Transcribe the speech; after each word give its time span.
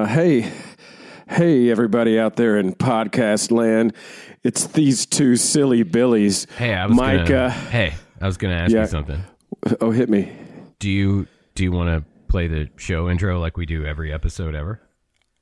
Uh, 0.00 0.06
hey, 0.06 0.50
hey, 1.28 1.70
everybody 1.70 2.18
out 2.18 2.36
there 2.36 2.56
in 2.58 2.72
podcast 2.74 3.50
land. 3.50 3.92
It's 4.42 4.66
these 4.68 5.04
two 5.04 5.36
silly 5.36 5.82
billies. 5.82 6.46
Hey, 6.56 6.72
I 6.72 6.86
was 6.86 6.96
Micah. 6.96 7.26
Gonna, 7.28 7.50
hey, 7.50 7.92
I 8.18 8.26
was 8.26 8.38
going 8.38 8.56
to 8.56 8.62
ask 8.62 8.72
Yeah. 8.72 8.80
you 8.80 8.86
something. 8.86 9.22
Oh, 9.82 9.90
hit 9.90 10.08
me. 10.08 10.32
Do 10.78 10.88
you 10.88 11.26
do 11.54 11.64
you 11.64 11.70
want 11.70 11.90
to 11.90 12.10
play 12.28 12.46
the 12.46 12.70
show 12.78 13.10
intro 13.10 13.38
like 13.40 13.58
we 13.58 13.66
do 13.66 13.84
every 13.84 14.10
episode 14.10 14.54
ever? 14.54 14.80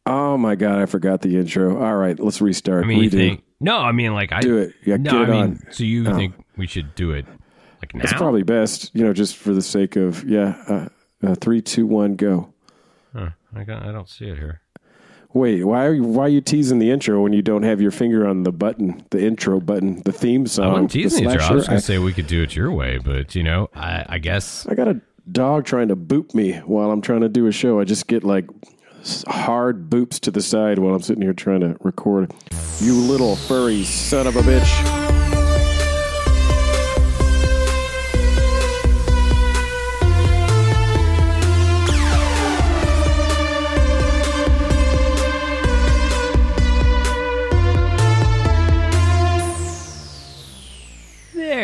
Oh 0.07 0.37
my 0.37 0.57
god, 0.57 0.81
I 0.81 0.87
forgot 0.87 1.21
the 1.23 1.37
intro. 1.37 1.81
All 1.81 1.95
right, 1.95 2.19
let's 2.19 2.41
restart. 2.41 2.83
I 2.85 2.89
mean, 2.89 3.05
Redo. 3.05 3.13
think? 3.13 3.45
No, 3.61 3.79
I 3.79 3.93
mean 3.93 4.13
like 4.13 4.33
I 4.33 4.41
Do 4.41 4.57
it. 4.59 4.75
Yeah, 4.85 4.97
no, 4.97 5.13
get 5.13 5.21
I 5.21 5.23
it 5.23 5.29
mean, 5.29 5.41
on. 5.41 5.61
so 5.71 5.85
you 5.85 6.09
Oh. 6.09 6.17
think 6.17 6.35
we 6.57 6.67
should 6.67 6.97
do 6.97 7.13
it 7.13 7.27
like 7.81 7.95
now? 7.95 8.03
It's 8.03 8.13
probably 8.13 8.43
best, 8.43 8.91
you 8.93 9.05
know, 9.05 9.13
just 9.13 9.37
for 9.37 9.55
the 9.55 9.63
sake 9.63 9.95
of 9.95 10.25
yeah. 10.29 10.61
Uh, 10.67 10.89
uh, 11.25 11.35
three, 11.37 11.61
two, 11.61 11.87
one, 11.87 12.17
go. 12.17 12.53
I 13.55 13.65
got, 13.65 13.83
I 13.83 13.93
don't 13.93 14.09
see 14.09 14.27
it 14.27 14.39
here. 14.39 14.61
Wait, 15.35 15.63
why 15.63 15.85
are 15.85 15.93
you, 15.93 16.05
why 16.05 16.25
are 16.25 16.29
you 16.29 16.41
teasing 16.41 16.79
the 16.79 16.91
intro 16.91 17.21
when 17.21 17.35
you 17.35 17.43
don't 17.43 17.63
have 17.63 17.81
your 17.81 17.91
finger 17.91 18.27
on 18.27 18.45
the 18.45 18.53
button, 18.53 19.05
the 19.11 19.21
intro 19.21 19.61
button, 19.61 20.03
the 20.05 20.13
theme 20.13 20.43
I 20.43 20.47
song? 20.47 20.73
wasn't 20.73 20.91
teasing 20.93 21.25
the 21.25 21.33
you, 21.33 21.39
Joe. 21.39 21.45
I 21.45 21.53
was 21.53 21.67
going 21.67 21.77
I, 21.77 21.81
to 21.81 21.87
say 21.87 21.99
we 21.99 22.15
could 22.15 22.27
do 22.27 22.43
it 22.43 22.57
your 22.57 22.73
way, 22.73 22.99
but 22.99 23.35
you 23.35 23.43
know, 23.43 23.69
I, 23.75 24.07
I 24.09 24.19
guess 24.19 24.67
I 24.67 24.75
got 24.75 24.89
a 24.89 25.01
dog 25.31 25.67
trying 25.67 25.89
to 25.89 25.97
boop 25.97 26.35
me 26.35 26.55
while 26.61 26.91
I'm 26.91 27.03
trying 27.03 27.21
to 27.21 27.29
do 27.29 27.47
a 27.47 27.53
show. 27.53 27.79
I 27.79 27.85
just 27.85 28.07
get 28.07 28.25
like 28.25 28.47
hard 29.27 29.91
boops 29.91 30.19
to 30.21 30.31
the 30.31 30.41
side 30.41 30.79
while 30.79 30.95
I'm 30.95 31.03
sitting 31.03 31.23
here 31.23 31.35
trying 31.35 31.61
to 31.61 31.77
record. 31.81 32.33
You 32.81 32.95
little 32.95 33.37
furry 33.37 33.85
son 33.85 34.27
of 34.27 34.37
a 34.37 34.41
bitch. 34.41 35.08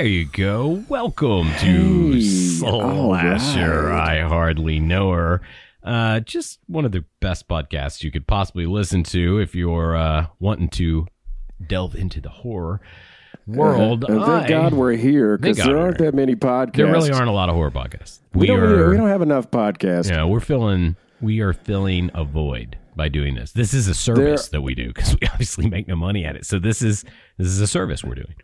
There 0.04 0.10
you 0.12 0.26
go. 0.26 0.84
Welcome 0.90 1.46
to 1.60 2.12
Hey, 2.12 2.20
Slasher. 2.20 3.84
right. 3.84 4.18
I 4.18 4.28
hardly 4.28 4.78
know 4.78 5.12
her. 5.12 5.40
Uh, 5.82 6.20
just 6.20 6.58
one 6.66 6.84
of 6.84 6.92
the 6.92 7.06
best 7.20 7.48
podcasts 7.48 8.02
you 8.02 8.10
could 8.10 8.26
possibly 8.26 8.66
listen 8.66 9.02
to 9.04 9.38
if 9.38 9.54
you're 9.54 9.96
uh, 9.96 10.26
wanting 10.38 10.68
to 10.68 11.06
delve 11.66 11.94
into 11.94 12.20
the 12.20 12.28
horror 12.28 12.82
world. 13.46 14.04
And 14.06 14.20
thank 14.20 14.44
I- 14.44 14.48
God 14.50 14.74
we're 14.74 14.92
here 14.92 15.38
because 15.38 15.56
there 15.56 15.78
aren't 15.78 15.96
that 15.96 16.14
many 16.14 16.36
podcasts. 16.36 16.74
there 16.76 16.92
really 16.92 17.10
aren't 17.10 17.30
a 17.30 17.32
lot 17.32 17.48
of 17.48 17.54
horror 17.54 17.70
podcasts. 17.70 18.18
We, 18.34 18.48
don't. 18.48 18.60
are. 18.60 18.90
we 18.90 18.98
don't 18.98 19.08
have 19.08 19.22
enough 19.22 19.50
podcasts. 19.50 20.10
Yeah, 20.10 20.24
we're 20.26 20.40
filling. 20.40 20.96
We 21.22 21.40
are 21.40 21.54
filling 21.54 22.10
a 22.12 22.24
void 22.24 22.76
by 22.94 23.08
doing 23.08 23.36
this. 23.36 23.52
This 23.52 23.72
is 23.72 23.88
a 23.88 23.94
service 23.94 24.48
that 24.48 24.60
we 24.60 24.74
do 24.74 24.88
because 24.88 25.16
we 25.18 25.26
obviously 25.28 25.66
make 25.66 25.88
no 25.88 25.96
money 25.96 26.26
at 26.26 26.36
it. 26.36 26.44
So 26.44 26.58
this 26.58 26.82
is 26.82 27.06
this 27.38 27.46
is 27.46 27.62
a 27.62 27.66
service 27.66 28.04
we're 28.04 28.16
doing. 28.16 28.34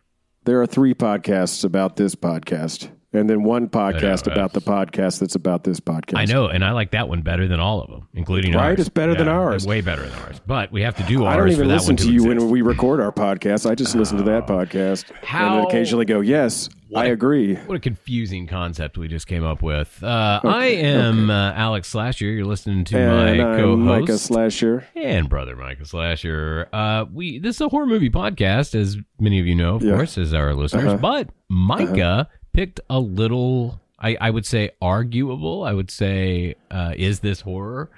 There 0.51 0.61
are 0.61 0.67
three 0.67 0.95
podcasts 0.95 1.63
about 1.63 1.95
this 1.95 2.17
podcast, 2.17 2.91
and 3.13 3.29
then 3.29 3.43
one 3.43 3.69
podcast 3.69 4.27
know, 4.27 4.33
about 4.33 4.53
the 4.53 4.61
podcast 4.61 5.19
that's 5.21 5.35
about 5.35 5.65
this 5.65 5.81
podcast. 5.81 6.17
I 6.19 6.25
know, 6.27 6.47
and 6.47 6.65
I 6.65 6.73
like 6.73 6.93
that 6.93 7.09
one 7.09 7.23
better 7.23 7.49
than 7.49 7.59
all 7.61 7.81
of 7.83 7.91
them, 7.91 8.09
including 8.15 8.55
ours. 8.55 8.61
Right? 8.61 8.71
ours. 8.71 8.81
It's 8.81 8.89
better 8.89 9.15
than 9.15 9.29
ours. 9.29 9.67
Way 9.67 9.81
better 9.81 10.03
than 10.03 10.19
ours. 10.21 10.41
But 10.47 10.71
we 10.73 10.83
have 10.83 10.97
to 10.97 11.03
do 11.05 11.25
ours 11.25 11.35
I 11.35 11.37
don't 11.37 11.49
even 11.51 11.69
that 11.69 11.75
listen 11.75 11.97
to, 11.97 12.05
to, 12.05 12.13
you 12.13 12.25
when 12.25 12.49
we 12.51 12.63
record 12.63 13.01
our 13.01 13.13
podcast. 13.13 13.69
I 13.69 13.75
just 13.75 13.95
listen 13.95 14.17
to 14.19 14.25
that 14.25 14.47
podcast 14.47 15.09
and 15.11 15.19
How- 15.25 15.57
then 15.57 15.65
occasionally 15.67 16.05
go, 16.05 16.21
"Yes, 16.21 16.69
I 16.95 17.07
agree." 17.07 17.55
What 17.57 17.77
a 17.77 17.81
confusing 17.81 18.47
concept 18.47 18.97
we 18.99 19.09
just 19.09 19.27
came 19.27 19.45
up 19.45 19.61
with. 19.63 20.03
Uh, 20.03 20.41
I 20.45 20.67
am 20.67 21.31
uh, 21.31 21.53
Alex 21.55 21.89
Slasher. 21.89 22.27
You're 22.27 22.45
listening 22.47 22.85
to 22.87 22.97
And 22.99 23.39
my 23.39 23.45
I'm 23.45 23.59
co-host 23.59 23.79
Micah 24.09 24.19
Slasher. 24.19 24.87
and 24.95 25.29
brother 25.29 25.57
Micah 25.57 25.85
Slasher. 25.85 26.69
Uh, 26.73 27.07
we 27.13 27.39
this 27.41 27.57
is 27.57 27.61
a 27.61 27.69
horror 27.69 27.87
movie 27.87 28.11
podcast, 28.11 28.75
as 28.75 28.97
many 29.19 29.41
of 29.41 29.47
you 29.47 29.55
know, 29.57 29.77
of 29.77 29.83
Yeah. 29.83 29.97
course, 29.97 30.17
as 30.19 30.33
our 30.33 30.55
listeners. 30.55 30.85
Uh-huh. 30.85 30.97
But 30.99 31.31
Micah 31.49 32.29
picked 32.53 32.81
a 32.89 32.99
little, 32.99 33.81
I, 33.99 34.17
I 34.21 34.31
would 34.31 34.47
say, 34.47 34.71
arguable. 34.81 35.65
I 35.65 35.73
would 35.73 35.91
say, 35.91 36.55
uh, 36.71 36.95
is 36.97 37.21
this 37.21 37.43
horror? 37.43 37.91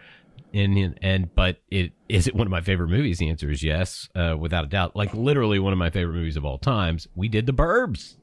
And 0.54 0.98
and 1.00 1.34
but 1.34 1.62
it 1.70 1.92
is 2.10 2.26
it 2.26 2.34
one 2.34 2.46
of 2.46 2.50
my 2.50 2.60
favorite 2.60 2.88
movies? 2.88 3.18
The 3.18 3.30
answer 3.30 3.50
is 3.50 3.62
yes, 3.62 4.10
uh, 4.14 4.36
without 4.38 4.64
a 4.64 4.66
doubt. 4.66 4.94
Like 4.94 5.14
literally 5.14 5.58
one 5.58 5.72
of 5.72 5.78
my 5.78 5.88
favorite 5.88 6.12
movies 6.12 6.36
of 6.36 6.44
all 6.44 6.58
times. 6.58 7.08
We 7.14 7.28
did 7.28 7.46
the 7.46 7.54
Burbs. 7.54 8.16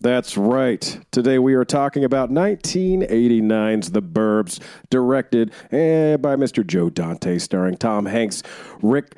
That's 0.00 0.36
right. 0.36 1.00
Today 1.10 1.38
we 1.38 1.54
are 1.54 1.64
talking 1.64 2.04
about 2.04 2.30
1989's 2.30 3.92
The 3.92 4.02
Burbs, 4.02 4.60
directed 4.90 5.52
eh, 5.72 6.18
by 6.18 6.36
Mr. 6.36 6.66
Joe 6.66 6.90
Dante, 6.90 7.38
starring 7.38 7.78
Tom 7.78 8.04
Hanks, 8.04 8.42
Rick 8.82 9.16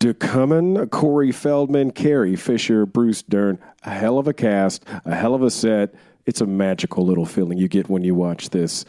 Ducommun, 0.00 0.90
Corey 0.90 1.32
Feldman, 1.32 1.90
Carrie 1.92 2.36
Fisher, 2.36 2.84
Bruce 2.86 3.22
Dern. 3.22 3.58
A 3.84 3.90
hell 3.90 4.18
of 4.18 4.28
a 4.28 4.34
cast, 4.34 4.84
a 5.04 5.14
hell 5.14 5.34
of 5.34 5.42
a 5.42 5.50
set. 5.50 5.94
It's 6.26 6.40
a 6.40 6.46
magical 6.46 7.06
little 7.06 7.24
feeling 7.26 7.56
you 7.58 7.68
get 7.68 7.88
when 7.88 8.02
you 8.04 8.14
watch 8.14 8.50
this. 8.50 8.84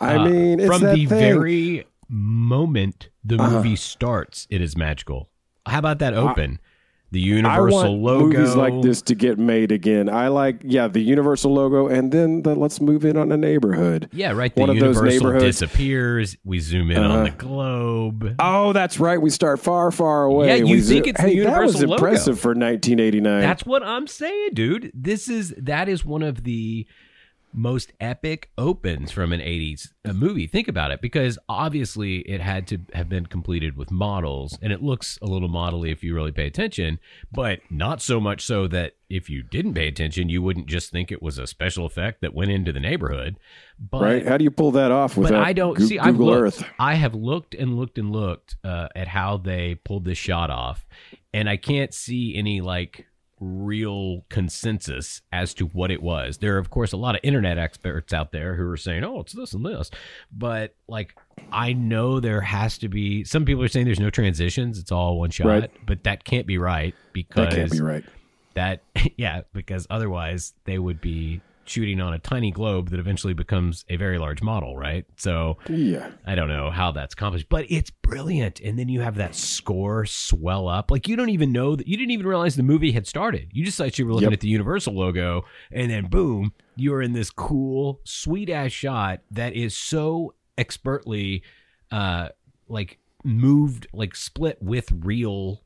I 0.00 0.16
Uh, 0.16 0.28
mean, 0.28 0.60
it's 0.60 0.66
from 0.68 0.82
that 0.82 0.94
the 0.94 1.06
thing. 1.06 1.18
Uh-huh. 1.32 1.38
very 1.40 1.84
moment 2.08 3.08
the 3.24 3.36
movie 3.38 3.76
starts, 3.76 4.46
it 4.50 4.60
is 4.60 4.76
magical. 4.76 5.28
How 5.66 5.78
about 5.78 5.98
that 6.00 6.14
open? 6.14 6.60
The 7.12 7.20
I 7.20 7.36
Universal 7.36 8.00
want 8.00 8.02
logo. 8.02 8.38
movies 8.38 8.56
like 8.56 8.82
this 8.82 9.02
to 9.02 9.14
get 9.14 9.38
made 9.38 9.70
again. 9.70 10.08
I 10.08 10.28
like, 10.28 10.56
yeah, 10.64 10.88
the 10.88 11.00
Universal 11.00 11.52
logo, 11.52 11.86
and 11.86 12.10
then 12.10 12.42
the 12.42 12.54
let's 12.54 12.80
move 12.80 13.04
in 13.04 13.16
on 13.16 13.30
a 13.30 13.36
neighborhood. 13.36 14.08
Yeah, 14.12 14.32
right. 14.32 14.52
The 14.54 14.60
One 14.60 14.70
of 14.70 14.78
those 14.80 15.00
neighborhoods- 15.00 15.44
disappears. 15.60 16.36
We 16.42 16.58
zoom 16.58 16.90
in 16.90 16.96
on 16.96 17.10
uh-huh. 17.10 17.24
the 17.24 17.30
globe. 17.32 18.34
Oh, 18.38 18.72
that's 18.72 18.98
right. 18.98 19.20
We 19.20 19.30
start 19.30 19.60
far, 19.60 19.90
far 19.90 20.24
away. 20.24 20.48
Yeah, 20.48 20.54
you 20.56 20.76
We 20.76 20.80
think 20.80 21.04
zo- 21.04 21.10
it's 21.10 21.20
the 21.20 21.28
hey, 21.28 21.38
that 21.40 21.60
was 21.62 21.74
Universal 21.74 21.80
logo. 21.90 21.94
impressive 21.94 22.40
for 22.40 22.48
1989. 22.54 23.40
That's 23.40 23.64
what 23.66 23.82
I'm 23.82 24.06
saying, 24.06 24.50
dude. 24.54 24.90
This 24.94 25.28
is 25.28 25.54
that 25.58 25.88
is 25.88 26.04
one 26.04 26.22
of 26.22 26.44
the 26.44 26.86
most 27.54 27.92
epic 28.00 28.50
opens 28.56 29.10
from 29.10 29.32
an 29.32 29.40
80s 29.40 29.88
uh, 30.04 30.12
movie. 30.12 30.46
Think 30.46 30.68
about 30.68 30.90
it 30.90 31.00
because 31.00 31.38
obviously 31.48 32.18
it 32.20 32.40
had 32.40 32.66
to 32.68 32.78
have 32.94 33.08
been 33.08 33.26
completed 33.26 33.76
with 33.76 33.90
models 33.90 34.58
and 34.62 34.72
it 34.72 34.82
looks 34.82 35.18
a 35.22 35.26
little 35.26 35.48
modelly 35.48 35.92
if 35.92 36.02
you 36.02 36.14
really 36.14 36.32
pay 36.32 36.46
attention, 36.46 36.98
but 37.32 37.60
not 37.70 38.00
so 38.02 38.20
much 38.20 38.42
so 38.42 38.66
that 38.68 38.92
if 39.10 39.28
you 39.28 39.42
didn't 39.42 39.74
pay 39.74 39.88
attention, 39.88 40.28
you 40.28 40.40
wouldn't 40.42 40.66
just 40.66 40.90
think 40.90 41.12
it 41.12 41.22
was 41.22 41.38
a 41.38 41.46
special 41.46 41.84
effect 41.84 42.22
that 42.22 42.34
went 42.34 42.50
into 42.50 42.72
the 42.72 42.80
neighborhood. 42.80 43.38
But 43.78 44.02
right? 44.02 44.26
How 44.26 44.36
do 44.38 44.44
you 44.44 44.50
pull 44.50 44.70
that 44.72 44.90
off 44.90 45.14
but 45.16 45.22
without 45.22 45.44
I 45.44 45.52
don't 45.52 45.76
Goo- 45.76 45.86
see. 45.86 45.98
I've 45.98 46.16
Google 46.16 46.26
looked. 46.26 46.60
Earth? 46.60 46.64
I 46.78 46.94
have 46.94 47.14
looked 47.14 47.54
and 47.54 47.76
looked 47.76 47.98
and 47.98 48.10
looked 48.10 48.56
uh, 48.64 48.88
at 48.96 49.08
how 49.08 49.36
they 49.36 49.74
pulled 49.74 50.04
this 50.04 50.18
shot 50.18 50.50
off, 50.50 50.86
and 51.34 51.48
I 51.48 51.56
can't 51.58 51.92
see 51.92 52.34
any 52.36 52.60
like 52.60 53.06
real 53.42 54.24
consensus 54.30 55.20
as 55.32 55.52
to 55.54 55.66
what 55.66 55.90
it 55.90 56.00
was. 56.02 56.38
There 56.38 56.54
are, 56.54 56.58
of 56.58 56.70
course, 56.70 56.92
a 56.92 56.96
lot 56.96 57.14
of 57.16 57.20
internet 57.24 57.58
experts 57.58 58.12
out 58.12 58.30
there 58.32 58.54
who 58.54 58.68
are 58.70 58.76
saying, 58.76 59.02
"Oh, 59.04 59.20
it's 59.20 59.32
this 59.32 59.52
and 59.52 59.64
this," 59.66 59.90
but 60.30 60.74
like 60.88 61.14
I 61.50 61.72
know 61.72 62.20
there 62.20 62.40
has 62.40 62.78
to 62.78 62.88
be. 62.88 63.24
Some 63.24 63.44
people 63.44 63.62
are 63.62 63.68
saying 63.68 63.86
there's 63.86 63.98
no 64.00 64.10
transitions; 64.10 64.78
it's 64.78 64.92
all 64.92 65.18
one 65.18 65.30
shot, 65.30 65.46
Right. 65.48 65.70
but 65.86 66.04
that 66.04 66.24
can't 66.24 66.46
be 66.46 66.58
right 66.58 66.94
because 67.12 67.48
That 67.50 67.56
can't 67.56 67.70
be 67.72 67.80
right. 67.80 68.04
that 68.54 68.82
yeah 69.16 69.42
because 69.52 69.86
otherwise 69.90 70.52
they 70.64 70.78
would 70.78 71.00
be 71.00 71.40
shooting 71.64 72.00
on 72.00 72.12
a 72.12 72.18
tiny 72.18 72.50
globe 72.50 72.90
that 72.90 72.98
eventually 73.00 73.34
becomes 73.34 73.84
a 73.88 73.96
very 73.96 74.18
large 74.18 74.42
model 74.42 74.76
right 74.76 75.04
so 75.16 75.56
Yeah. 75.68 76.10
i 76.26 76.34
don't 76.34 76.48
know 76.48 76.70
how 76.70 76.90
that's 76.92 77.14
accomplished 77.14 77.48
but 77.48 77.66
it's 77.70 77.90
brilliant 77.90 78.60
and 78.60 78.78
then 78.78 78.88
you 78.88 79.00
have 79.00 79.14
that 79.16 79.34
score 79.34 80.04
swell 80.06 80.68
up 80.68 80.90
like 80.90 81.06
you 81.08 81.16
don't 81.16 81.28
even 81.30 81.52
know 81.52 81.76
that 81.76 81.86
you 81.86 81.96
didn't 81.96 82.10
even 82.10 82.26
realize 82.26 82.56
the 82.56 82.62
movie 82.62 82.92
had 82.92 83.06
started 83.06 83.48
you 83.52 83.64
just 83.64 83.78
thought 83.78 83.98
you 83.98 84.06
were 84.06 84.12
looking 84.12 84.28
Yep. 84.30 84.34
at 84.34 84.40
the 84.40 84.48
universal 84.48 84.94
logo 84.94 85.44
and 85.70 85.90
then 85.90 86.06
boom 86.06 86.52
you're 86.76 87.02
in 87.02 87.12
this 87.12 87.30
cool 87.30 88.00
sweet 88.04 88.50
ass 88.50 88.72
shot 88.72 89.20
that 89.30 89.54
is 89.54 89.76
so 89.76 90.34
expertly 90.58 91.42
uh 91.90 92.28
like 92.68 92.98
moved 93.24 93.86
like 93.92 94.16
split 94.16 94.58
with 94.60 94.90
real 94.90 95.62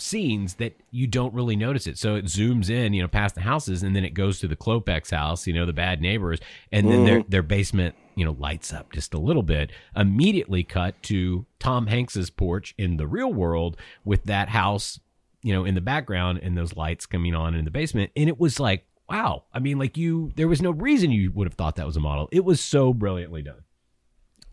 scenes 0.00 0.54
that 0.54 0.74
you 0.90 1.06
don't 1.06 1.34
really 1.34 1.56
notice 1.56 1.86
it. 1.86 1.98
So 1.98 2.14
it 2.14 2.26
zooms 2.26 2.70
in, 2.70 2.92
you 2.92 3.02
know, 3.02 3.08
past 3.08 3.34
the 3.34 3.40
houses, 3.40 3.82
and 3.82 3.94
then 3.94 4.04
it 4.04 4.14
goes 4.14 4.38
to 4.40 4.48
the 4.48 4.56
Klopeks 4.56 5.10
house, 5.10 5.46
you 5.46 5.52
know, 5.52 5.66
the 5.66 5.72
bad 5.72 6.00
neighbors, 6.00 6.40
and 6.72 6.90
then 6.90 7.04
their 7.04 7.22
their 7.22 7.42
basement, 7.42 7.94
you 8.14 8.24
know, 8.24 8.36
lights 8.38 8.72
up 8.72 8.92
just 8.92 9.14
a 9.14 9.18
little 9.18 9.42
bit. 9.42 9.70
Immediately 9.94 10.64
cut 10.64 11.02
to 11.04 11.46
Tom 11.58 11.86
Hanks's 11.86 12.30
porch 12.30 12.74
in 12.78 12.96
the 12.96 13.06
real 13.06 13.32
world 13.32 13.76
with 14.04 14.24
that 14.24 14.48
house, 14.48 15.00
you 15.42 15.52
know, 15.52 15.64
in 15.64 15.74
the 15.74 15.80
background 15.80 16.40
and 16.42 16.56
those 16.56 16.76
lights 16.76 17.06
coming 17.06 17.34
on 17.34 17.54
in 17.54 17.64
the 17.64 17.70
basement, 17.70 18.10
and 18.16 18.28
it 18.28 18.38
was 18.38 18.60
like. 18.60 18.86
Wow. 19.08 19.42
I 19.52 19.58
mean, 19.58 19.76
like 19.76 19.96
you, 19.96 20.30
there 20.36 20.46
was 20.46 20.62
no 20.62 20.70
reason 20.70 21.10
you 21.10 21.32
would 21.32 21.48
have 21.48 21.54
thought 21.54 21.74
that 21.74 21.84
was 21.84 21.96
a 21.96 22.00
model. 22.00 22.28
It 22.30 22.44
was 22.44 22.60
so 22.60 22.94
brilliantly 22.94 23.42
done. 23.42 23.64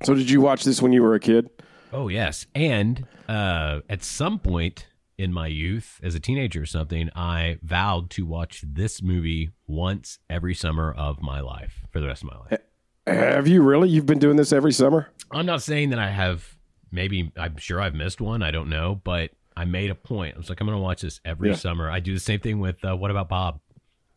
So 0.03 0.15
did 0.15 0.31
you 0.31 0.41
watch 0.41 0.63
this 0.63 0.81
when 0.81 0.91
you 0.94 1.03
were 1.03 1.13
a 1.13 1.19
kid? 1.19 1.51
Oh 1.94 2.07
yes, 2.07 2.47
and 2.55 3.05
uh, 3.29 3.81
at 3.88 4.03
some 4.03 4.39
point 4.39 4.88
in 5.18 5.34
my 5.34 5.48
youth, 5.48 6.00
as 6.04 6.14
a 6.16 6.19
teenager 6.19 6.62
or 6.62 6.66
something, 6.66 7.10
I 7.16 7.58
vowed 7.64 8.10
to 8.12 8.25
watch 8.25 8.64
this 8.68 9.02
movie 9.02 9.52
once 9.66 10.19
every 10.30 10.54
summer 10.54 10.94
of 10.96 11.22
my 11.22 11.40
life 11.40 11.81
for 11.92 12.00
the 12.00 12.08
rest 12.08 12.24
of 12.24 12.30
my 12.30 12.38
life. 12.38 12.60
Have 13.08 13.48
you 13.48 13.64
really? 13.64 13.90
You've 13.90 14.06
been 14.06 14.19
doing 14.19 14.36
this 14.38 14.52
every 14.52 14.74
summer? 14.74 15.08
I'm 15.31 15.46
not 15.46 15.62
saying 15.64 15.90
that 15.92 16.00
I 16.00 16.10
have 16.12 16.58
maybe 16.92 17.31
I'm 17.38 17.58
sure 17.58 17.81
I've 17.81 17.96
missed 17.96 18.22
one. 18.22 18.44
I 18.44 18.52
don't 18.52 18.69
know, 18.69 19.00
but 19.04 19.31
I 19.56 19.66
made 19.66 19.90
a 19.90 19.96
point. 19.96 20.36
I 20.36 20.38
was 20.38 20.50
like, 20.50 20.62
I'm 20.62 20.68
going 20.68 20.78
to 20.78 20.81
watch 20.84 21.02
this 21.02 21.19
every 21.25 21.50
Yeah. 21.50 21.56
summer. 21.56 21.90
I 21.90 22.00
do 22.00 22.14
the 22.14 22.19
same 22.19 22.40
thing 22.40 22.60
with 22.60 22.84
uh, 22.86 22.96
What 22.96 23.10
About 23.10 23.30
Bob? 23.30 23.60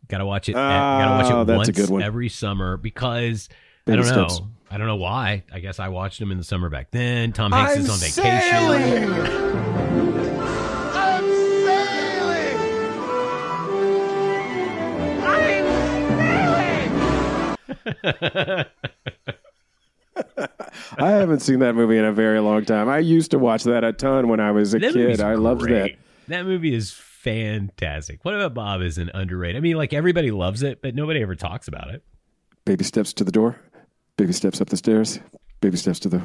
Got 0.08 0.18
to 0.18 0.26
watch 0.26 0.48
it. 0.48 0.56
Ah, 0.56 0.98
got 0.98 1.06
to 1.06 1.12
watch 1.12 1.30
it 1.30 1.34
once 1.56 1.78
every 2.04 2.28
summer 2.28 2.76
because 2.76 3.48
Baby 3.86 4.00
I 4.00 4.02
don't 4.02 4.14
know. 4.16 4.28
steps. 4.28 4.42
I 4.70 4.76
don't 4.76 4.86
know 4.88 4.96
why. 4.96 5.44
I 5.52 5.60
guess 5.60 5.78
I 5.80 5.88
watched 5.88 6.20
him 6.20 6.30
in 6.30 6.36
the 6.38 6.44
summer 6.44 6.68
back 6.68 6.90
then. 6.90 7.32
Tom 7.32 7.52
Hanks 7.52 7.76
is 7.76 7.88
on 7.90 7.98
vacation. 7.98 10.19
I 20.98 21.10
haven't 21.10 21.40
seen 21.40 21.60
that 21.60 21.74
movie 21.74 21.96
in 21.96 22.04
a 22.04 22.12
very 22.12 22.40
long 22.40 22.64
time. 22.64 22.88
I 22.88 22.98
used 22.98 23.30
to 23.30 23.38
watch 23.38 23.64
that 23.64 23.84
a 23.84 23.92
ton 23.92 24.28
when 24.28 24.40
I 24.40 24.50
was 24.50 24.74
a 24.74 24.78
That 24.78 24.92
kid. 24.92 25.20
I 25.20 25.34
loved 25.34 25.62
that. 25.62 25.66
great. 25.68 25.98
That 26.28 26.44
movie 26.46 26.74
is 26.74 26.92
fantastic. 26.92 28.24
What 28.24 28.34
about 28.34 28.54
Bob 28.54 28.82
is 28.82 28.98
an 28.98 29.10
underrated? 29.14 29.56
I 29.56 29.60
mean, 29.60 29.76
like 29.76 29.92
everybody 29.92 30.30
loves 30.30 30.62
it, 30.62 30.82
but 30.82 30.94
nobody 30.94 31.22
ever 31.22 31.34
talks 31.34 31.68
about 31.68 31.88
it. 31.90 32.02
Baby 32.64 32.84
steps 32.84 33.12
to 33.14 33.24
the 33.24 33.32
door, 33.32 33.56
baby 34.16 34.32
steps 34.32 34.60
up 34.60 34.68
the 34.68 34.76
stairs, 34.76 35.18
baby 35.60 35.76
steps 35.76 35.98
to 36.00 36.08
the. 36.08 36.22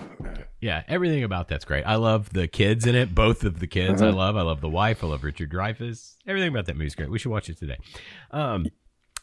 Yeah, 0.62 0.84
everything 0.88 1.24
about 1.24 1.48
that's 1.48 1.64
great. 1.66 1.84
I 1.86 1.96
love 1.96 2.32
the 2.34 2.48
kids 2.48 2.86
in 2.86 2.96
it. 2.96 3.16
Both 3.16 3.44
of 3.44 3.60
the 3.60 3.68
kids 3.68 4.02
I 4.02 4.08
Uh-huh. 4.10 4.18
love. 4.18 4.36
I 4.38 4.42
love 4.42 4.62
the 4.62 4.70
wife. 4.70 5.04
I 5.04 5.08
love 5.08 5.24
Richard 5.24 5.52
Dreyfuss. 5.52 6.16
Everything 6.28 6.50
about 6.50 6.66
that 6.66 6.76
movie's 6.76 6.96
great. 6.96 7.10
We 7.10 7.20
should 7.20 7.32
watch 7.32 7.50
it 7.50 7.58
today. 7.58 7.78
Um, 8.32 8.66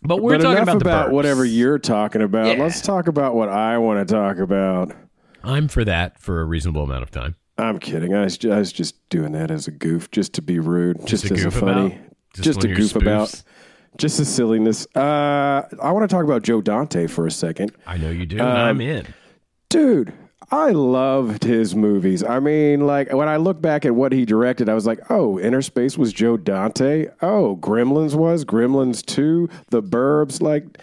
but 0.03 0.21
we're 0.21 0.39
but 0.39 0.43
talking 0.43 0.63
about 0.63 0.79
the 0.79 0.85
about 0.85 1.11
whatever 1.13 1.45
you're 1.45 1.79
talking 1.79 2.23
about. 2.23 2.47
Yeah. 2.47 2.63
Let's 2.63 2.81
talk 2.81 3.09
about 3.09 3.35
what 3.35 3.49
I 3.49 3.79
want 3.79 4.07
to 4.07 4.15
talk 4.15 4.39
about. 4.39 4.93
I'm 5.45 5.69
for 5.69 5.85
that 5.85 6.19
for 6.19 6.41
a 6.41 6.45
reasonable 6.45 6.85
amount 6.85 7.03
of 7.03 7.11
time. 7.11 7.37
I'm 7.59 7.79
kidding. 7.79 8.15
I 8.15 8.23
was, 8.23 8.39
ju- 8.39 8.53
I 8.53 8.59
was 8.59 8.73
just 8.73 9.09
doing 9.09 9.33
that 9.33 9.51
as 9.51 9.69
a 9.69 9.71
goof, 9.71 10.11
just 10.11 10.33
to 10.35 10.43
be 10.43 10.59
rude, 10.59 11.07
just, 11.07 11.27
to 11.27 11.35
as 11.35 11.45
a 11.45 11.51
funny, 11.51 11.87
about? 11.87 11.99
Just 12.35 12.45
just, 12.45 12.57
one 12.57 12.63
to 12.63 12.73
of 12.73 12.79
your 12.79 12.79
goof 12.79 12.97
about, 12.97 13.43
just 13.99 14.19
a 14.21 14.25
silliness. 14.25 14.87
Uh, 14.97 15.63
I 15.83 15.93
want 15.93 16.09
to 16.09 16.15
talk 16.15 16.25
about 16.25 16.43
Joe 16.43 16.61
Dante 16.61 17.07
for 17.07 17.27
a 17.27 17.31
second. 17.31 17.73
I 17.87 17.99
know 17.99 18.11
you 18.11 18.25
do. 18.27 18.41
Um, 18.41 18.47
I'm 18.47 18.81
in. 18.81 19.07
Dude, 19.69 20.13
I 20.53 20.71
loved 20.71 21.45
his 21.45 21.75
movies. 21.75 22.23
I 22.23 22.39
mean, 22.39 22.87
like 22.87 23.11
when 23.13 23.27
I 23.29 23.39
look 23.39 23.61
back 23.63 23.87
at 23.87 23.95
what 23.95 24.13
he 24.13 24.25
directed, 24.27 24.69
I 24.69 24.75
was 24.75 24.87
like, 24.87 25.01
oh, 25.11 25.41
Inner 25.41 25.63
Space 25.63 25.97
was 25.97 26.13
Joe 26.13 26.37
Dante. 26.37 27.07
Oh, 27.23 27.57
Gremlins 27.57 28.15
was 28.15 28.45
Gremlins 28.45 29.05
2, 29.07 29.49
The 29.71 29.83
Burbs. 29.83 30.43
Like, 30.43 30.79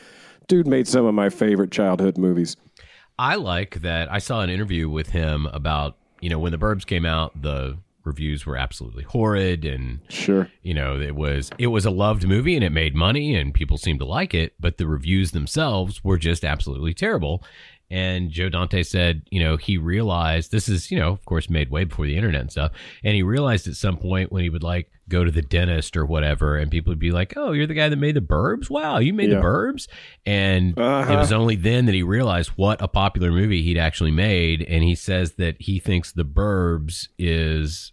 dude 0.47 0.65
made 0.67 0.87
some 0.87 1.05
of 1.05 1.13
my 1.13 1.29
favorite 1.29 1.71
childhood 1.71 2.17
movies. 2.17 2.57
I 3.19 3.35
like 3.35 3.81
that. 3.81 4.11
I 4.11 4.17
saw 4.17 4.41
an 4.41 4.49
interview 4.49 4.89
with 4.89 5.09
him 5.09 5.45
about 5.47 5.95
you 6.19 6.29
know 6.29 6.39
when 6.39 6.51
the 6.51 6.57
Burbs 6.57 6.85
came 6.85 7.05
out, 7.05 7.39
the 7.41 7.77
reviews 8.05 8.45
were 8.45 8.57
absolutely 8.57 9.03
horrid, 9.03 9.65
and 9.65 9.99
Sure. 10.09 10.49
you 10.63 10.73
know 10.73 10.99
it 10.99 11.15
was 11.15 11.51
it 11.59 11.67
was 11.67 11.85
a 11.85 11.91
loved 11.91 12.27
movie 12.27 12.55
and 12.55 12.63
it 12.63 12.71
made 12.71 12.95
money 12.95 13.35
and 13.35 13.53
people 13.53 13.77
seemed 13.77 13.99
to 13.99 14.05
like 14.05 14.33
it, 14.33 14.53
but 14.59 14.77
the 14.77 14.87
reviews 14.87 15.31
themselves 15.31 16.03
were 16.03 16.17
just 16.17 16.43
absolutely 16.43 16.93
terrible. 16.93 17.43
And 17.91 18.29
Joe 18.29 18.49
Dante 18.49 18.83
said, 18.83 19.23
you 19.31 19.39
know, 19.39 19.57
he 19.57 19.77
realized 19.77 20.51
this 20.51 20.69
is, 20.69 20.91
you 20.91 20.99
know, 20.99 21.09
of 21.11 21.25
course, 21.25 21.49
made 21.49 21.71
way 21.71 21.85
before 21.85 22.05
the 22.05 22.15
internet 22.15 22.41
and 22.41 22.51
stuff. 22.51 22.71
And 23.03 23.15
he 23.15 23.23
realized 23.23 23.67
at 23.67 23.75
some 23.75 23.97
point 23.97 24.31
when 24.31 24.43
he 24.43 24.49
would 24.49 24.61
like 24.63 24.91
go 25.07 25.23
to 25.23 25.31
the 25.31 25.41
dentist 25.41 25.97
or 25.97 26.05
whatever, 26.05 26.55
and 26.55 26.69
people 26.69 26.91
would 26.91 26.99
be 26.99 27.09
like, 27.11 27.33
"Oh, 27.35 27.51
you're 27.51 27.65
the 27.65 27.73
guy 27.73 27.89
that 27.89 27.95
made 27.95 28.15
the 28.15 28.21
Burbs? 28.21 28.69
Wow, 28.69 28.99
you 28.99 29.11
made 29.11 29.29
Yeah. 29.29 29.37
the 29.37 29.41
Burbs!" 29.41 29.87
And 30.23 30.77
Uh-huh. 30.79 31.11
it 31.11 31.17
was 31.17 31.31
only 31.31 31.55
then 31.55 31.87
that 31.87 31.95
he 31.95 32.03
realized 32.03 32.51
what 32.57 32.79
a 32.79 32.87
popular 32.87 33.31
movie 33.31 33.63
he'd 33.63 33.77
actually 33.79 34.11
made. 34.11 34.61
And 34.61 34.83
he 34.83 34.93
says 34.93 35.33
that 35.33 35.55
he 35.59 35.79
thinks 35.79 36.11
the 36.11 36.23
Burbs 36.25 37.07
is 37.17 37.91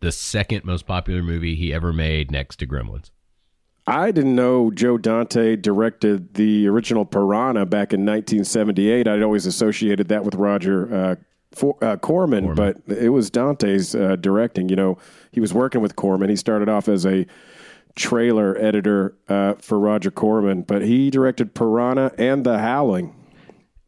the 0.00 0.12
second 0.12 0.64
most 0.64 0.86
popular 0.86 1.22
movie 1.22 1.54
he 1.54 1.72
ever 1.72 1.92
made, 1.94 2.30
next 2.30 2.56
to 2.56 2.66
Gremlins. 2.66 3.10
I 3.90 4.12
didn't 4.12 4.36
know 4.36 4.70
Joe 4.70 4.98
Dante 4.98 5.56
directed 5.56 6.34
the 6.34 6.68
original 6.68 7.04
Piranha 7.04 7.66
back 7.66 7.92
in 7.92 8.06
1978. 8.06 9.08
I'd 9.08 9.20
always 9.20 9.46
associated 9.46 10.06
that 10.08 10.24
with 10.24 10.36
Roger 10.36 10.94
uh, 10.94 11.16
for, 11.50 11.76
uh, 11.82 11.96
Corman, 11.96 12.54
but 12.54 12.76
it 12.86 13.08
was 13.08 13.30
Dante's 13.30 13.96
uh, 13.96 14.14
directing. 14.14 14.68
You 14.68 14.76
know, 14.76 14.98
he 15.32 15.40
was 15.40 15.52
working 15.52 15.80
with 15.80 15.96
Corman. 15.96 16.30
He 16.30 16.36
started 16.36 16.68
off 16.68 16.86
as 16.88 17.04
a 17.04 17.26
trailer 17.96 18.56
editor 18.58 19.16
uh, 19.28 19.54
for 19.54 19.76
Roger 19.76 20.12
Corman, 20.12 20.62
but 20.62 20.82
he 20.82 21.10
directed 21.10 21.52
Piranha 21.52 22.12
and 22.16 22.46
The 22.46 22.60
Howling. 22.60 23.12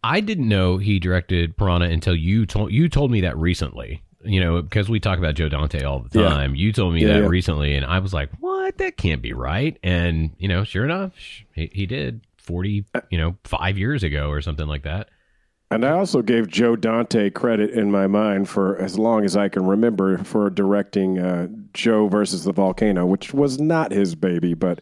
I 0.03 0.19
didn't 0.19 0.49
know 0.49 0.79
he 0.79 0.99
directed 0.99 1.57
Piranha 1.57 1.87
until 1.87 2.17
you 2.17 2.45
told 2.45 2.73
you 2.73 2.89
told 2.89 3.13
me 3.13 3.21
that 3.21 3.39
recently. 3.39 4.03
You 4.25 4.41
know, 4.41 4.63
because 4.63 4.89
we 4.89 5.01
talk 5.01 5.19
about 5.19 5.35
Joe 5.35 5.49
Dante 5.49 5.83
all 5.83 6.01
the 6.01 6.21
Yeah. 6.21 6.29
time. 6.29 6.55
You 6.55 6.73
told 6.73 6.95
me 6.95 7.03
Yeah, 7.03 7.15
that 7.15 7.21
yeah. 7.23 7.27
recently, 7.29 7.75
and 7.75 7.85
I 7.85 7.99
was 7.99 8.13
like, 8.15 8.31
"What? 8.41 8.79
That 8.79 8.97
can't 8.97 9.21
be 9.23 9.33
right." 9.33 9.77
And 9.83 10.31
you 10.39 10.49
know, 10.49 10.63
sure 10.65 10.85
enough, 10.85 11.13
he, 11.55 11.71
he 11.73 11.87
did 11.87 12.21
forty, 12.37 12.85
you 13.11 13.19
know, 13.19 13.37
five 13.45 13.77
years 13.79 14.03
ago 14.03 14.29
or 14.29 14.41
something 14.41 14.67
like 14.69 14.83
that. 14.85 15.09
And 15.71 15.85
I 15.87 15.93
also 15.93 16.21
gave 16.21 16.49
Joe 16.49 16.77
Dante 16.77 17.31
credit 17.31 17.71
in 17.71 17.91
my 17.91 18.07
mind 18.07 18.47
for 18.49 18.77
as 18.77 18.99
long 18.99 19.25
as 19.25 19.37
I 19.39 19.49
can 19.49 19.65
remember 19.65 20.19
for 20.19 20.51
directing 20.51 21.19
uh, 21.19 21.49
Joe 21.73 22.09
versus 22.09 22.45
the 22.45 22.53
Volcano, 22.53 23.07
which 23.07 23.33
was 23.33 23.59
not 23.59 23.91
his 23.91 24.15
baby, 24.15 24.53
but 24.53 24.81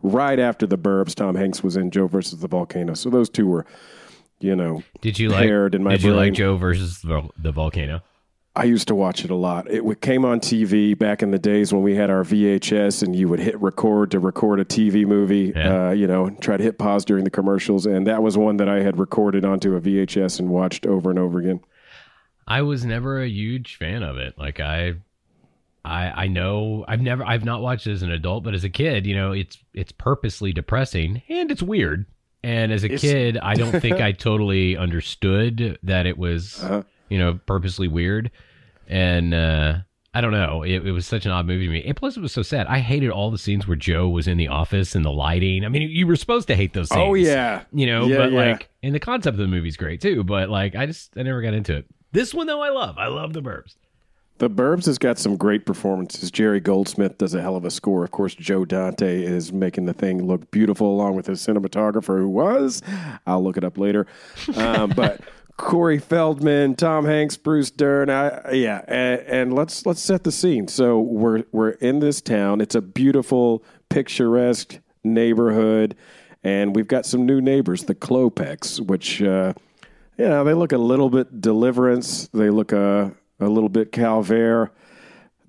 right 0.00 0.38
after 0.38 0.64
the 0.64 0.78
Burbs, 0.78 1.14
Tom 1.16 1.34
Hanks 1.34 1.64
was 1.64 1.76
in 1.76 1.90
Joe 1.90 2.06
versus 2.06 2.38
the 2.38 2.46
Volcano. 2.46 2.94
So 2.94 3.10
those 3.10 3.28
two 3.28 3.48
were, 3.48 3.66
you 4.38 4.54
know, 4.54 4.84
Did 5.00 5.18
you 5.18 5.28
like? 5.30 5.48
In 5.50 5.82
my 5.82 5.90
did 5.90 6.04
you 6.04 6.10
brain. 6.12 6.16
like 6.16 6.32
Joe 6.34 6.56
versus 6.56 7.00
the, 7.02 7.28
the 7.36 7.50
volcano? 7.50 8.00
I 8.56 8.64
used 8.64 8.88
to 8.88 8.94
watch 8.94 9.24
it 9.24 9.30
a 9.30 9.36
lot. 9.36 9.70
It 9.70 10.00
came 10.00 10.24
on 10.24 10.40
TV 10.40 10.98
back 10.98 11.22
in 11.22 11.30
the 11.30 11.38
days 11.38 11.72
when 11.72 11.82
we 11.82 11.94
had 11.94 12.10
our 12.10 12.24
VHS, 12.24 13.02
and 13.04 13.14
you 13.14 13.28
would 13.28 13.38
hit 13.38 13.60
record 13.60 14.10
to 14.10 14.18
record 14.18 14.58
a 14.58 14.64
TV 14.64 15.06
movie. 15.06 15.52
Yeah. 15.54 15.88
Uh, 15.88 15.90
you 15.92 16.08
know, 16.08 16.30
try 16.40 16.56
to 16.56 16.64
hit 16.64 16.76
pause 16.78 17.04
during 17.04 17.22
the 17.24 17.30
commercials, 17.30 17.86
and 17.86 18.06
that 18.08 18.20
was 18.22 18.36
one 18.36 18.56
that 18.56 18.68
I 18.68 18.82
had 18.82 18.98
recorded 18.98 19.44
onto 19.44 19.76
a 19.76 19.80
VHS 19.80 20.40
and 20.40 20.48
watched 20.48 20.86
over 20.86 21.08
and 21.10 21.18
over 21.20 21.38
again. 21.38 21.60
I 22.48 22.62
was 22.62 22.84
never 22.84 23.22
a 23.22 23.28
huge 23.28 23.76
fan 23.76 24.02
of 24.02 24.16
it. 24.16 24.36
Like 24.36 24.58
I, 24.58 24.94
I, 25.84 26.24
I 26.24 26.26
know 26.26 26.84
I've 26.88 27.02
never 27.02 27.24
I've 27.24 27.44
not 27.44 27.60
watched 27.60 27.86
it 27.86 27.92
as 27.92 28.02
an 28.02 28.10
adult, 28.10 28.42
but 28.42 28.54
as 28.54 28.64
a 28.64 28.70
kid, 28.70 29.06
you 29.06 29.14
know, 29.14 29.30
it's 29.32 29.58
it's 29.72 29.92
purposely 29.92 30.52
depressing 30.52 31.22
and 31.28 31.50
it's 31.52 31.62
weird. 31.62 32.06
And 32.42 32.72
as 32.72 32.82
a 32.82 32.86
It's- 32.86 33.00
kid, 33.02 33.36
I 33.38 33.54
don't 33.54 33.78
think 33.80 33.96
I 34.00 34.12
totally 34.12 34.76
understood 34.76 35.78
that 35.82 36.06
it 36.06 36.16
was, 36.18 36.62
Uh-huh. 36.64 36.82
You 37.08 37.18
know, 37.18 37.38
purposely 37.46 37.88
weird. 37.88 38.30
And 38.86 39.34
uh, 39.34 39.78
I 40.14 40.20
don't 40.20 40.32
know, 40.32 40.62
it, 40.62 40.86
it 40.86 40.92
was 40.92 41.06
such 41.06 41.26
an 41.26 41.32
odd 41.32 41.46
movie 41.46 41.66
to 41.66 41.72
me. 41.72 41.84
And 41.84 41.96
plus, 41.96 42.16
it 42.16 42.20
was 42.20 42.32
so 42.32 42.42
sad. 42.42 42.66
I 42.66 42.78
hated 42.78 43.10
all 43.10 43.30
the 43.30 43.38
scenes 43.38 43.66
where 43.68 43.76
Joe 43.76 44.08
was 44.08 44.26
in 44.26 44.38
the 44.38 44.48
office 44.48 44.94
and 44.94 45.04
the 45.04 45.10
lighting. 45.12 45.64
I 45.64 45.68
mean, 45.68 45.82
you 45.90 46.06
were 46.06 46.16
supposed 46.16 46.48
to 46.48 46.54
hate 46.54 46.72
those 46.72 46.88
scenes 46.88 47.00
Oh 47.00 47.14
yeah, 47.14 47.64
you 47.72 47.86
know 47.86 48.06
Yeah, 48.06 48.16
but 48.16 48.32
yeah. 48.32 48.38
like 48.50 48.70
and 48.82 48.94
the 48.94 49.00
concept 49.00 49.34
of 49.34 49.38
the 49.38 49.46
movie's 49.48 49.76
great 49.76 50.00
too 50.00 50.22
but 50.24 50.48
like 50.48 50.76
i 50.76 50.86
just 50.86 51.16
i 51.18 51.22
never 51.22 51.42
got 51.42 51.52
into 51.52 51.74
it 51.76 51.84
this 52.12 52.32
one 52.32 52.46
though 52.46 52.62
i 52.62 52.68
love 52.70 52.96
i 52.96 53.08
love 53.08 53.32
the 53.32 53.42
burbs 53.42 53.74
The 54.38 54.48
Burbs 54.48 54.86
has 54.86 54.98
got 54.98 55.18
some 55.18 55.36
great 55.36 55.66
performances. 55.66 56.30
Jerry 56.30 56.60
Goldsmith 56.60 57.18
does 57.18 57.34
a 57.34 57.42
hell 57.42 57.56
of 57.56 57.64
a 57.64 57.72
score. 57.72 58.04
Of 58.04 58.12
course, 58.12 58.36
Joe 58.36 58.64
Dante 58.64 59.20
is 59.24 59.52
making 59.52 59.86
the 59.86 59.92
thing 59.92 60.24
look 60.24 60.48
beautiful, 60.52 60.86
along 60.94 61.16
with 61.16 61.26
his 61.26 61.44
cinematographer, 61.44 62.18
who 62.20 62.28
was, 62.28 62.80
I'll 63.26 63.42
look 63.42 63.56
it 63.56 63.64
up 63.64 63.76
later. 63.78 64.06
Um, 64.54 64.90
but 64.94 65.20
Corey 65.58 65.98
Feldman, 65.98 66.76
Tom 66.76 67.04
Hanks, 67.04 67.36
Bruce 67.36 67.70
Dern, 67.70 68.08
I, 68.08 68.52
yeah, 68.52 68.82
and, 68.88 69.20
and 69.22 69.54
let's 69.54 69.84
let's 69.84 70.00
set 70.00 70.24
the 70.24 70.32
scene. 70.32 70.68
So 70.68 70.98
we're 71.00 71.44
we're 71.52 71.70
in 71.70 71.98
this 71.98 72.22
town. 72.22 72.62
It's 72.62 72.74
a 72.74 72.80
beautiful, 72.80 73.62
picturesque 73.90 74.78
neighborhood, 75.04 75.96
and 76.42 76.74
we've 76.74 76.88
got 76.88 77.04
some 77.04 77.26
new 77.26 77.42
neighbors, 77.42 77.84
the 77.84 77.94
Klopeks, 77.94 78.80
which. 78.80 79.20
Uh, 79.20 79.52
yeah, 80.16 80.42
they 80.42 80.52
look 80.52 80.72
a 80.72 80.78
little 80.78 81.10
bit 81.10 81.40
Deliverance. 81.40 82.28
They 82.34 82.50
look 82.50 82.72
a 82.72 83.12
a 83.38 83.48
little 83.48 83.68
bit 83.68 83.92
Calvaire. 83.92 84.70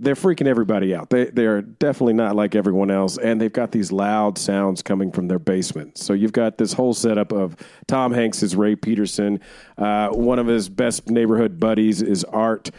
They're 0.01 0.15
freaking 0.15 0.47
everybody 0.47 0.95
out. 0.95 1.09
They 1.09 1.25
they 1.25 1.45
are 1.45 1.61
definitely 1.61 2.13
not 2.13 2.35
like 2.35 2.55
everyone 2.55 2.89
else, 2.89 3.17
and 3.17 3.39
they've 3.39 3.51
got 3.51 3.71
these 3.71 3.91
loud 3.91 4.37
sounds 4.37 4.81
coming 4.81 5.11
from 5.11 5.27
their 5.27 5.39
basement. 5.39 5.97
So 5.97 6.13
you've 6.13 6.31
got 6.31 6.57
this 6.57 6.73
whole 6.73 6.93
setup 6.93 7.33
of 7.33 7.57
Tom 7.87 8.13
Hanks 8.13 8.41
is 8.41 8.55
Ray 8.55 8.75
Peterson. 8.75 9.41
Uh, 9.77 10.09
one 10.09 10.39
of 10.39 10.47
his 10.47 10.69
best 10.69 11.09
neighborhood 11.09 11.59
buddies 11.59 12.01
is 12.01 12.23
Art 12.23 12.71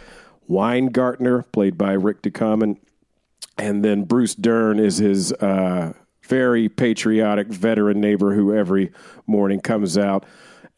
Weingartner, 0.49 1.45
played 1.53 1.77
by 1.77 1.93
Rick 1.93 2.23
Ducommun, 2.23 2.79
and 3.59 3.85
then 3.85 4.05
Bruce 4.05 4.35
Dern 4.35 4.79
is 4.79 4.97
his 4.97 5.33
uh, 5.35 5.93
very 6.23 6.69
patriotic 6.69 7.49
veteran 7.49 8.01
neighbor 8.01 8.35
who 8.35 8.55
every 8.55 8.93
morning 9.27 9.61
comes 9.61 9.99
out 9.99 10.25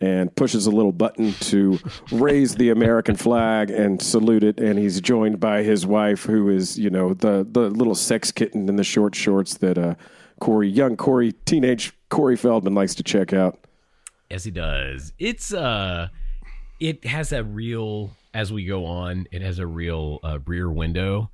and 0.03 0.35
pushes 0.35 0.67
a 0.67 0.71
little 0.71 0.93
button 0.93 1.33
to 1.35 1.79
raise 2.11 2.57
the 2.57 2.71
American 2.71 3.15
flag 3.15 3.71
and 3.71 4.03
salute 4.03 4.43
it. 4.43 4.59
And 4.59 4.79
he's 4.79 5.01
joined 5.01 5.39
by 5.39 5.63
his 5.63 5.87
wife, 5.87 6.25
who 6.25 6.49
is, 6.49 6.79
you 6.79 6.91
know, 6.91 7.15
the 7.15 7.47
the 7.49 7.71
little 7.71 7.95
sex 7.95 8.33
kitten 8.33 8.69
in 8.69 8.77
the 8.77 8.85
short 8.85 9.15
shorts 9.15 9.55
that 9.59 9.79
uh, 9.79 9.95
Corey, 10.41 10.69
young 10.69 10.97
Corey, 10.97 11.33
teenage 11.47 11.93
Corey 12.11 12.37
Feldman 12.37 12.75
likes 12.75 12.95
to 12.97 13.03
check 13.03 13.33
out. 13.33 13.59
Yes, 14.29 14.45
he 14.45 14.51
does. 14.51 15.13
It's 15.19 15.55
uh, 15.55 16.09
it 16.81 17.05
has 17.07 17.33
a 17.33 17.45
real 17.45 18.11
as 18.35 18.53
we 18.53 18.65
go 18.65 18.85
on, 18.87 19.27
it 19.31 19.43
has 19.43 19.59
a 19.59 19.67
real 19.67 20.19
uh, 20.25 20.39
rear 20.47 20.71
window 20.71 21.31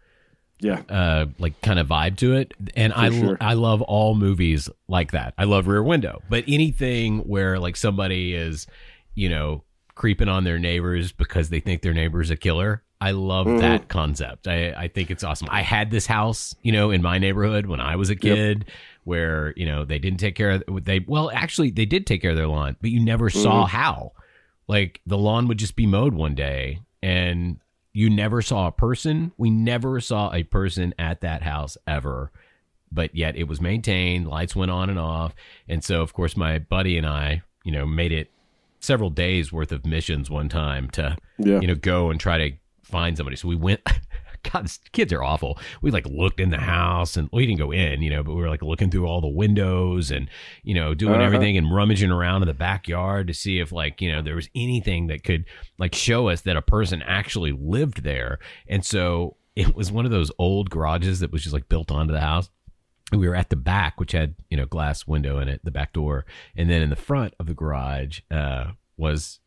Yeah. 0.60 0.82
uh 0.88 1.26
like 1.38 1.60
kind 1.62 1.78
of 1.78 1.86
vibe 1.86 2.16
to 2.18 2.34
it 2.34 2.52
and 2.76 2.92
i 2.92 3.10
sure. 3.10 3.36
i 3.40 3.54
love 3.54 3.80
all 3.82 4.14
movies 4.16 4.68
like 4.88 5.12
that 5.12 5.34
i 5.38 5.44
love 5.44 5.68
rear 5.68 5.82
window 5.82 6.20
but 6.28 6.42
anything 6.48 7.20
where 7.20 7.60
like 7.60 7.76
somebody 7.76 8.34
is 8.34 8.66
you 9.14 9.28
know 9.28 9.62
creeping 9.94 10.28
on 10.28 10.42
their 10.44 10.58
neighbors 10.58 11.12
because 11.12 11.48
they 11.50 11.60
think 11.60 11.82
their 11.82 11.94
neighbor's 11.94 12.30
a 12.30 12.36
killer 12.36 12.82
i 13.00 13.12
love 13.12 13.46
Mm-hmm. 13.46 13.58
that 13.60 13.88
concept 13.88 14.48
i 14.48 14.70
i 14.72 14.88
think 14.88 15.10
it's 15.12 15.22
awesome 15.22 15.46
i 15.50 15.62
had 15.62 15.90
this 15.92 16.06
house 16.06 16.56
you 16.62 16.72
know 16.72 16.90
in 16.90 17.02
my 17.02 17.18
neighborhood 17.18 17.66
when 17.66 17.80
i 17.80 17.94
was 17.94 18.10
a 18.10 18.16
kid 18.16 18.64
where 19.04 19.54
you 19.56 19.64
know 19.64 19.84
they 19.84 19.98
didn't 20.00 20.18
take 20.18 20.34
care 20.34 20.50
of 20.50 20.64
they 20.84 20.98
well 21.06 21.30
actually 21.32 21.70
they 21.70 21.86
did 21.86 22.04
take 22.06 22.20
care 22.22 22.32
of 22.32 22.36
their 22.36 22.48
lawn 22.48 22.76
but 22.80 22.90
you 22.90 22.98
never 23.04 23.30
saw 23.30 23.64
Mm-hmm. 23.64 23.76
how 23.76 24.12
like 24.66 25.00
the 25.06 25.16
lawn 25.18 25.46
would 25.48 25.58
just 25.58 25.76
be 25.76 25.86
mowed 25.86 26.14
one 26.14 26.34
day 26.34 26.80
and 27.02 27.58
you 27.92 28.10
never 28.10 28.42
saw 28.42 28.66
a 28.68 28.72
person. 28.72 29.32
We 29.36 29.50
never 29.50 30.00
saw 30.00 30.32
a 30.32 30.42
person 30.44 30.94
at 30.98 31.20
that 31.22 31.42
house 31.42 31.76
ever 31.86 32.30
but 32.90 33.14
yet 33.14 33.36
it 33.36 33.44
was 33.44 33.60
maintained 33.60 34.26
lights 34.26 34.56
went 34.56 34.70
on 34.70 34.88
and 34.88 34.98
off. 34.98 35.34
And 35.68 35.84
so 35.84 36.00
of 36.00 36.14
course 36.14 36.38
my 36.38 36.58
buddy 36.58 36.96
and 36.96 37.06
i 37.06 37.42
you 37.62 37.70
know 37.70 37.84
made 37.84 38.12
it 38.12 38.30
several 38.80 39.10
days 39.10 39.52
worth 39.52 39.72
of 39.72 39.84
missions 39.84 40.30
one 40.30 40.48
time 40.48 40.88
to 40.92 41.14
Yeah. 41.36 41.60
you 41.60 41.66
know 41.66 41.74
go 41.74 42.10
and 42.10 42.18
try 42.18 42.38
to 42.38 42.56
find 42.84 43.14
somebody. 43.16 43.36
So 43.36 43.46
we 43.48 43.56
went 43.56 43.82
god 44.52 44.64
these 44.64 44.78
kids 44.92 45.12
are 45.12 45.22
awful. 45.22 45.58
We 45.82 45.90
like 45.90 46.06
looked 46.06 46.40
in 46.40 46.50
the 46.50 46.58
house 46.58 47.16
and 47.16 47.28
we 47.32 47.46
didn't 47.46 47.58
go 47.58 47.70
in 47.72 48.02
you 48.02 48.10
know 48.10 48.22
but 48.22 48.34
we 48.34 48.40
were 48.40 48.48
like 48.48 48.62
looking 48.62 48.90
through 48.90 49.06
all 49.06 49.20
the 49.20 49.28
windows 49.28 50.10
and 50.10 50.28
you 50.62 50.74
know 50.74 50.94
doing 50.94 51.14
Uh-huh. 51.14 51.24
everything 51.24 51.56
and 51.56 51.74
rummaging 51.74 52.10
around 52.10 52.42
in 52.42 52.48
the 52.48 52.54
backyard 52.54 53.26
to 53.28 53.34
see 53.34 53.58
if 53.60 53.72
like 53.72 54.00
you 54.00 54.10
know 54.12 54.22
there 54.22 54.34
was 54.36 54.48
anything 54.54 55.06
that 55.08 55.24
could 55.24 55.44
like 55.78 55.94
show 55.94 56.28
us 56.28 56.40
that 56.42 56.56
a 56.56 56.62
person 56.62 57.02
actually 57.02 57.52
lived 57.52 58.02
there. 58.02 58.38
And 58.68 58.84
so 58.84 59.36
it 59.56 59.74
was 59.74 59.90
one 59.90 60.04
of 60.04 60.10
those 60.12 60.30
old 60.38 60.70
garages 60.70 61.20
that 61.20 61.32
was 61.32 61.42
just 61.42 61.52
like 61.54 61.68
built 61.68 61.90
onto 61.90 62.12
the 62.12 62.20
house. 62.20 62.48
We 63.10 63.26
were 63.28 63.34
at 63.34 63.48
the 63.50 63.56
back, 63.56 63.98
which 63.98 64.12
had 64.12 64.34
you 64.50 64.56
know 64.56 64.66
glass 64.66 65.06
window 65.06 65.38
in 65.38 65.48
it, 65.48 65.60
the 65.64 65.70
back 65.70 65.92
door, 65.92 66.26
and 66.56 66.68
then 66.70 66.82
in 66.82 66.90
the 66.90 66.96
front 66.96 67.34
of 67.40 67.46
the 67.46 67.54
garage 67.54 68.20
uh, 68.30 68.72
was 68.96 69.40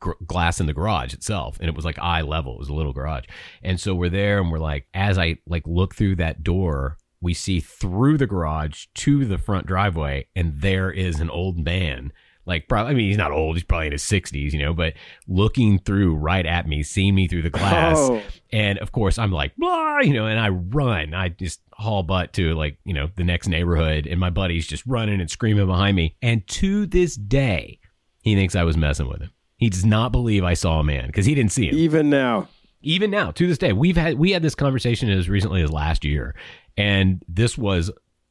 gr- 0.00 0.12
glass 0.26 0.60
in 0.60 0.66
the 0.66 0.74
garage 0.74 1.14
itself, 1.14 1.58
and 1.60 1.68
it 1.68 1.74
was 1.74 1.84
like 1.84 1.98
eye 1.98 2.22
level. 2.22 2.54
It 2.54 2.60
was 2.60 2.68
a 2.68 2.74
little 2.74 2.92
garage, 2.92 3.24
and 3.62 3.80
so 3.80 3.94
we're 3.94 4.08
there, 4.08 4.40
and 4.40 4.50
we're 4.50 4.58
like, 4.58 4.86
as 4.94 5.18
I 5.18 5.38
like 5.46 5.64
look 5.66 5.94
through 5.94 6.16
that 6.16 6.42
door, 6.42 6.98
we 7.20 7.34
see 7.34 7.60
through 7.60 8.18
the 8.18 8.26
garage 8.26 8.86
to 8.94 9.24
the 9.24 9.38
front 9.38 9.66
driveway, 9.66 10.26
and 10.36 10.60
there 10.60 10.90
is 10.90 11.20
an 11.20 11.30
old 11.30 11.58
man. 11.58 12.12
Like, 12.46 12.66
probably, 12.66 12.92
I 12.92 12.94
mean, 12.94 13.08
he's 13.08 13.18
not 13.18 13.30
old. 13.30 13.56
He's 13.56 13.64
probably 13.64 13.88
in 13.88 13.92
his 13.92 14.02
60s, 14.02 14.54
you 14.54 14.58
know, 14.58 14.72
but 14.72 14.94
looking 15.26 15.78
through 15.80 16.14
right 16.14 16.46
at 16.46 16.66
me, 16.66 16.82
seeing 16.82 17.14
me 17.14 17.28
through 17.28 17.42
the 17.42 17.50
glass. 17.50 17.98
Oh. 17.98 18.22
And 18.50 18.78
of 18.78 18.90
course, 18.90 19.18
I'm 19.18 19.30
like, 19.30 19.54
blah, 19.56 19.98
you 19.98 20.14
know, 20.14 20.24
and 20.24 20.40
I 20.40 20.48
run. 20.48 21.12
I 21.12 21.28
just 21.28 21.60
haul 21.74 22.02
butt 22.02 22.32
to 22.34 22.54
like, 22.54 22.78
you 22.84 22.94
know, 22.94 23.10
the 23.16 23.24
next 23.24 23.48
neighborhood. 23.48 24.06
And 24.06 24.18
my 24.18 24.30
buddy's 24.30 24.66
just 24.66 24.82
running 24.86 25.20
and 25.20 25.30
screaming 25.30 25.66
behind 25.66 25.94
me. 25.94 26.16
And 26.22 26.46
to 26.48 26.86
this 26.86 27.16
day, 27.16 27.80
he 28.22 28.34
thinks 28.34 28.56
I 28.56 28.64
was 28.64 28.78
messing 28.78 29.08
with 29.08 29.20
him. 29.20 29.30
He 29.58 29.68
does 29.68 29.84
not 29.84 30.12
believe 30.12 30.44
I 30.44 30.54
saw 30.54 30.80
a 30.80 30.84
man 30.84 31.08
because 31.08 31.26
he 31.26 31.34
didn't 31.34 31.52
see 31.52 31.68
him. 31.68 31.76
Even 31.76 32.08
now. 32.08 32.48
Even 32.80 33.10
now, 33.10 33.32
to 33.32 33.46
this 33.46 33.58
day, 33.58 33.72
we've 33.72 33.96
had 33.96 34.18
we 34.18 34.30
had 34.30 34.40
this 34.40 34.54
conversation 34.54 35.10
as 35.10 35.28
recently 35.28 35.62
as 35.62 35.72
last 35.72 36.04
year, 36.04 36.36
and 36.76 37.20
this 37.28 37.58
was, 37.58 37.90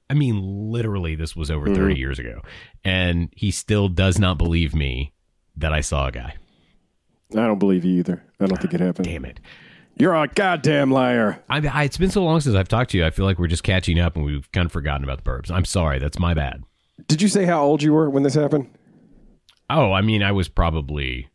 I 0.09 0.13
mean, 0.13 0.71
literally, 0.71 1.15
this 1.15 1.35
was 1.35 1.51
over 1.51 1.65
30 1.65 1.79
mm-hmm. 1.79 1.99
years 1.99 2.17
ago, 2.17 2.41
and 2.85 3.27
he 3.35 3.51
still 3.51 3.89
does 3.89 4.17
not 4.17 4.37
believe 4.37 4.73
me 4.73 5.11
that 5.57 5.73
I 5.73 5.81
saw 5.81 6.07
a 6.07 6.13
guy. 6.13 6.35
I 7.33 7.45
don't 7.45 7.59
believe 7.59 7.83
you 7.83 7.99
either. 7.99 8.23
I 8.39 8.45
don't 8.45 8.57
think 8.61 8.73
it 8.73 8.79
happened. 8.79 9.05
Ah, 9.09 9.11
damn 9.11 9.25
it! 9.25 9.41
You're 9.97 10.15
a 10.15 10.29
goddamn 10.29 10.91
liar. 10.91 11.43
I, 11.49 11.67
I, 11.67 11.83
it's 11.83 11.97
been 11.97 12.09
so 12.09 12.23
long 12.23 12.39
since 12.39 12.55
I've 12.55 12.69
talked 12.69 12.91
to 12.91 12.97
you. 12.97 13.05
I 13.05 13.09
feel 13.09 13.25
like 13.25 13.39
we're 13.39 13.47
just 13.47 13.63
catching 13.63 13.99
up, 13.99 14.15
and 14.15 14.23
we've 14.23 14.49
kind 14.53 14.65
of 14.65 14.71
forgotten 14.71 15.03
about 15.03 15.25
the 15.25 15.29
burbs. 15.29 15.51
I'm 15.51 15.65
sorry. 15.65 15.99
That's 15.99 16.19
my 16.19 16.33
bad. 16.33 16.63
Did 17.07 17.21
you 17.21 17.27
say 17.27 17.43
how 17.43 17.61
old 17.61 17.83
you 17.83 17.91
were 17.91 18.09
when 18.09 18.23
this 18.23 18.33
happened? 18.33 18.69
Oh, 19.69 19.91
I 19.93 20.01
mean, 20.01 20.23
I 20.23 20.31
was 20.31 20.47
probably, 20.47 21.27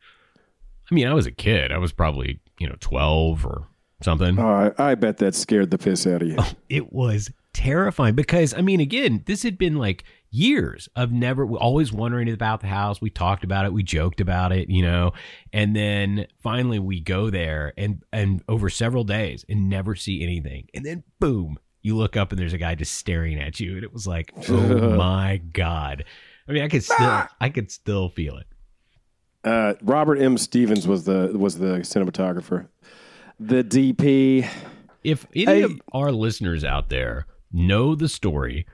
I 0.90 0.94
mean, 0.94 1.06
I 1.06 1.14
was 1.14 1.26
a 1.26 1.32
kid. 1.32 1.72
I 1.72 1.78
was 1.78 1.92
probably, 1.92 2.40
you 2.58 2.68
know, 2.68 2.76
12 2.80 3.44
or 3.44 3.66
something. 4.02 4.38
Oh, 4.38 4.72
I, 4.78 4.90
I 4.92 4.94
bet 4.94 5.18
that 5.18 5.34
scared 5.34 5.70
the 5.70 5.78
piss 5.78 6.06
out 6.06 6.22
of 6.22 6.28
you. 6.28 6.38
It 6.68 6.92
was 6.92 7.30
terrifying 7.52 8.14
because, 8.14 8.54
I 8.54 8.62
mean, 8.62 8.80
again, 8.80 9.22
this 9.26 9.42
had 9.42 9.58
been 9.58 9.76
like 9.76 10.04
years 10.30 10.88
of 10.96 11.12
never, 11.12 11.46
always 11.46 11.92
wondering 11.92 12.30
about 12.30 12.60
the 12.62 12.66
house. 12.68 13.00
We 13.02 13.10
talked 13.10 13.44
about 13.44 13.66
it. 13.66 13.74
We 13.74 13.82
joked 13.82 14.22
about 14.22 14.52
it, 14.52 14.70
you 14.70 14.80
know, 14.82 15.12
and 15.52 15.76
then 15.76 16.26
finally 16.42 16.78
we 16.78 17.00
go 17.00 17.28
there 17.28 17.74
and, 17.76 18.02
and 18.10 18.42
over 18.48 18.70
several 18.70 19.04
days 19.04 19.44
and 19.50 19.68
never 19.68 19.94
see 19.94 20.22
anything. 20.22 20.68
And 20.72 20.86
then 20.86 21.02
boom, 21.20 21.58
you 21.82 21.94
look 21.96 22.16
up 22.16 22.32
and 22.32 22.40
there's 22.40 22.54
a 22.54 22.58
guy 22.58 22.74
just 22.74 22.94
staring 22.94 23.38
at 23.38 23.60
you. 23.60 23.74
And 23.74 23.84
it 23.84 23.92
was 23.92 24.06
like, 24.06 24.32
oh 24.48 24.96
my 24.96 25.36
God. 25.52 26.04
I 26.48 26.52
mean, 26.52 26.62
I 26.62 26.68
could 26.68 26.84
still, 26.84 27.22
I 27.40 27.48
could 27.48 27.70
still 27.70 28.08
feel 28.08 28.36
it. 28.36 28.46
Uh, 29.44 29.74
Robert 29.82 30.16
M. 30.18 30.38
Stevens 30.38 30.86
was 30.86 31.04
the 31.04 31.32
was 31.34 31.58
the 31.58 31.78
cinematographer. 31.80 32.68
The 33.40 33.64
DP. 33.64 34.48
If 35.02 35.26
any 35.34 35.44
Hey. 35.46 35.62
of 35.62 35.80
our 35.92 36.12
listeners 36.12 36.62
out 36.64 36.88
there 36.88 37.26
know 37.52 37.94
the 37.96 38.08
story 38.08 38.66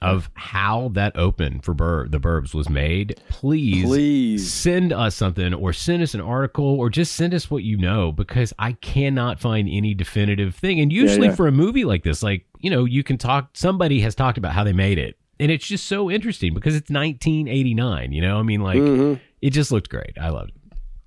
of 0.00 0.30
how 0.34 0.88
that 0.94 1.14
open 1.16 1.60
for 1.60 1.74
Bur- 1.74 2.08
the 2.08 2.18
Burbs 2.20 2.54
was 2.54 2.68
made, 2.70 3.20
please, 3.28 3.84
Please. 3.84 4.52
send 4.52 4.92
us 4.92 5.14
something 5.16 5.52
or 5.52 5.72
send 5.72 6.02
us 6.02 6.14
an 6.14 6.20
article 6.20 6.64
or 6.64 6.88
just 6.88 7.16
send 7.16 7.34
us 7.34 7.50
what 7.50 7.64
you 7.64 7.76
know 7.76 8.12
because 8.12 8.52
I 8.58 8.72
cannot 8.72 9.40
find 9.40 9.68
any 9.68 9.94
definitive 9.94 10.54
thing. 10.54 10.80
And 10.80 10.92
usually 10.92 11.26
yeah. 11.26 11.34
for 11.34 11.48
a 11.48 11.52
movie 11.52 11.84
like 11.84 12.04
this, 12.04 12.22
like, 12.22 12.46
you 12.60 12.70
know, 12.70 12.84
you 12.84 13.02
can 13.02 13.18
talk, 13.18 13.50
somebody 13.54 14.00
has 14.00 14.14
talked 14.14 14.38
about 14.38 14.52
how 14.52 14.62
they 14.64 14.72
made 14.72 14.98
it. 14.98 15.18
And 15.40 15.50
it's 15.52 15.66
just 15.66 15.86
so 15.86 16.10
interesting 16.10 16.52
because 16.54 16.74
it's 16.74 16.90
1989, 16.90 18.12
you 18.12 18.20
know? 18.22 18.38
I 18.38 18.42
mean, 18.42 18.60
like, 18.60 18.78
Mm-hmm. 18.78 19.14
it 19.42 19.50
just 19.50 19.70
looked 19.72 19.88
great. 19.88 20.16
I 20.20 20.30
loved 20.30 20.50
it. 20.50 20.54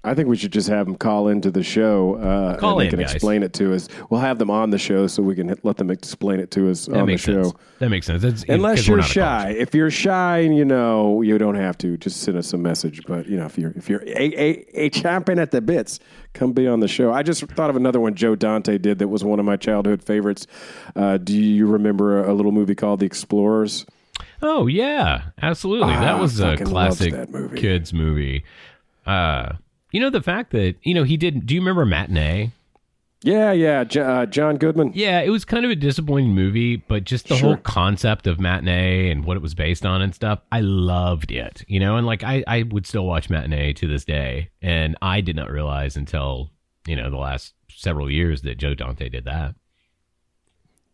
I 0.03 0.15
think 0.15 0.27
we 0.29 0.35
should 0.35 0.51
just 0.51 0.67
have 0.67 0.87
them 0.87 0.95
call 0.95 1.27
into 1.27 1.51
the 1.51 1.61
show. 1.61 2.15
Uh, 2.15 2.57
Call 2.57 2.71
and 2.71 2.79
they 2.79 2.85
in, 2.85 2.89
can 2.89 2.99
guys. 3.01 3.13
explain 3.13 3.43
it 3.43 3.53
to 3.53 3.75
us. 3.75 3.87
We'll 4.09 4.19
have 4.19 4.39
them 4.39 4.49
on 4.49 4.71
the 4.71 4.79
show 4.79 5.05
so 5.05 5.21
we 5.21 5.35
can 5.35 5.53
let 5.61 5.77
them 5.77 5.91
explain 5.91 6.39
it 6.39 6.49
to 6.51 6.71
us 6.71 6.87
That 6.87 7.01
on 7.01 7.05
the 7.07 7.17
show. 7.17 7.43
sense. 7.43 7.55
That 7.77 7.89
makes 7.89 8.07
sense. 8.07 8.23
That's, 8.23 8.43
Unless 8.49 8.79
'cause 8.79 8.89
we're 8.89 8.95
you're 8.95 9.01
not 9.03 9.11
a 9.11 9.13
college 9.19 9.53
shy. 9.55 9.59
If 9.61 9.75
you're 9.75 9.91
shy 9.91 10.39
and 10.39 10.57
you 10.57 10.65
know, 10.65 11.21
you 11.21 11.37
don't 11.37 11.53
have 11.53 11.77
to. 11.79 11.97
Just 11.97 12.21
send 12.21 12.35
us 12.35 12.51
a 12.51 12.57
message. 12.57 13.01
But 13.05 13.27
you 13.27 13.37
know, 13.37 13.45
if 13.45 13.59
you're 13.59 13.73
if 13.75 13.89
you're 13.89 14.01
a 14.01 14.33
a, 14.41 14.65
a 14.85 14.89
champion 14.89 15.37
at 15.37 15.51
the 15.51 15.61
bits, 15.61 15.99
come 16.33 16.51
be 16.51 16.65
on 16.67 16.79
the 16.79 16.87
show. 16.87 17.13
I 17.13 17.21
just 17.21 17.43
thought 17.49 17.69
of 17.69 17.75
another 17.75 17.99
one 17.99 18.15
Joe 18.15 18.33
Dante 18.35 18.79
did 18.79 18.97
that 18.97 19.07
was 19.09 19.23
one 19.23 19.37
of 19.39 19.45
my 19.45 19.55
childhood 19.55 20.01
favorites. 20.03 20.47
Uh, 20.95 21.17
do 21.17 21.37
you 21.37 21.67
remember 21.67 22.23
a, 22.25 22.31
a 22.31 22.33
little 22.33 22.51
movie 22.51 22.73
called 22.73 23.01
The 23.01 23.05
Explorers? 23.05 23.85
Oh 24.41 24.67
yeah, 24.67 25.29
absolutely. 25.41 25.93
that 25.93 26.15
Ah, 26.15 26.21
was 26.21 26.39
a 26.39 26.57
classic 26.57 27.29
movie. 27.29 27.59
kids 27.59 27.93
movie. 27.93 28.43
Uh, 29.05 29.53
you 29.91 29.99
know 29.99 30.09
the 30.09 30.21
fact 30.21 30.51
that 30.51 30.75
you 30.83 30.93
know 30.93 31.03
he 31.03 31.17
did. 31.17 31.45
Do 31.45 31.53
you 31.55 31.61
remember 31.61 31.85
Matinee? 31.85 32.51
Yeah, 33.23 33.51
yeah. 33.51 33.83
J- 33.83 33.99
uh, 34.01 34.25
John 34.25 34.57
Goodman. 34.57 34.93
Yeah, 34.95 35.21
it 35.21 35.29
was 35.29 35.45
kind 35.45 35.63
of 35.63 35.69
a 35.69 35.75
disappointing 35.75 36.33
movie, 36.33 36.77
but 36.77 37.03
just 37.03 37.27
the 37.27 37.35
Sure. 37.35 37.49
whole 37.49 37.57
concept 37.57 38.25
of 38.25 38.39
Matinee 38.39 39.11
and 39.11 39.25
what 39.25 39.37
it 39.37 39.43
was 39.43 39.53
based 39.53 39.85
on 39.85 40.01
and 40.01 40.15
stuff, 40.15 40.39
I 40.51 40.61
loved 40.61 41.31
it. 41.31 41.63
You 41.67 41.79
know, 41.79 41.97
and 41.97 42.07
like 42.07 42.23
I, 42.23 42.43
I 42.47 42.63
would 42.63 42.87
still 42.87 43.05
watch 43.05 43.29
Matinee 43.29 43.73
to 43.73 43.87
this 43.87 44.05
day, 44.05 44.49
and 44.61 44.97
I 45.03 45.21
did 45.21 45.35
not 45.35 45.51
realize 45.51 45.95
until 45.95 46.49
you 46.87 46.95
know 46.95 47.11
the 47.11 47.17
last 47.17 47.53
several 47.69 48.09
years 48.09 48.41
that 48.41 48.57
Joe 48.57 48.73
Dante 48.73 49.07
did 49.09 49.25
that. 49.25 49.53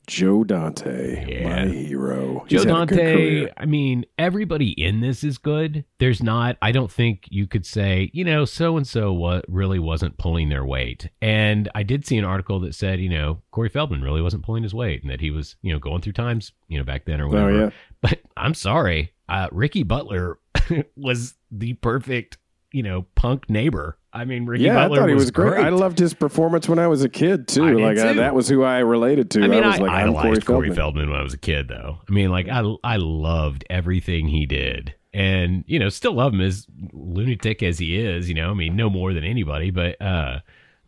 Joe 0.07 0.43
Dante, 0.45 1.25
Yeah. 1.41 1.49
my 1.65 1.67
hero. 1.67 2.45
Joe 2.47 2.57
He's 2.59 2.63
had 2.63 2.71
a 2.71 2.85
good 2.85 2.95
Dante. 2.97 3.51
I 3.57 3.65
mean, 3.65 4.05
everybody 4.17 4.71
in 4.71 5.01
this 5.01 5.23
is 5.23 5.37
good. 5.37 5.83
There's 5.99 6.23
not, 6.23 6.57
I 6.61 6.71
don't 6.71 6.91
think 6.91 7.25
you 7.29 7.45
could 7.45 7.65
say, 7.65 8.09
you 8.13 8.23
know, 8.23 8.45
so 8.45 8.77
and 8.77 8.87
so 8.87 9.11
what 9.11 9.43
really 9.49 9.79
wasn't 9.79 10.17
pulling 10.17 10.47
their 10.49 10.65
weight. 10.65 11.09
And 11.21 11.69
I 11.75 11.83
did 11.83 12.05
see 12.05 12.17
an 12.17 12.23
article 12.25 12.59
that 12.61 12.73
said, 12.73 12.99
you 13.01 13.09
know, 13.09 13.41
Corey 13.51 13.69
Feldman 13.69 14.01
really 14.01 14.21
wasn't 14.21 14.43
pulling 14.43 14.63
his 14.63 14.73
weight 14.73 15.01
and 15.01 15.11
that 15.11 15.19
he 15.21 15.29
was, 15.29 15.57
you 15.61 15.73
know, 15.73 15.79
going 15.79 16.01
through 16.01 16.13
times, 16.13 16.53
you 16.69 16.77
know, 16.77 16.85
back 16.85 17.03
then 17.05 17.19
or 17.19 17.27
whatever. 17.27 17.49
Oh 17.51 17.59
yeah. 17.65 17.69
But 18.01 18.21
I'm 18.37 18.53
sorry, 18.53 19.11
uh, 19.27 19.49
Ricky 19.51 19.83
Butler 19.83 20.39
was 20.95 21.33
the 21.51 21.73
perfect, 21.73 22.37
you 22.71 22.81
know, 22.83 23.07
punk 23.15 23.49
neighbor. 23.49 23.97
I 24.17 24.25
mean, 24.25 24.45
Ricky 24.45 24.63
Yeah, 24.63 24.73
Butler 24.73 24.97
I 24.97 24.99
thought 25.01 25.09
he 25.09 25.15
was 25.15 25.31
great. 25.31 25.63
I 25.63 25.69
loved 25.69 25.99
his 25.99 26.13
performance 26.13 26.67
when 26.67 26.79
I 26.79 26.87
was 26.87 27.03
a 27.03 27.09
kid 27.09 27.47
too. 27.47 27.65
I 27.65 27.71
like 27.73 27.97
uh, 27.99 28.13
too. 28.13 28.19
that 28.19 28.33
was 28.33 28.49
who 28.49 28.63
I 28.63 28.79
related 28.79 29.29
to. 29.31 29.43
I 29.43 29.47
mean, 29.47 29.63
I, 29.63 29.67
was 29.67 29.79
like, 29.79 29.91
I'm 29.91 30.09
idolized 30.09 30.25
Corey 30.25 30.41
Corey 30.41 30.67
Feldman. 30.67 30.75
Feldman. 30.75 31.09
when 31.11 31.19
I 31.19 31.23
was 31.23 31.33
a 31.33 31.37
kid, 31.37 31.67
though. 31.67 31.99
I 32.09 32.11
mean, 32.11 32.31
like 32.31 32.47
I 32.49 32.63
I 32.83 32.95
loved 32.97 33.63
everything 33.69 34.27
he 34.27 34.47
did, 34.47 34.95
and 35.13 35.63
you 35.67 35.77
know, 35.77 35.89
still 35.89 36.13
love 36.13 36.33
him 36.33 36.41
as 36.41 36.65
lunatic 36.91 37.61
as 37.61 37.77
he 37.77 37.99
is. 37.99 38.27
You 38.27 38.35
know, 38.35 38.49
I 38.49 38.53
mean, 38.55 38.75
no 38.75 38.89
more 38.89 39.13
than 39.13 39.23
anybody, 39.23 39.69
but 39.69 40.01
uh, 40.01 40.39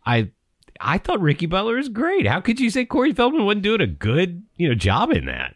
I 0.04 0.30
I 0.80 0.98
thought 0.98 1.20
Ricky 1.20 1.46
Butler 1.46 1.76
was 1.76 1.88
great. 1.88 2.26
How 2.26 2.40
could 2.40 2.58
you 2.58 2.70
say 2.70 2.84
Corey 2.84 3.12
Feldman 3.12 3.44
wasn't 3.44 3.62
doing 3.62 3.80
a 3.80 3.86
good 3.86 4.42
you 4.56 4.68
know 4.68 4.74
job 4.74 5.12
in 5.12 5.26
that? 5.26 5.54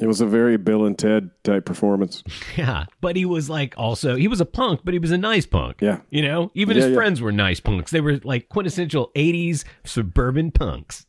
It 0.00 0.06
was 0.06 0.20
a 0.20 0.26
very 0.26 0.56
Bill 0.56 0.84
and 0.86 0.98
Ted 0.98 1.30
type 1.44 1.64
performance. 1.66 2.22
Yeah, 2.56 2.84
but 3.00 3.14
he 3.16 3.24
was 3.24 3.48
like 3.50 3.74
also 3.76 4.16
he 4.16 4.28
was 4.28 4.40
a 4.40 4.44
punk, 4.46 4.80
but 4.84 4.94
he 4.94 4.98
was 4.98 5.10
a 5.10 5.18
nice 5.18 5.46
punk. 5.46 5.76
Yeah. 5.80 6.00
you 6.10 6.22
know, 6.22 6.50
even 6.54 6.76
Yeah, 6.76 6.82
his 6.84 6.90
yeah. 6.90 6.96
friends 6.96 7.20
were 7.20 7.32
nice 7.32 7.60
punks. 7.60 7.90
They 7.90 8.00
were 8.00 8.18
like 8.24 8.48
quintessential 8.48 9.10
'80s 9.14 9.64
suburban 9.84 10.50
punks. 10.50 11.06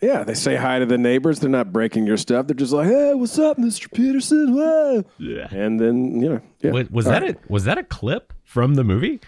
Yeah, 0.00 0.22
they 0.22 0.34
say 0.34 0.54
hi 0.56 0.78
to 0.78 0.86
the 0.86 0.96
neighbors. 0.98 1.40
They're 1.40 1.50
not 1.50 1.72
breaking 1.72 2.06
your 2.06 2.16
stuff. 2.16 2.46
They're 2.46 2.54
just 2.54 2.72
like, 2.72 2.86
"Hey, 2.86 3.14
what's 3.14 3.38
up, 3.38 3.56
Mr. 3.58 3.92
Peterson?" 3.92 4.54
Whoa. 4.54 5.04
Yeah. 5.18 5.48
And 5.50 5.80
then 5.80 6.20
you 6.20 6.28
know, 6.28 6.40
yeah. 6.60 6.70
Was, 6.70 6.90
was 6.90 7.06
All 7.06 7.12
that 7.14 7.22
right. 7.22 7.34
a 7.36 7.52
was 7.52 7.64
that 7.64 7.78
a 7.78 7.82
clip 7.84 8.32
from 8.44 8.74
the 8.76 8.84
movie? 8.84 9.20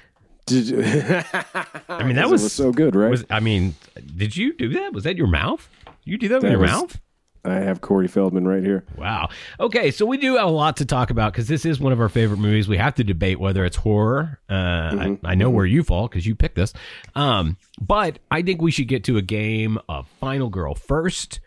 Did 0.47 0.69
you? 0.69 0.79
I 1.89 2.05
mean, 2.05 2.17
that 2.17 2.29
was, 2.31 2.43
was 2.43 2.53
so 2.53 2.71
good, 2.73 2.95
right? 2.95 3.11
Was 3.11 3.25
I 3.31 3.41
mean, 3.41 3.75
did 4.17 4.37
you 4.37 4.53
do 4.55 4.69
that? 4.75 4.93
Was 4.93 5.05
that 5.05 5.17
your 5.17 5.27
mouth? 5.27 5.69
You 6.05 6.17
do 6.19 6.29
that 6.29 6.37
with 6.37 6.43
That 6.45 6.51
your 6.53 6.61
was- 6.61 6.71
mouth? 6.71 7.01
I 7.45 7.55
have 7.55 7.81
Corey 7.81 8.07
Feldman 8.07 8.47
right 8.47 8.63
here. 8.63 8.85
Wow. 8.97 9.31
Okay, 9.59 9.91
so 9.91 10.05
we 10.05 10.19
do 10.19 10.37
have 10.37 10.47
a 10.47 10.51
lot 10.51 10.77
to 10.79 10.85
talk 10.85 11.11
about 11.11 11.33
because 11.33 11.49
this 11.49 11.65
is 11.65 11.81
one 11.81 11.93
of 11.93 12.01
our 12.01 12.11
favorite 12.11 12.37
movies. 12.39 12.69
We 12.69 12.77
have 12.77 12.95
to 12.97 13.05
debate 13.05 13.41
whether 13.41 13.65
it's 13.65 13.77
horror. 13.77 14.41
Uh, 14.49 14.55
I, 14.55 15.19
I 15.25 15.35
know 15.35 15.49
where 15.49 15.65
you 15.65 15.83
fall 15.83 16.07
because 16.07 16.27
you 16.27 16.35
picked 16.35 16.57
this. 16.57 16.75
Um, 17.15 17.57
but 17.81 18.19
I 18.31 18.43
think 18.43 18.61
we 18.61 18.71
should 18.71 18.89
get 18.89 19.05
to 19.05 19.17
a 19.17 19.23
game 19.23 19.79
of 19.89 20.07
Final 20.21 20.51
Girl 20.51 20.75
first. 20.75 21.41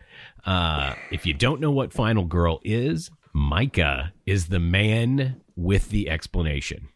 Uh, 0.45 0.95
if 1.11 1.25
you 1.25 1.33
don't 1.33 1.61
know 1.61 1.71
what 1.71 1.93
Final 1.93 2.25
Girl 2.25 2.59
is, 2.63 3.11
Micah 3.33 4.13
is 4.25 4.47
the 4.47 4.59
man 4.59 5.41
with 5.55 5.89
the 5.89 6.09
explanation. 6.09 6.89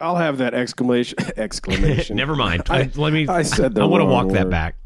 I'll 0.00 0.16
have 0.16 0.38
that 0.38 0.54
exclamation 0.54 1.18
exclamation. 1.36 2.16
Never 2.16 2.34
mind. 2.34 2.64
I, 2.70 2.90
let 2.94 3.12
me. 3.12 3.28
I 3.28 3.42
said 3.42 3.78
I 3.78 3.84
want 3.84 4.00
to 4.00 4.06
walk 4.06 4.30
that 4.30 4.50
back. 4.50 4.76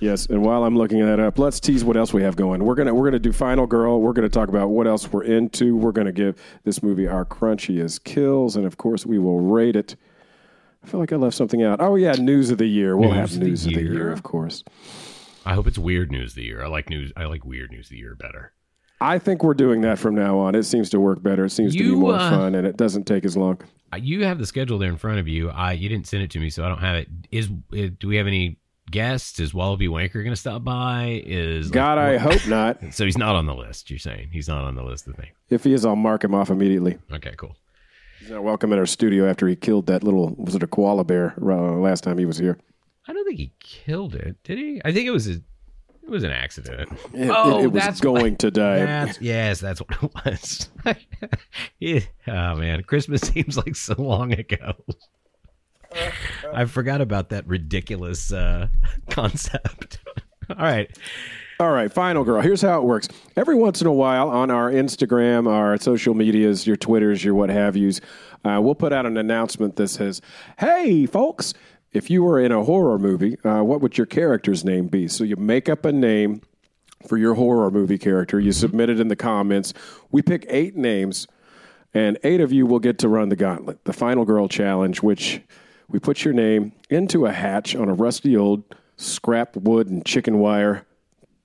Yes, 0.00 0.26
and 0.26 0.42
while 0.44 0.64
I'm 0.64 0.76
looking 0.76 1.04
that 1.04 1.20
up, 1.20 1.38
let's 1.38 1.60
tease 1.60 1.84
what 1.84 1.96
else 1.96 2.12
we 2.12 2.22
have 2.22 2.36
going. 2.36 2.64
We're 2.64 2.74
gonna 2.74 2.94
we're 2.94 3.04
gonna 3.04 3.18
do 3.18 3.32
Final 3.32 3.66
Girl. 3.66 4.00
We're 4.00 4.12
gonna 4.12 4.28
talk 4.28 4.48
about 4.48 4.68
what 4.68 4.86
else 4.86 5.12
we're 5.12 5.24
into. 5.24 5.76
We're 5.76 5.92
gonna 5.92 6.12
give 6.12 6.40
this 6.64 6.82
movie 6.82 7.06
our 7.06 7.24
crunchiest 7.24 8.04
kills, 8.04 8.56
and 8.56 8.64
of 8.66 8.76
course, 8.78 9.04
we 9.04 9.18
will 9.18 9.40
rate 9.40 9.76
it. 9.76 9.96
I 10.82 10.86
feel 10.86 11.00
like 11.00 11.12
I 11.12 11.16
left 11.16 11.36
something 11.36 11.62
out. 11.62 11.80
Oh 11.80 11.96
yeah, 11.96 12.12
news 12.12 12.50
of 12.50 12.58
the 12.58 12.66
year. 12.66 12.96
We'll 12.96 13.10
News 13.10 13.16
have 13.18 13.32
of 13.32 13.40
the 13.40 13.46
news 13.46 13.66
of 13.66 13.74
the 13.74 13.82
year. 13.82 14.10
of 14.10 14.22
course. 14.22 14.64
I 15.44 15.54
hope 15.54 15.66
it's 15.66 15.78
weird 15.78 16.10
news 16.12 16.32
of 16.32 16.36
the 16.36 16.44
year. 16.44 16.62
I 16.62 16.68
like 16.68 16.88
news. 16.88 17.12
I 17.16 17.24
like 17.24 17.44
weird 17.44 17.70
news 17.70 17.86
of 17.86 17.90
the 17.90 17.98
year 17.98 18.14
better. 18.14 18.52
I 19.02 19.18
think 19.18 19.42
we're 19.42 19.54
doing 19.54 19.80
that 19.82 19.98
from 19.98 20.14
now 20.14 20.38
on. 20.38 20.54
It 20.54 20.64
seems 20.64 20.90
to 20.90 21.00
work 21.00 21.22
better. 21.22 21.46
It 21.46 21.50
seems 21.50 21.74
to 21.74 21.78
be 21.82 21.94
more 21.94 22.14
uh, 22.14 22.30
fun, 22.30 22.54
and 22.54 22.66
it 22.66 22.76
doesn't 22.76 23.04
take 23.04 23.24
as 23.24 23.36
long. 23.36 23.58
You 23.98 24.24
have 24.24 24.38
the 24.38 24.46
schedule 24.46 24.78
there 24.78 24.90
in 24.90 24.98
front 24.98 25.18
of 25.18 25.26
you. 25.26 25.50
I 25.50 25.72
you 25.72 25.88
didn't 25.88 26.06
send 26.06 26.22
it 26.22 26.30
to 26.32 26.38
me, 26.38 26.50
so 26.50 26.64
I 26.64 26.68
don't 26.68 26.78
have 26.80 26.96
it. 26.96 27.08
Is 27.30 27.48
do 27.48 28.08
we 28.08 28.16
have 28.16 28.26
any 28.26 28.58
guests? 28.90 29.38
Is 29.40 29.52
Wallaby 29.54 29.88
Wanker 29.88 30.14
going 30.14 30.30
to 30.30 30.36
stop 30.36 30.64
by? 30.64 31.22
Is 31.24 31.66
like, 31.66 31.74
God, 31.74 31.98
I 31.98 32.12
what- 32.16 32.32
hope 32.34 32.46
not. 32.48 32.78
So 32.92 33.04
he's 33.04 33.18
not 33.18 33.36
on 33.36 33.46
the 33.46 33.54
list. 33.54 33.90
You're 33.90 33.98
saying 33.98 34.30
he's 34.32 34.48
not 34.48 34.64
on 34.64 34.74
the 34.74 34.82
list 34.82 35.06
of 35.08 35.16
things. 35.16 35.32
If 35.48 35.64
he 35.64 35.72
is, 35.72 35.84
I'll 35.84 35.96
mark 35.96 36.24
him 36.24 36.34
off 36.34 36.50
immediately. 36.50 36.98
Okay, 37.12 37.34
cool. 37.36 37.56
He's 38.20 38.30
not 38.30 38.42
welcome 38.44 38.72
at 38.72 38.78
our 38.78 38.86
studio 38.86 39.28
after 39.28 39.48
he 39.48 39.56
killed 39.56 39.86
that 39.86 40.02
little 40.02 40.34
was 40.36 40.54
it 40.54 40.62
a 40.62 40.66
koala 40.66 41.04
bear 41.04 41.34
uh, 41.40 41.72
last 41.78 42.04
time 42.04 42.18
he 42.18 42.26
was 42.26 42.36
here. 42.38 42.58
I 43.08 43.12
don't 43.12 43.24
think 43.26 43.38
he 43.38 43.52
killed 43.60 44.14
it. 44.14 44.36
Did 44.44 44.58
he? 44.58 44.80
I 44.84 44.92
think 44.92 45.06
it 45.06 45.10
was 45.10 45.26
a, 45.26 45.32
it 45.32 46.10
was 46.10 46.22
an 46.22 46.30
accident. 46.32 46.90
It, 47.14 47.30
Oh, 47.30 47.60
it, 47.60 47.64
it 47.64 47.68
was 47.68 47.82
that's 47.82 48.00
going 48.00 48.36
to 48.36 48.50
die. 48.50 48.80
That's, 48.80 49.18
yes, 49.22 49.58
that's 49.60 49.80
what 49.80 50.02
it 50.02 50.10
was. 50.24 50.68
Yeah. 51.78 52.00
Oh 52.28 52.56
man, 52.56 52.82
Christmas 52.82 53.22
seems 53.22 53.56
like 53.56 53.74
so 53.76 53.94
long 53.98 54.32
ago. 54.32 54.74
I 56.52 56.64
forgot 56.66 57.00
about 57.00 57.30
that 57.30 57.46
ridiculous 57.46 58.32
uh, 58.32 58.68
concept. 59.10 59.98
All 60.50 60.56
right. 60.56 60.90
All 61.58 61.72
right, 61.72 61.92
final 61.92 62.24
girl. 62.24 62.40
Here's 62.40 62.62
how 62.62 62.78
it 62.78 62.84
works. 62.84 63.06
Every 63.36 63.54
once 63.54 63.82
in 63.82 63.86
a 63.86 63.92
while 63.92 64.30
on 64.30 64.50
our 64.50 64.70
Instagram, 64.70 65.46
our 65.46 65.76
social 65.76 66.14
medias, 66.14 66.66
your 66.66 66.76
Twitters, 66.76 67.22
your 67.22 67.34
what 67.34 67.50
have 67.50 67.76
yous, 67.76 68.00
uh, 68.46 68.58
we'll 68.62 68.74
put 68.74 68.94
out 68.94 69.04
an 69.04 69.18
announcement 69.18 69.76
that 69.76 69.88
says, 69.88 70.22
"Hey, 70.58 71.04
folks, 71.04 71.52
if 71.92 72.08
you 72.08 72.22
were 72.22 72.40
in 72.40 72.50
a 72.50 72.64
horror 72.64 72.98
movie, 72.98 73.38
uh, 73.44 73.62
what 73.62 73.82
would 73.82 73.98
your 73.98 74.06
character's 74.06 74.64
name 74.64 74.86
be?" 74.86 75.06
So 75.06 75.22
you 75.22 75.36
make 75.36 75.68
up 75.68 75.84
a 75.84 75.92
name 75.92 76.40
for 77.06 77.18
your 77.18 77.34
horror 77.34 77.70
movie 77.70 77.98
character. 77.98 78.40
You 78.40 78.52
submit 78.52 78.88
it 78.88 78.98
in 78.98 79.08
the 79.08 79.16
comments. 79.16 79.74
We 80.10 80.22
pick 80.22 80.46
eight 80.48 80.76
names, 80.76 81.26
and 81.92 82.18
eight 82.24 82.40
of 82.40 82.52
you 82.52 82.64
will 82.64 82.78
get 82.78 82.96
to 83.00 83.08
run 83.08 83.28
the 83.28 83.36
gauntlet, 83.36 83.84
the 83.84 83.92
Final 83.92 84.24
Girl 84.24 84.48
Challenge, 84.48 85.02
which 85.02 85.42
we 85.90 85.98
put 85.98 86.24
your 86.24 86.34
name 86.34 86.72
into 86.88 87.26
a 87.26 87.32
hatch 87.32 87.74
on 87.74 87.88
a 87.88 87.94
rusty 87.94 88.36
old 88.36 88.62
scrap 88.96 89.56
wood 89.56 89.88
and 89.88 90.04
chicken 90.04 90.38
wire 90.38 90.86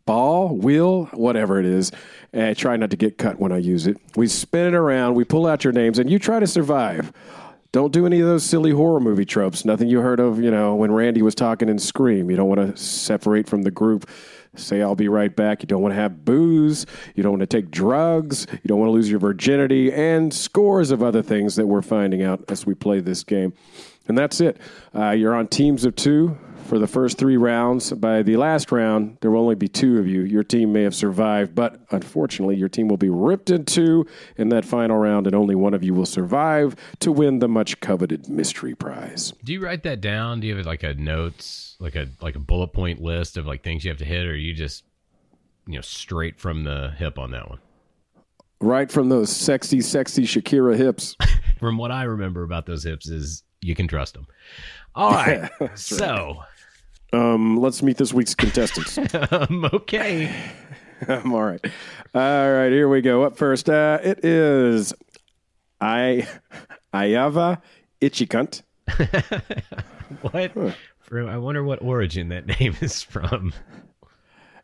ball, 0.05 0.55
wheel, 0.55 1.05
whatever 1.13 1.59
it 1.59 1.65
is. 1.65 1.91
And 2.31 2.43
I 2.43 2.53
try 2.53 2.77
not 2.77 2.91
to 2.91 2.97
get 2.97 3.17
cut 3.17 3.39
when 3.39 3.51
I 3.51 3.57
use 3.57 3.87
it. 3.87 3.97
We 4.15 4.27
spin 4.27 4.67
it 4.67 4.75
around, 4.75 5.15
we 5.15 5.23
pull 5.23 5.47
out 5.47 5.63
your 5.63 5.73
names, 5.73 5.99
and 5.99 6.09
you 6.09 6.19
try 6.19 6.39
to 6.39 6.47
survive. 6.47 7.11
Don't 7.71 7.91
do 7.91 8.05
any 8.05 8.21
of 8.21 8.27
those 8.27 8.45
silly 8.45 8.71
horror 8.71 9.01
movie 9.01 9.25
tropes. 9.25 9.65
Nothing 9.65 9.89
you 9.89 9.99
heard 9.99 10.21
of, 10.21 10.39
you 10.39 10.49
know, 10.49 10.75
when 10.75 10.91
Randy 10.91 11.21
was 11.21 11.35
talking 11.35 11.67
in 11.67 11.77
Scream. 11.77 12.29
You 12.29 12.37
don't 12.37 12.47
want 12.47 12.61
to 12.61 12.81
separate 12.81 13.49
from 13.49 13.63
the 13.63 13.71
group. 13.71 14.09
Say, 14.55 14.81
I'll 14.81 14.95
be 14.95 15.09
right 15.09 15.35
back. 15.35 15.61
You 15.61 15.67
don't 15.67 15.81
want 15.81 15.91
to 15.93 15.99
have 15.99 16.23
booze. 16.23 16.85
You 17.15 17.23
don't 17.23 17.33
want 17.33 17.41
to 17.41 17.47
take 17.47 17.71
drugs. 17.71 18.47
You 18.49 18.67
don't 18.67 18.79
want 18.79 18.87
to 18.87 18.93
lose 18.93 19.09
your 19.09 19.19
virginity, 19.19 19.91
and 19.91 20.33
scores 20.33 20.91
of 20.91 21.03
other 21.03 21.21
things 21.21 21.57
that 21.57 21.67
we're 21.67 21.81
finding 21.81 22.23
out 22.23 22.45
as 22.47 22.65
we 22.65 22.75
play 22.75 23.01
this 23.01 23.25
game. 23.25 23.51
And 24.07 24.17
that's 24.17 24.39
it. 24.41 24.57
Uh, 24.93 25.11
you're 25.11 25.35
on 25.35 25.47
teams 25.47 25.85
of 25.85 25.95
two 25.95 26.37
for 26.65 26.79
the 26.79 26.87
first 26.87 27.17
three 27.17 27.37
rounds. 27.37 27.91
By 27.91 28.23
the 28.23 28.37
last 28.37 28.71
round, 28.71 29.17
there 29.21 29.31
will 29.31 29.41
only 29.41 29.55
be 29.55 29.67
two 29.67 29.99
of 29.99 30.07
you. 30.07 30.21
Your 30.21 30.43
team 30.43 30.73
may 30.73 30.83
have 30.83 30.95
survived, 30.95 31.55
but 31.55 31.79
unfortunately, 31.91 32.55
your 32.55 32.69
team 32.69 32.87
will 32.87 32.97
be 32.97 33.09
ripped 33.09 33.49
in 33.49 33.65
two 33.65 34.05
in 34.37 34.49
that 34.49 34.65
final 34.65 34.97
round, 34.97 35.27
and 35.27 35.35
only 35.35 35.55
one 35.55 35.73
of 35.73 35.83
you 35.83 35.93
will 35.93 36.05
survive 36.05 36.75
to 36.99 37.11
win 37.11 37.39
the 37.39 37.47
much 37.47 37.79
coveted 37.79 38.27
mystery 38.27 38.75
prize. 38.75 39.33
Do 39.43 39.53
you 39.53 39.63
write 39.63 39.83
that 39.83 40.01
down? 40.01 40.39
Do 40.39 40.47
you 40.47 40.55
have 40.57 40.65
like 40.65 40.83
a 40.83 40.93
notes, 40.95 41.75
like 41.79 41.95
a 41.95 42.07
like 42.21 42.35
a 42.35 42.39
bullet 42.39 42.73
point 42.73 43.01
list 43.01 43.37
of 43.37 43.45
like 43.45 43.63
things 43.63 43.85
you 43.85 43.91
have 43.91 43.99
to 43.99 44.05
hit, 44.05 44.25
or 44.25 44.31
are 44.31 44.35
you 44.35 44.53
just 44.53 44.83
you 45.67 45.75
know 45.75 45.81
straight 45.81 46.39
from 46.39 46.63
the 46.63 46.93
hip 46.97 47.19
on 47.19 47.31
that 47.31 47.49
one? 47.49 47.59
Right 48.61 48.91
from 48.91 49.09
those 49.09 49.29
sexy, 49.29 49.81
sexy 49.81 50.23
Shakira 50.23 50.75
hips. 50.77 51.15
From 51.59 51.77
what 51.77 51.89
I 51.89 52.03
remember 52.03 52.43
about 52.43 52.65
those 52.65 52.83
hips 52.83 53.07
is 53.07 53.43
you 53.65 53.75
can 53.75 53.87
trust 53.87 54.13
them. 54.13 54.27
All 54.93 55.11
right, 55.13 55.49
so 55.75 56.43
Um, 57.13 57.57
let's 57.57 57.81
meet 57.81 57.97
this 57.97 58.13
week's 58.13 58.35
contestants. 58.35 58.97
um, 59.31 59.65
okay. 59.73 60.33
I'm 61.07 61.33
all 61.33 61.43
right. 61.43 61.63
All 62.13 62.51
right, 62.51 62.69
here 62.71 62.87
we 62.87 63.01
go. 63.01 63.23
Up 63.23 63.37
first, 63.37 63.69
uh, 63.69 63.99
it 64.03 64.23
is 64.23 64.93
I 65.81 66.27
Ayava 66.93 67.61
Ichikunt. 68.01 68.61
What? 70.21 70.53
From, 71.01 71.27
I 71.27 71.37
wonder 71.37 71.63
what 71.63 71.81
origin 71.81 72.29
that 72.29 72.45
name 72.59 72.75
is 72.81 73.01
from. 73.03 73.53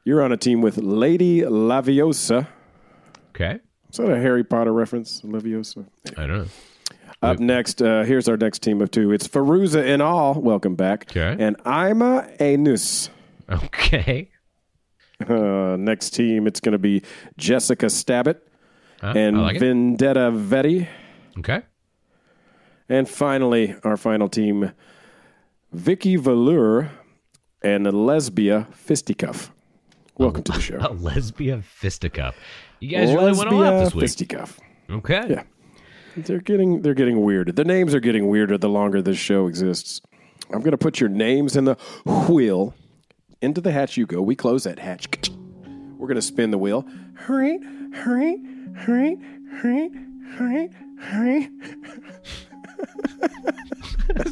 You're 0.05 0.23
on 0.23 0.31
a 0.31 0.37
team 0.37 0.61
with 0.61 0.77
Lady 0.77 1.41
Laviosa. 1.41 2.47
Okay, 3.29 3.59
Is 3.91 3.97
that 3.97 4.09
a 4.09 4.17
Harry 4.19 4.43
Potter 4.43 4.73
reference? 4.73 5.21
Laviosa. 5.21 5.85
I 6.17 6.27
don't 6.27 6.37
know. 6.37 6.45
Up 7.21 7.39
next, 7.39 7.81
uh, 7.81 8.03
here's 8.03 8.27
our 8.27 8.37
next 8.37 8.59
team 8.63 8.81
of 8.81 8.89
two. 8.89 9.11
It's 9.11 9.27
Faruza 9.27 9.85
in 9.85 10.01
all. 10.01 10.33
Welcome 10.41 10.75
back. 10.75 11.05
Okay. 11.15 11.35
And 11.43 11.55
Ima 11.65 12.27
Anus. 12.39 13.09
Okay, 13.49 14.29
Uh, 15.29 15.75
next 15.77 16.11
team, 16.15 16.47
it's 16.47 16.59
going 16.59 16.71
to 16.71 16.79
be 16.79 17.03
Jessica 17.37 17.85
Stabbit 17.87 18.37
Uh, 19.03 19.13
and 19.15 19.39
like 19.39 19.57
it. 19.57 19.59
Vendetta 19.59 20.31
Vetti. 20.31 20.87
Okay, 21.37 21.61
And 22.89 23.07
finally, 23.07 23.75
our 23.83 23.97
final 23.97 24.27
team, 24.29 24.71
Vicky 25.71 26.15
Velour 26.15 26.89
and 27.61 27.85
Lesbia 27.93 28.67
Fisticuff. 28.73 29.51
Welcome 30.17 30.41
to 30.43 30.53
the 30.53 30.59
show. 30.69 30.77
a 30.79 30.89
lesbia 30.93 31.61
fisticuff. 31.61 32.33
You 32.79 32.89
guys 32.89 33.13
really 33.13 33.33
went 33.37 33.51
all 33.53 33.63
out 33.63 33.83
this 33.83 33.93
week. 33.93 34.01
Fisticuff. 34.03 34.59
Okay. 34.89 35.25
Yeah. 35.29 35.43
They're 36.17 36.39
getting 36.39 36.81
they're 36.81 36.93
getting 36.93 37.21
weirder. 37.21 37.51
The 37.51 37.63
names 37.63 37.95
are 37.95 37.99
getting 37.99 38.27
weirder 38.27 38.57
the 38.57 38.69
longer 38.69 39.01
this 39.01 39.17
show 39.17 39.47
exists. 39.47 40.01
I'm 40.51 40.59
going 40.59 40.71
to 40.71 40.77
put 40.77 40.99
your 40.99 41.09
names 41.09 41.55
in 41.55 41.65
the 41.65 41.75
wheel. 42.05 42.73
Into 43.41 43.59
the 43.59 43.71
hatch 43.71 43.97
you 43.97 44.05
go. 44.05 44.21
We 44.21 44.35
close 44.35 44.65
that 44.65 44.77
hatch. 44.77 45.07
We're 45.97 46.07
going 46.07 46.15
to 46.15 46.21
spin 46.21 46.51
the 46.51 46.59
wheel. 46.59 46.85
Hurry, 47.15 47.59
hurry, 47.93 48.39
hurry, 48.75 49.17
hurry, 49.61 49.89
hurry, 50.37 50.69
hurry. 50.99 51.49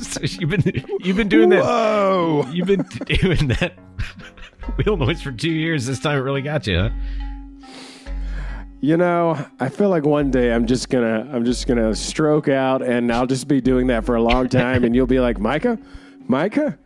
So 0.01 0.21
you've 0.23 0.49
been 0.49 0.83
you've 0.99 1.15
been 1.15 1.29
doing 1.29 1.49
that. 1.49 1.63
Whoa! 1.63 2.45
You've 2.51 2.67
been 2.67 2.83
doing 3.05 3.47
that 3.47 3.73
wheel 4.75 4.97
noise 4.97 5.21
for 5.21 5.31
two 5.31 5.51
years. 5.51 5.85
This 5.85 5.99
time 5.99 6.17
it 6.17 6.21
really 6.21 6.41
got 6.41 6.67
you, 6.67 6.79
huh? 6.79 6.89
You 8.81 8.95
know, 8.95 9.45
I 9.59 9.67
feel 9.67 9.89
like 9.89 10.05
one 10.05 10.31
day 10.31 10.53
I'm 10.53 10.65
just 10.65 10.89
gonna 10.89 11.29
I'm 11.33 11.43
just 11.43 11.67
gonna 11.67 11.93
stroke 11.93 12.47
out 12.47 12.81
and 12.81 13.11
I'll 13.11 13.27
just 13.27 13.47
be 13.47 13.59
doing 13.59 13.87
that 13.87 14.05
for 14.05 14.15
a 14.15 14.21
long 14.21 14.47
time 14.47 14.85
and 14.85 14.95
you'll 14.95 15.05
be 15.05 15.19
like, 15.19 15.37
Micah? 15.37 15.77
Micah? 16.27 16.77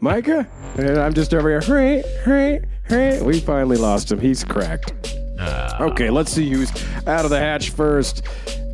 Micah? 0.00 0.48
And 0.78 0.98
I'm 0.98 1.12
just 1.12 1.34
over 1.34 1.50
here, 1.50 1.60
hurry, 1.60 2.02
hurry, 2.22 2.64
hurry. 2.84 3.22
We 3.22 3.38
finally 3.38 3.76
lost 3.76 4.10
him. 4.10 4.18
He's 4.18 4.44
cracked. 4.44 5.14
Ah. 5.38 5.82
Okay, 5.82 6.08
let's 6.08 6.32
see 6.32 6.48
who's 6.48 6.70
out 7.06 7.24
of 7.24 7.30
the 7.30 7.38
hatch 7.38 7.70
first. 7.70 8.22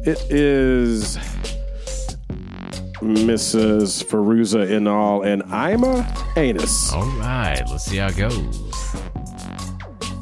It 0.05 0.21
is 0.31 1.17
Mrs. 3.01 4.05
Feruza 4.05 4.69
Inal 4.69 5.27
and 5.27 5.43
Ima 5.43 6.07
Anus. 6.37 6.93
All 6.93 7.07
right, 7.19 7.63
let's 7.69 7.87
see 7.87 7.97
how 7.97 8.07
it 8.07 8.17
goes. 8.17 8.66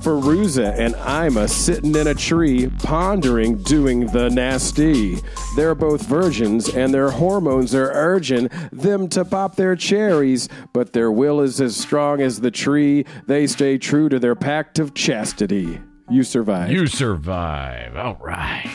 Feruza 0.05 0.79
and 0.79 0.95
Ima 0.97 1.49
sitting 1.49 1.97
in 1.97 2.07
a 2.07 2.15
tree, 2.15 2.69
pondering 2.83 3.57
doing 3.63 4.07
the 4.09 4.29
nasty. 4.29 5.17
They're 5.57 5.75
both 5.75 6.03
virgins, 6.03 6.69
and 6.69 6.93
their 6.93 7.09
hormones 7.09 7.75
are 7.75 7.91
urging 7.95 8.51
them 8.71 9.09
to 9.09 9.25
pop 9.25 9.57
their 9.57 9.75
cherries, 9.75 10.51
but 10.75 10.93
their 10.93 11.11
will 11.11 11.41
is 11.41 11.59
as 11.59 11.75
strong 11.75 12.21
as 12.21 12.39
the 12.39 12.51
tree. 12.51 13.07
They 13.27 13.47
stay 13.47 13.79
true 13.79 14.11
to 14.11 14.19
their 14.19 14.35
pact 14.35 14.79
of 14.79 14.93
chastity. 14.93 15.81
You 16.11 16.23
survive. 16.23 16.71
You 16.71 16.87
survive. 16.87 17.97
All 17.97 18.19
right. 18.21 18.71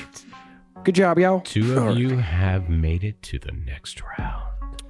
Good 0.84 0.96
job, 0.96 1.20
y'all. 1.20 1.42
Two 1.42 1.78
of 1.78 1.96
you 1.96 2.18
have 2.18 2.70
made 2.70 3.04
it 3.04 3.22
to 3.22 3.38
the 3.38 3.52
next 3.52 4.02
round. 4.18 4.82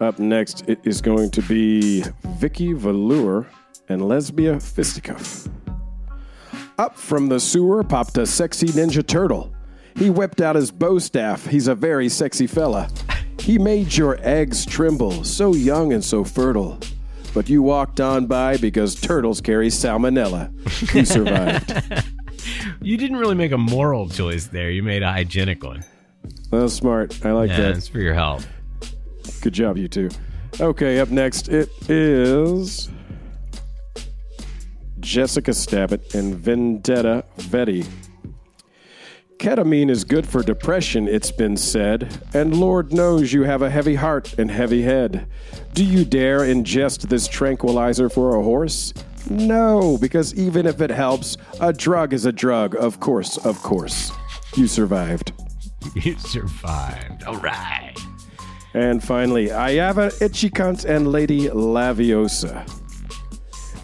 Up 0.00 0.18
next, 0.18 0.64
it 0.66 0.80
is 0.84 1.02
going 1.02 1.30
to 1.32 1.42
be 1.42 2.02
Vicky 2.38 2.72
Velour 2.72 3.46
and 3.90 4.08
Lesbia 4.08 4.58
Fisticuff. 4.58 5.48
Up 6.82 6.96
from 6.98 7.28
the 7.28 7.38
sewer 7.38 7.84
popped 7.84 8.18
a 8.18 8.26
sexy 8.26 8.66
Ninja 8.66 9.06
Turtle. 9.06 9.52
He 9.94 10.10
whipped 10.10 10.40
out 10.40 10.56
his 10.56 10.72
bow 10.72 10.98
staff. 10.98 11.46
He's 11.46 11.68
a 11.68 11.76
very 11.76 12.08
sexy 12.08 12.48
fella. 12.48 12.88
He 13.38 13.56
made 13.56 13.96
your 13.96 14.18
eggs 14.20 14.66
tremble, 14.66 15.22
so 15.22 15.54
young 15.54 15.92
and 15.92 16.02
so 16.02 16.24
fertile. 16.24 16.80
But 17.34 17.48
you 17.48 17.62
walked 17.62 18.00
on 18.00 18.26
by 18.26 18.56
because 18.56 18.96
turtles 19.00 19.40
carry 19.40 19.68
salmonella. 19.68 20.50
You 20.92 21.04
survived. 21.04 22.04
You 22.80 22.96
didn't 22.96 23.18
really 23.18 23.36
make 23.36 23.52
a 23.52 23.58
moral 23.58 24.08
choice 24.08 24.46
there. 24.46 24.68
You 24.72 24.82
made 24.82 25.04
a 25.04 25.12
hygienic 25.12 25.62
one. 25.62 25.84
That's 26.50 26.72
smart. 26.74 27.24
I 27.24 27.30
like 27.30 27.50
Yeah, 27.50 27.58
that. 27.58 27.76
it's 27.76 27.86
for 27.86 28.00
your 28.00 28.14
health. 28.14 28.48
Good 29.40 29.52
job, 29.52 29.76
you 29.76 29.86
two. 29.86 30.10
Okay, 30.60 30.98
up 30.98 31.10
next 31.10 31.48
it 31.48 31.68
is 31.88 32.90
Jessica 35.02 35.50
Stabbit 35.52 36.14
and 36.14 36.34
Vendetta 36.34 37.24
Vetti. 37.36 37.86
Ketamine 39.38 39.90
is 39.90 40.04
good 40.04 40.24
for 40.24 40.42
depression, 40.42 41.08
it's 41.08 41.32
been 41.32 41.56
said, 41.56 42.22
and 42.32 42.56
Lord 42.56 42.92
knows 42.92 43.32
you 43.32 43.42
have 43.42 43.60
a 43.60 43.68
heavy 43.68 43.96
heart 43.96 44.38
and 44.38 44.48
heavy 44.48 44.82
head. 44.82 45.26
Do 45.74 45.84
you 45.84 46.04
dare 46.04 46.40
ingest 46.40 47.08
this 47.08 47.26
tranquilizer 47.26 48.08
for 48.08 48.36
a 48.36 48.42
horse? 48.42 48.94
No, 49.28 49.98
because 50.00 50.32
even 50.36 50.64
if 50.64 50.80
it 50.80 50.90
helps, 50.90 51.36
a 51.60 51.72
drug 51.72 52.12
is 52.12 52.24
a 52.24 52.32
drug, 52.32 52.76
of 52.76 53.00
course, 53.00 53.36
of 53.38 53.60
course. 53.62 54.12
You 54.56 54.66
survived. 54.66 55.32
You 55.96 56.16
survived. 56.16 57.24
All 57.24 57.38
right. 57.38 57.92
And 58.72 59.02
finally, 59.02 59.48
Ayava 59.48 60.12
Ichikant 60.20 60.84
and 60.84 61.10
Lady 61.10 61.48
Laviosa. 61.48 62.64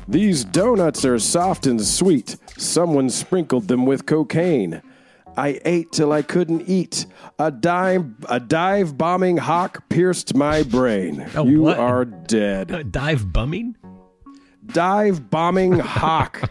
These 0.08 0.44
donuts 0.44 1.04
are 1.04 1.18
soft 1.18 1.66
and 1.66 1.84
sweet. 1.84 2.38
Someone 2.56 3.10
sprinkled 3.10 3.68
them 3.68 3.84
with 3.84 4.06
cocaine. 4.06 4.80
I 5.36 5.60
ate 5.66 5.92
till 5.92 6.12
I 6.12 6.22
couldn't 6.22 6.62
eat. 6.66 7.04
A 7.38 7.50
dive, 7.50 8.06
a 8.26 8.40
dive 8.40 8.96
bombing 8.96 9.36
hawk 9.36 9.86
pierced 9.90 10.34
my 10.34 10.62
brain. 10.62 11.26
A 11.34 11.44
you 11.44 11.60
what? 11.60 11.78
are 11.78 12.06
dead. 12.06 12.72
Uh, 12.72 12.82
dive 12.84 13.34
bumming? 13.34 13.76
Dive 14.64 15.28
bombing 15.28 15.78
hawk. 15.78 16.50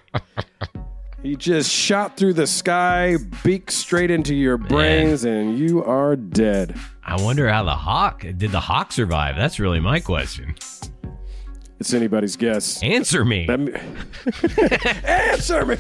he 1.24 1.36
just 1.36 1.72
shot 1.72 2.16
through 2.16 2.34
the 2.34 2.48
sky, 2.48 3.18
beak 3.44 3.72
straight 3.72 4.12
into 4.12 4.36
your 4.36 4.60
brains, 4.60 5.26
and 5.26 5.58
you 5.58 5.84
are 5.84 6.16
dead. 6.16 6.80
I 7.04 7.20
wonder 7.20 7.50
how 7.50 7.64
the 7.64 7.76
hawk 7.76 8.22
did 8.22 8.52
the 8.52 8.60
hawk 8.60 8.92
survive? 8.92 9.36
That's 9.36 9.60
really 9.60 9.80
my 9.80 10.00
question. 10.00 10.54
It's 11.80 11.94
anybody's 11.94 12.36
guess. 12.36 12.82
Answer 12.82 13.24
me. 13.24 13.48
Answer 15.04 15.66
me. 15.66 15.78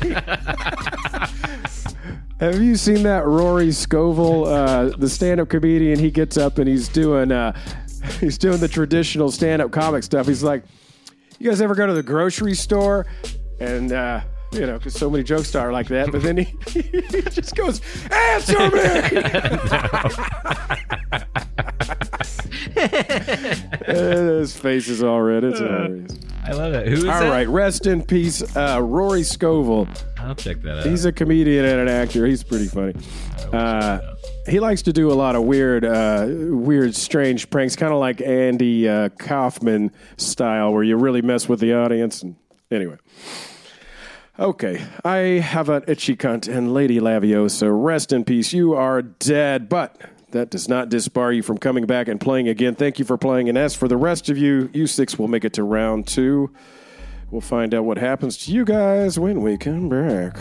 Have 2.39 2.61
you 2.61 2.75
seen 2.75 3.01
that 3.03 3.25
Rory 3.25 3.71
Scovel, 3.71 4.45
uh, 4.45 4.89
the 4.97 5.09
stand-up 5.09 5.49
comedian? 5.49 5.97
He 5.97 6.11
gets 6.11 6.37
up 6.37 6.59
and 6.59 6.67
he's 6.67 6.87
doing 6.87 7.31
uh, 7.31 7.57
he's 8.19 8.37
doing 8.37 8.59
the 8.59 8.67
traditional 8.67 9.31
stand-up 9.31 9.71
comic 9.71 10.03
stuff. 10.03 10.27
He's 10.27 10.43
like, 10.43 10.63
"You 11.39 11.49
guys 11.49 11.61
ever 11.61 11.73
go 11.73 11.87
to 11.87 11.93
the 11.93 12.03
grocery 12.03 12.53
store?" 12.53 13.07
And 13.59 13.91
uh, 13.91 14.21
you 14.51 14.65
know, 14.65 14.77
because 14.77 14.93
so 14.93 15.09
many 15.09 15.23
jokes 15.23 15.53
are 15.55 15.71
like 15.71 15.87
that. 15.87 16.11
But 16.11 16.21
then 16.23 16.37
he, 16.37 16.43
he 16.69 17.21
just 17.21 17.55
goes, 17.55 17.81
"Answer 18.11 18.69
me." 18.71 18.77
Uh, 23.87 24.39
His 24.39 24.55
face 24.57 24.87
is 24.89 25.01
all 25.01 25.21
red. 25.21 25.43
It's 25.43 25.59
hilarious. 25.59 26.11
I 26.43 26.51
love 26.51 26.73
it. 26.73 26.87
Who 26.87 26.93
is 26.93 27.05
All 27.05 27.19
that? 27.19 27.29
right, 27.29 27.47
rest 27.47 27.87
in 27.87 28.03
peace, 28.03 28.41
uh, 28.55 28.79
Rory 28.81 29.23
Scovel. 29.23 29.87
I'll 30.17 30.35
check 30.35 30.61
that 30.61 30.79
out. 30.79 30.85
He's 30.85 31.05
a 31.05 31.11
comedian 31.11 31.65
and 31.65 31.81
an 31.81 31.87
actor. 31.89 32.25
He's 32.25 32.43
pretty 32.43 32.67
funny. 32.67 32.93
Uh, 33.51 33.99
he 34.47 34.59
likes 34.59 34.81
to 34.83 34.93
do 34.93 35.11
a 35.11 35.13
lot 35.15 35.35
of 35.35 35.43
weird, 35.43 35.83
uh, 35.85 36.25
weird, 36.29 36.95
strange 36.95 37.49
pranks, 37.49 37.75
kind 37.75 37.91
of 37.93 37.99
like 37.99 38.21
Andy 38.21 38.87
uh, 38.87 39.09
Kaufman 39.17 39.91
style, 40.17 40.73
where 40.73 40.83
you 40.83 40.95
really 40.97 41.21
mess 41.21 41.49
with 41.49 41.59
the 41.59 41.73
audience. 41.73 42.23
And 42.23 42.35
anyway, 42.71 42.97
okay, 44.39 44.81
I 45.03 45.17
have 45.39 45.69
an 45.69 45.83
itchy 45.87 46.15
cunt 46.15 46.47
and 46.47 46.73
Lady 46.73 46.99
Laviosa. 46.99 47.71
Rest 47.71 48.11
in 48.13 48.23
peace. 48.23 48.53
You 48.53 48.73
are 48.73 49.01
dead, 49.01 49.69
but. 49.69 49.99
That 50.31 50.49
does 50.49 50.67
not 50.67 50.89
disbar 50.89 51.33
you 51.33 51.41
from 51.41 51.57
coming 51.57 51.85
back 51.85 52.09
and 52.09 52.19
playing 52.19 52.49
again. 52.49 52.75
Thank 52.75 52.99
you 52.99 53.05
for 53.05 53.17
playing. 53.17 53.47
And 53.47 53.57
as 53.57 53.75
for 53.75 53.87
the 53.87 53.95
rest 53.95 54.29
of 54.29 54.37
you, 54.37 54.69
you 54.73 54.85
six 54.85 55.17
will 55.17 55.29
make 55.29 55.45
it 55.45 55.53
to 55.53 55.63
round 55.63 56.05
two. 56.05 56.51
We'll 57.31 57.39
find 57.39 57.73
out 57.73 57.85
what 57.85 57.97
happens 57.97 58.37
to 58.39 58.51
you 58.51 58.65
guys 58.65 59.17
when 59.17 59.41
we 59.41 59.57
come 59.57 59.87
back. 59.87 60.37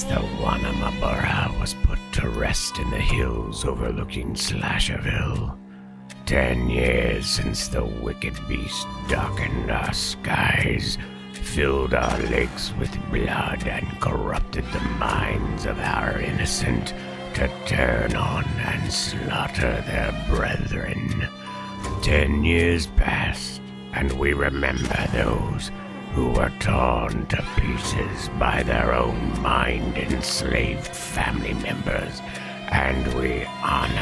Since 0.00 0.12
the 0.14 0.26
Wanamabara 0.42 1.60
was 1.60 1.74
put 1.74 1.98
to 2.12 2.28
rest 2.30 2.78
in 2.78 2.88
the 2.90 2.96
hills 2.96 3.66
overlooking 3.66 4.32
Slasherville. 4.32 5.58
Ten 6.24 6.70
years 6.70 7.26
since 7.26 7.68
the 7.68 7.84
wicked 7.84 8.34
beast 8.48 8.86
darkened 9.08 9.70
our 9.70 9.92
skies, 9.92 10.96
filled 11.32 11.92
our 11.92 12.18
lakes 12.28 12.72
with 12.78 12.90
blood, 13.10 13.66
and 13.66 14.00
corrupted 14.00 14.64
the 14.72 14.80
minds 14.98 15.66
of 15.66 15.78
our 15.78 16.18
innocent 16.18 16.94
to 17.34 17.50
turn 17.66 18.16
on 18.16 18.44
and 18.44 18.90
slaughter 18.92 19.82
their 19.86 20.26
brethren. 20.30 21.28
Ten 22.00 22.42
years 22.42 22.86
passed, 22.86 23.60
and 23.92 24.10
we 24.12 24.32
remember 24.32 25.06
those 25.12 25.70
who 26.14 26.30
were 26.30 26.52
torn 26.58 27.26
to 27.26 27.44
pieces 27.56 28.28
by 28.38 28.62
their 28.62 28.92
own 28.94 29.40
mind 29.42 29.96
enslaved 29.96 30.86
family 30.86 31.54
members, 31.54 32.20
and 32.70 33.14
we 33.14 33.44
honor 33.62 33.99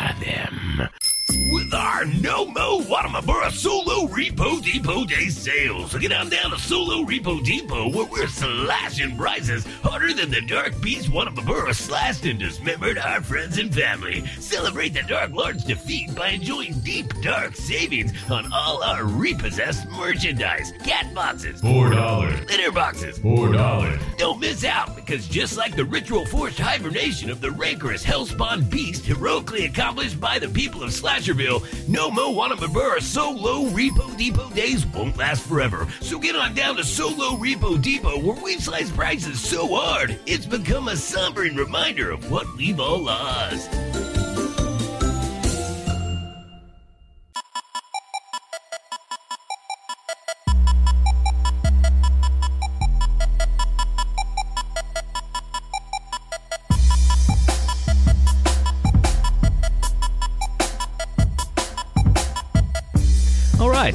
our 1.98 2.04
No 2.04 2.46
Mo 2.46 2.80
Watamabura 2.82 3.50
Solo 3.50 4.06
Repo 4.06 4.62
Depot 4.62 5.04
Day 5.04 5.28
sales. 5.30 5.90
So 5.90 5.98
get 5.98 6.12
on 6.12 6.28
down 6.28 6.52
to 6.52 6.58
Solo 6.58 7.02
Repo 7.04 7.42
Depot 7.44 7.88
where 7.90 8.04
we're 8.06 8.28
slashing 8.28 9.16
prices 9.16 9.66
harder 9.82 10.12
than 10.14 10.30
the 10.30 10.40
Dark 10.42 10.80
Beast 10.80 11.11
Watamabura 11.11 11.74
slashed 11.74 12.24
and 12.24 12.38
dismembered 12.38 12.98
our 12.98 13.20
friends 13.20 13.58
and 13.58 13.74
family. 13.74 14.24
Celebrate 14.38 14.90
the 14.90 15.02
Dark 15.02 15.32
Lord's 15.32 15.64
defeat 15.64 16.14
by 16.14 16.28
enjoying 16.28 16.78
deep, 16.80 17.12
dark 17.20 17.56
savings 17.56 18.12
on 18.30 18.48
all 18.52 18.80
our 18.84 19.04
repossessed 19.04 19.88
merchandise. 19.90 20.72
Cat 20.84 21.12
boxes, 21.14 21.61
Four 21.61 21.90
dollars. 21.90 22.38
litter 22.48 22.70
boxes, 22.70 23.18
Four 23.18 23.50
dollars. 23.52 24.00
don't 24.18 24.38
miss 24.38 24.62
out, 24.64 24.94
because 24.94 25.26
just 25.26 25.56
like 25.56 25.74
the 25.74 25.84
ritual 25.84 26.24
forced 26.26 26.61
hibernation 26.61 27.28
of 27.28 27.40
the 27.40 27.50
rancorous 27.50 28.04
hellspawn 28.04 28.70
beast 28.70 29.04
heroically 29.04 29.64
accomplished 29.64 30.20
by 30.20 30.38
the 30.38 30.48
people 30.48 30.84
of 30.84 30.90
Slasherville, 30.90 31.88
no 31.88 32.11
Mo 32.11 32.33
Wanamabura 32.35 33.01
Solo 33.01 33.70
Repo 33.70 34.16
Depot 34.16 34.51
days 34.51 34.87
won't 34.87 35.16
last 35.16 35.42
forever. 35.46 35.88
So 36.01 36.18
get 36.18 36.37
on 36.37 36.55
down 36.55 36.77
to 36.77 36.85
Solo 36.85 37.37
Repo 37.37 37.81
Depot 37.81 38.18
where 38.20 38.42
we've 38.42 38.62
sliced 38.62 38.94
prices 38.94 39.40
so 39.40 39.66
hard, 39.74 40.18
it's 40.27 40.46
become 40.46 40.88
a 40.88 40.92
sombering 40.92 41.57
reminder 41.57 42.11
of 42.11 42.31
what 42.31 42.46
we've 42.57 42.79
all 42.79 42.98
lost. 42.98 43.70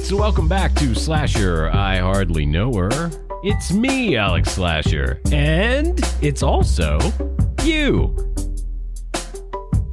So 0.04 0.16
welcome 0.16 0.46
back 0.48 0.74
to 0.74 0.94
Slasher. 0.94 1.70
I 1.70 1.98
hardly 1.98 2.44
know 2.44 2.72
her. 2.74 3.10
It's 3.42 3.72
me, 3.72 4.16
Alex 4.16 4.52
Slasher, 4.52 5.20
and 5.32 5.98
it's 6.20 6.42
also 6.42 6.98
you, 7.62 8.14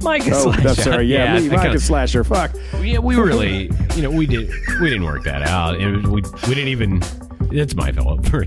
Micah 0.02 0.30
Oh, 0.34 0.42
Slasher. 0.52 0.60
that's 0.62 0.82
sorry. 0.84 1.06
Yeah, 1.06 1.34
I 1.36 1.40
Micah 1.48 1.78
Slasher. 1.78 2.24
Fuck. 2.24 2.52
yeah, 2.80 2.98
we 2.98 3.16
really, 3.16 3.70
you 3.96 4.02
know, 4.02 4.10
we 4.10 4.26
did, 4.26 4.50
we 4.80 4.90
didn't 4.90 5.04
work 5.04 5.24
that 5.24 5.42
out. 5.42 5.80
It 5.80 6.06
we 6.06 6.22
we 6.48 6.54
didn't 6.54 6.68
even. 6.68 7.02
It's 7.50 7.74
my 7.74 7.92
fault 7.92 8.26
for 8.28 8.44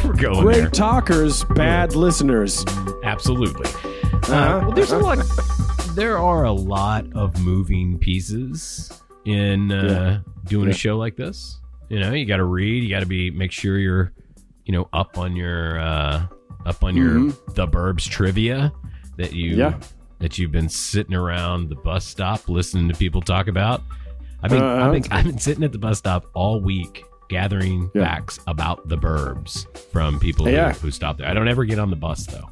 for 0.00 0.12
going 0.14 0.40
Great 0.42 0.56
there. 0.58 0.70
talkers, 0.70 1.44
bad 1.44 1.94
listeners. 1.96 2.64
Absolutely. 3.04 3.68
Uh-huh. 3.68 4.34
Uh, 4.34 4.60
well, 4.62 4.72
there's 4.72 4.92
a 4.92 4.98
lot. 4.98 5.18
There 5.94 6.18
are 6.18 6.44
a 6.44 6.52
lot 6.52 7.04
of 7.14 7.40
moving 7.40 7.98
pieces 7.98 8.92
in 9.24 9.70
uh, 9.72 10.22
doing 10.44 10.66
Yeah. 10.68 10.74
a 10.74 10.76
show 10.76 10.96
like 10.96 11.16
this. 11.16 11.60
You 11.88 12.00
know, 12.00 12.12
you 12.12 12.24
got 12.26 12.36
to 12.38 12.44
read. 12.44 12.82
You 12.84 12.90
got 12.90 13.00
to 13.00 13.06
be 13.06 13.30
make 13.30 13.52
sure 13.52 13.78
you're, 13.78 14.12
you 14.64 14.72
know, 14.72 14.88
up 14.92 15.18
on 15.18 15.34
your 15.36 15.78
uh, 15.80 16.26
up 16.66 16.82
on 16.84 16.96
your 16.96 17.30
the 17.54 17.66
Burbs 17.66 18.08
trivia 18.08 18.72
that 19.16 19.32
you 19.32 19.50
Mm-hmm. 19.52 19.60
Yeah. 19.60 19.78
that 20.20 20.38
you've 20.38 20.52
been 20.52 20.68
sitting 20.68 21.14
around 21.14 21.68
the 21.70 21.74
bus 21.76 22.04
stop 22.04 22.48
listening 22.48 22.88
to 22.88 22.94
people 22.94 23.20
talk 23.22 23.48
about. 23.48 23.82
I've 24.42 24.50
been, 24.50 24.62
Uh-huh. 24.62 24.86
I've 24.86 24.92
been 25.02 25.12
I've 25.12 25.24
been 25.24 25.38
sitting 25.38 25.64
at 25.64 25.72
the 25.72 25.78
bus 25.78 25.98
stop 25.98 26.26
all 26.34 26.60
week 26.60 27.04
gathering 27.28 27.90
Yeah. 27.94 28.04
facts 28.04 28.38
about 28.46 28.88
the 28.88 28.96
Burbs 28.98 29.66
from 29.92 30.18
people 30.20 30.46
who, 30.46 30.56
who 30.80 30.90
stop 30.90 31.16
there. 31.18 31.28
I 31.28 31.34
don't 31.34 31.48
ever 31.48 31.64
get 31.64 31.78
on 31.78 31.90
the 31.90 31.96
bus 31.96 32.26
though. 32.26 32.48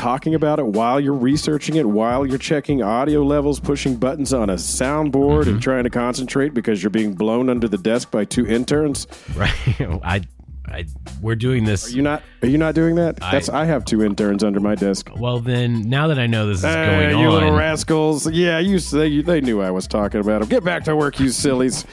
Talking 0.00 0.34
about 0.34 0.58
it 0.58 0.64
while 0.66 0.98
you're 0.98 1.12
researching 1.12 1.76
it, 1.76 1.84
while 1.86 2.24
you're 2.24 2.38
checking 2.38 2.82
audio 2.82 3.22
levels, 3.22 3.60
pushing 3.60 3.96
buttons 3.96 4.32
on 4.32 4.48
a 4.48 4.54
soundboard, 4.54 5.42
Mm-hmm. 5.42 5.50
and 5.50 5.62
trying 5.62 5.84
to 5.84 5.90
concentrate 5.90 6.54
because 6.54 6.82
you're 6.82 6.88
being 6.88 7.12
blown 7.12 7.50
under 7.50 7.68
the 7.68 7.76
desk 7.76 8.10
by 8.10 8.24
two 8.24 8.46
interns. 8.46 9.06
Right. 9.36 9.52
I, 10.02 10.22
I, 10.66 10.86
we're 11.20 11.34
doing 11.36 11.64
this. 11.64 11.88
Are 11.92 11.96
you 11.96 12.00
not? 12.00 12.22
Are 12.42 12.48
you 12.48 12.56
not 12.56 12.74
doing 12.74 12.94
that? 12.94 13.18
I- 13.22 13.32
That's. 13.32 13.50
I 13.50 13.66
have 13.66 13.84
two 13.84 14.02
interns 14.02 14.42
under 14.42 14.58
my 14.58 14.74
desk. 14.74 15.10
well, 15.18 15.38
then, 15.40 15.88
now 15.90 16.06
that 16.08 16.18
I 16.18 16.26
know 16.26 16.46
this 16.46 16.58
is 16.58 16.62
going 16.64 17.10
you 17.18 17.26
on, 17.26 17.32
little 17.34 17.52
rascals! 17.52 18.30
Yeah, 18.30 18.58
you. 18.58 18.78
They, 18.78 19.20
they 19.20 19.40
knew 19.42 19.60
I 19.60 19.70
was 19.70 19.86
talking 19.86 20.20
about 20.22 20.40
them. 20.40 20.48
Get 20.48 20.64
back 20.64 20.84
to 20.84 20.96
work, 20.96 21.20
you 21.20 21.28
sillies. 21.28 21.84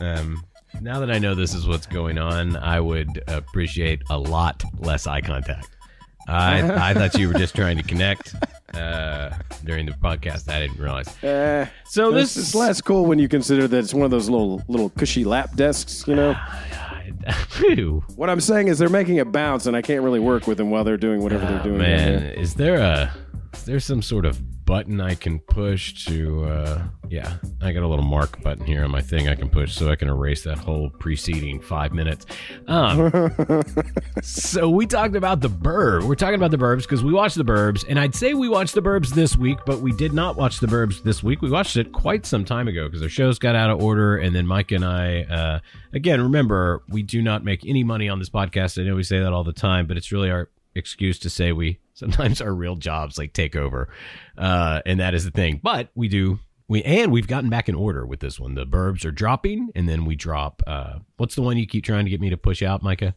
um, 0.00 0.42
now 0.80 1.00
that 1.00 1.10
I 1.10 1.18
know 1.18 1.34
this 1.34 1.52
is 1.54 1.66
what's 1.66 1.86
going 1.86 2.16
on, 2.16 2.56
I 2.56 2.80
would 2.80 3.22
appreciate 3.28 4.00
a 4.08 4.18
lot 4.18 4.62
less 4.78 5.06
eye 5.06 5.20
contact. 5.20 5.68
I, 6.30 6.90
I 6.90 6.94
thought 6.94 7.14
you 7.18 7.28
were 7.28 7.34
just 7.34 7.54
trying 7.54 7.76
to 7.76 7.82
connect 7.82 8.34
uh, 8.74 9.30
during 9.64 9.86
the 9.86 9.92
podcast. 9.92 10.48
I 10.48 10.60
didn't 10.60 10.78
realize. 10.78 11.08
Uh, 11.24 11.66
So 11.84 12.12
this 12.12 12.34
this 12.34 12.48
is 12.48 12.54
less 12.54 12.80
cool 12.80 13.04
when 13.06 13.18
you 13.18 13.28
consider 13.28 13.66
that 13.68 13.78
it's 13.78 13.92
one 13.94 14.04
of 14.04 14.10
those 14.10 14.28
little 14.28 14.62
little 14.68 14.90
cushy 14.90 15.24
lap 15.24 15.54
desks. 15.56 16.04
You 16.06 16.16
know. 16.16 16.36
What 18.16 18.30
I'm 18.30 18.40
saying 18.40 18.68
is 18.68 18.78
they're 18.78 18.88
making 18.88 19.16
it 19.16 19.30
bounce, 19.32 19.66
and 19.66 19.76
I 19.76 19.82
can't 19.82 20.02
really 20.02 20.20
work 20.20 20.46
with 20.46 20.56
them 20.58 20.70
while 20.70 20.84
they're 20.84 20.96
doing 20.96 21.22
whatever 21.22 21.44
they're 21.46 21.62
doing. 21.62 21.78
down 21.78 21.86
Oh, 21.90 21.96
Man, 21.96 22.22
there. 22.22 22.32
is 22.32 22.54
there 22.54 22.76
a 22.76 23.12
is 23.54 23.64
there 23.64 23.80
some 23.80 24.00
sort 24.02 24.24
of 24.24 24.40
button 24.70 25.00
I 25.00 25.16
can 25.16 25.40
push 25.40 26.04
to 26.04 26.44
uh 26.44 26.82
yeah, 27.08 27.38
I 27.60 27.72
got 27.72 27.82
a 27.82 27.88
little 27.88 28.04
mark 28.04 28.40
button 28.40 28.64
here 28.64 28.84
on 28.84 28.92
my 28.92 29.00
thing 29.00 29.28
I 29.28 29.34
can 29.34 29.50
push 29.50 29.74
so 29.74 29.90
I 29.90 29.96
can 29.96 30.06
erase 30.06 30.44
that 30.44 30.58
whole 30.58 30.90
preceding 30.90 31.60
5 31.60 31.92
minutes. 31.92 32.24
Um 32.68 33.10
So 34.22 34.70
we 34.70 34.86
talked 34.86 35.16
about 35.16 35.40
the 35.40 35.50
Burbs. 35.50 36.04
We're 36.04 36.14
talking 36.14 36.36
about 36.36 36.52
the 36.52 36.56
Burbs 36.56 36.82
because 36.82 37.02
we 37.02 37.12
watched 37.12 37.34
the 37.34 37.44
Burbs, 37.44 37.84
and 37.88 37.98
I'd 37.98 38.14
say 38.14 38.32
we 38.34 38.48
watched 38.48 38.74
the 38.74 38.80
Burbs 38.80 39.08
this 39.08 39.36
week, 39.36 39.58
but 39.66 39.80
we 39.80 39.90
did 39.90 40.12
not 40.12 40.36
watch 40.36 40.60
the 40.60 40.68
Burbs 40.68 41.02
this 41.02 41.20
week. 41.20 41.42
We 41.42 41.50
watched 41.50 41.76
it 41.76 41.90
quite 41.90 42.24
some 42.24 42.44
time 42.44 42.68
ago 42.68 42.86
because 42.86 43.02
our 43.02 43.08
shows 43.08 43.40
got 43.40 43.56
out 43.56 43.70
of 43.70 43.82
order, 43.82 44.18
and 44.18 44.36
then 44.36 44.46
Mike 44.46 44.70
and 44.70 44.84
I, 44.84 45.22
uh, 45.22 45.60
again, 45.92 46.20
remember 46.20 46.84
we 46.88 47.02
do 47.02 47.22
not 47.22 47.42
make 47.44 47.66
any 47.66 47.82
money 47.82 48.08
on 48.08 48.20
this 48.20 48.30
podcast. 48.30 48.80
I 48.80 48.86
know 48.86 48.94
we 48.94 49.02
say 49.02 49.18
that 49.18 49.32
all 49.32 49.42
the 49.42 49.52
time, 49.52 49.88
but 49.88 49.96
it's 49.96 50.12
really 50.12 50.30
our 50.30 50.48
excuse 50.76 51.18
to 51.20 51.30
say 51.30 51.50
we 51.50 51.80
sometimes 52.00 52.40
our 52.40 52.52
real 52.52 52.76
jobs 52.76 53.18
like 53.18 53.32
take 53.32 53.54
over, 53.54 53.88
uh, 54.36 54.80
and 54.84 54.98
that 55.00 55.14
is 55.14 55.24
the 55.24 55.30
thing. 55.30 55.60
But 55.62 55.90
we 55.94 56.08
do. 56.08 56.40
We, 56.66 56.84
and 56.84 57.10
we've 57.10 57.26
gotten 57.26 57.50
back 57.50 57.68
in 57.68 57.74
order 57.74 58.06
with 58.06 58.20
this 58.20 58.38
one. 58.38 58.54
The 58.54 58.64
burbs 58.64 59.04
are 59.04 59.10
dropping, 59.10 59.70
and 59.74 59.88
then 59.88 60.04
we 60.04 60.14
drop. 60.14 60.62
Uh, 60.68 61.00
what's 61.16 61.34
the 61.34 61.42
one 61.42 61.56
you 61.56 61.66
keep 61.66 61.84
trying 61.84 62.04
to 62.04 62.10
get 62.10 62.20
me 62.20 62.30
to 62.30 62.36
push 62.36 62.62
out, 62.62 62.80
Micah? 62.80 63.16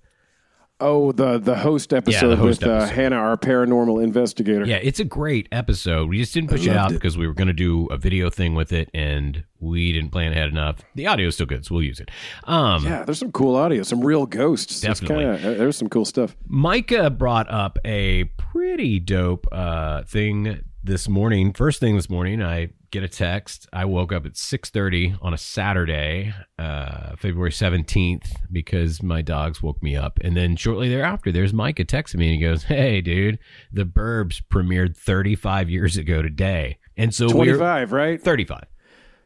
Oh, 0.86 1.12
the 1.13 1.38
the 1.39 1.56
host 1.56 1.93
episode 1.93 2.38
host 2.38 2.62
with 2.62 2.69
Uh, 2.69 2.74
episode. 2.74 2.93
Hannah, 2.96 3.15
our 3.15 3.38
paranormal 3.38 4.04
investigator. 4.04 4.65
Yeah, 4.65 4.80
it's 4.84 5.00
a 5.00 5.06
great 5.06 5.48
episode. 5.52 6.10
We 6.10 6.17
just 6.19 6.34
didn't 6.34 6.50
push 6.50 6.67
it 6.67 6.76
out 6.76 6.91
it. 6.91 6.96
because 6.96 7.17
we 7.17 7.26
were 7.26 7.34
going 7.34 7.48
to 7.48 7.54
do 7.54 7.86
a 7.88 7.98
video 7.98 8.30
thing 8.30 8.54
with 8.54 8.74
it, 8.74 8.89
and 8.93 9.43
we 9.60 9.93
didn't 9.93 10.12
plan 10.12 10.34
ahead 10.34 10.50
enough. 10.50 10.78
The 10.96 11.08
audio 11.08 11.28
is 11.28 11.36
still 11.36 11.46
good, 11.46 11.65
so 11.65 11.76
we'll 11.76 11.84
use 11.86 12.00
it. 12.02 12.12
Um, 12.43 12.84
Yeah, 12.86 13.04
there's 13.04 13.19
some 13.19 13.32
cool 13.32 13.56
audio, 13.56 13.84
some 13.84 14.02
real 14.02 14.26
ghosts. 14.26 14.84
It's 14.84 15.00
Definitely. 15.00 15.24
kinda- 15.38 15.52
uh, 15.56 15.58
there's 15.58 15.78
some 15.78 15.88
cool 15.89 16.06
stuff. 16.06 16.36
Micah 16.48 17.10
brought 17.10 17.50
up 17.50 17.80
a 17.86 18.26
pretty 18.38 19.00
dope 19.00 19.48
uh, 19.52 20.04
thing 20.04 20.60
this 20.84 21.08
morning. 21.08 21.54
First 21.54 21.80
thing 21.80 21.96
this 21.96 22.10
morning, 22.10 22.41
I 22.43 22.69
get 22.93 23.03
a 23.03 23.08
text. 23.10 23.67
I 23.73 23.86
woke 23.86 24.13
up 24.13 24.25
at 24.25 24.38
six 24.38 24.69
thirty 24.69 25.15
on 25.21 25.34
a 25.34 25.38
Saturday, 25.38 26.34
uh, 26.60 27.15
February 27.17 27.51
seventeenth, 27.51 28.32
because 28.51 29.01
my 29.01 29.21
dogs 29.21 29.62
woke 29.63 29.82
me 29.82 29.95
up. 29.95 30.19
And 30.23 30.38
then 30.38 30.56
shortly 30.56 30.89
thereafter, 30.89 31.32
there's 31.32 31.53
Micah 31.53 31.86
texting 31.86 32.17
me, 32.17 32.27
and 32.27 32.36
he 32.36 32.41
goes, 32.41 32.63
"Hey, 32.63 33.01
dude, 33.01 33.39
The 33.71 33.84
Burbs 33.84 34.41
premiered 34.49 34.95
thirty 34.95 35.36
five 35.36 35.69
years 35.69 35.97
ago 35.97 36.21
today." 36.21 36.77
And 36.95 37.13
so 37.13 37.25
we're 37.25 37.45
25, 37.58 37.91
right? 37.91 38.21
thirty 38.21 38.45
five. 38.45 38.65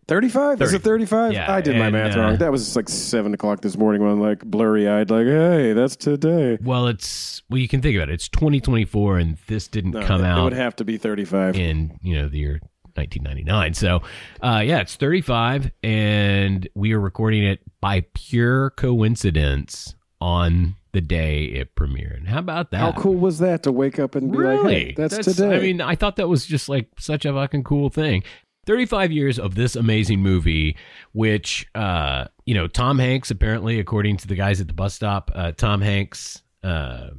35? 0.07 0.61
Is 0.61 0.73
it 0.73 0.83
35? 0.83 1.33
Yeah, 1.33 1.53
I 1.53 1.59
did 1.59 1.75
my 1.75 1.89
math 1.89 2.15
uh, 2.15 2.21
wrong. 2.21 2.37
That 2.37 2.49
was 2.49 2.77
like 2.77 2.87
7 2.87 3.33
o'clock 3.33 3.59
this 3.59 3.75
morning 3.77 4.01
when 4.01 4.11
I'm 4.11 4.21
like 4.21 4.39
blurry 4.39 4.87
eyed, 4.87 5.11
like, 5.11 5.27
hey, 5.27 5.73
that's 5.73 5.97
today. 5.97 6.57
Well, 6.63 6.87
it's 6.87 7.43
well, 7.49 7.57
you 7.59 7.67
can 7.67 7.81
think 7.81 7.97
about 7.97 8.09
it. 8.09 8.13
It's 8.13 8.29
2024, 8.29 9.17
and 9.17 9.37
this 9.47 9.67
didn't 9.67 9.91
No, 9.91 10.05
come 10.05 10.21
it, 10.23 10.27
out 10.27 10.39
It 10.39 10.43
would 10.45 10.53
have 10.53 10.77
to 10.77 10.85
be 10.85 10.97
35. 10.97 11.57
in 11.57 11.99
you 12.01 12.15
know 12.15 12.29
the 12.29 12.37
year 12.37 12.61
1999. 12.97 13.73
So, 13.73 14.01
uh, 14.41 14.61
yeah, 14.65 14.79
it's 14.79 14.95
35, 14.95 15.71
and 15.83 16.67
we 16.75 16.93
are 16.93 16.99
recording 16.99 17.43
it 17.43 17.59
by 17.81 18.05
pure 18.13 18.71
coincidence 18.71 19.95
on 20.19 20.75
the 20.93 21.01
day 21.01 21.43
it 21.45 21.75
premiered. 21.75 22.27
How 22.27 22.39
about 22.39 22.71
that? 22.71 22.79
How 22.79 22.91
cool 22.91 23.15
was 23.15 23.39
that 23.39 23.63
to 23.63 23.71
wake 23.71 23.99
up 23.99 24.15
and 24.15 24.31
be 24.31 24.37
Really? 24.37 24.57
like, 24.57 24.67
hey, 24.73 24.93
that's, 24.97 25.15
that's 25.15 25.35
today? 25.37 25.55
I 25.55 25.59
mean, 25.59 25.79
I 25.81 25.95
thought 25.95 26.15
that 26.15 26.27
was 26.27 26.45
just 26.45 26.69
like 26.69 26.89
such 26.97 27.25
a 27.25 27.33
fucking 27.33 27.63
cool 27.63 27.89
thing. 27.89 28.23
35 28.65 29.11
years 29.11 29.39
of 29.39 29.55
this 29.55 29.75
amazing 29.75 30.19
movie, 30.21 30.75
which, 31.13 31.67
uh, 31.75 32.25
you 32.45 32.53
know, 32.53 32.67
Tom 32.67 32.99
Hanks, 32.99 33.31
apparently, 33.31 33.79
according 33.79 34.17
to 34.17 34.27
the 34.27 34.35
guys 34.35 34.59
at 34.59 34.67
the 34.67 34.73
bus 34.73 34.93
stop, 34.93 35.31
uh, 35.33 35.51
Tom 35.53 35.79
Hanks, 35.81 36.41
uh, 36.63 37.11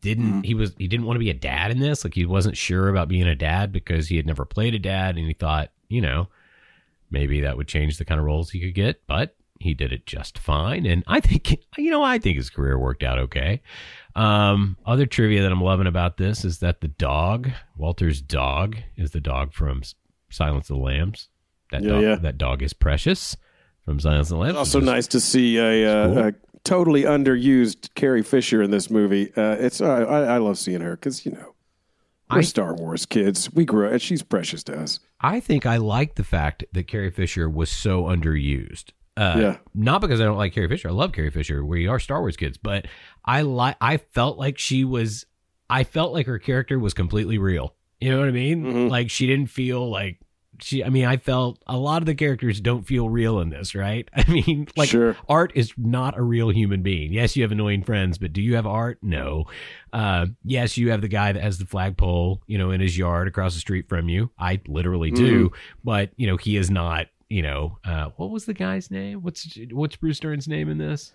didn't 0.00 0.26
Mm-hmm. 0.26 0.40
he 0.42 0.54
was 0.54 0.74
he 0.78 0.88
didn't 0.88 1.06
want 1.06 1.16
to 1.16 1.20
be 1.24 1.30
a 1.30 1.34
dad 1.34 1.70
in 1.70 1.80
this 1.80 2.04
like 2.04 2.14
he 2.14 2.24
wasn't 2.26 2.56
sure 2.56 2.88
about 2.88 3.08
being 3.08 3.26
a 3.26 3.34
dad 3.34 3.72
because 3.72 4.08
he 4.08 4.16
had 4.16 4.26
never 4.26 4.44
played 4.44 4.74
a 4.74 4.78
dad 4.78 5.16
and 5.16 5.26
he 5.26 5.32
thought 5.34 5.70
you 5.88 6.00
know 6.00 6.28
maybe 7.10 7.40
that 7.42 7.56
would 7.56 7.68
change 7.68 7.98
the 7.98 8.04
kind 8.04 8.18
of 8.18 8.24
roles 8.26 8.50
he 8.50 8.60
could 8.60 8.74
get 8.74 9.02
but 9.06 9.36
he 9.60 9.74
did 9.74 9.92
it 9.92 10.06
just 10.06 10.38
fine 10.38 10.86
and 10.86 11.04
i 11.06 11.20
think 11.20 11.56
you 11.78 11.90
know 11.90 12.02
i 12.02 12.18
think 12.18 12.36
his 12.36 12.50
career 12.50 12.78
worked 12.78 13.02
out 13.02 13.18
okay 13.18 13.60
um 14.16 14.76
other 14.86 15.06
trivia 15.06 15.42
that 15.42 15.52
i'm 15.52 15.60
loving 15.60 15.86
about 15.86 16.16
this 16.16 16.44
is 16.44 16.58
that 16.58 16.80
the 16.80 16.88
dog 16.88 17.50
walter's 17.76 18.20
dog 18.20 18.76
is 18.96 19.10
the 19.12 19.20
dog 19.20 19.52
from 19.52 19.82
silence 20.30 20.68
of 20.70 20.76
the 20.76 20.82
lambs 20.82 21.28
that 21.70 21.82
Yeah, 21.82 21.88
dog 21.90 22.02
yeah. 22.02 22.14
that 22.16 22.38
dog 22.38 22.62
is 22.62 22.72
precious 22.72 23.36
from 23.84 24.00
silence 24.00 24.30
of 24.30 24.36
the 24.38 24.42
lambs 24.42 24.56
also 24.56 24.80
nice 24.80 25.06
to 25.08 25.20
see 25.20 25.58
a, 25.58 25.86
uh, 25.88 26.06
Cool. 26.08 26.18
a 26.18 26.32
totally 26.64 27.02
underused 27.02 27.94
Carrie 27.94 28.22
Fisher 28.22 28.62
in 28.62 28.70
this 28.70 28.90
movie. 28.90 29.32
Uh, 29.36 29.56
it's 29.58 29.80
uh, 29.80 29.88
I, 29.90 30.34
I 30.34 30.38
love 30.38 30.58
seeing 30.58 30.80
her 30.80 30.96
because, 30.96 31.24
you 31.26 31.32
know, 31.32 31.54
we're 32.30 32.38
I- 32.38 32.42
Star 32.42 32.74
Wars 32.74 33.06
kids. 33.06 33.52
We 33.52 33.64
grew 33.64 33.86
up, 33.86 33.92
and 33.92 34.02
she's 34.02 34.22
precious 34.22 34.62
to 34.64 34.78
us. 34.80 35.00
I 35.20 35.40
think 35.40 35.66
I 35.66 35.76
like 35.76 36.16
the 36.16 36.24
fact 36.24 36.64
that 36.72 36.88
Carrie 36.88 37.10
Fisher 37.10 37.48
was 37.48 37.70
so 37.70 38.04
underused. 38.04 38.90
Uh, 39.16 39.34
Yeah. 39.38 39.56
Not 39.74 40.00
because 40.00 40.20
I 40.20 40.24
don't 40.24 40.38
like 40.38 40.52
Carrie 40.54 40.68
Fisher. 40.68 40.88
I 40.88 40.92
love 40.92 41.12
Carrie 41.12 41.30
Fisher. 41.30 41.64
We 41.64 41.86
are 41.86 41.98
Star 41.98 42.20
Wars 42.20 42.36
kids, 42.36 42.56
but 42.58 42.86
I 43.24 43.42
like. 43.42 43.76
I 43.80 43.98
felt 43.98 44.38
like 44.38 44.58
she 44.58 44.84
was. 44.84 45.26
I 45.70 45.84
felt 45.84 46.12
like 46.12 46.26
her 46.26 46.38
character 46.38 46.78
was 46.78 46.92
completely 46.94 47.38
real. 47.38 47.74
You 48.00 48.10
know 48.10 48.18
what 48.18 48.28
I 48.28 48.32
mean? 48.32 48.64
Mhm. 48.64 48.90
Like 48.90 49.10
she 49.10 49.26
didn't 49.26 49.46
feel 49.48 49.88
like 49.88 50.18
she. 50.60 50.84
I 50.84 50.88
mean, 50.88 51.04
I 51.04 51.16
felt 51.16 51.62
a 51.66 51.76
lot 51.76 52.02
of 52.02 52.06
the 52.06 52.14
characters 52.14 52.60
don't 52.60 52.82
feel 52.86 53.08
real 53.08 53.40
in 53.40 53.50
this, 53.50 53.74
right? 53.74 54.08
I 54.16 54.24
mean, 54.30 54.68
like 54.76 54.88
Sure. 54.88 55.16
art 55.28 55.52
is 55.54 55.72
not 55.76 56.16
a 56.18 56.22
real 56.22 56.50
human 56.50 56.82
being. 56.82 57.12
Yes, 57.12 57.36
you 57.36 57.42
have 57.42 57.52
annoying 57.52 57.82
friends, 57.82 58.18
but 58.18 58.32
do 58.32 58.40
you 58.42 58.54
have 58.56 58.66
art? 58.66 58.98
No. 59.02 59.44
Uh, 59.92 60.26
yes, 60.44 60.76
you 60.76 60.90
have 60.90 61.00
the 61.00 61.08
guy 61.08 61.32
that 61.32 61.42
has 61.42 61.58
the 61.58 61.66
flagpole, 61.66 62.40
you 62.46 62.58
know, 62.58 62.70
in 62.70 62.80
his 62.80 62.96
yard 62.96 63.28
across 63.28 63.54
the 63.54 63.60
street 63.60 63.88
from 63.88 64.08
you. 64.08 64.30
I 64.38 64.60
literally 64.66 65.10
do, 65.10 65.52
but 65.84 66.10
you 66.16 66.26
know, 66.26 66.36
he 66.36 66.56
is 66.56 66.70
not. 66.70 67.06
You 67.28 67.40
know, 67.40 67.78
uh, 67.82 68.10
what 68.18 68.28
was 68.28 68.44
the 68.44 68.52
guy's 68.52 68.90
name? 68.90 69.22
What's 69.22 69.56
what's 69.70 69.96
Bruce 69.96 70.20
Dern's 70.20 70.46
name 70.46 70.68
in 70.68 70.76
this? 70.76 71.12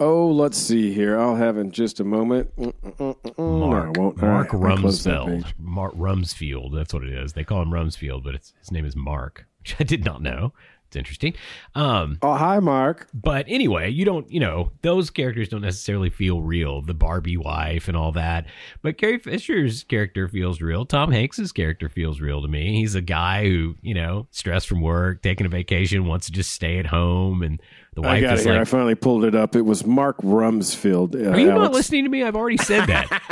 Oh, 0.00 0.26
let's 0.28 0.58
see 0.58 0.92
here. 0.92 1.18
I'll 1.18 1.36
have 1.36 1.56
in 1.56 1.70
just 1.70 2.00
a 2.00 2.04
moment. 2.04 2.50
Mm-mm-mm-mm. 2.56 3.38
No, 3.38 3.66
Mark 3.68 3.96
I 3.96 4.00
won't. 4.00 4.16
Mark 4.22 4.52
right, 4.52 4.72
I'll 4.72 4.78
close 4.78 5.04
that 5.04 5.20
Rumsfeld. 5.20 5.52
Mark 5.58 5.94
Rumsfield. 5.94 6.74
That's 6.74 6.92
what 6.92 7.04
it 7.04 7.10
is. 7.12 7.32
They 7.32 7.44
call 7.44 7.62
him 7.62 7.70
Rumsfield, 7.70 8.24
but 8.24 8.34
it's 8.34 8.52
his 8.58 8.72
name 8.72 8.84
is 8.86 8.96
Mark, 8.96 9.46
which 9.60 9.76
I 9.78 9.84
did 9.84 10.04
not 10.04 10.20
know 10.20 10.52
It's 10.88 10.96
interesting. 10.96 11.34
Um, 11.76 12.18
Oh, 12.22 12.34
hi, 12.34 12.58
Mark. 12.58 13.08
but 13.14 13.46
anyway, 13.48 13.88
you 13.90 14.04
don't, 14.04 14.28
you 14.30 14.40
know, 14.40 14.72
those 14.82 15.10
characters 15.10 15.48
don't 15.48 15.62
necessarily 15.62 16.10
feel 16.10 16.40
real. 16.42 16.82
The 16.82 16.92
Barbie 16.94 17.36
wife 17.36 17.86
and 17.88 17.96
all 17.96 18.10
that. 18.12 18.46
But 18.82 18.98
Carrie 18.98 19.18
Fisher's 19.18 19.84
character 19.84 20.26
feels 20.28 20.60
real. 20.60 20.84
Tom 20.84 21.12
Hanks's 21.12 21.52
character 21.52 21.88
feels 21.88 22.20
real 22.20 22.42
to 22.42 22.48
me. 22.48 22.76
He's 22.80 22.94
a 22.96 23.00
guy 23.00 23.44
who, 23.48 23.76
you 23.80 23.94
know, 23.94 24.26
stressed 24.32 24.66
from 24.68 24.80
work, 24.82 25.22
taking 25.22 25.46
a 25.46 25.50
vacation, 25.50 26.06
wants 26.06 26.26
to 26.26 26.32
just 26.32 26.50
stay 26.50 26.78
at 26.78 26.86
home, 26.86 27.42
and 27.42 27.60
the 27.94 28.02
I 28.02 28.06
wife 28.14 28.20
got 28.22 28.32
it 28.34 28.38
is 28.40 28.44
here. 28.44 28.58
I 28.60 28.64
finally 28.64 28.94
pulled 28.94 29.24
it 29.24 29.34
up. 29.34 29.54
It 29.56 29.62
was 29.62 29.84
Mark 29.86 30.18
Rumsfield. 30.18 31.14
Uh, 31.14 31.30
"Are 31.30 31.38
you 31.38 31.46
not 31.46 31.72
listening 31.72 32.04
to 32.04 32.10
me? 32.10 32.22
I've 32.22 32.36
already 32.36 32.56
said 32.58 32.86
that." 32.88 33.22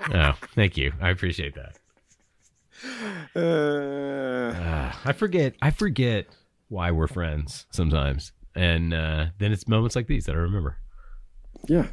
oh, 0.14 0.32
thank 0.54 0.76
you. 0.76 0.92
I 1.00 1.10
appreciate 1.10 1.54
that. 1.56 1.76
Uh, 3.34 4.52
Ah, 4.56 5.00
I 5.04 5.12
forget. 5.12 5.54
I 5.60 5.70
forget 5.70 6.26
why 6.68 6.90
we're 6.90 7.06
friends 7.08 7.66
sometimes, 7.70 8.32
and 8.54 8.92
uh, 8.94 9.26
then 9.38 9.52
it's 9.52 9.66
moments 9.68 9.96
like 9.96 10.06
these 10.06 10.26
that 10.26 10.34
I 10.34 10.38
remember. 10.38 10.76
yeah, 11.66 11.86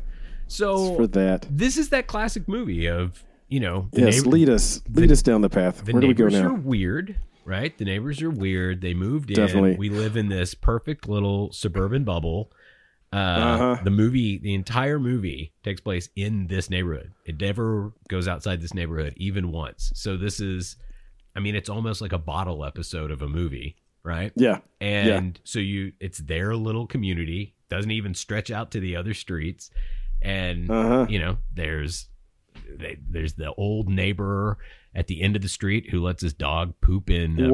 So 0.47 0.95
for 0.95 1.07
that. 1.07 1.45
this 1.49 1.77
is 1.77 1.89
that 1.89 2.07
classic 2.07 2.47
movie 2.47 2.87
of 2.87 3.23
you 3.49 3.59
know 3.59 3.87
the 3.91 4.01
Yes, 4.01 4.17
neighbor- 4.17 4.29
lead 4.29 4.49
us. 4.49 4.81
Lead 4.93 5.11
us 5.11 5.21
down 5.21 5.41
the 5.41 5.49
path. 5.49 5.83
the 5.85 5.91
Where 5.93 6.01
do 6.01 6.07
we 6.07 6.13
go 6.13 6.25
neighbors 6.25 6.41
are 6.41 6.49
now? 6.49 6.55
weird 6.55 7.15
right? 7.45 7.77
The 7.77 7.85
neighbors 7.85 8.21
are 8.21 8.29
weird. 8.29 8.81
They 8.81 8.93
moved 8.93 9.29
in. 9.29 9.35
Definitely. 9.35 9.75
we 9.77 9.89
live 9.89 10.17
in 10.17 10.29
this 10.29 10.53
perfect 10.53 11.07
little 11.07 11.51
suburban 11.51 12.03
bubble. 12.03 12.51
Uh, 13.11 13.15
Uh-huh. 13.15 13.77
the 13.83 13.91
movie 13.91 14.39
the 14.39 14.53
entire 14.55 14.97
movie 14.99 15.53
takes 15.63 15.79
place 15.81 16.09
in 16.15 16.47
this 16.47 16.69
neighborhood. 16.69 17.11
It 17.25 17.39
never 17.39 17.93
goes 18.09 18.27
outside 18.27 18.59
this 18.61 18.73
neighborhood 18.73 19.13
even 19.17 19.51
once. 19.51 19.91
So 19.95 20.17
this 20.17 20.39
is 20.39 20.77
i 21.35 21.39
mean 21.39 21.55
it's 21.55 21.69
almost 21.69 21.99
like 22.01 22.11
a 22.13 22.17
bottle 22.19 22.63
episode 22.65 23.09
of 23.11 23.21
a 23.21 23.27
movie 23.27 23.75
right? 24.03 24.31
Yeah, 24.35 24.59
and 24.81 25.39
so 25.45 25.59
you 25.59 25.93
it's 25.99 26.17
their 26.17 26.55
little 26.55 26.85
community. 26.87 27.53
Doesn't 27.69 27.91
even 27.91 28.13
stretch 28.15 28.51
out 28.51 28.71
to 28.71 28.79
the 28.81 28.95
other 28.97 29.13
streets. 29.13 29.69
And 30.21 30.69
Uh-huh. 30.69 31.05
you 31.09 31.19
know 31.19 31.37
there's 31.53 32.07
they, 32.67 32.97
there's 33.09 33.33
the 33.33 33.53
old 33.53 33.89
neighbor 33.89 34.57
at 34.95 35.07
the 35.07 35.21
end 35.21 35.35
of 35.35 35.41
the 35.41 35.49
street 35.49 35.89
who 35.89 36.01
lets 36.01 36.21
his 36.21 36.33
dog 36.33 36.73
poop 36.81 37.09
in 37.09 37.35
uh, 37.45 37.49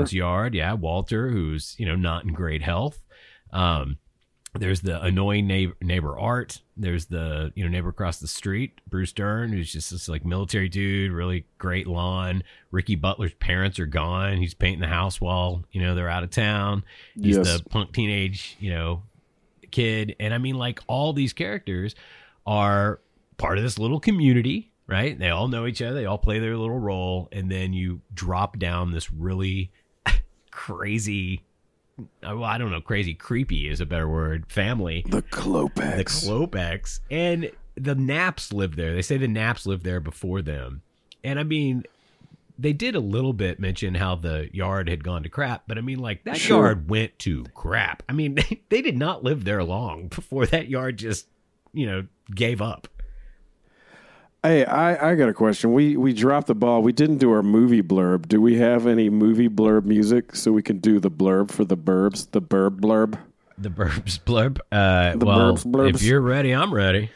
Bruce 0.00 0.12
yard 0.12 0.54
yeah 0.54 0.72
Walter 0.74 1.30
who's 1.30 1.74
you 1.78 1.86
know 1.86 1.96
not 1.96 2.24
in 2.24 2.32
great 2.32 2.62
health 2.62 3.02
um 3.52 3.98
there's 4.56 4.82
the 4.82 5.02
annoying 5.02 5.48
neighbor, 5.48 5.74
neighbor 5.82 6.16
Art. 6.16 6.60
There's 6.76 7.06
the 7.06 7.50
you 7.56 7.64
know 7.64 7.70
neighbor 7.70 7.88
across 7.88 8.18
the 8.20 8.28
street, 8.28 8.80
Bruce 8.88 9.12
Dern, 9.12 9.52
who's 9.52 9.72
just 9.72 9.90
this 9.90 10.08
like 10.08 10.24
military 10.24 10.68
dude, 10.68 11.10
really 11.10 11.46
great 11.58 11.88
lawn. 11.88 12.44
Ricky 12.70 12.94
Butler's 12.94 13.34
parents 13.34 13.80
are 13.80 13.86
gone. 13.86 14.36
He's 14.36 14.54
painting 14.54 14.80
the 14.80 14.86
house 14.86 15.20
while 15.20 15.64
you 15.72 15.82
know 15.82 15.96
they're 15.96 16.08
out 16.08 16.22
of 16.22 16.30
town. 16.30 16.84
He's 17.20 17.36
Yes. 17.36 17.58
the 17.58 17.68
punk 17.68 17.92
teenage 17.92 18.56
you 18.60 18.70
know 18.70 19.02
kid, 19.72 20.14
and 20.20 20.32
I 20.32 20.38
mean 20.38 20.56
like 20.56 20.78
all 20.86 21.12
these 21.12 21.32
characters 21.32 21.96
are 22.46 23.00
part 23.38 23.58
of 23.58 23.64
this 23.64 23.76
little 23.76 23.98
community, 23.98 24.70
right? 24.86 25.18
They 25.18 25.30
all 25.30 25.48
know 25.48 25.66
each 25.66 25.80
other. 25.82 25.94
They 25.94 26.06
all 26.06 26.18
play 26.18 26.38
their 26.38 26.56
little 26.56 26.78
role, 26.78 27.28
and 27.32 27.50
then 27.50 27.72
you 27.72 28.00
drop 28.14 28.58
down 28.58 28.90
this 28.92 29.12
really 29.12 29.70
crazy. 30.50 31.42
Well, 32.22 32.42
I 32.44 32.58
don't 32.58 32.70
know, 32.72 32.80
crazy, 32.80 33.14
creepy 33.14 33.68
is 33.68 33.80
a 33.80 33.86
better 33.86 34.08
word. 34.08 34.46
Family 34.50 35.04
the 35.08 35.22
Klopeks. 35.22 36.22
the 36.24 36.28
Klopeks 36.30 37.00
and 37.10 37.50
the 37.76 37.94
Knapps 37.94 38.52
lived 38.52 38.76
there. 38.76 38.94
They 38.94 39.02
say 39.02 39.16
the 39.16 39.28
Knapps 39.28 39.64
lived 39.66 39.84
there 39.84 40.00
before 40.00 40.42
them. 40.42 40.82
And 41.22 41.38
I 41.38 41.44
mean, 41.44 41.84
they 42.58 42.72
did 42.72 42.94
a 42.96 43.00
little 43.00 43.32
bit 43.32 43.60
mention 43.60 43.94
how 43.94 44.16
the 44.16 44.48
yard 44.52 44.88
had 44.88 45.04
gone 45.04 45.22
to 45.22 45.28
crap, 45.28 45.64
but 45.68 45.78
I 45.78 45.82
mean, 45.82 45.98
like 46.00 46.24
that 46.24 46.36
Sure. 46.36 46.64
yard 46.66 46.88
went 46.90 47.16
to 47.20 47.44
crap. 47.54 48.02
I 48.08 48.12
mean, 48.12 48.34
they, 48.34 48.60
they 48.70 48.82
did 48.82 48.98
not 48.98 49.22
live 49.22 49.44
there 49.44 49.62
long 49.62 50.08
before 50.08 50.46
that 50.46 50.68
yard 50.68 50.98
just, 50.98 51.26
you 51.72 51.86
know, 51.86 52.06
gave 52.34 52.60
up. 52.60 52.88
Hey, 54.44 54.62
I, 54.66 55.12
I 55.12 55.14
got 55.14 55.30
a 55.30 55.32
question. 55.32 55.72
We 55.72 55.96
we 55.96 56.12
dropped 56.12 56.48
the 56.48 56.54
ball. 56.54 56.82
We 56.82 56.92
didn't 56.92 57.16
do 57.16 57.32
our 57.32 57.42
movie 57.42 57.80
blurb. 57.82 58.28
Do 58.28 58.42
we 58.42 58.56
have 58.58 58.86
any 58.86 59.08
movie 59.08 59.48
blurb 59.48 59.86
music 59.86 60.36
so 60.36 60.52
we 60.52 60.62
can 60.62 60.80
do 60.80 61.00
the 61.00 61.10
blurb 61.10 61.50
for 61.50 61.64
the 61.64 61.78
burbs? 61.78 62.30
The 62.30 62.42
burb 62.42 62.78
blurb. 62.80 63.18
The 63.56 63.70
burbs 63.70 64.20
blurb. 64.20 64.58
Uh, 64.70 65.16
The 65.16 65.24
well, 65.24 65.54
burbs 65.54 65.64
blurbs. 65.64 65.94
if 65.94 66.02
you're 66.02 66.20
ready, 66.20 66.52
I'm 66.52 66.74
ready. 66.74 67.10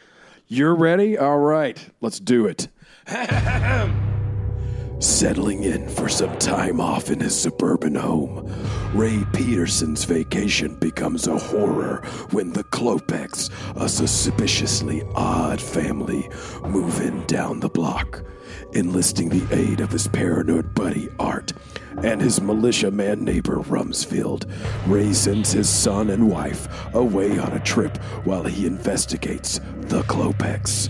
You're 0.47 0.73
ready? 0.73 1.19
All 1.19 1.37
right, 1.37 1.77
let's 2.01 2.19
do 2.19 2.47
it. 2.47 2.67
Settling 4.99 5.63
in 5.63 5.87
for 5.87 6.09
some 6.09 6.37
time 6.39 6.81
off 6.81 7.09
in 7.09 7.21
his 7.21 7.33
suburban 7.33 7.95
home, 7.95 8.53
Ray 8.93 9.23
Peterson's 9.31 10.03
vacation 10.03 10.75
becomes 10.75 11.25
a 11.25 11.37
horror 11.37 12.03
when 12.31 12.51
the 12.51 12.65
Klopeks, 12.65 13.49
a 13.77 13.87
suspiciously 13.87 15.03
odd 15.15 15.61
family, 15.61 16.29
move 16.65 16.99
in 16.99 17.25
down 17.27 17.61
the 17.61 17.69
block. 17.69 18.23
Enlisting 18.73 19.29
the 19.29 19.55
aid 19.55 19.79
of 19.79 19.89
his 19.89 20.09
paranoid 20.09 20.75
buddy 20.75 21.07
Art 21.17 21.53
and 22.03 22.21
his 22.21 22.41
militiaman 22.41 23.23
neighbor 23.23 23.57
Rumsfield, 23.57 24.51
Ray 24.85 25.13
sends 25.13 25.53
his 25.53 25.69
son 25.69 26.09
and 26.09 26.29
wife 26.29 26.67
away 26.93 27.39
on 27.39 27.53
a 27.53 27.59
trip 27.61 27.95
while 28.25 28.43
he 28.43 28.65
investigates 28.65 29.59
the 29.81 30.01
Klopeks. 30.03 30.89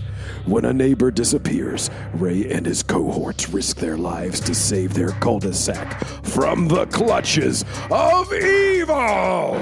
When 0.50 0.66
a 0.66 0.74
neighbor 0.74 1.12
disappears, 1.12 1.92
Ray 2.16 2.52
and 2.52 2.66
his 2.66 2.82
cohorts 2.82 3.50
risk 3.50 3.78
their 3.78 3.98
lives 3.98 4.40
to 4.40 4.56
save 4.56 4.96
their 4.96 5.12
cul-de-sac 5.12 6.04
from 6.26 6.68
the 6.68 6.88
clutches 6.88 7.64
of 7.92 8.34
evil. 8.34 9.54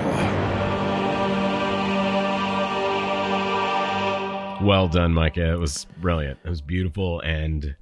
Well 4.66 4.88
done, 4.88 5.14
Micah. 5.14 5.52
It 5.52 5.60
was 5.60 5.88
brilliant. 6.00 6.40
It 6.46 6.50
was 6.50 6.62
beautiful 6.62 7.20
and 7.20 7.76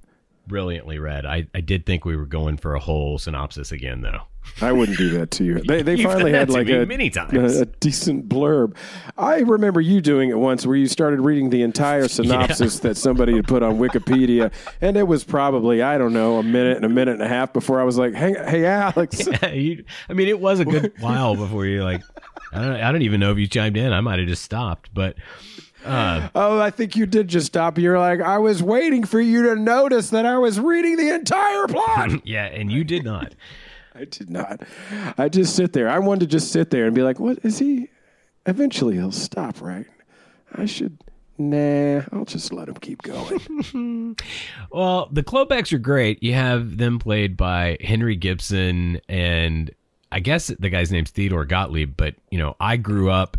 brilliantly 0.46 0.98
read. 0.98 1.26
I, 1.26 1.46
I 1.54 1.60
did 1.60 1.86
think 1.86 2.04
we 2.04 2.16
were 2.16 2.26
going 2.26 2.56
for 2.56 2.74
a 2.74 2.80
whole 2.80 3.18
synopsis 3.18 3.72
again, 3.72 4.02
though. 4.02 4.22
I 4.60 4.72
wouldn't 4.72 4.96
do 4.96 5.10
that 5.10 5.30
to 5.32 5.44
you. 5.44 5.60
They, 5.60 5.82
they 5.82 6.02
finally 6.02 6.32
had 6.32 6.48
like 6.50 6.68
a, 6.68 6.86
many 6.86 7.10
times. 7.10 7.56
a, 7.56 7.62
a 7.62 7.66
decent 7.66 8.28
blurb. 8.28 8.74
I 9.18 9.40
remember 9.40 9.80
you 9.80 10.00
doing 10.00 10.30
it 10.30 10.38
once 10.38 10.66
where 10.66 10.76
you 10.76 10.86
started 10.86 11.20
reading 11.20 11.50
the 11.50 11.62
entire 11.62 12.08
synopsis 12.08 12.78
that 12.80 12.96
somebody 12.96 13.36
had 13.36 13.46
put 13.46 13.62
on 13.62 13.78
Wikipedia, 13.78 14.52
and 14.80 14.96
it 14.96 15.06
was 15.06 15.24
probably 15.24 15.82
I 15.82 15.98
don't 15.98 16.12
know 16.12 16.38
a 16.38 16.42
minute 16.42 16.76
and 16.76 16.86
a 16.86 16.88
minute 16.88 17.14
and 17.14 17.22
a 17.22 17.28
half 17.28 17.52
before 17.52 17.80
I 17.80 17.84
was 17.84 17.98
like, 17.98 18.14
"Hey, 18.14 18.34
hey, 18.46 18.64
Alex." 18.64 19.26
you, 19.52 19.84
I 20.08 20.12
mean, 20.14 20.28
it 20.28 20.40
was 20.40 20.60
a 20.60 20.64
good 20.64 20.92
while 21.00 21.34
before 21.34 21.66
you 21.66 21.84
like. 21.84 22.02
I 22.52 22.64
don't. 22.64 22.76
I 22.76 22.92
don't 22.92 23.02
even 23.02 23.20
know 23.20 23.32
if 23.32 23.38
you 23.38 23.46
chimed 23.46 23.76
in. 23.76 23.92
I 23.92 24.00
might 24.00 24.18
have 24.18 24.28
just 24.28 24.42
stopped, 24.42 24.90
but 24.94 25.16
uh, 25.86 26.28
Oh, 26.34 26.60
I 26.60 26.70
think 26.70 26.96
you 26.96 27.06
did 27.06 27.28
just 27.28 27.46
stop. 27.46 27.78
You're 27.78 27.98
like, 27.98 28.20
I 28.20 28.38
was 28.38 28.62
waiting 28.62 29.04
for 29.04 29.20
you 29.20 29.42
to 29.44 29.56
notice 29.56 30.10
that 30.10 30.26
I 30.26 30.38
was 30.38 30.58
reading 30.60 30.96
the 30.96 31.14
entire 31.14 31.66
plot. 31.66 32.10
yeah, 32.26 32.44
and 32.46 32.70
you 32.70 32.84
did 32.84 33.04
not. 33.04 33.34
I 33.94 34.04
did 34.04 34.28
not. 34.28 34.60
I 35.16 35.28
just 35.30 35.56
sit 35.56 35.72
there. 35.72 35.88
I 35.88 35.98
wanted 36.00 36.20
to 36.20 36.26
just 36.26 36.52
sit 36.52 36.70
there 36.70 36.84
and 36.84 36.94
be 36.94 37.02
like, 37.02 37.18
what 37.18 37.38
is 37.42 37.58
he? 37.58 37.88
Eventually 38.44 38.94
he'll 38.94 39.10
stop, 39.12 39.62
right? 39.62 39.86
I 40.54 40.66
should. 40.66 40.98
Nah, 41.38 42.02
I'll 42.12 42.24
just 42.26 42.52
let 42.52 42.68
him 42.68 42.74
keep 42.76 43.02
going. 43.02 44.16
Well, 44.70 45.08
the 45.12 45.22
Klopeks 45.22 45.72
are 45.72 45.78
great. 45.78 46.22
You 46.22 46.34
have 46.34 46.76
them 46.78 46.98
played 46.98 47.36
by 47.36 47.76
Henry 47.80 48.16
Gibson, 48.16 49.00
and 49.08 49.70
I 50.12 50.20
guess 50.20 50.48
the 50.48 50.68
guy's 50.70 50.90
name's 50.90 51.10
Theodore 51.10 51.44
Gottlieb. 51.44 51.94
But 51.96 52.14
you 52.30 52.38
know, 52.38 52.56
I 52.60 52.76
grew 52.76 53.10
up 53.10 53.36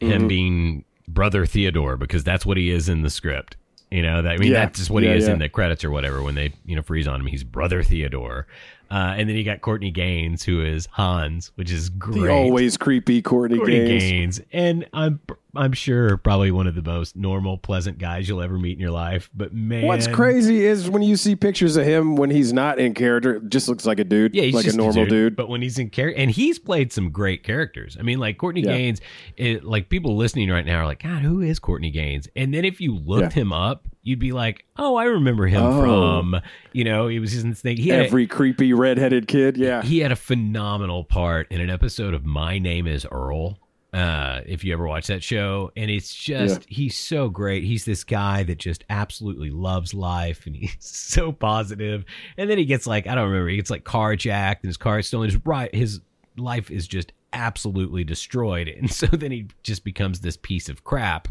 Mm-hmm. 0.00 0.12
him 0.12 0.28
being 0.28 0.84
brother 1.12 1.46
Theodore 1.46 1.96
because 1.96 2.24
that's 2.24 2.44
what 2.46 2.56
he 2.56 2.70
is 2.70 2.88
in 2.88 3.02
the 3.02 3.10
script. 3.10 3.56
You 3.90 4.02
know, 4.02 4.22
that 4.22 4.32
I 4.32 4.36
mean, 4.36 4.52
Yeah. 4.52 4.60
that's 4.66 4.78
just 4.78 4.90
what 4.90 5.02
Yeah, 5.02 5.12
he 5.12 5.18
is 5.18 5.26
yeah. 5.26 5.32
in 5.34 5.38
the 5.40 5.48
credits 5.48 5.84
or 5.84 5.90
whatever 5.90 6.22
when 6.22 6.34
they 6.36 6.52
you 6.64 6.76
know 6.76 6.82
freeze 6.82 7.08
on 7.08 7.20
him. 7.20 7.26
He's 7.26 7.42
brother 7.44 7.82
Theodore, 7.82 8.46
uh, 8.90 9.14
and 9.16 9.28
then 9.28 9.36
you 9.36 9.44
got 9.44 9.60
Courtney 9.60 9.90
Gains 9.90 10.42
who 10.42 10.62
is 10.64 10.86
Hans, 10.92 11.52
which 11.54 11.70
is 11.70 11.88
great. 11.90 12.22
the 12.22 12.28
always 12.32 12.76
creepy 12.76 13.22
Courtney, 13.22 13.58
Courtney 13.58 13.84
Gains. 13.86 14.38
Gains, 14.38 14.40
and 14.52 14.88
I'm 14.92 15.20
I'm 15.54 15.72
sure 15.72 16.16
probably 16.16 16.50
one 16.50 16.66
of 16.66 16.74
the 16.74 16.82
most 16.82 17.16
normal, 17.16 17.58
pleasant 17.58 17.98
guys 17.98 18.28
you'll 18.28 18.42
ever 18.42 18.58
meet 18.58 18.72
in 18.74 18.80
your 18.80 18.90
life. 18.90 19.30
But 19.34 19.52
man, 19.52 19.84
What's 19.86 20.06
crazy 20.06 20.64
is 20.64 20.88
when 20.88 21.02
you 21.02 21.16
see 21.16 21.34
pictures 21.34 21.76
of 21.76 21.84
him 21.84 22.16
when 22.16 22.30
he's 22.30 22.52
not 22.52 22.78
in 22.78 22.94
character, 22.94 23.36
it 23.36 23.48
just 23.48 23.68
looks 23.68 23.84
like 23.84 23.98
a 23.98 24.04
dude, 24.04 24.34
Yeah, 24.34 24.44
he's 24.44 24.54
like 24.54 24.66
a 24.66 24.76
normal 24.76 25.06
dude. 25.06 25.36
But 25.36 25.48
when 25.48 25.62
he's 25.62 25.78
in 25.78 25.90
character, 25.90 26.20
and 26.20 26.30
he's 26.30 26.58
played 26.58 26.92
some 26.92 27.10
great 27.10 27.42
characters. 27.42 27.96
I 27.98 28.02
mean, 28.02 28.18
like 28.18 28.38
Courtney 28.38 28.62
Yeah. 28.62 28.76
Gains, 28.76 29.00
it, 29.36 29.64
like 29.64 29.88
people 29.88 30.16
listening 30.16 30.50
right 30.50 30.64
now 30.66 30.80
are 30.80 30.86
like, 30.86 31.02
God, 31.02 31.22
who 31.22 31.40
is 31.40 31.58
Courtney 31.58 31.90
Gains? 31.90 32.28
And 32.36 32.54
then 32.54 32.64
if 32.64 32.80
you 32.80 32.94
looked 32.94 33.32
him 33.32 33.52
up, 33.52 33.88
you'd 34.02 34.18
be 34.18 34.32
like, 34.32 34.64
Oh, 34.76 34.96
I 34.96 35.04
remember 35.04 35.46
him 35.46 35.62
Oh. 35.62 35.80
from, 35.80 36.36
you 36.72 36.84
know, 36.84 37.08
he 37.08 37.18
was 37.18 37.42
in 37.42 37.50
this 37.50 37.60
thing. 37.60 37.76
He 37.76 37.92
Every 37.92 38.26
creepy 38.26 38.72
redheaded 38.72 39.28
kid, 39.28 39.56
yeah. 39.56 39.82
he 39.82 39.98
had 40.00 40.12
a 40.12 40.16
phenomenal 40.16 41.04
part 41.04 41.46
in 41.50 41.60
an 41.60 41.70
episode 41.70 42.14
of 42.14 42.24
My 42.24 42.58
Name 42.58 42.86
Is 42.86 43.06
Earl. 43.10 43.58
Uh, 43.92 44.40
if 44.46 44.62
you 44.62 44.72
ever 44.72 44.86
watch 44.86 45.08
that 45.08 45.20
show, 45.20 45.72
and 45.76 45.90
it's 45.90 46.14
just 46.14 46.64
he's 46.68 46.96
so 46.96 47.28
great. 47.28 47.64
He's 47.64 47.84
this 47.84 48.04
guy 48.04 48.44
that 48.44 48.56
just 48.56 48.84
absolutely 48.88 49.50
loves 49.50 49.92
life, 49.92 50.46
and 50.46 50.54
he's 50.60 50.76
so 50.78 51.32
positive. 51.32 52.04
And 52.38 52.48
then 52.48 52.56
he 52.56 52.66
gets 52.66 52.86
like 52.86 53.08
I 53.08 53.16
don't 53.16 53.28
remember, 53.28 53.48
he 53.48 53.56
gets 53.56 53.68
like 53.68 53.82
carjacked, 53.82 54.60
and 54.62 54.68
his 54.68 54.76
car 54.76 55.00
is 55.00 55.08
stolen. 55.08 55.28
His 55.28 55.44
right, 55.44 55.74
his 55.74 56.00
life 56.36 56.70
is 56.70 56.86
just 56.86 57.12
absolutely 57.32 58.04
destroyed, 58.04 58.68
and 58.78 58.88
so 58.88 59.06
then 59.08 59.32
he 59.32 59.48
just 59.64 59.82
becomes 59.82 60.20
this 60.20 60.36
piece 60.36 60.68
of 60.68 60.84
crap. 60.84 61.26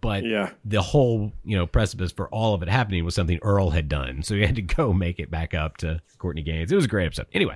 But 0.00 0.24
Yeah. 0.24 0.50
the 0.64 0.82
whole 0.82 1.32
you 1.44 1.56
know 1.56 1.66
precipice 1.66 2.12
for 2.12 2.28
all 2.28 2.54
of 2.54 2.62
it 2.62 2.68
happening 2.68 3.04
was 3.04 3.14
something 3.14 3.38
Earl 3.42 3.70
had 3.70 3.88
done, 3.88 4.22
so 4.22 4.34
he 4.34 4.42
had 4.42 4.56
to 4.56 4.62
go 4.62 4.92
make 4.92 5.18
it 5.18 5.30
back 5.30 5.54
up 5.54 5.76
to 5.78 6.00
Courtney 6.18 6.42
Gains. 6.42 6.70
It 6.72 6.74
was 6.76 6.84
a 6.84 6.88
great 6.88 7.06
episode. 7.06 7.26
Anyway, 7.32 7.54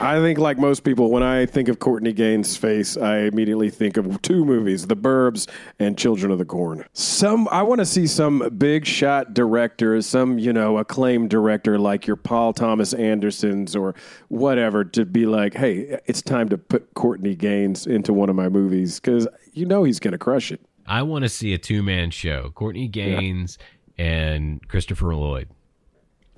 I 0.00 0.18
think, 0.20 0.38
like 0.38 0.58
most 0.58 0.84
people, 0.84 1.10
when 1.10 1.22
I 1.22 1.44
think 1.46 1.68
of 1.68 1.78
Courtney 1.78 2.12
Gains' 2.12 2.56
face, 2.56 2.96
I 2.96 3.18
immediately 3.20 3.68
think 3.70 3.96
of 3.96 4.20
two 4.22 4.44
movies: 4.44 4.86
The 4.86 4.96
Burbs 4.96 5.48
and 5.78 5.96
Children 5.98 6.30
of 6.32 6.38
the 6.38 6.44
Corn. 6.44 6.84
Some, 6.92 7.48
I 7.50 7.62
want 7.62 7.80
to 7.80 7.86
see 7.86 8.06
some 8.06 8.48
big 8.56 8.84
shot 8.86 9.34
director, 9.34 10.00
some 10.02 10.38
you 10.38 10.52
know 10.52 10.78
acclaimed 10.78 11.30
director 11.30 11.78
like 11.78 12.06
your 12.06 12.16
Paul 12.16 12.52
Thomas 12.52 12.92
Andersons 12.94 13.74
or 13.76 13.94
whatever, 14.28 14.84
to 14.84 15.04
be 15.04 15.26
like, 15.26 15.54
"Hey, 15.54 15.98
it's 16.06 16.22
time 16.22 16.48
to 16.50 16.58
put 16.58 16.94
Courtney 16.94 17.34
Gains 17.34 17.86
into 17.86 18.12
one 18.12 18.28
of 18.30 18.36
my 18.36 18.48
movies," 18.48 18.98
because 19.00 19.26
you 19.52 19.66
know 19.66 19.84
he's 19.84 20.00
going 20.00 20.12
to 20.12 20.18
crush 20.18 20.52
it. 20.52 20.60
I 20.86 21.02
want 21.02 21.24
to 21.24 21.28
see 21.28 21.52
a 21.54 21.58
two 21.58 21.82
man 21.82 22.10
show: 22.10 22.50
Courtney 22.54 22.88
Gains 22.88 23.58
and 23.98 24.66
Christopher 24.68 25.14
Lloyd. 25.14 25.48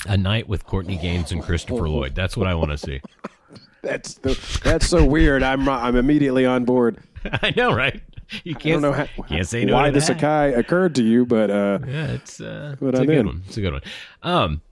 A 0.07 0.17
night 0.17 0.49
with 0.49 0.65
Courtney 0.65 0.97
Gains 0.97 1.33
and 1.33 1.43
Christopher 1.43 1.89
Lloyd. 1.89 2.15
That's 2.15 2.37
what 2.37 2.47
I 2.47 2.55
want 2.55 2.71
to 2.71 2.79
see. 2.79 3.01
That's 3.83 4.15
the, 4.15 4.59
that's 4.65 4.89
so 4.89 5.05
weird. 5.05 5.43
I'm 5.45 5.69
I'm 5.69 5.95
immediately 5.95 6.45
on 6.45 6.65
board. 6.65 6.99
I 7.43 7.55
know, 7.57 7.73
right? 7.73 8.03
You 8.43 8.57
can't 8.57 8.83
don't 8.83 8.83
know 8.83 8.93
how, 8.93 9.07
can't 9.29 9.47
say 9.47 9.65
no 9.65 9.75
why 9.75 9.91
this. 9.91 10.11
Akai 10.11 10.59
occurred 10.59 10.97
to 10.97 11.05
you, 11.05 11.25
but 11.25 11.49
uh, 11.49 11.79
Yeah, 11.87 12.07
it's 12.09 12.41
uh, 12.41 12.75
But 12.81 12.89
it's 12.89 12.99
a 12.99 13.03
I'm 13.03 13.07
good 13.07 13.17
in. 13.19 13.27
one. 13.27 13.43
It's 13.47 13.57
a 13.57 13.61
good 13.61 13.73
one. 13.75 13.83
Um, 14.25 14.63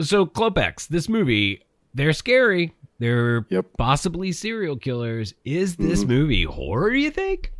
so 0.00 0.26
Klopeks, 0.26 0.88
this 0.88 1.08
movie, 1.08 1.62
they're 1.94 2.12
scary. 2.12 2.74
They're 2.98 3.46
Yep. 3.50 3.66
possibly 3.78 4.32
serial 4.32 4.76
killers. 4.76 5.32
Is 5.44 5.76
this 5.76 6.04
movie 6.04 6.42
horror? 6.42 6.92
You 6.92 7.12
think? 7.12 7.52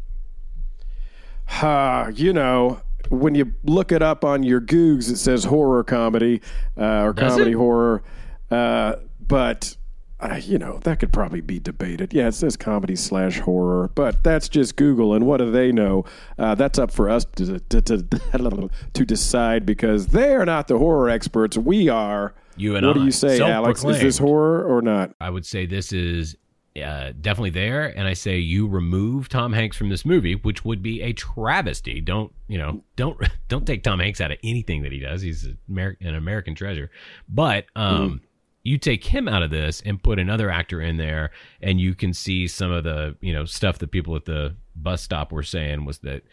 Uh, 1.63 2.11
you 2.15 2.33
know, 2.33 2.81
when 3.09 3.35
you 3.35 3.53
look 3.65 3.93
it 3.93 4.03
up 4.03 4.25
on 4.25 4.43
your 4.43 4.61
Googs, 4.61 5.11
it 5.11 5.17
says 5.17 5.45
horror 5.45 5.85
comedy 5.85 6.41
uh, 6.77 7.03
or 7.03 7.13
Does 7.13 7.33
comedy 7.33 7.53
it? 7.53 7.55
horror. 7.55 8.03
Uh, 8.51 8.97
but, 9.27 9.77
uh, 10.21 10.41
you 10.43 10.59
know, 10.59 10.79
that 10.85 10.99
could 11.01 11.13
probably 11.13 11.41
be 11.41 11.59
debated. 11.59 12.13
Yeah, 12.13 12.29
it 12.29 12.33
says 12.33 12.57
comedy 12.57 12.97
slash 12.97 13.39
horror, 13.41 13.91
but 13.95 14.23
that's 14.23 14.49
just 14.49 14.77
Google. 14.77 15.15
And 15.15 15.27
what 15.27 15.39
do 15.39 15.51
they 15.51 15.73
know? 15.73 16.05
Uh, 16.39 16.55
that's 16.55 16.79
up 16.79 16.91
for 16.91 17.09
us 17.09 17.25
to, 17.37 17.59
to, 17.61 17.83
to, 17.83 18.71
to 18.95 19.05
decide 19.07 19.67
because 19.67 20.09
they 20.09 20.35
are 20.35 20.45
not 20.45 20.69
the 20.69 20.79
horror 20.79 21.09
experts. 21.09 21.57
We 21.57 21.89
are. 21.89 22.35
You 22.57 22.77
and 22.77 22.87
what 22.87 22.95
do 22.95 23.05
you 23.05 23.11
say, 23.11 23.39
Alex? 23.41 23.85
Is 23.85 24.01
this 24.01 24.19
horror 24.19 24.65
or 24.65 24.81
not? 24.81 25.15
I 25.21 25.29
would 25.29 25.45
say 25.45 25.67
this 25.67 25.93
is 25.93 26.37
uh, 26.83 27.13
definitely 27.21 27.51
there, 27.51 27.87
and 27.97 28.07
I 28.07 28.13
say 28.13 28.39
you 28.39 28.67
remove 28.67 29.29
Tom 29.29 29.53
Hanks 29.53 29.77
from 29.77 29.89
this 29.89 30.05
movie, 30.05 30.35
which 30.35 30.65
would 30.65 30.83
be 30.83 31.03
a 31.03 31.13
travesty. 31.13 32.01
Don't 32.01 32.33
you 32.49 32.59
know? 32.59 32.83
Don't 32.97 33.19
don't 33.49 33.67
take 33.67 33.83
Tom 33.83 34.01
Hanks 34.01 34.21
out 34.21 34.33
of 34.33 34.39
anything 34.43 34.83
that 34.83 34.93
he 34.93 34.99
does. 34.99 35.23
He's 35.23 35.45
an 35.45 35.59
Amer- 35.71 35.97
an 36.01 36.15
American 36.15 36.55
treasure, 36.55 36.91
but 37.29 37.67
um. 37.77 38.23
You 38.63 38.79
take 38.79 39.05
him 39.05 39.29
out 39.29 39.45
of 39.45 39.51
this 39.53 39.81
and 39.87 40.03
put 40.03 40.19
another 40.19 40.51
actor 40.51 40.81
in 40.81 40.97
there, 40.97 41.31
and 41.63 41.81
you 41.81 41.95
can 41.95 42.13
see 42.13 42.49
some 42.49 42.73
of 42.73 42.83
the 42.83 43.17
you 43.21 43.33
know 43.33 43.45
stuff 43.45 43.79
that 43.79 43.93
people 43.93 44.17
at 44.17 44.25
the 44.25 44.57
bus 44.75 45.03
stop 45.03 45.31
were 45.31 45.45
saying 45.45 45.85
was 45.85 45.99
that 45.99 46.25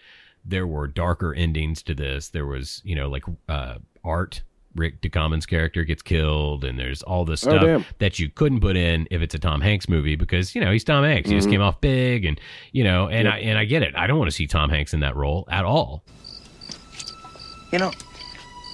there 0.43 0.65
were 0.65 0.87
darker 0.87 1.35
endings 1.35 1.83
to 1.83 1.93
this. 1.93 2.29
There 2.29 2.47
was 2.47 2.81
you 2.83 2.95
know 2.95 3.07
like 3.07 3.25
uh, 3.47 3.75
art. 4.03 4.41
Rick 4.75 5.01
Ducommun's 5.01 5.45
character 5.45 5.83
gets 5.83 6.01
killed, 6.01 6.63
and 6.63 6.77
there's 6.79 7.01
all 7.03 7.25
this 7.25 7.45
Oh, 7.45 7.49
stuff 7.51 7.63
damn. 7.63 7.85
that 7.99 8.19
you 8.19 8.29
couldn't 8.29 8.59
put 8.61 8.75
in 8.75 9.07
if 9.11 9.21
it's 9.21 9.35
a 9.35 9.39
Tom 9.39 9.61
Hanks 9.61 9.87
movie 9.89 10.15
because 10.15 10.55
you 10.55 10.61
know 10.61 10.71
he's 10.71 10.83
Tom 10.83 11.03
Hanks. 11.03 11.29
He 11.29 11.35
just 11.35 11.49
came 11.49 11.61
off 11.61 11.79
big, 11.81 12.25
and 12.25 12.39
you 12.71 12.83
know, 12.83 13.07
and 13.07 13.27
I 13.27 13.37
and 13.39 13.57
I 13.57 13.65
get 13.65 13.83
it. 13.83 13.93
I 13.95 14.07
don't 14.07 14.17
want 14.17 14.29
to 14.31 14.35
see 14.35 14.47
Tom 14.47 14.69
Hanks 14.69 14.93
in 14.93 14.99
that 15.01 15.15
role 15.15 15.47
at 15.51 15.65
all. 15.65 16.03
You 17.71 17.79
know, 17.79 17.91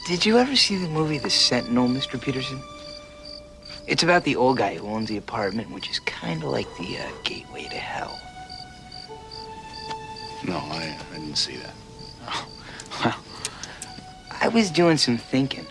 did 0.08 0.26
you 0.26 0.38
ever 0.38 0.56
see 0.56 0.78
the 0.78 0.90
movie 0.90 1.18
The 1.20 1.30
Sentinel, 1.30 1.88
Mr. 1.88 2.22
Peterson? 2.22 2.62
It's 3.88 4.04
about 4.04 4.24
the 4.24 4.36
old 4.36 4.58
guy 4.58 4.76
who 4.76 4.88
owns 4.88 5.10
the 5.10 5.18
apartment, 5.18 5.72
which 5.72 5.90
is 5.90 6.00
kind 6.02 6.44
of 6.44 6.50
like 6.50 6.68
the 6.78 6.98
uh, 6.98 7.08
gateway 7.24 7.64
to 7.64 7.78
hell. 7.78 8.20
No, 10.46 10.56
I, 10.58 10.96
I 11.12 11.14
didn't 11.18 11.36
see 11.38 11.58
that. 11.58 11.74
Well, 13.04 13.16
I 14.42 14.48
was 14.50 14.70
doing 14.72 14.98
some 14.98 15.18
thinking. 15.18 15.66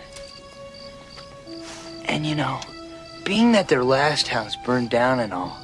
And 2.08 2.26
you 2.26 2.34
know, 2.34 2.60
being 3.24 3.52
that 3.52 3.68
their 3.68 3.84
last 3.84 4.28
house 4.28 4.56
burned 4.56 4.90
down 4.90 5.20
and 5.20 5.32
all, 5.32 5.56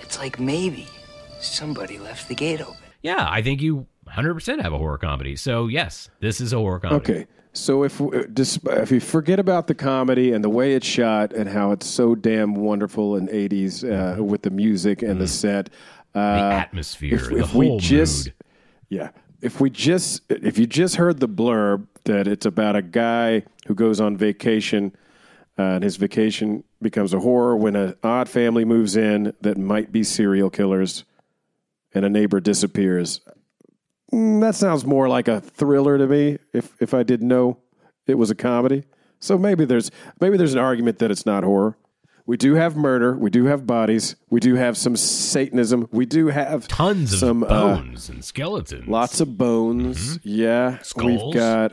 it's 0.00 0.18
like 0.18 0.38
maybe 0.40 0.86
somebody 1.40 1.98
left 1.98 2.28
the 2.28 2.34
gate 2.34 2.60
open. 2.60 2.74
Yeah, 3.02 3.26
I 3.30 3.40
think 3.42 3.62
you 3.62 3.86
100% 4.08 4.60
have 4.62 4.72
a 4.72 4.78
horror 4.78 4.98
comedy. 4.98 5.36
So 5.36 5.68
yes, 5.68 6.10
this 6.20 6.40
is 6.40 6.52
a 6.52 6.56
horror 6.58 6.80
comedy. 6.80 7.12
Okay. 7.12 7.26
So 7.52 7.82
if 7.82 8.00
uh, 8.00 8.10
if 8.66 8.92
you 8.92 9.00
forget 9.00 9.40
about 9.40 9.66
the 9.66 9.74
comedy 9.74 10.32
and 10.32 10.44
the 10.44 10.48
way 10.48 10.74
it's 10.74 10.86
shot 10.86 11.32
and 11.32 11.48
how 11.48 11.72
it's 11.72 11.86
so 11.86 12.14
damn 12.14 12.54
wonderful 12.54 13.16
in 13.16 13.26
'80s 13.26 13.82
uh, 14.18 14.22
with 14.22 14.42
the 14.42 14.50
music 14.50 15.02
and 15.02 15.20
the 15.20 15.26
set, 15.26 15.68
The 16.12 16.20
uh, 16.20 16.50
atmosphere, 16.52 17.14
if, 17.16 17.28
the 17.28 17.38
if 17.38 17.46
whole 17.50 17.58
we 17.74 17.78
just 17.78 18.26
mood. 18.26 18.34
yeah, 18.88 19.10
if 19.42 19.60
we 19.60 19.68
just 19.68 20.22
if 20.28 20.58
you 20.58 20.66
just 20.68 20.94
heard 20.94 21.18
the 21.18 21.28
blurb 21.28 21.86
that 22.04 22.28
it's 22.28 22.46
about 22.46 22.76
a 22.76 22.82
guy 22.82 23.42
who 23.66 23.74
goes 23.74 24.00
on 24.00 24.16
vacation 24.16 24.94
uh, 25.58 25.62
and 25.62 25.84
his 25.84 25.96
vacation 25.96 26.64
becomes 26.80 27.12
a 27.12 27.20
horror 27.20 27.56
when 27.56 27.76
an 27.76 27.94
odd 28.02 28.28
family 28.28 28.64
moves 28.64 28.96
in 28.96 29.34
that 29.42 29.58
might 29.58 29.92
be 29.92 30.02
serial 30.02 30.50
killers 30.50 31.04
and 31.92 32.04
a 32.04 32.08
neighbor 32.08 32.40
disappears. 32.40 33.20
Mm, 34.12 34.40
that 34.40 34.54
sounds 34.54 34.84
more 34.84 35.08
like 35.08 35.28
a 35.28 35.40
thriller 35.40 35.98
to 35.98 36.06
me. 36.06 36.38
If 36.52 36.74
if 36.80 36.94
I 36.94 37.02
didn't 37.02 37.28
know 37.28 37.58
it 38.06 38.14
was 38.14 38.30
a 38.30 38.34
comedy, 38.34 38.84
so 39.20 39.36
maybe 39.38 39.64
there's 39.64 39.90
maybe 40.20 40.36
there's 40.36 40.54
an 40.54 40.60
argument 40.60 40.98
that 41.00 41.10
it's 41.10 41.26
not 41.26 41.44
horror. 41.44 41.76
We 42.26 42.36
do 42.36 42.54
have 42.54 42.76
murder. 42.76 43.16
We 43.16 43.28
do 43.30 43.46
have 43.46 43.66
bodies. 43.66 44.14
We 44.30 44.38
do 44.40 44.54
have 44.54 44.76
some 44.76 44.96
Satanism. 44.96 45.88
We 45.90 46.06
do 46.06 46.28
have 46.28 46.68
Tons 46.68 47.12
of 47.12 47.18
some 47.18 47.42
uh, 47.42 47.48
bones 47.48 48.08
and 48.08 48.24
skeletons. 48.24 48.86
lots 48.88 49.20
of 49.20 49.36
bones. 49.36 50.18
Yeah, 50.22 50.72
Mm-hmm. 50.72 50.82
Skulls. 50.84 51.24
we've 51.24 51.34
got. 51.34 51.72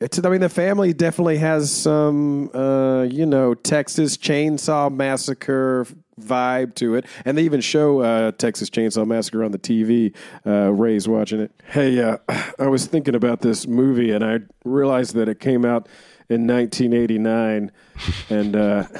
It's. 0.00 0.22
I 0.22 0.28
mean, 0.28 0.40
the 0.40 0.48
family 0.48 0.92
definitely 0.92 1.38
has 1.38 1.72
some, 1.72 2.50
uh, 2.54 3.02
you 3.02 3.26
know, 3.26 3.54
Texas 3.54 4.16
Chainsaw 4.16 4.92
Massacre 4.92 5.86
vibe 6.20 6.74
to 6.76 6.94
it, 6.94 7.06
and 7.24 7.36
they 7.36 7.42
even 7.42 7.60
show 7.60 8.00
uh, 8.00 8.32
Texas 8.32 8.70
Chainsaw 8.70 9.06
Massacre 9.06 9.44
on 9.44 9.52
the 9.52 9.58
TV. 9.58 10.14
Uh, 10.46 10.72
Ray's 10.72 11.08
watching 11.08 11.40
it. 11.40 11.52
Hey, 11.66 12.00
uh, 12.02 12.18
I 12.58 12.66
was 12.66 12.86
thinking 12.86 13.14
about 13.14 13.40
this 13.40 13.66
movie, 13.66 14.10
and 14.10 14.24
I 14.24 14.40
realized 14.64 15.14
that 15.14 15.28
it 15.28 15.40
came 15.40 15.64
out 15.64 15.88
in 16.28 16.46
1989, 16.46 17.72
and. 18.30 18.56
Uh, 18.56 18.84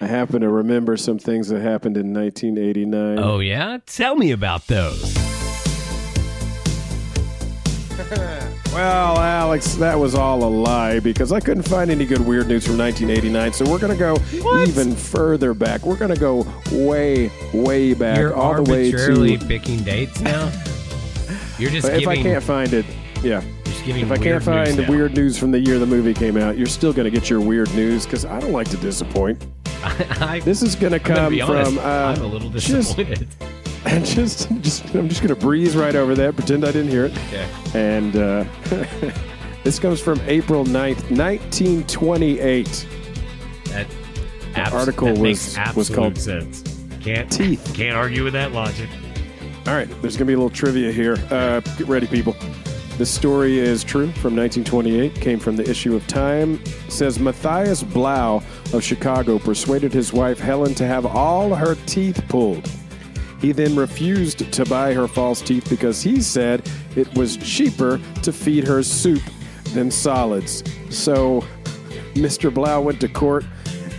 I 0.00 0.06
happen 0.06 0.42
to 0.42 0.50
remember 0.50 0.98
some 0.98 1.18
things 1.18 1.48
that 1.48 1.62
happened 1.62 1.96
in 1.96 2.12
1989. 2.12 3.18
Oh 3.18 3.38
yeah, 3.38 3.78
tell 3.86 4.16
me 4.16 4.32
about 4.32 4.66
those. 4.66 5.33
Well, 8.74 9.18
Alex, 9.20 9.74
that 9.76 9.96
was 9.96 10.16
all 10.16 10.42
a 10.42 10.48
lie 10.50 10.98
because 10.98 11.30
I 11.30 11.38
couldn't 11.38 11.62
find 11.62 11.92
any 11.92 12.04
good 12.04 12.20
weird 12.20 12.48
news 12.48 12.66
from 12.66 12.76
1989. 12.76 13.52
So 13.52 13.70
we're 13.70 13.78
going 13.78 13.92
to 13.92 13.96
go 13.96 14.16
even 14.64 14.96
further 14.96 15.54
back. 15.54 15.86
We're 15.86 15.94
going 15.96 16.12
to 16.12 16.18
go 16.18 16.44
way, 16.72 17.30
way 17.52 17.94
back, 17.94 18.18
You're 18.18 18.34
all 18.34 18.54
the 18.56 18.68
way 18.68 18.86
arbitrarily 18.92 19.38
to. 19.38 19.46
picking 19.46 19.84
dates 19.84 20.20
now. 20.20 20.50
You're 21.58 21.70
just 21.70 21.88
If 21.88 22.08
I 22.08 22.16
can't 22.16 22.42
find 22.42 22.72
it, 22.72 22.84
yeah. 23.22 23.42
If 23.86 24.10
I 24.10 24.16
can't 24.16 24.42
find 24.42 24.76
now. 24.76 24.90
weird 24.90 25.14
news 25.14 25.38
from 25.38 25.52
the 25.52 25.60
year 25.60 25.78
the 25.78 25.86
movie 25.86 26.12
came 26.14 26.36
out, 26.36 26.58
you're 26.58 26.66
still 26.66 26.92
going 26.92 27.04
to 27.04 27.12
get 27.16 27.30
your 27.30 27.40
weird 27.40 27.72
news 27.76 28.06
because 28.06 28.24
I 28.24 28.40
don't 28.40 28.50
like 28.52 28.68
to 28.70 28.76
disappoint. 28.78 29.46
I, 29.84 30.40
This 30.44 30.62
is 30.62 30.74
going 30.74 30.94
to 30.94 30.98
gonna 30.98 31.30
come 31.38 31.48
honest. 31.48 31.70
from. 31.74 31.78
Uh, 31.78 32.14
I'm 32.16 32.22
a 32.22 32.26
little 32.26 32.50
just- 32.50 32.66
disappointed. 32.66 33.28
and 33.86 34.04
just, 34.04 34.48
just 34.62 34.84
I'm 34.94 35.08
just 35.08 35.20
going 35.22 35.34
to 35.34 35.40
breeze 35.40 35.76
right 35.76 35.94
over 35.94 36.14
that, 36.14 36.36
pretend 36.36 36.64
I 36.64 36.72
didn't 36.72 36.90
hear 36.90 37.04
it. 37.06 37.12
Okay. 37.28 37.46
And 37.74 38.16
uh, 38.16 38.44
this 39.64 39.78
comes 39.78 40.00
from 40.00 40.20
April 40.26 40.64
9th, 40.64 41.10
1928. 41.16 42.86
That 43.66 43.86
abs- 44.54 44.72
article 44.72 45.08
that 45.14 45.18
was- 45.18 45.58
was 45.76 45.90
called 45.90 46.16
sense. 46.18 46.62
Can't 47.00 47.30
Teeth. 47.30 47.72
Can't 47.74 47.96
argue 47.96 48.24
with 48.24 48.32
that 48.32 48.52
logic. 48.52 48.88
All 49.66 49.74
right, 49.74 49.88
there's 50.02 50.16
going 50.16 50.26
to 50.26 50.30
be 50.30 50.32
a 50.34 50.36
little 50.36 50.50
trivia 50.50 50.90
here. 50.92 51.16
Uh, 51.30 51.60
get 51.60 51.86
ready, 51.86 52.06
people. 52.06 52.34
This 52.96 53.10
story 53.10 53.58
is 53.58 53.82
true 53.82 54.06
from 54.12 54.36
1928, 54.36 55.14
came 55.16 55.38
from 55.40 55.56
the 55.56 55.68
issue 55.68 55.96
of 55.96 56.06
Time. 56.06 56.60
It 56.64 56.92
says 56.92 57.18
Matthias 57.18 57.82
Blau 57.82 58.42
of 58.72 58.84
Chicago 58.84 59.38
persuaded 59.38 59.92
his 59.92 60.12
wife 60.12 60.38
Helen 60.38 60.74
to 60.76 60.86
have 60.86 61.04
all 61.04 61.54
her 61.54 61.74
teeth 61.86 62.22
pulled. 62.28 62.70
He 63.44 63.52
then 63.52 63.76
refused 63.76 64.50
to 64.54 64.64
buy 64.64 64.94
her 64.94 65.06
false 65.06 65.42
teeth 65.42 65.68
because 65.68 66.00
he 66.00 66.22
said 66.22 66.66
it 66.96 67.14
was 67.14 67.36
cheaper 67.36 68.00
to 68.22 68.32
feed 68.32 68.66
her 68.66 68.82
soup 68.82 69.20
than 69.74 69.90
solids. 69.90 70.64
So 70.88 71.44
Mr. 72.14 72.52
Blau 72.52 72.80
went 72.80 73.02
to 73.02 73.08
court, 73.08 73.44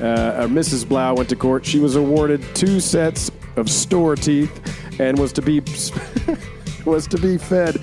uh, 0.02 0.48
Mrs. 0.48 0.90
Blau 0.90 1.14
went 1.14 1.30
to 1.30 1.36
court. 1.36 1.64
She 1.64 1.78
was 1.78 1.96
awarded 1.96 2.44
two 2.56 2.80
sets 2.80 3.30
of 3.56 3.70
store 3.70 4.16
teeth 4.16 5.00
and 5.00 5.20
was 5.20 5.32
to 5.34 5.44
be 5.44 5.62
was 6.86 7.06
to 7.06 7.20
be 7.20 7.38
fed 7.38 7.80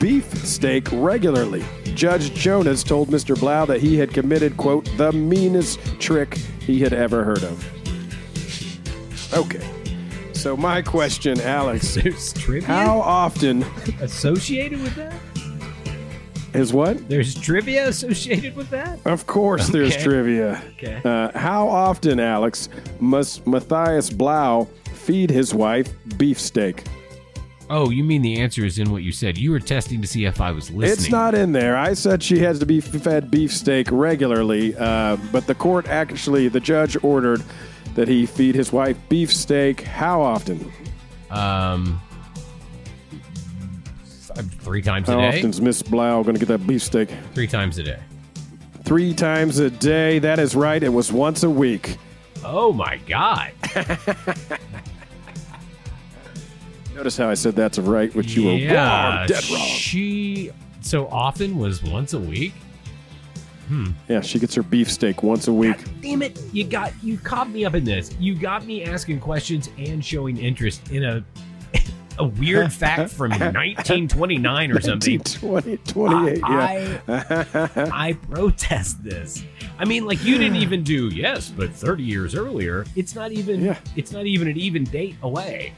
beef 0.00 0.34
steak 0.44 0.88
regularly. 0.90 1.64
Judge 1.94 2.34
Jonas 2.34 2.82
told 2.82 3.08
Mr. 3.08 3.38
Blau 3.38 3.66
that 3.66 3.80
he 3.80 3.96
had 3.96 4.12
committed, 4.12 4.56
quote, 4.56 4.84
the 4.96 5.12
meanest 5.12 5.78
trick 6.00 6.34
he 6.58 6.80
had 6.80 6.92
ever 6.92 7.22
heard 7.22 7.44
of. 7.44 7.64
Okay. 9.32 9.73
So 10.44 10.58
my 10.58 10.82
question, 10.82 11.40
Alex, 11.40 11.94
There's 12.02 12.34
trivia 12.34 12.66
how 12.68 13.00
often 13.00 13.62
associated 14.02 14.82
with 14.82 14.94
that. 14.96 15.14
is 16.52 16.70
what? 16.70 17.08
There's 17.08 17.34
trivia 17.34 17.88
associated 17.88 18.54
with 18.54 18.68
that. 18.68 18.98
Of 19.06 19.26
course, 19.26 19.68
there's 19.70 19.94
Okay. 19.94 20.04
trivia. 20.04 20.62
Okay. 20.76 21.00
Uh, 21.02 21.30
how 21.38 21.66
often, 21.66 22.20
Alex, 22.20 22.68
must 23.00 23.46
Matthias 23.46 24.10
Blau 24.10 24.68
feed 24.92 25.30
his 25.30 25.54
wife 25.54 25.88
beefsteak? 26.18 26.84
Oh, 27.70 27.88
you 27.88 28.04
mean 28.04 28.20
the 28.20 28.38
answer 28.38 28.66
is 28.66 28.78
in 28.78 28.90
what 28.90 29.02
you 29.02 29.12
said? 29.12 29.38
You 29.38 29.50
were 29.50 29.60
testing 29.60 30.02
to 30.02 30.06
see 30.06 30.26
if 30.26 30.42
I 30.42 30.50
was 30.50 30.70
listening. 30.70 30.92
It's 30.92 31.10
not 31.10 31.34
in 31.34 31.52
there. 31.52 31.74
I 31.74 31.94
said 31.94 32.22
she 32.22 32.40
has 32.40 32.58
to 32.58 32.66
be 32.66 32.82
fed 32.82 33.30
beefsteak 33.30 33.88
regularly, 33.90 34.76
uh, 34.76 35.16
but 35.32 35.46
the 35.46 35.54
court 35.54 35.88
actually, 35.88 36.48
the 36.48 36.60
judge 36.60 37.02
ordered 37.02 37.42
that 37.94 38.08
he 38.08 38.26
feed 38.26 38.54
his 38.54 38.72
wife 38.72 38.96
beefsteak. 39.08 39.82
How 39.82 40.20
often? 40.20 40.72
Um, 41.30 42.00
three 44.60 44.82
times 44.82 45.08
a 45.08 45.12
How 45.12 45.18
day. 45.20 45.38
often 45.38 45.50
is 45.50 45.60
Miss 45.60 45.82
Blau 45.82 46.22
going 46.22 46.34
to 46.34 46.40
get 46.40 46.48
that 46.48 46.66
beefsteak? 46.66 47.10
Three 47.34 47.46
times 47.46 47.78
a 47.78 47.82
day. 47.82 48.00
Three 48.84 49.14
times 49.14 49.58
a 49.58 49.70
day. 49.70 50.18
That 50.18 50.38
is 50.38 50.54
right. 50.54 50.82
It 50.82 50.90
was 50.90 51.12
once 51.12 51.42
a 51.42 51.50
week. 51.50 51.96
Oh 52.44 52.72
my 52.72 52.98
god! 53.06 53.52
Notice 56.94 57.16
how 57.16 57.30
I 57.30 57.34
said 57.34 57.56
that's 57.56 57.78
right, 57.78 58.14
which 58.14 58.34
you 58.34 58.44
were 58.44 58.52
yeah, 58.52 59.18
wrong, 59.18 59.26
dead 59.26 59.50
wrong. 59.50 59.60
She 59.60 60.50
so 60.82 61.08
often 61.08 61.58
was 61.58 61.82
once 61.82 62.12
a 62.12 62.18
week. 62.20 62.52
Yeah, 64.08 64.20
she 64.20 64.38
gets 64.38 64.54
her 64.54 64.62
beefsteak 64.62 65.22
once 65.22 65.48
a 65.48 65.52
week. 65.52 65.76
Damn 66.00 66.22
it! 66.22 66.40
You 66.52 66.64
got 66.64 66.92
you 67.02 67.18
caught 67.18 67.50
me 67.50 67.64
up 67.64 67.74
in 67.74 67.84
this. 67.84 68.10
You 68.18 68.34
got 68.34 68.64
me 68.66 68.84
asking 68.84 69.20
questions 69.20 69.70
and 69.78 70.04
showing 70.04 70.36
interest 70.38 70.90
in 70.90 71.04
a 71.04 71.24
a 72.18 72.26
weird 72.26 72.72
fact 72.72 73.10
from 73.10 73.30
1929 73.32 74.72
or 74.72 74.80
something. 74.80 75.20
20, 75.20 75.76
28, 75.78 76.38
yeah. 76.38 77.00
I, 77.08 77.90
I 77.92 78.12
protest 78.30 79.02
this. 79.02 79.44
I 79.78 79.84
mean, 79.84 80.06
like 80.06 80.22
you 80.24 80.38
didn't 80.38 80.56
even 80.56 80.82
do 80.82 81.08
yes, 81.08 81.50
but 81.50 81.70
30 81.70 82.02
years 82.02 82.34
earlier, 82.34 82.84
it's 82.94 83.14
not 83.14 83.32
even. 83.32 83.64
Yeah. 83.64 83.78
It's 83.96 84.12
not 84.12 84.26
even 84.26 84.48
an 84.48 84.56
even 84.56 84.84
date 84.84 85.16
away. 85.22 85.72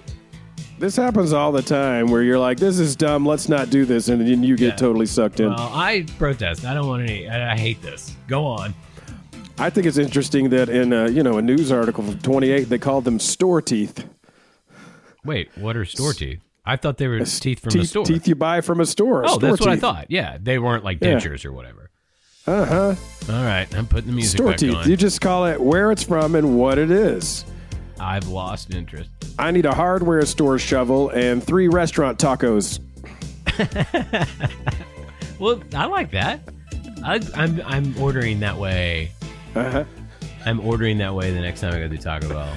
This 0.79 0.95
happens 0.97 1.33
all 1.33 1.53
the 1.53 1.63
time 1.63 2.09
where 2.09 2.23
you're 2.23 2.39
like, 2.39 2.59
this 2.59 2.79
is 2.79 2.95
dumb, 2.97 3.25
let's 3.25 3.49
not 3.49 3.71
do 3.71 3.87
this, 3.87 4.09
and 4.09 4.21
then 4.21 4.43
you 4.43 4.57
get 4.57 4.67
Yeah. 4.73 4.77
totally 4.77 5.07
sucked 5.07 5.41
in. 5.41 5.49
Well, 5.49 5.71
I 5.73 6.05
protest. 6.19 6.67
I 6.67 6.75
don't 6.75 6.87
want 6.87 7.03
any. 7.03 7.29
I, 7.29 7.55
I 7.55 7.57
hate 7.57 7.81
this. 7.81 8.15
Go 8.29 8.45
on. 8.45 8.75
I 9.59 9.71
think 9.71 9.87
it's 9.87 9.97
interesting 9.97 10.51
that 10.51 10.69
in 10.69 10.93
a, 10.93 11.09
you 11.09 11.23
know 11.23 11.39
a 11.39 11.43
news 11.43 11.73
article 11.73 12.05
from 12.05 12.19
28 12.19 12.65
they 12.69 12.79
called 12.79 13.05
them 13.05 13.19
store 13.19 13.63
teeth. 13.63 14.05
Wait, 15.25 15.49
what 15.57 15.77
are 15.79 15.85
store 15.87 16.13
teeth? 16.13 16.41
I 16.67 16.77
thought 16.77 16.99
they 16.99 17.09
were 17.09 17.21
teeth 17.25 17.61
from 17.61 17.71
teeth, 17.71 17.83
a 17.83 17.87
store. 17.87 18.05
Teeth 18.05 18.29
you 18.29 18.35
buy 18.35 18.61
from 18.61 18.81
a 18.81 18.87
store. 18.87 19.25
oh, 19.25 19.29
store 19.39 19.41
that's 19.41 19.61
what 19.61 19.71
I 19.71 19.77
thought. 19.77 20.07
Yeah, 20.11 20.37
they 20.41 20.59
weren't 20.59 20.85
like 20.85 20.99
Yeah. 21.01 21.15
dentures 21.15 21.47
or 21.47 21.53
whatever. 21.53 21.91
Uh 22.47 22.65
huh. 22.67 22.95
All 23.33 23.43
right, 23.45 23.67
I'm 23.75 23.87
putting 23.87 24.09
the 24.11 24.13
music 24.17 24.39
Store 24.39 24.53
teeth. 24.53 24.75
on. 24.75 24.89
You 24.91 24.97
just 24.97 25.21
call 25.23 25.47
it 25.47 25.59
where 25.61 25.91
it's 25.91 26.03
from 26.03 26.35
and 26.35 26.59
what 26.59 26.77
it 26.79 26.91
is. 26.91 27.45
I've 28.01 28.29
lost 28.29 28.75
interest. 28.75 29.11
I 29.39 29.51
need 29.51 29.67
a 29.67 29.75
hardware 29.75 30.25
store 30.27 30.59
shovel 30.59 31.11
and 31.11 31.43
three 31.43 31.69
restaurant 31.69 32.19
tacos. 32.19 32.81
Well, 35.39 35.61
I 35.75 35.87
like 35.87 36.11
that. 36.13 36.41
I, 37.05 37.21
I'm 37.35 37.61
I'm 37.65 37.99
ordering 38.01 38.41
that 38.41 38.57
way. 38.57 39.13
Uh-huh. 39.55 39.85
I'm 40.45 40.61
ordering 40.61 40.99
that 40.99 41.15
way 41.15 41.33
the 41.33 41.41
next 41.41 41.61
time 41.61 41.75
I 41.75 41.79
go 41.79 41.89
to 41.89 41.99
Taco 41.99 42.29
Bell. 42.29 42.57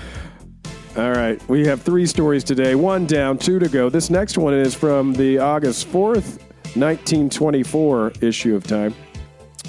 All 0.97 1.11
right, 1.11 1.41
we 1.49 1.65
have 1.67 1.81
three 1.81 2.05
stories 2.05 2.43
today. 2.43 2.75
One 2.75 3.05
down, 3.05 3.37
two 3.37 3.59
to 3.59 3.69
go. 3.69 3.89
This 3.89 4.09
next 4.09 4.37
one 4.37 4.53
is 4.53 4.73
from 4.73 5.13
the 5.13 5.37
August 5.37 5.87
4th, 5.87 6.39
1924 6.75 8.13
issue 8.21 8.55
of 8.55 8.65
Time. 8.65 8.93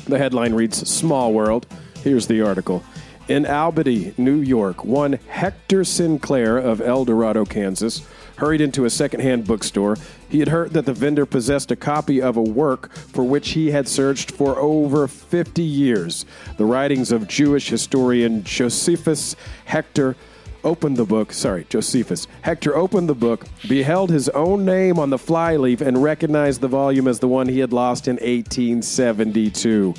The 0.07 0.19
headline 0.19 0.55
reads 0.55 0.89
Small 0.89 1.33
World. 1.33 1.67
Here's 2.03 2.27
the 2.27 2.41
article. 2.41 2.83
In 3.31 3.47
Albany, 3.47 4.13
New 4.19 4.41
York, 4.41 4.85
one 4.85 5.13
Hector 5.29 5.85
Sinclair 5.85 6.59
of 6.59 6.81
El 6.81 7.05
Dorado, 7.05 7.45
Kansas, 7.45 8.05
hurried 8.39 8.61
into 8.61 8.87
a 8.87 8.91
secondhand 8.91 9.47
bookstore. 9.47 9.97
He 10.29 10.41
had 10.41 10.49
heard 10.49 10.73
that 10.73 10.85
the 10.85 10.93
vendor 10.93 11.25
possessed 11.27 11.71
a 11.71 11.77
copy 11.77 12.21
of 12.21 12.37
a 12.37 12.43
work 12.43 12.93
for 12.93 13.23
which 13.23 13.51
he 13.51 13.71
had 13.71 13.87
searched 13.87 14.33
for 14.33 14.59
over 14.59 15.07
50 15.07 15.63
years. 15.63 16.27
The 16.57 16.65
writings 16.65 17.13
of 17.13 17.29
Jewish 17.29 17.69
historian 17.69 18.43
Josephus 18.43 19.37
Hector 19.65 20.17
opened 20.65 20.97
the 20.97 21.05
book. 21.05 21.33
Sorry, 21.33 21.65
Josephus. 21.69 22.27
Hector 22.43 22.75
opened 22.75 23.09
the 23.09 23.15
book, 23.15 23.47
beheld 23.69 24.11
his 24.11 24.29
own 24.31 24.65
name 24.65 24.99
on 24.99 25.11
the 25.11 25.19
flyleaf, 25.19 25.81
and 25.81 26.03
recognized 26.03 26.63
the 26.63 26.67
volume 26.67 27.07
as 27.07 27.21
the 27.21 27.29
one 27.29 27.47
he 27.47 27.61
had 27.61 27.73
lost 27.73 28.09
in 28.09 28.17
1872. 28.17 29.95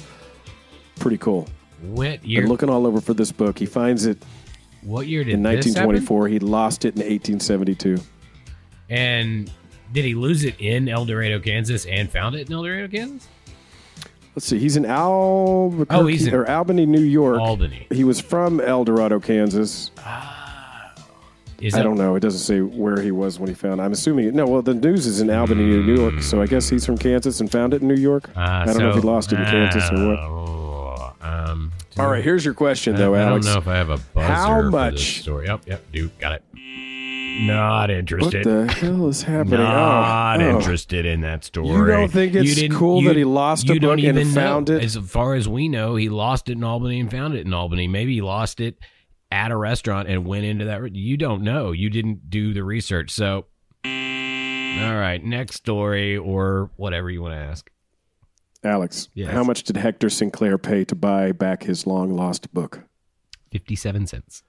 Pretty 0.99 1.17
cool. 1.17 1.47
What 1.81 2.25
year? 2.25 2.41
Been 2.41 2.49
looking 2.49 2.69
all 2.69 2.85
over 2.85 3.01
for 3.01 3.13
this 3.13 3.31
book. 3.31 3.57
He 3.57 3.65
finds 3.65 4.05
it 4.05 4.23
what 4.81 5.07
year 5.07 5.23
did 5.23 5.33
in 5.33 5.43
this 5.43 5.73
happen? 5.75 5.87
1924. 5.87 6.27
He 6.27 6.39
lost 6.39 6.85
it 6.85 6.95
in 6.95 7.01
1872. 7.01 7.97
And 8.89 9.51
did 9.93 10.05
he 10.05 10.15
lose 10.15 10.43
it 10.43 10.55
in 10.59 10.87
El 10.89 11.05
Dorado, 11.05 11.39
Kansas, 11.39 11.85
and 11.85 12.09
found 12.09 12.35
it 12.35 12.47
in 12.47 12.53
El 12.53 12.63
Dorado, 12.63 12.87
Kansas? 12.87 13.27
Let's 14.35 14.45
see. 14.47 14.59
He's 14.59 14.77
in 14.77 14.85
Albuquerque 14.85 15.93
Oh, 15.93 16.05
he's 16.07 16.27
in 16.27 16.33
or 16.33 16.49
Albany, 16.49 16.85
New 16.85 17.01
York. 17.01 17.39
Albany. 17.39 17.87
He 17.91 18.03
was 18.03 18.19
from 18.21 18.61
El 18.61 18.85
Dorado, 18.85 19.19
Kansas. 19.19 19.91
Is 21.59 21.75
I 21.75 21.83
don't 21.83 21.97
know. 21.97 22.15
It 22.15 22.21
doesn't 22.21 22.39
say 22.39 22.61
where 22.61 22.99
he 23.01 23.11
was 23.11 23.39
when 23.39 23.47
he 23.47 23.53
found. 23.53 23.79
it. 23.79 23.83
I'm 23.83 23.91
assuming 23.91 24.33
no. 24.33 24.47
Well, 24.47 24.63
the 24.63 24.73
news 24.73 25.05
is 25.05 25.21
in 25.21 25.29
Albany, 25.29 25.63
New 25.63 25.95
York. 25.95 26.23
So 26.23 26.41
I 26.41 26.47
guess 26.47 26.67
he's 26.69 26.85
from 26.85 26.97
Kansas 26.97 27.39
and 27.39 27.51
found 27.51 27.75
it 27.75 27.83
in 27.83 27.87
New 27.87 27.95
York. 27.95 28.29
Uh, 28.35 28.39
I 28.39 28.65
don't 28.65 28.79
know 28.79 28.89
if 28.89 28.95
he 28.95 29.01
lost 29.01 29.31
it 29.31 29.39
in 29.39 29.45
Kansas 29.45 29.91
or 29.91 30.07
what. 30.07 30.60
Um, 31.21 31.71
All 31.99 32.07
right, 32.09 32.23
here's 32.23 32.43
your 32.43 32.53
question, 32.53 32.95
I, 32.95 32.97
though, 32.97 33.15
I 33.15 33.21
Alex. 33.21 33.45
don't 33.45 33.53
know 33.53 33.59
if 33.59 33.67
I 33.67 33.75
have 33.77 33.89
a 33.89 33.97
buzzer 33.97 34.33
How 34.33 34.47
for 34.57 34.63
this 34.63 34.71
much- 34.71 35.21
story. 35.21 35.45
Yep, 35.47 35.61
yep, 35.67 35.91
do 35.91 36.09
got 36.19 36.31
it. 36.33 36.43
Not 37.45 37.89
interested. 37.89 38.45
What 38.45 38.67
the 38.67 38.73
hell 38.73 39.07
is 39.07 39.23
happening? 39.23 39.59
Not 39.61 40.41
Oh, 40.41 40.43
oh. 40.45 40.55
interested 40.57 41.05
in 41.05 41.21
that 41.21 41.43
story. 41.45 41.69
You 41.69 41.85
don't 41.85 42.11
think 42.11 42.35
it's 42.35 42.55
didn't- 42.55 42.77
cool 42.77 43.01
that 43.03 43.15
he 43.15 43.23
lost 43.23 43.69
a 43.69 43.73
you 43.73 43.79
don't 43.79 43.97
book 43.97 44.05
and 44.05 44.17
even 44.19 44.33
found 44.33 44.67
know. 44.69 44.75
it? 44.75 44.83
As 44.83 44.97
far 44.97 45.35
as 45.35 45.47
we 45.47 45.69
know, 45.69 45.95
he 45.95 46.09
lost 46.09 46.49
it 46.49 46.53
in 46.57 46.63
Albany 46.63 46.99
and 46.99 47.09
found 47.09 47.35
it 47.35 47.45
in 47.45 47.53
Albany. 47.53 47.87
Maybe 47.87 48.15
he 48.15 48.21
lost 48.21 48.59
it 48.59 48.77
at 49.31 49.49
a 49.51 49.55
restaurant 49.55 50.09
and 50.09 50.25
went 50.25 50.43
into 50.43 50.65
that. 50.65 50.81
re- 50.81 50.91
You 50.93 51.15
don't 51.15 51.41
know. 51.43 51.71
You 51.71 51.89
didn't 51.89 52.29
do 52.29 52.53
the 52.53 52.63
research. 52.65 53.11
So, 53.11 53.45
all 53.85 54.95
right, 54.95 55.21
next 55.23 55.55
story 55.55 56.17
or 56.17 56.69
whatever 56.75 57.09
you 57.09 57.21
want 57.21 57.33
to 57.35 57.39
ask. 57.39 57.69
Alex, 58.63 59.09
Yes. 59.13 59.31
how 59.31 59.43
much 59.43 59.63
did 59.63 59.77
Hector 59.77 60.09
Sinclair 60.09 60.57
pay 60.57 60.85
to 60.85 60.95
buy 60.95 61.31
back 61.31 61.63
his 61.63 61.87
long 61.87 62.13
lost 62.15 62.53
book? 62.53 62.81
Fifty-seven 63.51 64.07
cents. 64.07 64.43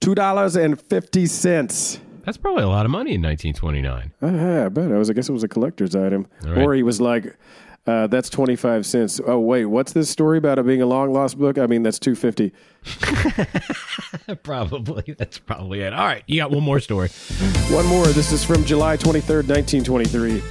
Two 0.00 0.14
dollars 0.14 0.56
and 0.56 0.80
fifty 0.80 1.26
cents. 1.26 1.98
That's 2.24 2.36
probably 2.38 2.62
a 2.64 2.68
lot 2.68 2.86
of 2.86 2.90
money 2.90 3.14
in 3.14 3.22
1929. 3.22 4.12
Uh, 4.22 4.64
I 4.64 4.68
bet. 4.70 4.90
I 4.90 4.96
was. 4.98 5.10
I 5.10 5.12
guess 5.12 5.28
it 5.28 5.32
was 5.32 5.44
a 5.44 5.48
collector's 5.48 5.94
item, 5.94 6.26
All 6.44 6.52
right. 6.54 6.62
or 6.62 6.74
he 6.74 6.82
was 6.82 7.00
like, 7.00 7.36
uh, 7.86 8.06
"That's 8.06 8.30
twenty 8.30 8.56
five 8.56 8.86
cents." 8.86 9.20
Oh 9.26 9.38
wait, 9.38 9.66
what's 9.66 9.92
this 9.92 10.08
story 10.08 10.38
about 10.38 10.58
it 10.58 10.66
being 10.66 10.80
a 10.82 10.86
long 10.86 11.12
lost 11.12 11.38
book? 11.38 11.58
I 11.58 11.66
mean, 11.66 11.82
that's 11.82 11.98
two 11.98 12.14
fifty. 12.14 12.52
probably. 14.42 15.14
That's 15.18 15.38
probably 15.38 15.82
it. 15.82 15.92
All 15.92 16.04
right, 16.06 16.22
you 16.26 16.40
got 16.40 16.50
one 16.50 16.62
more 16.62 16.80
story. 16.80 17.08
One 17.70 17.86
more. 17.86 18.06
This 18.06 18.32
is 18.32 18.42
from 18.44 18.64
July 18.64 18.96
23rd, 18.96 19.48
1923. 19.48 20.42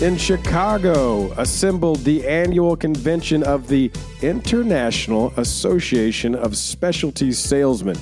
In 0.00 0.16
Chicago, 0.16 1.30
assembled 1.34 2.00
the 2.00 2.26
annual 2.26 2.76
convention 2.76 3.44
of 3.44 3.68
the 3.68 3.92
International 4.22 5.32
Association 5.36 6.34
of 6.34 6.56
Specialty 6.56 7.30
Salesmen. 7.30 7.96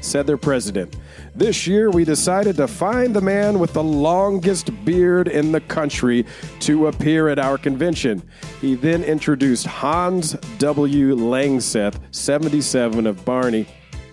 Said 0.00 0.26
their 0.26 0.36
president, 0.36 0.96
This 1.34 1.66
year 1.66 1.90
we 1.90 2.04
decided 2.04 2.56
to 2.56 2.68
find 2.68 3.14
the 3.14 3.20
man 3.20 3.58
with 3.58 3.72
the 3.72 3.82
longest 3.82 4.70
beard 4.84 5.26
in 5.26 5.50
the 5.50 5.60
country 5.60 6.24
to 6.60 6.86
appear 6.86 7.28
at 7.28 7.40
our 7.40 7.58
convention. 7.58 8.22
He 8.60 8.76
then 8.76 9.02
introduced 9.02 9.66
Hans 9.66 10.34
W. 10.58 11.16
Langseth, 11.16 11.98
77 12.12 13.04
of 13.04 13.24
Barney, 13.24 13.66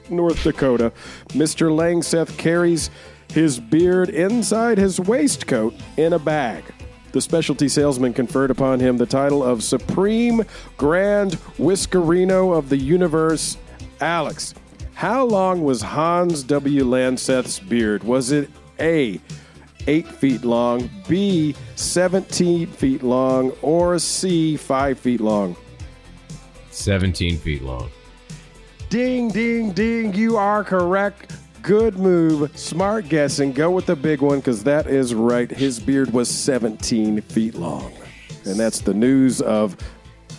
North 0.10 0.44
Dakota. 0.44 0.92
Mr. 1.30 1.70
Langseth 1.72 2.36
carries 2.40 2.90
his 3.32 3.60
beard 3.60 4.10
inside 4.10 4.80
his 4.80 5.00
waistcoat 5.00 5.76
in 5.96 6.14
a 6.14 6.20
bag. 6.20 6.64
The 7.12 7.22
specialty 7.22 7.68
salesman 7.68 8.14
conferred 8.14 8.52
upon 8.52 8.80
him 8.80 8.98
the 8.98 9.06
title 9.06 9.44
of 9.44 9.64
Supreme 9.64 10.44
Grand 10.78 11.34
Whiskerino 11.58 12.56
of 12.56 12.70
the 12.70 12.78
Universe. 12.78 13.58
Alex, 14.00 14.54
How 14.94 15.24
long 15.26 15.64
was 15.64 15.82
Hans 15.82 16.44
W. 16.44 16.84
Langseth's 16.84 17.60
beard? 17.60 18.04
Was 18.04 18.32
it 18.32 18.50
A, 18.80 19.20
8 19.88 20.08
feet 20.08 20.44
long, 20.44 20.90
B, 21.08 21.56
17 21.76 22.68
feet 22.68 23.02
long, 23.02 23.52
or 23.62 23.98
C, 23.98 24.56
5 24.58 25.00
feet 25.00 25.22
long? 25.22 25.56
17 26.72 27.38
feet 27.38 27.62
long. 27.64 27.90
Ding, 28.90 29.30
ding, 29.30 29.72
ding. 29.72 30.14
You 30.14 30.38
are 30.38 30.64
correct. 30.64 31.34
Good 31.62 31.98
move. 31.98 32.58
Smart 32.58 33.10
guessing. 33.10 33.52
Go 33.52 33.72
with 33.72 33.86
the 33.86 33.96
big 33.96 34.22
one 34.22 34.40
because 34.40 34.64
that 34.64 34.88
is 34.88 35.14
right. 35.14 35.50
His 35.50 35.80
beard 35.80 36.12
was 36.14 36.30
17 36.30 37.22
feet 37.22 37.56
long. 37.56 37.94
And 38.46 38.60
that's 38.60 38.82
the 38.82 38.94
news 38.94 39.42
of 39.42 39.76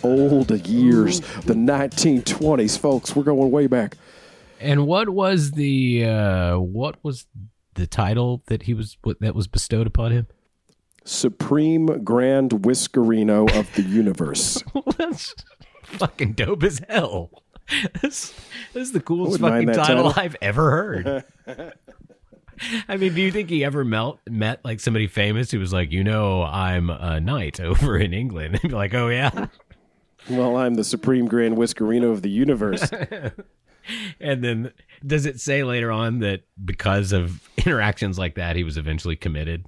old 0.03 0.51
years, 0.67 1.19
the 1.41 1.53
1920s, 1.53 2.77
folks. 2.77 3.15
We're 3.15 3.23
going 3.23 3.51
way 3.51 3.67
back. 3.67 3.97
And 4.59 4.85
what 4.85 5.09
was 5.09 5.51
the 5.51 6.05
uh 6.05 6.57
what 6.59 7.03
was 7.03 7.25
the 7.73 7.87
title 7.87 8.43
that 8.47 8.63
he 8.63 8.73
was 8.73 8.97
what, 9.03 9.19
that 9.21 9.33
was 9.33 9.47
bestowed 9.47 9.87
upon 9.87 10.11
him? 10.11 10.27
Supreme 11.03 12.03
Grand 12.03 12.51
Whiskerino 12.51 13.51
of 13.57 13.73
the 13.75 13.81
Universe. 13.87 14.63
That's 14.97 15.33
fucking 15.83 16.33
dope 16.33 16.63
as 16.63 16.81
hell. 16.87 17.31
This, 18.01 18.33
this 18.73 18.87
is 18.87 18.91
the 18.91 18.99
coolest 18.99 19.39
fucking 19.39 19.67
title, 19.67 20.11
title. 20.11 20.13
I've 20.15 20.35
ever 20.41 20.71
heard. 20.71 21.23
I 22.87 22.97
mean, 22.97 23.13
do 23.13 23.21
you 23.21 23.31
think 23.31 23.49
he 23.49 23.63
ever 23.63 23.83
met, 23.83 24.15
met 24.29 24.59
like 24.63 24.79
somebody 24.79 25.07
famous 25.07 25.51
who 25.51 25.59
was 25.59 25.73
like, 25.73 25.91
you 25.91 26.03
know, 26.03 26.43
I'm 26.43 26.89
a 26.89 27.19
knight 27.19 27.59
over 27.61 27.97
in 27.97 28.13
England? 28.13 28.59
And 28.61 28.71
be 28.71 28.75
like, 28.75 28.93
oh 28.93 29.09
yeah. 29.09 29.47
well, 30.29 30.57
I'm 30.57 30.75
the 30.75 30.83
Supreme 30.83 31.27
Grand 31.27 31.57
Whiskerino 31.57 32.11
of 32.11 32.21
the 32.21 32.29
Universe. 32.29 32.89
And 34.19 34.43
then 34.43 34.71
does 35.05 35.25
it 35.25 35.39
say 35.39 35.63
later 35.63 35.91
on 35.91 36.19
that 36.19 36.43
because 36.63 37.11
of 37.11 37.49
interactions 37.57 38.19
like 38.19 38.35
that, 38.35 38.55
he 38.55 38.63
was 38.63 38.77
eventually 38.77 39.15
committed? 39.15 39.65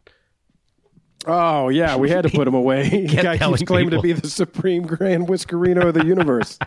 Oh, 1.25 1.69
yeah, 1.69 1.95
we 1.95 2.09
had 2.09 2.23
to 2.23 2.29
put 2.29 2.47
him 2.47 2.53
away. 2.53 3.07
Guy 3.07 3.37
keeps 3.37 3.63
claiming 3.63 3.91
to 3.91 4.01
be 4.01 4.11
the 4.11 4.29
Supreme 4.29 4.83
Grand 4.83 5.27
Whiskerino 5.27 5.87
of 5.87 5.93
the 5.93 6.05
Universe. 6.05 6.59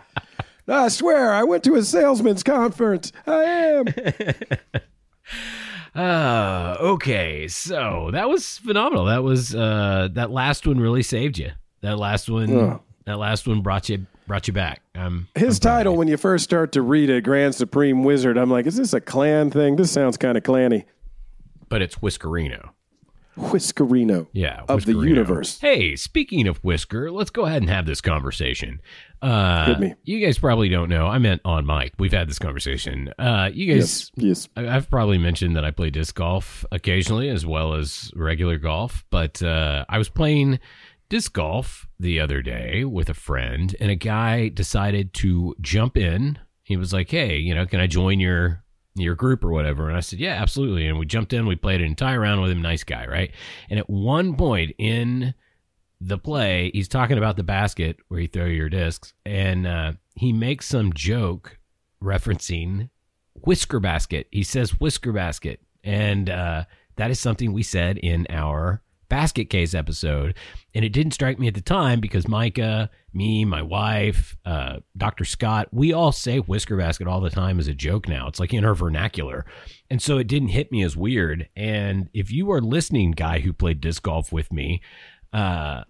I 0.67 0.89
swear, 0.89 1.31
I 1.33 1.43
went 1.43 1.63
to 1.65 1.75
a 1.75 1.83
salesman's 1.83 2.43
conference. 2.43 3.11
I 3.25 3.43
am. 3.43 3.85
Uh, 5.95 6.75
okay. 6.81 7.47
So 7.47 8.09
that 8.11 8.29
was 8.29 8.57
phenomenal. 8.57 9.05
That 9.05 9.23
was 9.23 9.55
uh 9.55 10.09
that 10.13 10.31
last 10.31 10.67
one 10.67 10.79
really 10.79 11.03
saved 11.03 11.37
you. 11.37 11.51
That 11.81 11.97
last 11.97 12.29
one 12.29 12.55
Ugh. 12.55 12.81
that 13.05 13.17
last 13.17 13.47
one 13.47 13.61
brought 13.61 13.89
you 13.89 14.05
brought 14.27 14.47
you 14.47 14.53
back. 14.53 14.81
Um 14.95 15.27
His 15.35 15.59
title, 15.59 15.95
when 15.95 16.07
you 16.07 16.17
first 16.17 16.43
start 16.43 16.71
to 16.73 16.81
read 16.81 17.09
it, 17.09 17.23
Grand 17.23 17.55
Supreme 17.55 18.03
Wizard, 18.03 18.37
I'm 18.37 18.49
like, 18.51 18.65
is 18.67 18.75
this 18.75 18.93
a 18.93 19.01
clan 19.01 19.49
thing? 19.51 19.75
This 19.77 19.91
sounds 19.91 20.17
kind 20.17 20.37
of 20.37 20.43
clanny. 20.43 20.85
but 21.69 21.81
it's 21.81 21.95
Whiskerino. 21.95 22.69
Whiskerino 23.37 24.27
Yeah, 24.33 24.61
of 24.67 24.85
the 24.85 24.93
universe. 24.93 25.59
Hey, 25.59 25.95
speaking 25.95 26.47
of 26.47 26.57
Whisker, 26.63 27.11
let's 27.11 27.29
go 27.29 27.45
ahead 27.45 27.61
and 27.61 27.69
have 27.69 27.85
this 27.85 28.01
conversation. 28.01 28.81
Uh, 29.21 29.65
Hit 29.67 29.79
me. 29.79 29.93
You 30.03 30.25
guys 30.25 30.37
probably 30.37 30.69
don't 30.69 30.89
know. 30.89 31.07
I 31.07 31.17
meant 31.17 31.41
on 31.45 31.65
mic. 31.65 31.93
We've 31.99 32.11
had 32.11 32.29
this 32.29 32.39
conversation. 32.39 33.11
Uh, 33.17 33.49
you 33.53 33.73
guys, 33.73 34.11
Yes, 34.15 34.47
yes. 34.47 34.49
I- 34.55 34.75
I've 34.75 34.89
probably 34.89 35.17
mentioned 35.17 35.55
that 35.55 35.65
I 35.65 35.71
play 35.71 35.89
disc 35.89 36.15
golf 36.15 36.65
occasionally 36.71 37.29
as 37.29 37.45
well 37.45 37.73
as 37.73 38.11
regular 38.15 38.57
golf, 38.57 39.05
but 39.09 39.41
uh, 39.41 39.85
I 39.89 39.97
was 39.97 40.09
playing 40.09 40.59
disc 41.09 41.33
golf 41.33 41.87
the 41.99 42.19
other 42.19 42.41
day 42.41 42.83
with 42.83 43.09
a 43.09 43.13
friend, 43.13 43.75
and 43.79 43.89
a 43.89 43.95
guy 43.95 44.49
decided 44.49 45.13
to 45.15 45.55
jump 45.61 45.95
in. 45.97 46.37
He 46.63 46.75
was 46.75 46.91
like, 46.91 47.09
"Hey, 47.09 47.37
you 47.37 47.55
know, 47.55 47.65
can 47.65 47.79
I 47.79 47.87
join 47.87 48.19
your 48.19 48.63
your 49.01 49.15
group 49.15 49.43
or 49.43 49.51
whatever?" 49.51 49.87
And 49.87 49.97
I 49.97 50.01
said, 50.01 50.19
"Yeah, 50.19 50.33
absolutely." 50.33 50.87
And 50.87 50.97
we 50.99 51.05
jumped 51.05 51.33
in. 51.33 51.45
We 51.45 51.55
played 51.55 51.81
an 51.81 51.87
entire 51.87 52.19
round 52.19 52.41
with 52.41 52.51
him. 52.51 52.61
Nice 52.61 52.83
guy, 52.83 53.05
right? 53.07 53.31
And 53.69 53.79
at 53.79 53.89
one 53.89 54.35
point 54.35 54.75
in 54.77 55.33
the 55.99 56.17
play, 56.17 56.71
he's 56.73 56.87
talking 56.87 57.17
about 57.17 57.37
the 57.37 57.43
basket 57.43 57.97
where 58.07 58.19
you 58.19 58.27
throw 58.27 58.45
your 58.45 58.69
discs, 58.69 59.13
and 59.25 59.65
uh, 59.65 59.93
he 60.15 60.33
makes 60.33 60.67
some 60.67 60.93
joke 60.93 61.57
referencing 62.03 62.89
whisker 63.33 63.79
basket. 63.79 64.27
He 64.31 64.43
says 64.43 64.79
whisker 64.79 65.11
basket, 65.11 65.61
and 65.83 66.29
uh, 66.29 66.65
that 66.97 67.11
is 67.11 67.19
something 67.19 67.53
we 67.53 67.63
said 67.63 67.97
in 67.97 68.27
our 68.29 68.81
basket 69.09 69.49
case 69.49 69.73
episode. 69.73 70.35
And 70.73 70.85
it 70.85 70.89
didn't 70.89 71.13
strike 71.13 71.39
me 71.39 71.47
at 71.47 71.53
the 71.53 71.61
time 71.61 71.99
because 71.99 72.27
Micah, 72.27 72.89
me, 73.13 73.45
my 73.45 73.61
wife, 73.61 74.37
uh, 74.45 74.77
Dr. 74.95 75.25
Scott, 75.25 75.69
we 75.71 75.93
all 75.93 76.11
say 76.11 76.37
whisker 76.39 76.77
basket 76.77 77.07
all 77.07 77.21
the 77.21 77.29
time 77.29 77.59
as 77.59 77.67
a 77.67 77.73
joke 77.73 78.07
now. 78.07 78.27
It's 78.27 78.39
like 78.39 78.53
in 78.53 78.65
our 78.65 78.75
vernacular. 78.75 79.45
And 79.89 80.01
so 80.01 80.17
it 80.17 80.27
didn't 80.27 80.49
hit 80.49 80.71
me 80.71 80.83
as 80.83 80.95
weird. 80.95 81.49
And 81.55 82.09
if 82.13 82.31
you 82.31 82.51
are 82.51 82.61
listening, 82.61 83.11
guy 83.11 83.39
who 83.39 83.53
played 83.53 83.81
disc 83.81 84.03
golf 84.03 84.31
with 84.31 84.51
me, 84.51 84.81
uh, 85.33 85.83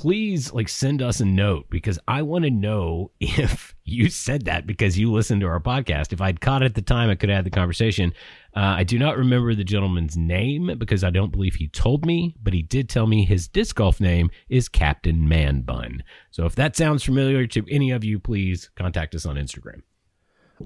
please 0.00 0.50
like 0.54 0.66
send 0.66 1.02
us 1.02 1.20
a 1.20 1.24
note 1.26 1.68
because 1.68 1.98
I 2.08 2.22
want 2.22 2.44
to 2.44 2.50
know 2.50 3.10
if 3.20 3.74
you 3.84 4.08
said 4.08 4.46
that 4.46 4.66
because 4.66 4.98
you 4.98 5.12
listened 5.12 5.42
to 5.42 5.46
our 5.46 5.60
podcast. 5.60 6.14
If 6.14 6.22
I'd 6.22 6.40
caught 6.40 6.62
it 6.62 6.66
at 6.66 6.74
the 6.74 6.80
time, 6.80 7.10
I 7.10 7.16
could 7.16 7.28
have 7.28 7.36
had 7.36 7.44
the 7.44 7.50
conversation. 7.50 8.14
Uh, 8.56 8.76
I 8.78 8.84
do 8.84 8.98
not 8.98 9.18
remember 9.18 9.54
the 9.54 9.62
gentleman's 9.62 10.16
name 10.16 10.74
because 10.78 11.04
I 11.04 11.10
don't 11.10 11.30
believe 11.30 11.56
he 11.56 11.68
told 11.68 12.06
me, 12.06 12.34
but 12.42 12.54
he 12.54 12.62
did 12.62 12.88
tell 12.88 13.06
me 13.06 13.26
his 13.26 13.46
disc 13.46 13.76
golf 13.76 14.00
name 14.00 14.30
is 14.48 14.70
Captain 14.70 15.28
Man 15.28 15.60
Bun. 15.60 16.02
So 16.30 16.46
if 16.46 16.54
that 16.54 16.76
sounds 16.76 17.04
familiar 17.04 17.46
to 17.48 17.66
any 17.68 17.90
of 17.90 18.02
you, 18.02 18.18
please 18.18 18.70
contact 18.76 19.14
us 19.14 19.26
on 19.26 19.36
Instagram. 19.36 19.82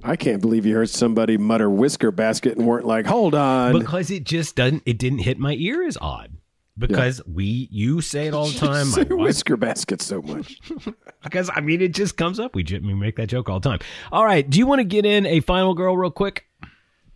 I 0.05 0.15
can't 0.15 0.41
believe 0.43 0.65
you 0.65 0.77
heard 0.77 0.91
somebody 0.91 1.39
mutter 1.39 1.69
whisker 1.69 2.13
basket 2.13 2.57
and 2.57 2.69
weren't 2.69 2.87
like, 2.87 3.07
hold 3.07 3.35
on. 3.35 3.77
Because 3.77 4.13
it 4.13 4.23
just 4.23 4.55
doesn't, 4.55 4.85
it 4.87 4.97
didn't 4.97 5.21
hit 5.21 5.41
my 5.41 5.55
ear 5.55 5.83
as 5.83 5.99
odd. 6.01 6.34
Because 6.77 7.21
we, 7.27 7.69
you 7.71 8.01
say 8.01 8.27
it 8.27 8.35
all 8.35 8.47
the 8.49 8.59
time. 8.67 8.87
Say 8.87 9.05
whisker 9.05 9.57
basket 9.57 10.03
so 10.03 10.21
much. 10.23 10.61
because 11.23 11.49
I 11.55 11.61
mean 11.61 11.81
it 11.81 11.95
just 11.95 12.17
comes 12.17 12.41
up. 12.41 12.55
We, 12.55 12.65
we 12.65 12.95
make 12.95 13.17
that 13.17 13.29
joke 13.29 13.49
all 13.49 13.61
the 13.61 13.69
time. 13.69 13.79
All 14.11 14.25
right, 14.25 14.49
do 14.49 14.59
you 14.59 14.67
want 14.67 14.81
to 14.81 14.85
get 14.85 15.07
in 15.07 15.25
a 15.27 15.41
final 15.41 15.75
girl 15.75 15.97
real 15.97 16.11
quick? 16.11 16.47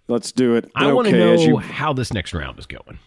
Let's 0.06 0.32
do 0.32 0.54
it. 0.54 0.70
I 0.74 0.92
want 0.92 1.08
to 1.08 1.12
know 1.18 1.34
you- 1.34 1.56
how 1.58 1.92
this 1.92 2.12
next 2.12 2.32
round 2.32 2.58
is 2.58 2.66
going. 2.66 2.98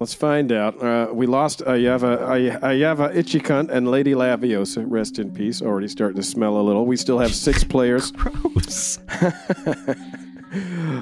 Let's 0.00 0.14
find 0.14 0.50
out. 0.50 0.82
Uh, 0.82 1.10
we 1.12 1.26
lost 1.26 1.60
Ayava, 1.60 2.20
Ay- 2.28 2.58
Ayava 2.74 3.14
Ichikant 3.14 3.70
and 3.70 3.88
Lady 3.88 4.14
Laviosa. 4.14 4.84
Rest 4.84 5.20
in 5.20 5.32
peace. 5.32 5.62
Already 5.62 5.86
starting 5.86 6.16
to 6.16 6.24
smell 6.24 6.58
a 6.58 6.60
little. 6.60 6.86
We 6.86 6.96
still 6.96 7.20
have 7.20 7.32
six 7.32 7.62
players. 7.62 8.10
Gross. 8.16 8.98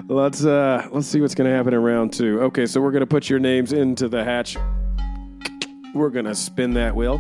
Let's 0.09 0.45
uh, 0.45 0.89
let's 0.93 1.09
see 1.09 1.21
what's 1.21 1.35
to 1.51 1.55
happen 1.55 1.75
in 1.75 1.83
round 1.83 2.13
two. 2.13 2.41
Okay, 2.43 2.67
so 2.67 2.81
we're 2.81 2.93
to 3.01 3.07
put 3.07 3.29
your 3.29 3.41
names 3.41 3.73
into 3.73 4.09
the 4.09 4.23
hatch. 4.23 4.57
We're 5.93 6.11
to 6.27 6.35
spin 6.35 6.75
that 6.75 6.95
wheel. 6.95 7.19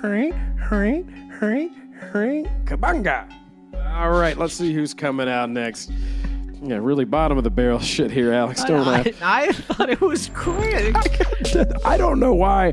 Hurry, 0.00 0.30
hurry, 0.30 1.02
hurry, 1.30 1.68
hurry. 1.94 2.44
Kabunga. 2.64 3.28
All 3.94 4.10
right, 4.10 4.36
let's 4.38 4.54
see 4.54 4.72
who's 4.72 4.94
coming 4.94 5.28
out 5.28 5.50
next. 5.50 5.90
Yeah, 6.64 6.76
really 6.76 7.04
bottom 7.04 7.38
of 7.38 7.44
the 7.44 7.50
barrel 7.50 7.78
shit 7.92 8.10
here, 8.12 8.32
Alex. 8.32 8.62
Don't 8.64 8.86
laugh. 8.86 9.06
I, 9.20 9.48
I 9.48 9.52
thought 9.52 9.90
it 9.90 10.00
was 10.00 10.28
great. 10.28 10.94
I 11.84 11.96
don't 11.96 12.20
know 12.20 12.34
why 12.34 12.70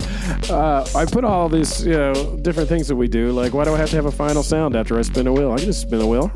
uh, 0.50 0.88
I 0.96 1.06
put 1.06 1.24
all 1.24 1.50
these 1.50 1.84
you 1.86 1.94
know 1.94 2.38
different 2.42 2.70
things 2.70 2.88
that 2.88 2.96
we 2.96 3.08
do. 3.08 3.32
Like, 3.32 3.54
why 3.54 3.66
do 3.66 3.74
I 3.74 3.78
have 3.78 3.90
to 3.90 3.96
have 3.96 4.06
a 4.06 4.12
final 4.12 4.44
sound 4.44 4.76
after 4.76 4.98
I 4.98 5.02
spin 5.02 5.26
a 5.26 5.34
wheel? 5.34 5.52
I 5.52 5.58
can 5.58 5.66
just 5.66 5.82
spin 5.82 6.02
a 6.02 6.08
wheel, 6.08 6.30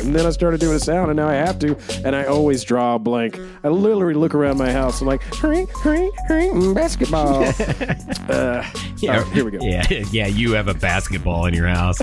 and 0.00 0.14
then 0.14 0.24
I 0.24 0.30
started 0.30 0.60
doing 0.60 0.76
a 0.76 0.80
sound, 0.80 1.10
and 1.10 1.16
now 1.16 1.28
I 1.28 1.34
have 1.34 1.58
to, 1.60 1.76
and 2.04 2.14
I 2.14 2.24
always 2.24 2.62
draw 2.62 2.94
a 2.94 2.98
blank. 2.98 3.38
I 3.64 3.68
literally 3.68 4.14
look 4.14 4.34
around 4.34 4.58
my 4.58 4.70
house. 4.70 5.00
I'm 5.00 5.08
like, 5.08 5.22
hurry, 5.34 5.66
hurry, 5.82 6.10
hurry, 6.28 6.48
mm, 6.48 6.74
basketball. 6.74 7.44
uh, 8.28 8.64
Yeah, 8.98 9.24
here 9.32 9.44
we 9.44 9.50
go. 9.50 9.58
Yeah, 9.60 9.86
yeah, 10.12 10.26
you 10.26 10.52
have 10.52 10.68
a 10.68 10.74
basketball 10.74 11.46
in 11.46 11.54
your 11.54 11.68
house. 11.68 11.98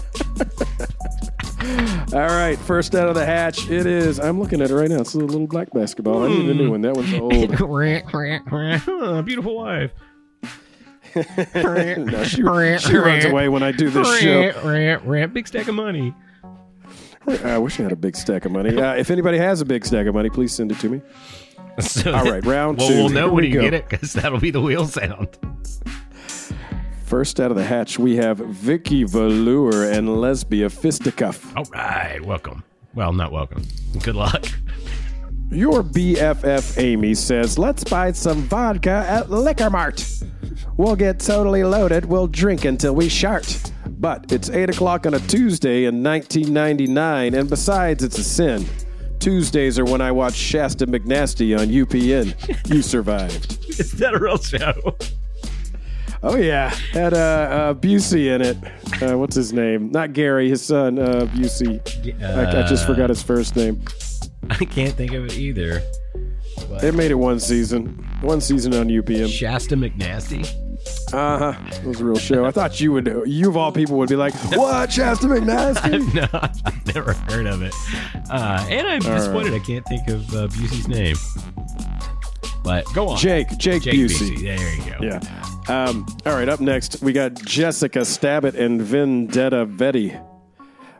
All 2.13 2.21
right, 2.21 2.57
first 2.57 2.95
out 2.95 3.09
of 3.09 3.15
the 3.15 3.25
hatch, 3.25 3.69
it 3.69 3.85
is. 3.85 4.19
I'm 4.19 4.39
looking 4.39 4.61
at 4.61 4.71
it 4.71 4.75
right 4.75 4.89
now. 4.89 5.01
It's 5.01 5.15
a 5.15 5.17
little 5.17 5.47
black 5.47 5.71
basketball. 5.71 6.23
I 6.23 6.29
need 6.29 6.49
a 6.49 6.53
new 6.53 6.71
one. 6.71 6.81
That 6.81 6.95
one's 6.95 7.13
old. 7.13 7.31
Beautiful 7.31 7.67
wife. 9.55 9.91
no, 11.15 12.23
she, 12.23 12.35
she 12.37 12.43
runs 12.43 13.25
away 13.25 13.49
when 13.49 13.63
I 13.63 13.71
do 13.71 13.89
this 13.89 14.19
show. 14.19 15.27
Big 15.27 15.47
stack 15.47 15.67
of 15.67 15.75
money. 15.75 16.13
I 17.27 17.57
wish 17.57 17.79
I 17.79 17.83
had 17.83 17.91
a 17.91 17.95
big 17.95 18.15
stack 18.15 18.45
of 18.45 18.51
money. 18.51 18.77
Uh, 18.77 18.93
if 18.95 19.09
anybody 19.09 19.37
has 19.39 19.61
a 19.61 19.65
big 19.65 19.85
stack 19.85 20.05
of 20.07 20.13
money, 20.13 20.29
please 20.29 20.53
send 20.53 20.71
it 20.71 20.79
to 20.79 20.89
me. 20.89 21.01
So 21.79 22.13
All 22.13 22.23
right, 22.23 22.45
round 22.45 22.77
well, 22.77 22.87
two. 22.87 22.93
we'll 22.95 23.09
know 23.09 23.25
Here 23.25 23.33
when 23.33 23.43
we 23.43 23.47
you 23.47 23.53
go. 23.55 23.61
get 23.61 23.73
it 23.73 23.89
because 23.89 24.13
that'll 24.13 24.39
be 24.39 24.51
the 24.51 24.61
wheel 24.61 24.85
sound. 24.87 25.37
First 27.05 27.39
out 27.39 27.51
of 27.51 27.57
the 27.57 27.63
hatch, 27.63 27.99
we 27.99 28.15
have 28.15 28.39
Vicky 28.39 29.03
Velour 29.03 29.91
and 29.91 30.19
Lesbia 30.19 30.69
Fisticuff. 30.69 31.55
All 31.55 31.63
right, 31.71 32.19
welcome. 32.25 32.63
Well, 32.95 33.13
not 33.13 33.31
welcome. 33.31 33.63
Good 34.01 34.15
luck. 34.15 34.47
Your 35.51 35.83
BFF 35.83 36.81
Amy 36.81 37.13
says, 37.13 37.59
Let's 37.59 37.83
buy 37.83 38.11
some 38.13 38.41
vodka 38.43 39.05
at 39.07 39.29
Liquor 39.29 39.69
Mart. 39.69 40.03
We'll 40.77 40.95
get 40.95 41.19
totally 41.19 41.63
loaded. 41.63 42.05
We'll 42.05 42.25
drink 42.25 42.65
until 42.65 42.95
we 42.95 43.07
shart. 43.07 43.71
But 43.87 44.31
it's 44.31 44.49
8 44.49 44.71
o'clock 44.71 45.05
on 45.05 45.13
a 45.13 45.19
Tuesday 45.19 45.85
in 45.85 46.01
1999, 46.01 47.35
and 47.35 47.47
besides, 47.47 48.03
it's 48.03 48.17
a 48.17 48.23
sin. 48.23 48.65
Tuesdays 49.19 49.77
are 49.77 49.85
when 49.85 50.01
I 50.01 50.11
watch 50.11 50.33
Shasta 50.33 50.87
McNasty 50.87 51.57
on 51.57 51.67
UPN. 51.67 52.73
You 52.73 52.81
survived. 52.81 53.59
Is 53.79 53.91
that 53.93 54.15
a 54.15 54.19
real 54.19 54.39
show? 54.39 54.97
Oh 56.23 56.35
yeah, 56.37 56.69
had 56.91 57.13
uh, 57.13 57.17
uh, 57.17 57.73
Busey 57.73 58.33
in 58.33 58.41
it. 58.41 58.57
Uh, 59.01 59.17
what's 59.17 59.35
his 59.35 59.53
name? 59.53 59.91
Not 59.91 60.13
Gary, 60.13 60.49
his 60.49 60.63
son 60.63 60.97
uh, 60.97 61.27
Busey. 61.33 61.79
I, 62.23 62.63
I 62.63 62.67
just 62.67 62.85
forgot 62.85 63.09
his 63.09 63.21
first 63.21 63.55
name. 63.55 63.83
I 64.49 64.65
can't 64.65 64.93
think 64.93 65.13
of 65.13 65.25
it 65.25 65.37
either. 65.37 65.81
They 66.81 66.91
made 66.91 67.11
it 67.11 67.15
one 67.15 67.39
season, 67.39 67.87
one 68.21 68.41
season 68.41 68.73
on 68.73 68.87
UPN. 68.87 69.29
Shasta 69.29 69.75
McNasty. 69.75 70.45
Uh 71.13 71.53
huh. 71.53 71.75
It 71.75 71.85
was 71.85 71.99
a 71.99 72.05
real 72.05 72.17
show. 72.17 72.45
I 72.45 72.51
thought 72.51 72.79
you 72.79 72.91
would, 72.91 73.23
you 73.25 73.49
of 73.49 73.57
all 73.57 73.71
people, 73.71 73.97
would 73.97 74.09
be 74.09 74.15
like, 74.15 74.33
"What, 74.55 74.91
Shasta 74.91 75.27
McNasty?" 75.27 76.13
no, 76.13 76.27
I've 76.33 76.95
never 76.95 77.13
heard 77.13 77.47
of 77.47 77.61
it. 77.61 77.73
Uh, 78.29 78.65
and 78.69 78.87
I'm 78.87 78.99
disappointed 78.99 79.53
I 79.53 79.59
can't 79.59 79.85
think 79.85 80.07
of 80.07 80.21
uh, 80.33 80.47
Busey's 80.47 80.87
name. 80.87 81.15
But 82.63 82.85
go 82.93 83.09
on. 83.09 83.17
Jake, 83.17 83.47
Jake. 83.57 83.83
Busey. 83.83 84.41
There 84.41 84.75
you 84.75 84.91
go. 84.91 84.97
Yeah. 85.05 85.19
Um, 85.67 86.05
all 86.25 86.33
right, 86.33 86.47
up 86.47 86.59
next, 86.59 87.01
we 87.01 87.11
got 87.11 87.33
Jessica 87.33 87.99
Stabbit 88.05 88.53
and 88.55 88.81
Vendetta 88.81 89.65
Vetti. 89.65 90.23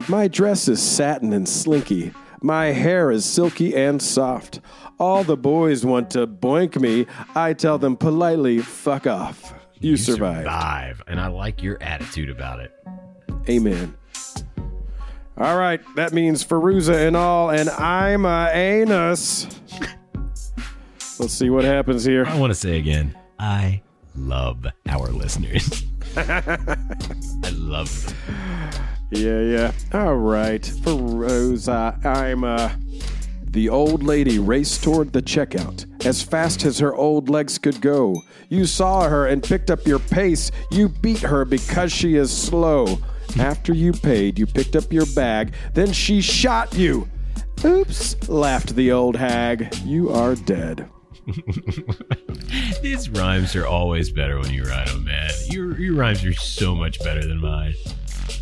My 0.07 0.28
dress 0.28 0.68
is 0.68 0.82
satin 0.82 1.34
and 1.34 1.47
slinky. 1.47 2.11
My 2.41 2.66
hair 2.68 3.11
is 3.11 3.26
silky 3.26 3.76
and 3.76 4.01
soft. 4.01 4.59
All 4.99 5.24
the 5.24 5.38
boys 5.38 5.86
want 5.86 6.09
to 6.11 6.26
boink 6.26 6.80
me. 6.80 7.05
I 7.36 7.53
tell 7.53 7.78
them 7.78 7.95
politely, 7.95 8.59
fuck 8.59 9.05
off. 9.07 9.53
You, 9.80 9.97
survived. 9.97 10.45
Survive. 10.45 11.03
And 11.07 11.20
I 11.20 11.28
like 11.28 11.61
your 11.61 11.82
attitude 11.82 12.30
about 12.30 12.59
it. 12.59 12.72
Amen. 13.49 13.95
All 15.38 15.57
right, 15.57 15.82
that 15.95 16.13
means 16.13 16.45
Feruza 16.45 17.07
and 17.07 17.16
all, 17.16 17.49
and 17.49 17.70
I'm 17.70 18.26
a 18.26 18.49
anus. 18.53 19.47
Let's 21.20 21.34
see 21.34 21.49
what 21.49 21.66
happens 21.66 22.05
here. 22.05 22.26
I 22.26 22.39
want 22.39 22.51
to 22.51 22.55
say 22.55 22.78
again, 22.80 23.18
I 23.38 23.82
love 24.16 24.66
our 24.88 25.07
listeners. 25.07 25.86
I 26.18 27.49
love 27.51 28.05
them. 28.05 28.16
Yeah, 29.11 29.41
yeah. 29.41 29.72
All 29.93 30.16
right. 30.16 30.61
Feruza, 30.61 32.03
I'm, 32.05 32.43
uh, 32.43 32.72
the 33.45 33.70
old 33.70 34.03
lady 34.03 34.39
raced 34.39 34.84
toward 34.84 35.13
the 35.13 35.22
checkout 35.22 35.86
as 36.05 36.22
fast 36.22 36.66
as 36.66 36.80
her 36.80 36.93
old 36.93 37.30
legs 37.30 37.57
could 37.57 37.80
go. 37.82 38.16
You 38.49 38.66
saw 38.66 39.07
her 39.09 39.28
and 39.28 39.41
picked 39.41 39.72
up 39.72 39.88
your 39.88 39.99
pace. 39.99 40.51
You 40.72 40.89
beat 40.89 41.22
her 41.22 41.45
because 41.45 41.91
she 41.91 42.16
is 42.16 42.36
slow. 42.36 42.97
After 43.39 43.74
you 43.74 43.93
paid, 43.93 44.38
you 44.38 44.45
picked 44.45 44.76
up 44.76 44.91
your 44.91 45.05
bag. 45.07 45.53
Then 45.74 45.93
she 45.93 46.22
shot 46.22 46.74
you. 46.74 47.07
Oops, 47.63 48.30
laughed 48.30 48.76
the 48.76 48.91
old 48.91 49.16
hag. 49.16 49.74
You 49.84 50.09
are 50.09 50.36
dead. 50.36 50.89
These 52.82 53.09
rhymes 53.09 53.55
are 53.55 53.65
always 53.65 54.11
better 54.11 54.39
when 54.39 54.51
you 54.51 54.63
write 54.63 54.88
them, 54.88 55.05
man. 55.05 55.32
Your, 55.47 55.80
your 55.80 55.95
rhymes 55.95 56.23
are 56.23 56.34
so 56.34 56.76
much 56.76 56.99
better 57.03 57.26
than 57.26 57.39
mine. 57.41 57.73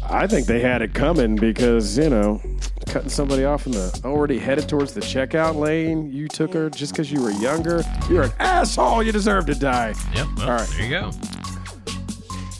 I 0.10 0.28
think 0.28 0.48
they 0.48 0.60
had 0.60 0.82
it 0.82 0.94
coming 0.94 1.36
because, 1.36 1.98
you 1.98 2.10
know, 2.10 2.42
cutting 2.88 3.10
somebody 3.10 3.46
off 3.46 3.66
in 3.66 3.72
the 3.72 4.02
already 4.04 4.38
headed 4.38 4.68
towards 4.68 4.94
the 4.94 5.02
checkout 5.02 5.56
lane, 5.56 6.12
you 6.12 6.28
took 6.28 6.54
her 6.54 6.70
just 6.70 6.94
because 6.94 7.12
you 7.12 7.22
were 7.22 7.32
younger. 7.32 7.84
You're 8.10 8.24
an 8.24 8.34
asshole. 8.40 9.04
You 9.04 9.12
deserve 9.12 9.46
to 9.48 9.56
die. 9.56 9.96
Yep. 10.14 10.28
Well, 10.38 10.50
All 10.50 10.56
right. 10.58 10.70
There 10.70 10.84
you 10.84 10.90
go. 10.90 11.12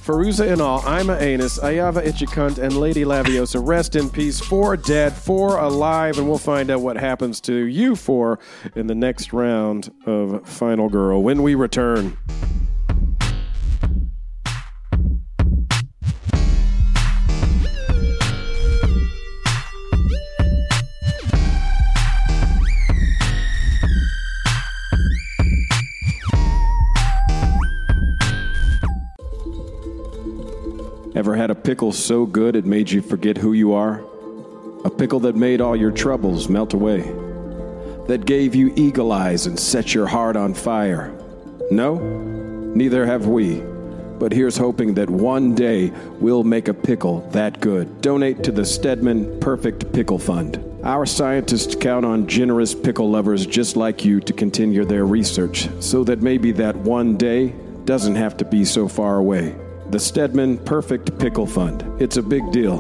Feruza 0.04 0.52
and 0.52 0.60
all, 0.60 0.86
I'm 0.86 1.10
a 1.10 1.16
anus, 1.16 1.60
Ayava 1.60 2.06
Itchikunt, 2.06 2.58
and 2.58 2.76
Lady 2.76 3.06
Laviosa. 3.06 3.66
Rest 3.66 3.96
in 3.96 4.10
peace. 4.10 4.38
Four 4.38 4.76
dead, 4.76 5.14
four 5.14 5.58
alive, 5.58 6.18
and 6.18 6.28
we'll 6.28 6.38
find 6.38 6.70
out 6.70 6.82
what 6.82 6.98
happens 6.98 7.40
to 7.42 7.54
you 7.54 7.96
four 7.96 8.38
in 8.76 8.88
the 8.88 8.96
next 8.96 9.32
round 9.32 9.94
of 10.06 10.46
Final 10.46 10.90
Girl 10.90 11.24
when 11.24 11.42
we 11.42 11.56
return. 11.56 12.18
Ever 31.16 31.36
had 31.36 31.52
a 31.52 31.56
pickle 31.56 31.92
so 31.92 32.26
good 32.26 32.56
it 32.56 32.66
made 32.66 32.90
you 32.90 33.00
forget 33.00 33.38
who 33.38 33.54
you 33.54 33.74
are? 33.74 34.04
A 34.84 34.90
pickle 34.90 35.20
that 35.22 35.36
made 35.36 35.62
all 35.62 35.76
your 35.76 35.92
troubles 35.92 36.50
melt 36.50 36.74
away. 36.74 37.02
That 38.08 38.26
gave 38.26 38.56
you 38.56 38.74
eagle 38.76 39.12
eyes 39.12 39.46
and 39.46 39.60
set 39.60 39.94
your 39.94 40.08
heart 40.08 40.36
on 40.36 40.56
fire. 40.56 41.14
No? 41.70 42.00
Neither 42.76 43.06
have 43.06 43.28
we. 43.28 43.62
But 44.18 44.32
here's 44.32 44.58
hoping 44.58 44.96
that 44.96 45.08
one 45.08 45.54
day 45.54 45.92
we'll 46.20 46.44
make 46.44 46.68
a 46.68 46.74
pickle 46.74 47.20
that 47.30 47.60
good. 47.60 48.02
Donate 48.02 48.44
to 48.46 48.52
the 48.52 48.66
Stedman 48.66 49.40
Perfect 49.40 49.94
Pickle 49.94 50.20
Fund. 50.20 50.64
Our 50.84 51.06
scientists 51.06 51.76
count 51.76 52.06
on 52.06 52.26
generous 52.26 52.74
pickle 52.74 53.12
lovers 53.12 53.46
just 53.46 53.76
like 53.76 54.04
you 54.04 54.20
to 54.22 54.34
continue 54.34 54.84
their 54.84 55.06
research 55.06 55.70
so 55.80 56.04
that 56.06 56.24
maybe 56.24 56.52
that 56.54 56.76
one 56.76 57.18
day 57.18 57.54
doesn't 57.86 58.16
have 58.16 58.36
to 58.38 58.46
be 58.46 58.66
so 58.66 58.88
far 58.88 59.18
away. 59.18 59.56
The 59.94 60.00
Stedman 60.00 60.58
Perfect 60.58 61.20
Pickle 61.20 61.46
Fund. 61.46 61.84
It's 62.02 62.18
a 62.18 62.24
big 62.24 62.52
deal. 62.52 62.80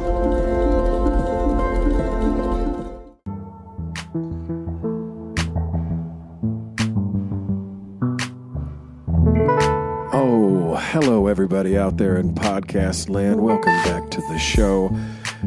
Oh, 10.11 10.75
hello, 10.75 11.27
everybody 11.27 11.77
out 11.77 11.97
there 11.97 12.17
in 12.17 12.33
podcast 12.33 13.11
land. 13.11 13.39
Welcome 13.39 13.75
back 13.83 14.09
to 14.09 14.21
the 14.21 14.39
show. 14.39 14.89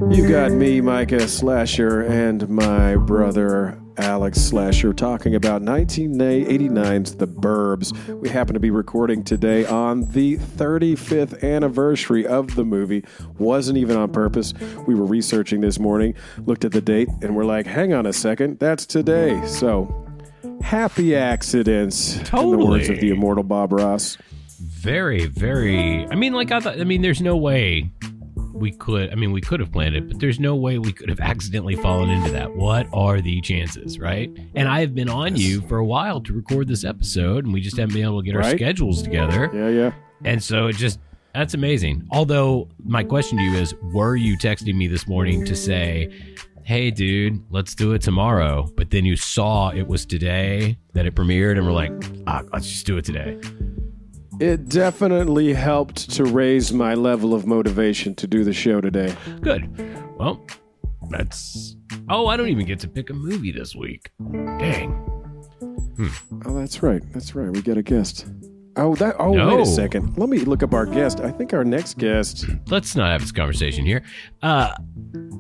You 0.09 0.29
got 0.29 0.53
me, 0.53 0.81
Micah 0.81 1.27
Slasher, 1.27 2.03
and 2.03 2.49
my 2.49 2.95
brother, 2.95 3.77
Alex 3.99 4.41
Slasher, 4.41 4.93
talking 4.93 5.35
about 5.35 5.63
1989's 5.63 7.17
The 7.17 7.27
Burbs. 7.27 7.97
We 8.21 8.29
happen 8.29 8.55
to 8.55 8.61
be 8.61 8.71
recording 8.71 9.25
today 9.25 9.65
on 9.67 10.11
the 10.13 10.37
35th 10.37 11.43
anniversary 11.43 12.27
of 12.27 12.55
the 12.55 12.65
movie. 12.65 13.05
Wasn't 13.39 13.79
even 13.79 13.97
on 13.97 14.13
purpose. 14.13 14.53
We 14.87 14.95
were 14.95 15.07
researching 15.07 15.61
this 15.61 15.79
morning, 15.79 16.15
looked 16.45 16.65
at 16.65 16.73
the 16.73 16.81
date, 16.81 17.09
and 17.23 17.35
we're 17.35 17.45
like, 17.45 17.67
hang 17.67 17.93
on 17.93 18.07
a 18.07 18.13
second, 18.13 18.59
that's 18.59 18.87
today. 18.87 19.45
So, 19.47 20.07
happy 20.61 21.17
accidents. 21.17 22.17
In 22.33 22.51
the 22.51 22.59
words 22.59 22.89
of 22.89 23.01
the 23.01 23.11
immortal 23.11 23.45
Bob 23.45 23.73
Ross. 23.73 24.19
Very, 24.61 25.27
very. 25.27 26.07
I 26.09 26.15
mean, 26.15 26.33
like 26.33 26.51
I 26.53 26.61
thought. 26.61 26.81
I 26.81 26.85
mean, 26.85 27.03
there's 27.03 27.21
no 27.21 27.37
way 27.37 27.91
we 28.37 28.71
could. 28.73 29.11
I 29.11 29.15
mean, 29.15 29.33
we 29.33 29.41
could 29.41 29.61
have 29.61 29.73
planned 29.73 29.97
it, 29.97 30.09
but 30.09 30.21
there's 30.21 30.39
no 30.39 30.55
way 30.55 30.79
we 30.79 30.93
could 30.93 31.09
have 31.09 31.21
accidentally 31.21 31.77
fallen 31.77 32.11
into 32.11 32.31
that. 32.33 32.55
What 32.55 32.87
are 32.93 33.21
the 33.21 33.41
chances, 33.41 33.99
right? 33.99 34.31
And 34.55 34.69
I 34.69 34.81
have 34.81 34.95
been 34.95 35.09
on 35.09 35.37
you 35.37 35.61
for 35.63 35.79
a 35.79 35.85
while 35.85 36.21
to 36.23 36.33
record 36.33 36.69
this 36.69 36.85
episode, 36.85 37.45
and 37.45 37.53
we 37.53 37.61
just 37.61 37.77
haven't 37.77 37.95
been 37.95 38.05
able 38.05 38.23
to 38.23 38.27
get 38.27 38.37
our 38.37 38.51
schedules 38.51 39.03
together. 39.03 39.51
Yeah, 39.53 39.69
yeah. 39.69 39.93
And 40.25 40.43
so 40.43 40.67
it 40.67 40.77
just 40.77 40.99
that's 41.35 41.55
amazing. 41.55 42.07
Although 42.11 42.69
my 42.85 43.05
question 43.05 43.39
to 43.39 43.45
you 43.45 43.55
is, 43.55 43.75
were 43.93 44.17
you 44.17 44.39
texting 44.39 44.75
me 44.75 44.87
this 44.87 45.07
morning 45.07 45.45
to 45.45 45.55
say, 45.55 46.11
"Hey, 46.63 46.91
dude, 46.91 47.43
let's 47.51 47.75
do 47.75 47.93
it 47.93 48.03
tomorrow"? 48.03 48.69
But 48.77 48.91
then 48.91 49.05
you 49.05 49.17
saw 49.17 49.71
it 49.71 49.87
was 49.87 50.07
today 50.07 50.79
that 50.95 51.07
it 51.07 51.15
premiered, 51.15 51.59
and 51.59 51.67
we're 51.67 51.73
like, 51.73 51.93
ah, 52.27 52.43
"Let's 52.53 52.69
just 52.69 52.87
do 52.87 52.97
it 52.97 53.05
today." 53.05 53.39
It 54.39 54.69
definitely 54.69 55.55
helped 55.55 56.11
to 56.13 56.25
raise 56.25 56.73
my 56.73 56.95
level 56.95 57.33
of 57.35 57.47
motivation 57.47 58.15
to 58.17 58.27
do 58.27 58.45
the 58.45 58.53
show 58.53 58.81
today. 58.81 59.15
Good. 59.41 59.69
Well, 60.19 60.45
that's. 61.11 61.77
Oh, 62.09 62.27
I 62.27 62.37
don't 62.37 62.49
even 62.49 62.67
get 62.67 62.81
to 62.81 62.89
pick 62.89 63.09
a 63.11 63.15
movie 63.15 63.53
this 63.53 63.75
week. 63.75 64.11
Dang. 64.59 65.03
Oh, 66.45 66.59
that's 66.59 66.83
right. 66.83 67.03
That's 67.15 67.35
right. 67.35 67.51
We 67.51 67.63
got 67.63 67.79
a 67.79 67.83
guest. 67.83 68.27
Oh, 68.77 68.95
that. 68.97 69.17
Oh, 69.19 69.31
wait 69.33 69.61
a 69.61 69.65
second. 69.65 70.19
Let 70.19 70.29
me 70.29 70.39
look 70.41 70.63
up 70.63 70.75
our 70.75 70.85
guest. 70.85 71.21
I 71.21 71.31
think 71.31 71.55
our 71.55 71.65
next 71.65 71.97
guest. 71.97 72.45
Let's 72.69 72.95
not 72.95 73.11
have 73.13 73.23
this 73.23 73.33
conversation 73.33 73.87
here. 73.87 74.03
Uh, 74.43 74.75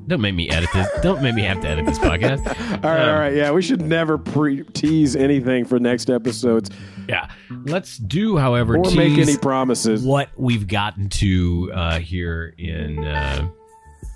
don't 0.06 0.22
make 0.22 0.34
me 0.34 0.48
edit 0.48 0.70
this. 0.72 0.88
Don't 1.02 1.20
make 1.22 1.34
me 1.34 1.42
have 1.42 1.60
to 1.60 1.68
edit 1.68 1.84
this 1.84 1.98
podcast. 1.98 2.46
All 2.82 2.90
right, 2.90 3.02
Um, 3.02 3.08
all 3.10 3.14
right. 3.20 3.34
Yeah, 3.34 3.50
we 3.50 3.60
should 3.60 3.82
never 3.82 4.16
pre 4.16 4.62
tease 4.72 5.16
anything 5.16 5.66
for 5.66 5.78
next 5.78 6.08
episodes 6.08 6.70
Yeah. 7.08 7.30
Let's 7.50 7.98
do, 7.98 8.36
however, 8.36 8.76
or 8.76 8.90
make 8.92 9.18
any 9.18 9.36
promises. 9.36 10.02
what 10.02 10.30
we've 10.36 10.66
gotten 10.66 11.08
to 11.10 11.70
uh, 11.74 11.98
here 11.98 12.54
in 12.58 13.04
uh, 13.04 13.48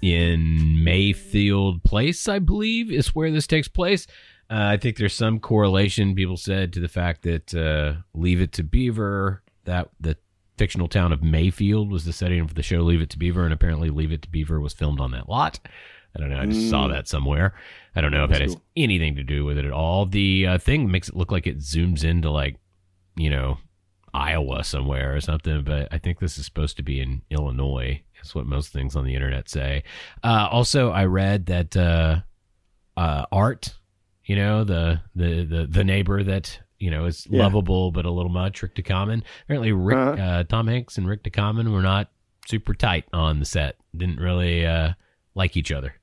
in 0.03 0.83
Mayfield 0.83 1.83
Place, 1.83 2.29
I 2.29 2.39
believe, 2.39 2.91
is 2.91 3.15
where 3.15 3.31
this 3.31 3.47
takes 3.47 3.69
place. 3.69 4.07
Uh, 4.51 4.75
I 4.75 4.77
think 4.79 4.97
there's 4.97 5.15
some 5.15 5.39
correlation 5.39 6.15
people 6.15 6.37
said 6.37 6.73
to 6.73 6.81
the 6.81 6.89
fact 6.89 7.23
that 7.23 7.55
uh, 7.55 8.01
Leave 8.15 8.41
It 8.41 8.53
to 8.55 8.65
Beaver, 8.65 9.43
that 9.65 9.91
the 10.01 10.17
fictional 10.59 10.89
town 10.89 11.13
of 11.13 11.23
Mayfield 11.23 11.91
was 11.91 12.05
the 12.05 12.13
setting 12.13 12.41
of 12.41 12.55
the 12.55 12.63
show 12.63 12.81
Leave 12.81 13.01
It 13.01 13.11
to 13.11 13.19
Beaver, 13.19 13.45
and 13.45 13.53
apparently 13.53 13.91
Leave 13.91 14.11
It 14.11 14.23
to 14.23 14.29
Beaver 14.29 14.59
was 14.59 14.73
filmed 14.73 15.01
on 15.01 15.13
that 15.13 15.29
lot. 15.29 15.61
I 16.17 16.19
don't 16.19 16.31
know. 16.31 16.41
I 16.41 16.47
just 16.47 16.69
saw 16.69 16.89
that 16.89 17.07
somewhere. 17.07 17.55
I 17.95 18.01
don't 18.01 18.11
know 18.11 18.25
if 18.25 18.33
it 18.33 18.43
has 18.43 18.57
anything 18.77 19.15
to 19.17 19.23
do 19.23 19.45
with 19.45 19.59
it 19.59 19.65
at 19.65 19.71
all. 19.71 20.07
The 20.07 20.47
uh, 20.47 20.59
thing 20.59 20.91
makes 20.91 21.09
it 21.09 21.17
look 21.17 21.31
like 21.31 21.47
it 21.47 21.59
zooms 21.59 22.03
into 22.03 22.31
like, 22.31 22.57
you 23.17 23.31
know, 23.31 23.59
Iowa 24.13 24.65
somewhere 24.65 25.15
or 25.15 25.21
something, 25.21 25.63
but 25.63 25.89
I 25.93 25.99
think 25.99 26.19
this 26.19 26.37
is 26.39 26.45
supposed 26.45 26.77
to 26.79 26.83
be 26.83 27.01
in 27.01 27.23
Illinois. 27.31 28.03
That's 28.17 28.35
what 28.35 28.47
most 28.47 28.73
things 28.73 28.97
on 28.97 29.05
the 29.05 29.15
internet 29.15 29.49
say. 29.49 29.85
Uh, 30.25 30.49
also, 30.51 30.91
I 30.91 31.05
read 31.05 31.47
that 31.47 31.77
uh, 31.77 32.21
uh, 32.97 33.27
Art, 33.31 33.75
you 34.25 34.37
know, 34.37 34.65
the, 34.65 35.01
the 35.15 35.45
the 35.45 35.67
the 35.71 35.85
neighbor 35.85 36.23
that 36.25 36.59
you 36.79 36.91
know 36.91 37.05
is 37.07 37.27
Yeah. 37.31 37.45
lovable 37.45 37.93
but 37.93 38.05
a 38.05 38.11
little 38.11 38.31
much, 38.33 38.63
Rick 38.63 38.75
Ducommun. 38.75 39.23
Apparently, 39.45 39.73
Rick 39.73 39.97
Uh-huh. 39.99 40.23
uh, 40.23 40.45
Tom 40.45 40.67
Hanks 40.67 40.99
and 40.99 41.09
Rick 41.09 41.23
Ducommun 41.23 41.71
were 41.73 41.83
not 41.83 42.11
super 42.49 42.75
tight 42.75 43.05
on 43.13 43.39
the 43.39 43.45
set. 43.45 43.77
Didn't 43.97 44.19
really 44.19 44.67
uh, 44.67 44.95
like 45.35 45.57
each 45.57 45.71
other. 45.73 45.95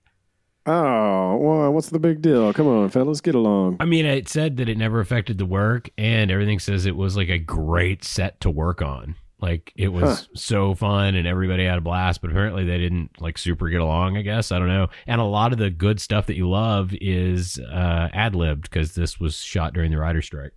Oh, 0.67 1.37
well, 1.37 1.71
what's 1.71 1.89
the 1.89 1.99
big 1.99 2.21
deal? 2.21 2.51
Come 2.51 2.67
on, 2.67 2.89
fellas, 2.89 3.21
get 3.21 3.35
along. 3.35 3.77
I 3.79 3.85
mean, 3.85 4.05
it 4.05 4.27
said 4.27 4.57
that 4.57 4.67
it 4.67 4.77
never 4.77 4.99
affected 4.99 5.37
the 5.37 5.45
work, 5.45 5.89
and 5.97 6.29
everything 6.29 6.59
says 6.59 6.85
it 6.85 6.97
was 6.97 7.15
like 7.15 7.29
a 7.29 7.39
great 7.39 8.03
set 8.03 8.41
to 8.41 8.49
work 8.49 8.81
on. 8.81 9.15
Like 9.39 9.71
it 9.77 9.89
was 9.89 10.27
so 10.35 10.75
fun, 10.75 11.15
and 11.15 11.25
everybody 11.25 11.63
had 11.63 11.77
a 11.77 11.81
blast. 11.81 12.21
But 12.21 12.31
apparently, 12.31 12.65
they 12.65 12.79
didn't 12.79 13.21
like 13.21 13.37
super 13.37 13.69
get 13.69 13.79
along. 13.79 14.17
I 14.17 14.23
guess 14.23 14.51
I 14.51 14.59
don't 14.59 14.67
know. 14.67 14.87
And 15.05 15.21
a 15.21 15.25
lot 15.25 15.53
of 15.53 15.59
the 15.59 15.69
good 15.69 16.01
stuff 16.01 16.25
that 16.25 16.35
you 16.35 16.49
love 16.49 16.91
is 16.99 17.59
uh, 17.59 18.09
ad 18.11 18.35
libbed 18.35 18.63
because 18.63 18.93
this 18.93 19.19
was 19.19 19.37
shot 19.37 19.73
during 19.73 19.91
the 19.91 19.99
writer's 19.99 20.25
strike. 20.25 20.53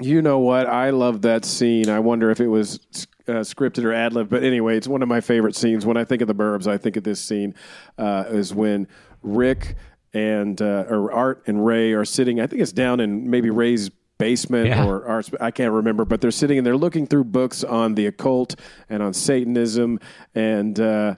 You 0.00 0.22
know 0.22 0.38
what? 0.38 0.66
I 0.66 0.90
love 0.90 1.22
that 1.22 1.44
scene. 1.44 1.88
I 1.90 1.98
wonder 1.98 2.30
if 2.30 2.40
it 2.40 2.48
was 2.48 2.80
uh, 3.28 3.32
scripted 3.42 3.84
or 3.84 3.92
ad 3.92 4.12
lib. 4.12 4.28
But 4.28 4.42
anyway, 4.42 4.76
it's 4.76 4.88
one 4.88 5.02
of 5.02 5.08
my 5.08 5.20
favorite 5.20 5.54
scenes. 5.56 5.84
When 5.86 5.96
I 5.96 6.04
think 6.04 6.22
of 6.22 6.28
the 6.28 6.34
Burbs, 6.34 6.66
I 6.66 6.78
think 6.78 6.96
of 6.96 7.04
this 7.04 7.20
scene 7.20 7.54
uh, 7.98 8.24
is 8.28 8.54
when 8.54 8.88
Rick 9.22 9.76
and 10.14 10.60
uh, 10.60 10.84
or 10.88 11.12
Art 11.12 11.42
and 11.46 11.64
Ray 11.64 11.92
are 11.92 12.04
sitting. 12.04 12.40
I 12.40 12.46
think 12.46 12.60
it's 12.62 12.72
down 12.72 13.00
in 13.00 13.30
maybe 13.30 13.50
Ray's 13.50 13.90
basement 14.18 14.66
Yeah. 14.68 14.86
or 14.86 15.06
Art's. 15.06 15.30
I 15.40 15.50
can't 15.50 15.72
remember, 15.72 16.04
but 16.04 16.20
they're 16.20 16.30
sitting 16.30 16.58
and 16.58 16.66
they're 16.66 16.76
looking 16.76 17.06
through 17.06 17.24
books 17.24 17.64
on 17.64 17.94
the 17.94 18.06
occult 18.06 18.54
and 18.88 19.02
on 19.02 19.12
Satanism 19.14 19.98
and. 20.34 20.78
Uh, 20.78 21.14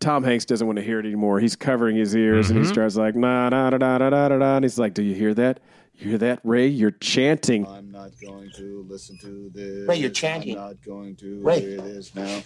Tom 0.00 0.24
Hanks 0.24 0.44
doesn't 0.44 0.66
want 0.66 0.76
to 0.78 0.82
hear 0.84 0.98
it 0.98 1.06
anymore. 1.06 1.38
He's 1.38 1.54
covering 1.54 1.94
his 1.96 2.16
ears 2.16 2.50
and 2.50 2.58
he 2.58 2.64
starts 2.64 2.96
like 2.96 3.14
na 3.14 3.48
na 3.48 3.70
da 3.70 3.78
da 3.78 3.98
da 3.98 4.28
da. 4.28 4.56
And 4.56 4.64
he's 4.64 4.76
like, 4.76 4.92
"Do 4.92 5.04
you 5.04 5.14
hear 5.14 5.34
that? 5.34 5.60
You 5.98 6.10
hear 6.10 6.18
that, 6.18 6.40
Ray? 6.44 6.66
You're 6.66 6.90
chanting." 6.92 7.66
I'm 7.66 7.90
not 7.90 8.10
going 8.20 8.50
to 8.56 8.84
listen 8.88 9.18
to 9.18 9.50
this. 9.54 9.88
Ray, 9.88 9.96
you're 9.96 10.10
chanting. 10.10 10.56
I'm 10.58 10.64
not 10.66 10.82
going 10.84 11.16
to 11.16 11.40
Ray. 11.42 11.60
hear 11.60 11.80
this 11.80 12.14
now. 12.14 12.42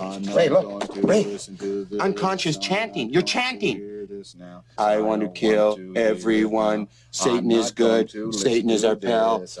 I'm 0.00 0.22
not 0.22 0.34
Ray, 0.36 0.48
look. 0.48 0.64
going 0.64 0.80
to 0.80 1.00
Ray. 1.06 1.24
listen 1.24 1.56
to 1.58 1.84
this. 1.84 2.00
Unconscious 2.00 2.56
I'm 2.56 2.62
chanting. 2.62 3.10
You're 3.10 3.22
chanting. 3.22 3.76
hear 3.76 4.06
now. 4.36 4.64
I 4.78 4.98
want 4.98 5.22
to 5.22 5.28
kill 5.28 5.76
want 5.76 5.94
to 5.94 6.00
everyone. 6.00 6.88
Satan 7.10 7.50
is 7.50 7.70
good. 7.70 8.10
Satan 8.34 8.70
is 8.70 8.84
our 8.84 8.96
pal. 8.96 9.44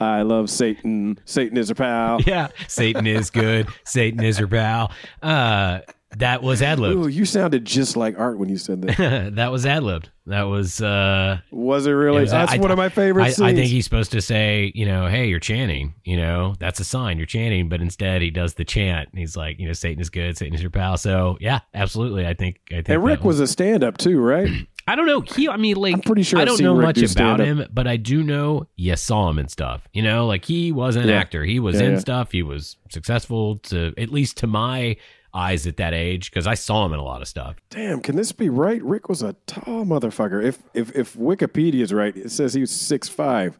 I 0.00 0.22
love 0.22 0.50
Satan. 0.50 1.18
Satan 1.24 1.56
is 1.56 1.70
a 1.70 1.74
pal. 1.74 2.20
Yeah, 2.26 2.48
Satan 2.68 3.06
is 3.06 3.30
good. 3.30 3.68
Satan 3.84 4.22
is 4.22 4.38
her 4.38 4.46
pal. 4.46 4.92
Uh, 5.22 5.80
that 6.18 6.42
was 6.42 6.62
ad 6.62 6.78
Ooh, 6.78 6.82
libbed. 7.02 7.14
you 7.14 7.24
sounded 7.24 7.64
just 7.64 7.96
like 7.96 8.18
Art 8.18 8.38
when 8.38 8.48
you 8.48 8.56
said 8.58 8.82
that. 8.82 9.34
that 9.36 9.50
was 9.52 9.66
ad 9.66 9.82
libbed. 9.82 10.10
That 10.26 10.44
was. 10.44 10.80
Uh, 10.80 11.38
Was 11.50 11.86
it 11.86 11.90
really? 11.92 12.18
It 12.18 12.20
was- 12.22 12.30
That's 12.30 12.52
I- 12.52 12.56
one 12.58 12.70
of 12.70 12.78
my 12.78 12.88
favorite 12.88 13.24
I, 13.24 13.30
scenes. 13.30 13.40
I 13.42 13.54
think 13.54 13.66
he's 13.70 13.84
supposed 13.84 14.12
to 14.12 14.22
say, 14.22 14.72
you 14.74 14.86
know, 14.86 15.06
hey, 15.06 15.26
you're 15.28 15.38
chanting. 15.40 15.94
You 16.04 16.16
know, 16.16 16.54
that's 16.58 16.80
a 16.80 16.84
sign 16.84 17.18
you're 17.18 17.26
chanting. 17.26 17.68
But 17.68 17.80
instead, 17.82 18.22
he 18.22 18.30
does 18.30 18.54
the 18.54 18.64
chant. 18.64 19.10
And 19.10 19.18
he's 19.18 19.36
like, 19.36 19.58
you 19.58 19.66
know, 19.66 19.72
Satan 19.74 20.00
is 20.00 20.08
good. 20.10 20.38
Satan 20.38 20.54
is 20.54 20.62
your 20.62 20.70
pal. 20.70 20.96
So 20.96 21.36
yeah, 21.40 21.60
absolutely. 21.74 22.26
I 22.26 22.34
think. 22.34 22.60
I 22.70 22.76
think. 22.76 22.88
and 22.88 23.04
Rick 23.04 23.20
that 23.20 23.26
was 23.26 23.40
a 23.40 23.46
stand-up 23.46 23.98
too, 23.98 24.18
right? 24.20 24.48
I 24.86 24.96
don't 24.96 25.06
know. 25.06 25.20
He. 25.22 25.48
I 25.48 25.56
mean, 25.56 25.76
like, 25.76 25.94
I'm 25.94 26.00
pretty 26.02 26.22
sure 26.22 26.38
I 26.38 26.44
don't 26.44 26.60
know 26.60 26.74
Rick 26.74 26.86
much 26.86 26.96
do 26.96 27.06
about 27.06 27.40
him, 27.40 27.64
but 27.72 27.86
I 27.86 27.96
do 27.96 28.22
know 28.22 28.66
you 28.76 28.94
saw 28.96 29.30
him 29.30 29.38
and 29.38 29.50
stuff. 29.50 29.86
You 29.94 30.02
know, 30.02 30.26
like 30.26 30.44
he 30.44 30.72
was 30.72 30.96
an 30.96 31.08
Yeah. 31.08 31.14
actor. 31.16 31.42
He 31.44 31.58
was 31.58 31.76
Yeah, 31.80 31.86
in 31.86 31.92
yeah. 31.94 31.98
stuff. 32.00 32.32
He 32.32 32.42
was 32.42 32.76
successful 32.90 33.58
to 33.64 33.92
at 33.96 34.10
least 34.10 34.36
to 34.38 34.46
my 34.46 34.96
eyes 35.34 35.66
at 35.66 35.76
that 35.78 35.92
age 35.92 36.30
because 36.30 36.46
I 36.46 36.54
saw 36.54 36.86
him 36.86 36.92
in 36.92 37.00
a 37.00 37.04
lot 37.04 37.20
of 37.20 37.28
stuff. 37.28 37.56
Damn, 37.70 38.00
can 38.00 38.16
this 38.16 38.32
be 38.32 38.48
right? 38.48 38.82
Rick 38.82 39.08
was 39.08 39.22
a 39.22 39.34
tall 39.46 39.84
motherfucker. 39.84 40.42
If 40.42 40.62
if 40.74 40.94
if 40.94 41.14
Wikipedia 41.14 41.80
is 41.80 41.92
right, 41.92 42.16
it 42.16 42.30
says 42.30 42.54
he 42.54 42.60
was 42.60 42.70
six 42.70 43.08
five. 43.08 43.58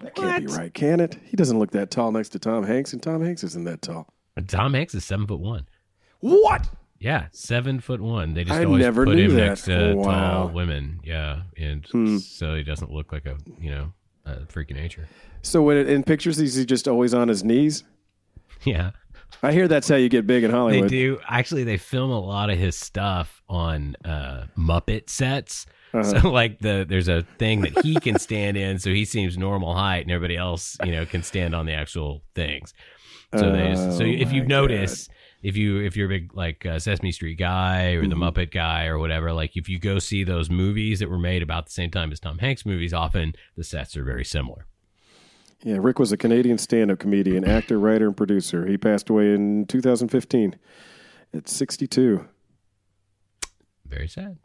That 0.00 0.14
can't 0.14 0.46
be 0.46 0.52
right, 0.52 0.72
can 0.74 0.98
it? 1.00 1.16
He 1.24 1.36
doesn't 1.36 1.58
look 1.58 1.70
that 1.72 1.90
tall 1.90 2.10
next 2.10 2.30
to 2.30 2.38
Tom 2.38 2.64
Hanks, 2.64 2.92
and 2.92 3.02
Tom 3.02 3.22
Hanks 3.24 3.44
isn't 3.44 3.64
that 3.64 3.82
tall. 3.82 4.08
But 4.34 4.48
Tom 4.48 4.74
Hanks 4.74 4.94
is 4.94 5.04
seven 5.04 5.26
foot 5.26 5.38
one. 5.40 5.68
What? 6.20 6.68
Yeah, 6.98 7.26
seven 7.32 7.80
foot 7.80 8.00
one. 8.00 8.34
They 8.34 8.44
just 8.44 8.58
I 8.58 8.64
always 8.64 8.80
never 8.82 9.04
put 9.04 9.18
him 9.18 9.34
that. 9.34 9.46
next 9.46 9.64
to 9.66 9.94
Wow. 9.94 10.04
tall 10.04 10.48
women. 10.48 11.00
Yeah, 11.04 11.42
and 11.56 11.84
Hmm. 11.86 12.18
so 12.18 12.54
he 12.54 12.62
doesn't 12.62 12.90
look 12.90 13.12
like 13.12 13.26
a 13.26 13.36
you 13.60 13.70
know 13.70 13.92
a 14.24 14.46
freak 14.46 14.70
of 14.70 14.76
nature. 14.76 15.08
So 15.42 15.62
when 15.62 15.76
it, 15.76 15.88
in 15.88 16.02
pictures, 16.04 16.40
is 16.40 16.54
he 16.54 16.64
just 16.64 16.86
always 16.88 17.12
on 17.14 17.28
his 17.28 17.44
knees? 17.44 17.84
Yeah, 18.64 18.92
I 19.42 19.52
hear 19.52 19.68
that's 19.68 19.88
how 19.88 19.96
you 19.96 20.08
get 20.08 20.26
big 20.26 20.44
in 20.44 20.50
Hollywood. 20.50 20.84
they 20.84 20.88
do. 20.88 21.18
Actually, 21.28 21.64
they 21.64 21.76
film 21.76 22.10
a 22.10 22.20
lot 22.20 22.50
of 22.50 22.58
his 22.58 22.76
stuff 22.76 23.42
on 23.48 23.96
uh, 24.04 24.46
Muppet 24.56 25.08
sets. 25.10 25.66
Uh-huh. 25.94 26.20
So 26.20 26.30
like 26.30 26.58
the 26.60 26.86
there's 26.88 27.08
a 27.08 27.22
thing 27.38 27.60
that 27.62 27.84
he 27.84 27.96
can 27.96 28.18
stand 28.18 28.56
in, 28.56 28.78
so 28.78 28.90
he 28.90 29.04
seems 29.04 29.36
normal 29.36 29.74
height, 29.74 30.00
and 30.02 30.10
everybody 30.10 30.36
else 30.36 30.76
you 30.84 30.92
know 30.92 31.04
can 31.04 31.22
stand 31.22 31.54
on 31.54 31.66
the 31.66 31.72
actual 31.74 32.22
things. 32.34 32.72
So 33.36 33.50
they 33.52 33.68
just, 33.70 33.98
so 33.98 34.04
Oh, 34.04 34.06
if 34.06 34.32
you 34.32 34.44
notice. 34.44 35.08
If 35.42 35.56
you 35.56 35.80
if 35.80 35.96
you're 35.96 36.06
a 36.06 36.08
big 36.08 36.36
like 36.36 36.64
uh, 36.64 36.78
Sesame 36.78 37.10
Street 37.10 37.34
guy 37.36 37.94
or 37.94 38.02
the 38.06 38.14
Mm-hmm. 38.14 38.22
Muppet 38.22 38.52
guy 38.52 38.86
or 38.86 38.96
whatever, 39.00 39.32
like 39.32 39.56
if 39.56 39.68
you 39.68 39.80
go 39.80 39.98
see 39.98 40.22
those 40.22 40.48
movies 40.48 41.00
that 41.00 41.10
were 41.10 41.18
made 41.18 41.42
about 41.42 41.66
the 41.66 41.72
same 41.72 41.90
time 41.90 42.12
as 42.12 42.20
Tom 42.20 42.38
Hanks 42.38 42.64
movies, 42.64 42.94
often 42.94 43.34
the 43.56 43.64
sets 43.64 43.96
are 43.96 44.04
very 44.04 44.24
similar. 44.24 44.66
Yeah, 45.64 45.76
Rick 45.80 45.98
was 45.98 46.10
a 46.12 46.16
Canadian 46.16 46.58
stand-up 46.58 46.98
comedian, 46.98 47.44
actor, 47.44 47.78
writer, 47.78 48.06
and 48.08 48.16
producer. 48.16 48.66
He 48.66 48.76
passed 48.76 49.08
away 49.10 49.32
in 49.32 49.66
2015 49.66 50.56
at 51.34 51.48
62. 51.48 52.26
Very 53.86 54.08
sad. 54.08 54.38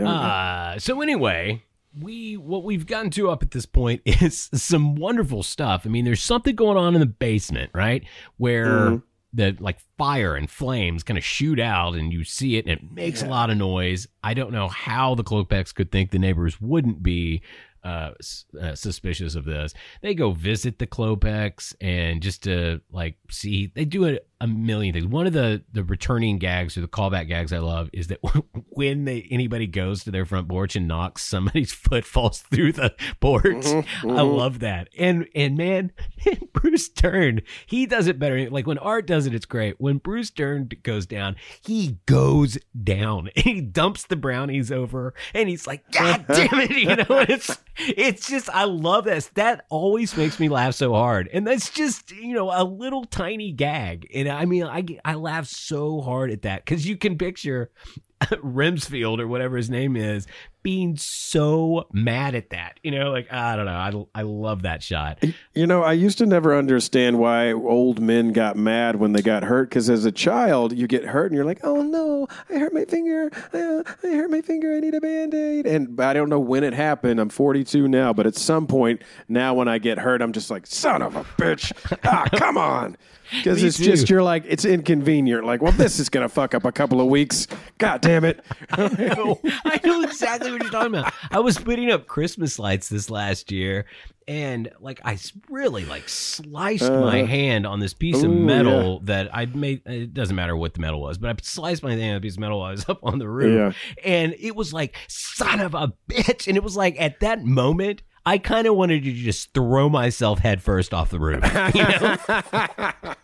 Uh, 0.00 0.78
so 0.78 1.00
anyway, 1.02 1.62
we 2.00 2.36
what 2.36 2.62
we've 2.64 2.86
gotten 2.86 3.10
to 3.12 3.30
up 3.30 3.42
at 3.42 3.50
this 3.50 3.66
point 3.66 4.00
is 4.06 4.48
some 4.54 4.94
wonderful 4.94 5.42
stuff. 5.42 5.82
I 5.84 5.88
mean, 5.88 6.04
there's 6.04 6.22
something 6.22 6.54
going 6.54 6.76
on 6.78 6.94
in 6.94 7.00
the 7.00 7.06
basement, 7.06 7.70
right? 7.74 8.04
Where 8.36 8.66
Mhm. 8.90 9.02
the 9.32 9.56
like 9.58 9.78
fire 9.98 10.36
and 10.36 10.48
flames 10.48 11.02
kind 11.02 11.18
of 11.18 11.24
shoot 11.24 11.58
out 11.58 11.94
and 11.94 12.12
you 12.12 12.22
see 12.24 12.56
it 12.56 12.66
and 12.66 12.72
it 12.78 12.92
makes 12.92 13.22
a 13.22 13.26
lot 13.26 13.50
of 13.50 13.56
noise. 13.56 14.06
I 14.22 14.34
don't 14.34 14.52
know 14.52 14.68
how 14.68 15.14
the 15.14 15.24
Klopeks 15.24 15.74
could 15.74 15.90
think 15.90 16.12
the 16.12 16.18
neighbors 16.18 16.60
wouldn't 16.60 17.02
be 17.02 17.42
uh, 17.86 18.12
uh, 18.60 18.74
suspicious 18.74 19.34
of 19.36 19.44
this. 19.44 19.72
They 20.02 20.14
go 20.14 20.32
visit 20.32 20.78
the 20.78 20.86
Klopeks 20.86 21.74
and 21.80 22.20
just 22.20 22.42
to 22.44 22.80
like 22.90 23.16
see, 23.30 23.70
they 23.74 23.84
do 23.84 24.06
a, 24.06 24.18
a 24.40 24.46
million 24.46 24.92
things. 24.92 25.06
One 25.06 25.26
of 25.26 25.32
the 25.32 25.62
the 25.72 25.82
returning 25.82 26.38
gags 26.38 26.76
or 26.76 26.82
the 26.82 26.88
callback 26.88 27.28
gags 27.28 27.52
I 27.52 27.58
love 27.58 27.88
is 27.92 28.08
that 28.08 28.20
when 28.68 29.04
they 29.04 29.26
anybody 29.30 29.66
goes 29.66 30.04
to 30.04 30.10
their 30.10 30.26
front 30.26 30.48
porch 30.48 30.76
and 30.76 30.86
knocks, 30.86 31.22
somebody's 31.22 31.72
foot 31.72 32.04
falls 32.04 32.40
through 32.40 32.72
the 32.72 32.94
porch. 33.20 33.44
Mm-hmm, 33.44 34.10
I 34.10 34.14
mm-hmm. 34.14 34.36
love 34.36 34.58
that. 34.60 34.88
And 34.98 35.28
and 35.34 35.56
man, 35.56 35.92
Bruce 36.52 36.88
Dern, 36.88 37.42
he 37.66 37.86
does 37.86 38.06
it 38.06 38.18
better. 38.18 38.50
Like 38.50 38.66
when 38.66 38.78
Art 38.78 39.06
does 39.06 39.26
it, 39.26 39.34
it's 39.34 39.46
great. 39.46 39.80
When 39.80 39.98
Bruce 39.98 40.30
Dern 40.30 40.68
goes 40.82 41.06
down, 41.06 41.36
he 41.62 41.98
goes 42.06 42.58
down. 42.82 43.30
He 43.34 43.60
dumps 43.60 44.04
the 44.04 44.16
brownies 44.16 44.70
over, 44.70 45.14
and 45.32 45.48
he's 45.48 45.66
like, 45.66 45.90
"God 45.92 46.26
damn 46.28 46.60
it!" 46.60 46.70
You 46.70 46.96
know, 46.96 47.24
it's 47.28 47.56
it's 47.78 48.28
just 48.28 48.50
I 48.50 48.64
love 48.64 49.04
this. 49.04 49.28
That 49.34 49.64
always 49.70 50.16
makes 50.16 50.38
me 50.38 50.48
laugh 50.48 50.74
so 50.74 50.92
hard, 50.92 51.28
and 51.32 51.46
that's 51.46 51.70
just 51.70 52.10
you 52.10 52.34
know 52.34 52.50
a 52.52 52.64
little 52.64 53.04
tiny 53.04 53.52
gag. 53.52 54.08
And 54.14 54.25
I 54.34 54.44
mean, 54.46 54.64
I 54.64 54.84
I 55.04 55.14
laugh 55.14 55.46
so 55.46 56.00
hard 56.00 56.30
at 56.30 56.42
that 56.42 56.64
because 56.64 56.86
you 56.86 56.96
can 56.96 57.18
picture 57.18 57.70
Remsfield 58.22 59.20
or 59.20 59.28
whatever 59.28 59.56
his 59.56 59.70
name 59.70 59.96
is 59.96 60.26
being 60.66 60.96
so 60.96 61.86
mad 61.92 62.34
at 62.34 62.50
that. 62.50 62.80
You 62.82 62.90
know, 62.90 63.12
like 63.12 63.32
I 63.32 63.54
don't 63.54 63.66
know. 63.66 64.08
I 64.14 64.20
I 64.20 64.22
love 64.22 64.62
that 64.62 64.82
shot. 64.82 65.22
You 65.54 65.64
know, 65.64 65.84
I 65.84 65.92
used 65.92 66.18
to 66.18 66.26
never 66.26 66.56
understand 66.56 67.20
why 67.20 67.52
old 67.52 68.00
men 68.00 68.32
got 68.32 68.56
mad 68.56 68.96
when 68.96 69.12
they 69.12 69.22
got 69.22 69.44
hurt. 69.44 69.70
Because 69.70 69.88
as 69.88 70.04
a 70.04 70.10
child, 70.10 70.72
you 70.72 70.88
get 70.88 71.04
hurt 71.04 71.26
and 71.26 71.36
you're 71.36 71.44
like, 71.44 71.60
"Oh 71.62 71.82
no, 71.82 72.26
I 72.50 72.58
hurt 72.58 72.74
my 72.74 72.84
finger! 72.84 73.30
Uh, 73.54 73.84
I 74.02 74.16
hurt 74.16 74.28
my 74.28 74.40
finger! 74.40 74.74
I 74.74 74.80
need 74.80 74.94
a 74.94 75.00
band 75.00 75.34
aid!" 75.34 75.68
And 75.68 76.00
I 76.00 76.12
don't 76.12 76.28
know 76.28 76.40
when 76.40 76.64
it 76.64 76.72
happened. 76.72 77.20
I'm 77.20 77.28
42 77.28 77.86
now, 77.86 78.12
but 78.12 78.26
at 78.26 78.34
some 78.34 78.66
point 78.66 79.02
now, 79.28 79.54
when 79.54 79.68
I 79.68 79.78
get 79.78 79.98
hurt, 79.98 80.20
I'm 80.20 80.32
just 80.32 80.50
like, 80.50 80.66
"Son 80.66 81.00
of 81.00 81.14
a 81.14 81.22
bitch! 81.40 81.70
ah, 82.02 82.26
come 82.34 82.58
on!" 82.58 82.96
Because 83.30 83.62
it's 83.62 83.78
just 83.78 84.08
you're 84.08 84.22
like 84.22 84.44
it's 84.46 84.64
inconvenient. 84.64 85.44
Like, 85.44 85.62
well, 85.62 85.72
this 85.72 85.98
is 85.98 86.08
gonna 86.08 86.28
fuck 86.28 86.54
up 86.54 86.64
a 86.64 86.72
couple 86.72 87.00
of 87.00 87.08
weeks. 87.08 87.46
God 87.78 88.00
damn 88.00 88.24
it! 88.24 88.44
I 88.70 89.80
know 89.84 90.02
exactly 90.02 90.55
what 90.56 90.62
you're 90.64 90.72
talking 90.72 90.94
about. 90.94 91.12
I 91.30 91.40
was 91.40 91.58
putting 91.58 91.90
up 91.90 92.06
Christmas 92.06 92.58
lights 92.58 92.88
this 92.88 93.10
last 93.10 93.52
year, 93.52 93.84
and 94.26 94.70
like 94.80 95.00
I 95.04 95.18
really 95.48 95.84
like 95.84 96.08
sliced 96.08 96.90
my 96.90 97.22
hand 97.22 97.66
on 97.66 97.80
this 97.80 97.94
piece 97.94 98.22
of 98.22 98.30
Uh, 98.30 98.34
Ooh, 98.34 98.44
metal 98.46 99.00
that 99.00 99.34
I 99.34 99.46
made. 99.46 99.82
It 99.86 100.14
doesn't 100.14 100.34
matter 100.34 100.56
what 100.56 100.74
the 100.74 100.80
metal 100.80 101.00
was, 101.00 101.18
but 101.18 101.30
I 101.30 101.34
sliced 101.42 101.82
my 101.82 101.92
hand 101.92 102.10
on 102.12 102.16
a 102.16 102.20
piece 102.20 102.34
of 102.34 102.40
metal 102.40 102.58
while 102.58 102.68
I 102.68 102.72
was 102.72 102.88
up 102.88 103.00
on 103.02 103.18
the 103.18 103.28
roof, 103.28 103.76
and 104.04 104.34
it 104.38 104.56
was 104.56 104.72
like 104.72 104.96
son 105.08 105.60
of 105.60 105.74
a 105.74 105.92
bitch. 106.08 106.48
And 106.48 106.56
it 106.56 106.62
was 106.62 106.76
like 106.76 107.00
at 107.00 107.20
that 107.20 107.44
moment. 107.44 108.02
I 108.28 108.38
kind 108.38 108.66
of 108.66 108.74
wanted 108.74 109.04
to 109.04 109.12
just 109.12 109.54
throw 109.54 109.88
myself 109.88 110.40
headfirst 110.40 110.92
off 110.92 111.10
the 111.10 111.20
roof. 111.20 111.44
You 111.76 111.84
know? 111.84 112.16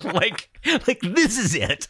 like, 0.12 0.48
like 0.86 1.00
this 1.00 1.38
is 1.38 1.56
it. 1.56 1.88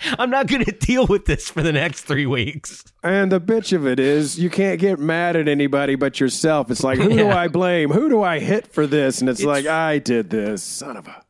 I'm 0.18 0.30
not 0.30 0.46
going 0.46 0.64
to 0.64 0.72
deal 0.72 1.06
with 1.06 1.24
this 1.26 1.48
for 1.50 1.62
the 1.62 1.72
next 1.72 2.02
three 2.02 2.26
weeks. 2.26 2.84
And 3.02 3.30
the 3.32 3.40
bitch 3.40 3.72
of 3.72 3.86
it 3.86 3.98
is, 4.00 4.38
you 4.38 4.50
can't 4.50 4.80
get 4.80 4.98
mad 4.98 5.36
at 5.36 5.48
anybody 5.48 5.94
but 5.94 6.20
yourself. 6.20 6.70
It's 6.70 6.82
like, 6.84 6.98
who 6.98 7.08
do 7.10 7.28
I 7.30 7.48
blame? 7.48 7.90
Who 7.90 8.08
do 8.08 8.22
I 8.22 8.38
hit 8.40 8.66
for 8.72 8.86
this? 8.86 9.20
And 9.20 9.28
it's, 9.28 9.40
It's- 9.40 9.46
like, 9.64 9.66
I 9.66 9.98
did 9.98 10.30
this, 10.30 10.62
son 10.62 10.96
of 10.96 11.06
a. 11.06 11.22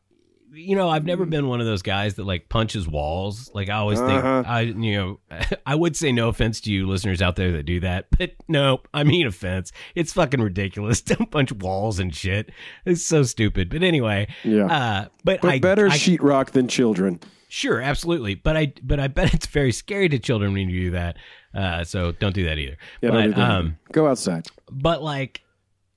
You 0.59 0.75
know, 0.75 0.89
I've 0.89 1.05
never 1.05 1.27
been 1.27 1.47
one 1.47 1.59
of 1.59 1.67
those 1.67 1.83
guys 1.83 2.15
that 2.15 2.23
like 2.25 2.49
punches 2.49 2.87
walls. 2.87 3.51
Like 3.53 3.69
I 3.69 3.73
always 3.75 3.99
think 3.99 4.23
Uh-huh. 4.23 4.43
I, 4.47 4.61
you 4.61 4.95
know, 4.97 5.19
I 5.67 5.75
would 5.75 5.95
say 5.95 6.11
no 6.11 6.29
offense 6.29 6.59
to 6.61 6.71
you 6.71 6.87
listeners 6.87 7.21
out 7.21 7.35
there 7.35 7.51
that 7.51 7.63
do 7.67 7.79
that, 7.81 8.07
but 8.17 8.31
no, 8.47 8.79
I 8.91 9.03
mean 9.03 9.27
offense. 9.27 9.71
It's 9.93 10.13
fucking 10.13 10.41
ridiculous. 10.41 11.01
Don't 11.03 11.29
punch 11.29 11.51
walls 11.51 11.99
and 11.99 12.13
shit. 12.13 12.49
It's 12.85 13.05
so 13.05 13.21
stupid. 13.21 13.69
But 13.69 13.83
anyway, 13.83 14.29
Yeah. 14.43 14.65
Uh, 14.65 15.05
but, 15.23 15.41
But 15.41 15.51
I 15.51 15.59
better 15.59 15.89
I, 15.89 15.91
sheetrock 15.91 16.49
than 16.51 16.67
children. 16.67 17.19
Sure, 17.47 17.81
absolutely. 17.81 18.35
But 18.35 18.57
I 18.57 18.73
but 18.83 18.99
I 18.99 19.07
bet 19.07 19.33
it's 19.33 19.47
very 19.47 19.71
scary 19.71 20.09
to 20.09 20.19
children 20.19 20.53
when 20.53 20.69
you 20.69 20.85
do 20.85 20.91
that. 20.91 21.17
Uh, 21.53 21.83
so 21.83 22.11
don't 22.11 22.35
do 22.35 22.45
that 22.45 22.57
either. 22.57 22.77
Yeah, 23.01 23.11
but, 23.11 23.35
do 23.35 23.41
um, 23.41 23.77
Go 23.91 24.07
outside. 24.07 24.47
but 24.69 25.01
like 25.01 25.41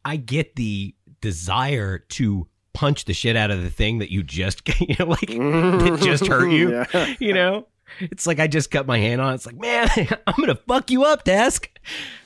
I 0.04 0.16
get 0.16 0.56
the 0.56 0.94
desire 1.20 1.98
to 1.98 2.46
punch 2.72 3.04
the 3.04 3.12
shit 3.12 3.36
out 3.36 3.50
of 3.50 3.62
the 3.62 3.70
thing 3.70 3.98
that 3.98 4.10
you 4.10 4.22
just 4.22 4.62
you 4.80 4.94
know 4.98 5.06
like 5.06 5.26
that 5.26 6.00
just 6.02 6.26
hurt 6.26 6.48
you. 6.50 6.84
Yeah. 6.94 7.14
You 7.18 7.34
know? 7.34 7.66
It's 7.98 8.26
like 8.26 8.38
I 8.40 8.46
just 8.46 8.70
cut 8.70 8.86
my 8.86 8.98
hand 8.98 9.20
on. 9.20 9.32
it. 9.32 9.34
It's 9.36 9.46
like, 9.46 9.58
man, 9.58 9.88
I'm 10.26 10.34
gonna 10.38 10.54
fuck 10.54 10.90
you 10.90 11.04
up, 11.04 11.24
desk. 11.24 11.68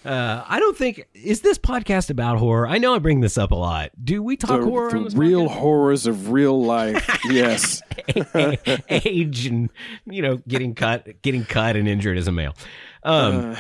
Uh, 0.05 0.45
I 0.47 0.59
don't 0.61 0.77
think 0.77 1.07
is 1.15 1.41
this 1.41 1.59
podcast 1.59 2.11
about 2.11 2.39
horror. 2.39 2.67
I 2.69 2.79
know 2.79 2.95
I 2.95 2.99
bring 2.99 3.21
this 3.21 3.39
up 3.39 3.51
a 3.53 3.55
lot. 3.57 3.91
Do 4.03 4.23
we 4.23 4.37
talk 4.37 4.61
The, 4.61 4.67
horror? 4.67 4.91
the 4.91 5.17
real 5.17 5.47
podcast? 5.49 5.51
horrors 5.59 6.07
of 6.07 6.31
real 6.31 6.63
life. 6.63 7.19
yes. 7.31 7.81
age 8.89 9.47
and 9.47 9.71
you 10.07 10.23
know 10.23 10.37
getting 10.49 10.75
cut 10.75 11.23
getting 11.23 11.45
cut 11.45 11.77
and 11.77 11.89
injured 11.89 12.19
as 12.19 12.29
a 12.29 12.33
male 12.33 12.55
um 13.03 13.57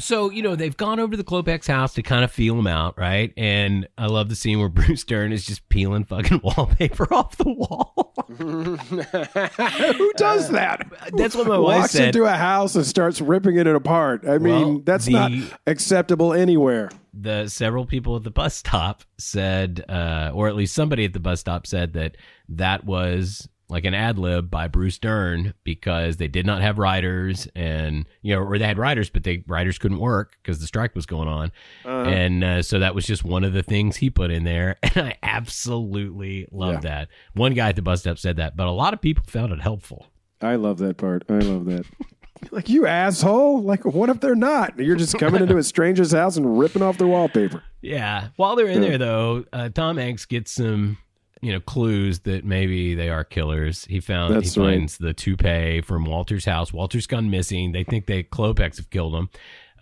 so 0.00 0.30
you 0.30 0.42
know 0.42 0.56
they've 0.56 0.76
gone 0.76 0.98
over 0.98 1.12
to 1.12 1.16
the 1.16 1.24
Klopeks 1.24 1.66
house 1.68 1.94
to 1.94 2.02
kind 2.02 2.24
of 2.24 2.30
feel 2.32 2.58
him 2.58 2.66
out 2.66 2.98
right 2.98 3.32
and 3.36 3.86
i 3.98 4.06
love 4.06 4.28
the 4.28 4.34
scene 4.34 4.58
where 4.58 4.68
bruce 4.80 5.04
dern 5.04 5.32
is 5.32 5.44
just 5.46 5.68
peeling 5.68 6.04
fucking 6.04 6.40
wallpaper 6.44 7.12
off 7.14 7.36
the 7.36 7.48
wall 7.50 8.12
Who 8.38 10.12
does 10.16 10.48
that? 10.50 10.86
that's 11.16 11.34
what 11.34 11.46
my 11.46 11.58
wife 11.58 11.80
Walks 11.80 11.92
said 11.92 12.08
into 12.14 12.24
a 12.24 12.36
house 12.36 12.74
and 12.76 12.84
starts 12.86 13.20
ripping 13.20 13.56
it 13.56 13.66
apart. 13.66 14.22
I 14.28 14.38
mean, 14.38 14.66
Well, 14.68 14.78
that's 14.84 15.06
the- 15.06 15.12
not 15.12 15.32
acceptable 15.66 16.32
anywhere. 16.32 16.90
the 17.12 17.48
several 17.48 17.86
people 17.86 18.16
at 18.16 18.22
the 18.22 18.30
bus 18.30 18.54
stop 18.54 19.02
said, 19.18 19.84
uh, 19.88 20.30
or 20.34 20.48
at 20.48 20.54
least 20.56 20.74
somebody 20.74 21.04
at 21.04 21.12
the 21.12 21.20
bus 21.20 21.40
stop 21.40 21.66
said 21.66 21.92
that 21.94 22.16
that 22.50 22.84
was 22.84 23.48
like 23.70 23.84
an 23.84 23.94
ad 23.94 24.18
lib 24.18 24.50
by 24.50 24.66
Bruce 24.68 24.98
Dern 24.98 25.54
because 25.64 26.16
they 26.16 26.28
did 26.28 26.44
not 26.44 26.60
have 26.60 26.78
riders 26.78 27.48
and 27.54 28.04
you 28.22 28.34
know 28.34 28.42
or 28.42 28.58
they 28.58 28.66
had 28.66 28.78
riders 28.78 29.08
but 29.10 29.22
they 29.24 29.44
riders 29.46 29.78
couldn't 29.78 29.98
work 30.00 30.36
because 30.42 30.58
the 30.60 30.66
strike 30.66 30.94
was 30.94 31.06
going 31.06 31.28
on 31.28 31.52
and 31.84 32.42
uh, 32.44 32.62
so 32.62 32.78
that 32.80 32.94
was 32.94 33.06
just 33.06 33.24
one 33.24 33.44
of 33.44 33.52
the 33.52 33.62
things 33.62 33.96
he 33.96 34.10
put 34.10 34.30
in 34.30 34.44
there 34.44 34.76
and 34.82 35.06
I 35.08 35.16
absolutely 35.22 36.46
love 36.50 36.74
Yeah. 36.74 36.80
that 36.80 37.08
one 37.34 37.54
guy 37.54 37.68
at 37.70 37.76
the 37.76 37.82
bus 37.82 38.00
stop 38.00 38.18
said 38.18 38.36
that 38.36 38.56
but 38.56 38.66
a 38.66 38.70
lot 38.72 38.92
of 38.94 39.00
people 39.00 39.24
found 39.26 39.52
it 39.52 39.60
helpful 39.60 40.06
I 40.42 40.54
love 40.56 40.78
that 40.78 40.96
part. 40.96 41.24
I 41.28 41.34
love 41.40 41.66
that. 41.66 41.84
like, 42.50 42.70
you 42.70 42.86
asshole. 42.86 43.60
Like, 43.62 43.84
what 43.84 44.08
if 44.08 44.20
they're 44.20 44.34
not? 44.34 44.78
You're 44.78 44.96
just 44.96 45.18
coming 45.18 45.42
into 45.42 45.58
a 45.58 45.62
stranger's 45.72 46.12
house 46.12 46.38
and 46.38 46.58
ripping 46.58 46.80
off 46.80 46.96
their 46.96 47.08
wallpaper. 47.08 47.62
Yeah. 47.82 48.28
While 48.36 48.56
they're 48.56 48.66
in 48.68 48.82
Yeah. 48.82 48.88
there, 48.88 48.98
though, 48.98 49.44
uh, 49.52 49.68
Tom 49.68 49.98
Hanks 49.98 50.24
gets 50.24 50.52
some, 50.52 50.96
you 51.40 51.52
know, 51.52 51.60
clues 51.60 52.20
that 52.20 52.44
maybe 52.44 52.94
they 52.94 53.08
are 53.08 53.24
killers. 53.24 53.84
He 53.86 54.00
found 54.00 54.34
That's 54.34 54.54
he 54.54 54.60
right. 54.60 54.74
finds 54.74 54.98
the 54.98 55.14
toupee 55.14 55.80
from 55.80 56.04
Walter's 56.04 56.44
house. 56.44 56.72
Walter's 56.72 57.06
gone 57.06 57.30
missing. 57.30 57.72
They 57.72 57.84
think 57.84 58.06
they 58.06 58.22
Klopeks 58.22 58.76
have 58.76 58.90
killed 58.90 59.14
him, 59.14 59.30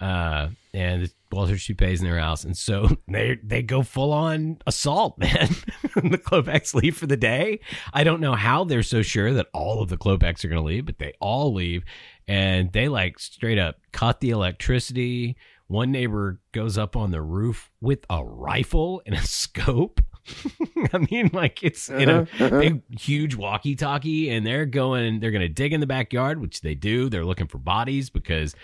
uh, 0.01 0.49
and 0.73 1.13
Walter's 1.33 1.65
toupee's 1.67 2.01
in 2.01 2.07
their 2.07 2.19
house, 2.19 2.45
and 2.45 2.57
so 2.57 2.89
they 3.09 3.39
they 3.43 3.63
go 3.63 3.83
full 3.83 4.13
on 4.13 4.59
assault. 4.67 5.19
Man, 5.19 5.49
the 5.95 6.19
Klopeks 6.19 6.75
leave 6.75 6.97
for 6.97 7.07
the 7.07 7.17
day. 7.17 7.61
I 7.93 8.05
don't 8.05 8.21
know 8.21 8.35
how 8.35 8.65
they're 8.65 8.83
so 8.83 9.03
sure 9.03 9.33
that 9.35 9.49
all 9.53 9.83
of 9.83 9.89
the 9.89 9.99
Klopeks 9.99 10.45
are 10.45 10.49
going 10.49 10.63
to 10.63 10.67
leave, 10.67 10.87
but 10.87 10.99
they 10.99 11.13
all 11.21 11.53
leave, 11.53 11.83
and 12.27 12.73
they 12.73 12.89
like 12.89 13.19
straight 13.19 13.59
up 13.59 13.77
cut 13.93 14.21
the 14.21 14.31
electricity. 14.31 15.37
One 15.67 15.93
neighbor 15.93 16.41
goes 16.53 16.79
up 16.79 16.97
on 16.97 17.11
the 17.11 17.21
roof 17.21 17.71
with 17.81 18.07
a 18.09 18.25
rifle 18.25 19.03
and 19.05 19.15
a 19.15 19.23
scope. 19.27 20.01
I 20.93 20.99
mean, 21.11 21.31
like 21.33 21.63
it's 21.63 21.89
in 21.89 22.09
a 22.09 22.27
big, 22.39 22.83
huge 23.01 23.35
walkie-talkie, 23.35 24.31
and 24.31 24.47
they're 24.47 24.67
going. 24.67 25.21
They're 25.21 25.31
going 25.31 25.43
to 25.43 25.49
dig 25.49 25.73
in 25.73 25.81
the 25.81 25.87
backyard, 25.87 26.41
which 26.41 26.61
they 26.61 26.75
do. 26.75 27.09
They're 27.09 27.25
looking 27.25 27.47
for 27.47 27.59
bodies 27.59 28.11
because 28.11 28.55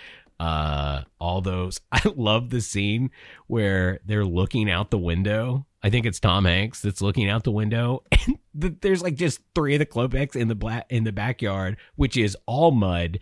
uh 0.41 1.03
all 1.21 1.41
those. 1.41 1.81
I 1.93 2.01
love 2.17 2.51
the 2.51 2.61
scene 2.61 3.11
where 3.47 4.01
they're 4.05 4.25
looking 4.25 4.71
out 4.71 4.91
the 4.91 4.99
window. 4.99 5.67
I 5.83 5.91
think 5.91 6.07
it's 6.07 6.19
Tom 6.19 6.47
Hanks 6.47 6.81
that's 6.81 7.03
looking 7.03 7.29
out 7.29 7.45
the 7.45 7.51
window, 7.51 8.03
and 8.27 8.39
th- 8.59 8.75
there's 8.81 9.03
like 9.03 9.17
just 9.17 9.41
three 9.55 9.75
of 9.75 9.81
the 9.81 9.87
Klopeks 9.87 10.35
in 10.35 10.49
the 10.49 10.55
black 10.55 10.87
in 10.91 11.05
the 11.05 11.13
backyard, 11.13 11.77
which 11.97 12.17
is 12.17 12.37
all 12.47 12.71
mud, 12.71 13.19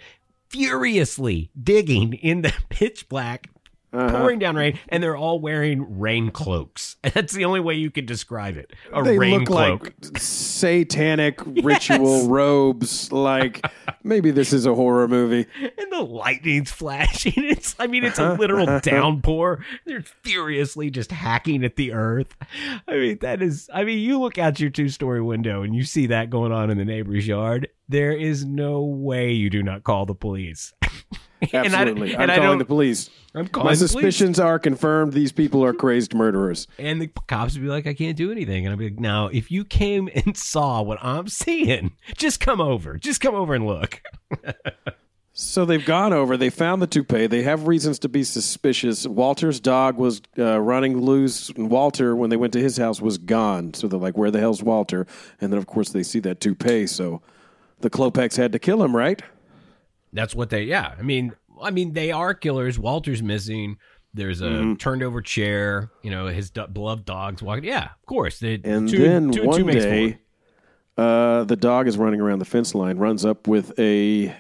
furiously 0.49 1.51
digging 1.61 2.13
in 2.15 2.43
the 2.43 2.53
pitch 2.69 3.09
black 3.09 3.49
Uh-huh. 3.93 4.21
pouring 4.21 4.39
down 4.39 4.57
rain, 4.57 4.79
and 4.89 5.03
they're 5.03 5.17
all 5.17 5.39
wearing 5.39 6.01
rain 6.01 6.31
cloaks. 6.31 6.97
That's 7.15 7.35
the 7.35 7.45
only 7.45 7.61
way 7.61 7.75
you 7.75 7.91
could 7.91 8.07
describe 8.07 8.57
it. 8.57 8.73
A 8.91 9.03
they 9.03 9.19
rain 9.19 9.41
look 9.41 9.49
cloak. 9.49 9.85
like 9.85 10.19
satanic 10.19 11.39
ritual 11.63 12.27
robes. 12.29 13.13
Like, 13.13 13.67
maybe 14.03 14.31
this 14.31 14.55
is 14.55 14.65
a 14.65 14.75
horror 14.75 15.09
movie. 15.09 15.47
and 15.61 15.93
the 15.93 16.01
lightning's 16.01 16.71
flashing. 16.71 17.33
It's, 17.53 17.75
I 17.79 17.87
mean, 17.87 18.03
it's 18.03 18.19
a 18.19 18.25
uh-huh, 18.25 18.41
literal 18.41 18.69
uh-huh. 18.69 18.81
downpour. 18.81 19.65
They're 19.85 20.05
furiously 20.23 20.91
just 20.91 21.13
hacking 21.13 21.65
at 21.65 21.77
the 21.77 21.93
earth. 21.93 22.35
I 22.89 22.93
mean, 22.95 23.19
that 23.19 23.43
is, 23.43 23.69
I 23.75 23.85
mean, 23.85 23.99
you 23.99 24.19
look 24.19 24.39
out 24.39 24.59
your 24.59 24.71
two 24.71 24.89
story 24.89 25.21
window 25.21 25.63
and 25.63 25.75
you 25.75 25.85
see 25.85 26.07
that 26.07 26.31
going 26.31 26.51
on 26.51 26.71
in 26.71 26.79
the 26.79 26.85
neighbor's 26.85 27.27
yard. 27.27 27.69
There 27.89 28.13
is 28.13 28.45
no 28.45 28.81
way 28.81 29.33
you 29.33 29.51
do 29.51 29.63
not 29.63 29.85
call 29.85 30.07
the 30.07 30.15
police. 30.15 30.73
I- 31.53 31.57
Absolutely. 31.57 32.17
I 32.17 32.27
calling 32.37 32.59
the 32.59 32.65
police. 32.65 33.11
I'm 33.35 33.45
My 33.45 33.49
calling 33.49 33.67
police. 33.77 33.79
suspicions 33.79 34.39
are 34.39 34.59
confirmed. 34.59 35.13
These 35.15 35.33
people 35.33 35.65
are 35.65 35.73
crazed 35.73 36.15
murderers. 36.15 36.67
And 36.79 37.01
the 37.01 37.09
cops 37.29 37.55
would 37.55 37.63
be 37.63 37.69
like, 37.69 37.87
I 37.87 37.95
can't 37.95 38.17
do 38.17 38.31
anything. 38.31 38.67
And 38.67 38.73
I'd 38.73 38.79
be 38.79 38.91
like, 38.91 39.01
now, 39.01 39.27
if 39.29 39.51
you 39.51 39.65
came 39.65 40.09
and 40.15 40.37
saw 40.37 40.83
what 40.83 40.99
I'm 41.03 41.29
seeing, 41.29 41.97
just 42.17 42.41
come 42.41 42.61
over. 42.61 42.99
Just 42.99 43.21
come 43.21 43.35
over 43.35 43.55
and 43.55 43.67
look. 43.67 44.03
So 45.35 45.65
they've 45.65 45.85
gone 45.85 46.13
over. 46.13 46.37
They 46.37 46.51
found 46.51 46.83
the 46.83 46.87
toupee. 46.87 47.27
They 47.27 47.43
have 47.43 47.67
reasons 47.67 47.99
to 48.01 48.09
be 48.11 48.23
suspicious. 48.23 49.07
Walter's 49.07 49.61
dog 49.61 49.97
was 49.97 50.21
uh, 50.39 50.61
running 50.61 51.01
loose, 51.01 51.49
and 51.49 51.71
Walter, 51.71 52.15
when 52.15 52.29
they 52.29 52.37
went 52.37 52.53
to 52.53 52.61
his 52.61 52.77
house, 52.77 53.01
was 53.01 53.17
gone. 53.17 53.73
So 53.73 53.89
they're 53.89 53.99
like, 53.99 54.15
"Where 54.19 54.31
the 54.31 54.41
hell's 54.41 54.63
Walter?" 54.63 55.07
And 55.41 55.51
then, 55.51 55.57
of 55.57 55.67
course, 55.67 55.89
they 55.89 56.03
see 56.03 56.21
that 56.21 56.41
toupee. 56.43 56.87
So 56.87 57.23
the 57.81 57.89
Klopeks 57.89 58.37
had 58.37 58.53
to 58.53 58.59
kill 58.59 58.83
him, 58.83 58.95
right? 58.95 59.23
That's 60.13 60.35
what 60.35 60.51
they. 60.51 60.65
Yeah, 60.65 60.95
I 60.99 61.03
mean, 61.03 61.33
I 61.63 61.71
mean, 61.71 61.93
they 61.93 62.11
are 62.13 62.35
killers. 62.35 62.79
Walter's 62.79 63.23
missing. 63.23 63.79
There's 64.15 64.41
a 64.43 64.45
Mm-hmm. 64.47 64.75
turned 64.75 65.03
over 65.03 65.23
chair. 65.23 65.91
You 66.03 66.11
know, 66.11 66.27
his 66.27 66.51
do- 66.51 66.67
beloved 66.67 67.05
dog's 67.07 67.43
walking. 67.43 67.65
Yeah, 67.65 67.85
of 67.85 68.07
course. 68.07 68.39
They, 68.41 68.61
And 68.63 68.89
two, 68.89 68.99
then 68.99 69.31
two 69.33 69.45
one 69.47 69.67
day, 69.67 70.19
uh, 70.99 71.45
the 71.45 71.57
dog 71.57 71.89
is 71.89 71.97
running 71.97 72.21
around 72.21 72.39
the 72.41 72.45
fence 72.45 72.75
line, 72.75 72.99
runs 72.99 73.25
up 73.25 73.49
with 73.49 73.79
a 73.79 74.35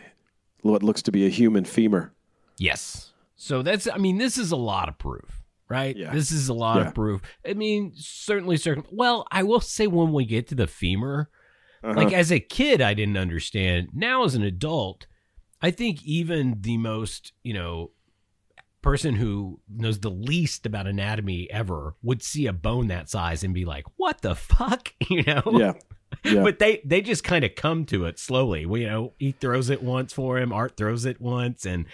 what 0.60 0.82
looks 0.82 1.02
to 1.02 1.12
be 1.12 1.24
a 1.26 1.30
human 1.30 1.64
femur. 1.64 2.12
Yes. 2.58 3.12
So 3.36 3.62
that's. 3.62 3.88
I 3.88 3.96
mean, 3.96 4.18
this 4.18 4.36
is 4.38 4.52
a 4.52 4.56
lot 4.56 4.88
of 4.90 4.98
proof, 4.98 5.42
right? 5.68 5.96
Yeah. 5.96 6.12
This 6.12 6.30
is 6.30 6.48
a 6.48 6.54
lot 6.54 6.76
Yeah. 6.78 6.88
of 6.88 6.94
proof. 6.94 7.22
I 7.48 7.54
mean, 7.54 7.92
certainly, 7.96 8.56
certain. 8.58 8.84
Well, 8.92 9.26
I 9.32 9.42
will 9.42 9.60
say 9.60 9.86
when 9.86 10.12
we 10.12 10.26
get 10.26 10.46
to 10.48 10.54
the 10.54 10.66
femur, 10.66 11.30
Uh-huh. 11.82 11.94
like 11.94 12.12
as 12.12 12.30
a 12.30 12.38
kid, 12.38 12.80
I 12.82 12.92
didn't 12.94 13.16
understand. 13.16 13.88
Now, 13.94 14.24
as 14.24 14.34
an 14.34 14.42
adult, 14.42 15.06
I 15.62 15.70
think 15.70 16.02
even 16.04 16.58
the 16.60 16.76
most, 16.76 17.32
you 17.42 17.54
know, 17.54 17.92
person 18.82 19.14
who 19.14 19.60
knows 19.68 20.00
the 20.00 20.10
least 20.10 20.66
about 20.66 20.88
anatomy 20.88 21.48
ever 21.50 21.94
would 22.02 22.22
see 22.22 22.46
a 22.46 22.52
bone 22.52 22.88
that 22.88 23.08
size 23.08 23.44
and 23.44 23.54
be 23.54 23.64
like, 23.64 23.84
"What 23.96 24.22
the 24.22 24.34
fuck?" 24.34 24.92
You 25.08 25.22
know? 25.22 25.42
Yeah, 25.52 25.72
yeah. 26.24 26.42
But 26.42 26.58
they 26.58 26.82
they 26.84 27.00
just 27.00 27.22
kind 27.24 27.44
of 27.44 27.54
come 27.54 27.84
to 27.86 28.06
it 28.06 28.18
slowly. 28.18 28.66
Well, 28.66 28.80
You 28.80 28.86
know, 28.88 29.12
he 29.18 29.32
throws 29.32 29.70
it 29.70 29.82
once 29.82 30.12
for 30.12 30.38
him. 30.38 30.52
Art 30.52 30.76
throws 30.76 31.04
it 31.04 31.20
once 31.20 31.64
and 31.64 31.86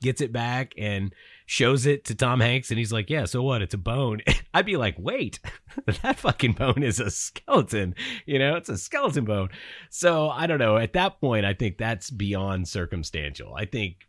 gets 0.00 0.20
it 0.20 0.32
back, 0.32 0.74
and 0.78 1.12
shows 1.46 1.86
it 1.86 2.04
to 2.04 2.14
Tom 2.14 2.40
Hanks 2.40 2.70
and 2.70 2.78
he's 2.78 2.92
like, 2.92 3.08
"Yeah, 3.08 3.24
so 3.24 3.42
what? 3.42 3.62
It's 3.62 3.74
a 3.74 3.78
bone." 3.78 4.20
I'd 4.54 4.66
be 4.66 4.76
like, 4.76 4.96
"Wait, 4.98 5.38
that 6.02 6.18
fucking 6.18 6.52
bone 6.52 6.82
is 6.82 7.00
a 7.00 7.10
skeleton. 7.10 7.94
You 8.26 8.38
know, 8.38 8.56
it's 8.56 8.68
a 8.68 8.76
skeleton 8.76 9.24
bone." 9.24 9.48
So 9.90 10.28
I 10.28 10.46
don't 10.46 10.58
know. 10.58 10.76
At 10.76 10.92
that 10.94 11.20
point, 11.20 11.46
I 11.46 11.54
think 11.54 11.78
that's 11.78 12.10
beyond 12.10 12.68
circumstantial. 12.68 13.54
I 13.54 13.64
think 13.64 14.06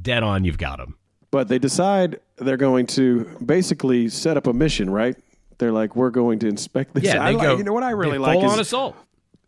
dead 0.00 0.22
on, 0.22 0.44
you've 0.44 0.58
got 0.58 0.80
him. 0.80 0.96
But 1.30 1.48
they 1.48 1.58
decide 1.58 2.20
they're 2.36 2.56
going 2.56 2.86
to 2.88 3.24
basically 3.44 4.08
set 4.08 4.36
up 4.36 4.46
a 4.46 4.52
mission, 4.52 4.90
right? 4.90 5.16
They're 5.58 5.72
like, 5.72 5.94
we're 5.96 6.10
going 6.10 6.38
to 6.40 6.48
inspect 6.48 6.94
this. 6.94 7.04
Yeah, 7.04 7.22
I 7.22 7.32
they 7.32 7.38
like- 7.38 7.46
go. 7.46 7.56
You 7.56 7.64
know 7.64 7.72
what 7.72 7.82
I 7.84 7.90
really 7.92 8.18
like 8.18 8.38
full 8.38 8.46
is 8.46 8.52
on 8.52 8.60
assault. 8.60 8.96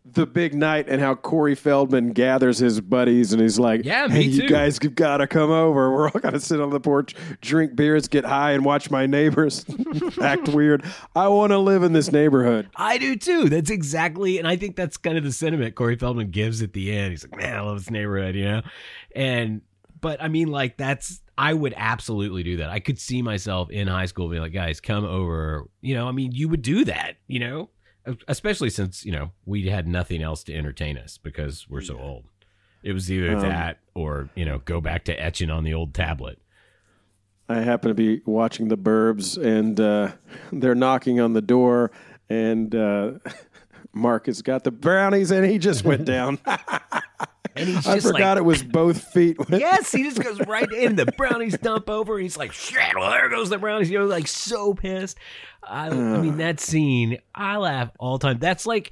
The 0.05 0.25
big 0.25 0.53
night 0.53 0.87
and 0.87 1.01
how 1.01 1.15
Corey 1.15 1.55
Feldman 1.55 2.11
gathers 2.11 2.59
his 2.59 2.79
buddies 2.79 3.33
and 3.33 3.41
he's 3.41 3.57
like, 3.57 3.83
Yeah, 3.83 4.07
hey, 4.07 4.21
you 4.21 4.47
guys 4.47 4.77
have 4.81 4.93
got 4.95 5.17
to 5.17 5.27
come 5.27 5.49
over. 5.49 5.91
We're 5.91 6.09
all 6.09 6.19
going 6.19 6.33
to 6.33 6.39
sit 6.39 6.61
on 6.61 6.69
the 6.69 6.79
porch, 6.79 7.15
drink 7.41 7.75
beers, 7.75 8.07
get 8.07 8.23
high, 8.23 8.51
and 8.51 8.63
watch 8.63 8.91
my 8.91 9.07
neighbors 9.07 9.65
act 10.21 10.49
weird. 10.49 10.83
I 11.15 11.27
want 11.29 11.51
to 11.51 11.57
live 11.57 11.81
in 11.83 11.93
this 11.93 12.11
neighborhood. 12.11 12.69
I 12.75 12.97
do 12.99 13.15
too. 13.15 13.49
That's 13.49 13.71
exactly, 13.71 14.37
and 14.37 14.47
I 14.47 14.55
think 14.57 14.75
that's 14.75 14.97
kind 14.97 15.17
of 15.17 15.23
the 15.23 15.31
sentiment 15.31 15.75
Corey 15.75 15.95
Feldman 15.95 16.29
gives 16.29 16.61
at 16.61 16.73
the 16.73 16.95
end. 16.95 17.11
He's 17.11 17.23
like, 17.23 17.35
"Man, 17.39 17.55
I 17.55 17.61
love 17.61 17.77
this 17.79 17.89
neighborhood," 17.89 18.35
you 18.35 18.45
know. 18.45 18.61
And 19.15 19.61
but 20.01 20.21
I 20.21 20.27
mean, 20.27 20.49
like 20.49 20.77
that's 20.77 21.21
I 21.37 21.53
would 21.53 21.73
absolutely 21.75 22.43
do 22.43 22.57
that. 22.57 22.69
I 22.69 22.79
could 22.79 22.99
see 22.99 23.21
myself 23.21 23.71
in 23.71 23.87
high 23.87 24.05
school 24.05 24.29
being 24.29 24.41
like, 24.41 24.53
"Guys, 24.53 24.79
come 24.79 25.03
over." 25.03 25.65
You 25.81 25.95
know, 25.95 26.07
I 26.07 26.11
mean, 26.11 26.31
you 26.31 26.47
would 26.47 26.61
do 26.61 26.85
that, 26.85 27.15
you 27.27 27.39
know, 27.39 27.69
especially 28.27 28.69
since 28.69 29.05
you 29.05 29.11
know 29.11 29.31
we 29.45 29.67
had 29.67 29.87
nothing 29.87 30.21
else 30.21 30.43
to 30.45 30.53
entertain 30.55 30.97
us 30.97 31.17
because 31.17 31.67
we're 31.69 31.81
so 31.81 31.99
old. 31.99 32.25
It 32.83 32.93
was 32.93 33.11
either 33.11 33.35
Um, 33.35 33.41
that 33.41 33.79
or 33.93 34.29
you 34.35 34.45
know 34.45 34.59
go 34.59 34.79
back 34.81 35.05
to 35.05 35.13
etching 35.21 35.49
on 35.49 35.63
the 35.63 35.73
old 35.73 35.93
tablet. 35.93 36.39
I 37.47 37.61
happen 37.61 37.89
to 37.89 37.95
be 37.95 38.21
watching 38.25 38.69
the 38.69 38.77
Burbs, 38.77 39.37
and 39.43 39.79
uh, 39.79 40.13
they're 40.51 40.75
knocking 40.75 41.19
on 41.19 41.33
the 41.33 41.41
door, 41.41 41.91
and 42.29 42.73
uh, 42.73 43.13
Mark 43.93 44.25
has 44.25 44.41
got 44.41 44.63
the 44.63 44.71
brownies, 44.71 45.31
and 45.31 45.45
he 45.45 45.57
just 45.57 45.83
went 45.85 46.05
down. 46.15 46.39
And 47.55 47.69
he's 47.69 47.87
I 47.87 47.99
forgot 47.99 48.31
like, 48.31 48.37
it 48.37 48.45
was 48.45 48.63
both 48.63 49.01
feet. 49.13 49.37
Yes, 49.49 49.91
he 49.91 50.03
just 50.03 50.21
goes 50.21 50.39
right 50.45 50.69
in. 50.71 50.95
The 50.95 51.05
brownies 51.17 51.57
dump 51.57 51.89
over. 51.89 52.15
And 52.15 52.23
he's 52.23 52.37
like, 52.37 52.51
shit, 52.51 52.95
well, 52.95 53.11
there 53.11 53.29
goes 53.29 53.49
the 53.49 53.57
brownies. 53.57 53.89
You 53.89 53.99
know, 53.99 54.05
like 54.05 54.27
so 54.27 54.73
pissed. 54.73 55.17
I, 55.63 55.87
I 55.87 55.89
uh. 55.89 56.21
mean, 56.21 56.37
that 56.37 56.59
scene, 56.59 57.17
I 57.33 57.57
laugh 57.57 57.91
all 57.97 58.17
the 58.17 58.27
time. 58.27 58.39
That's 58.39 58.65
like 58.65 58.91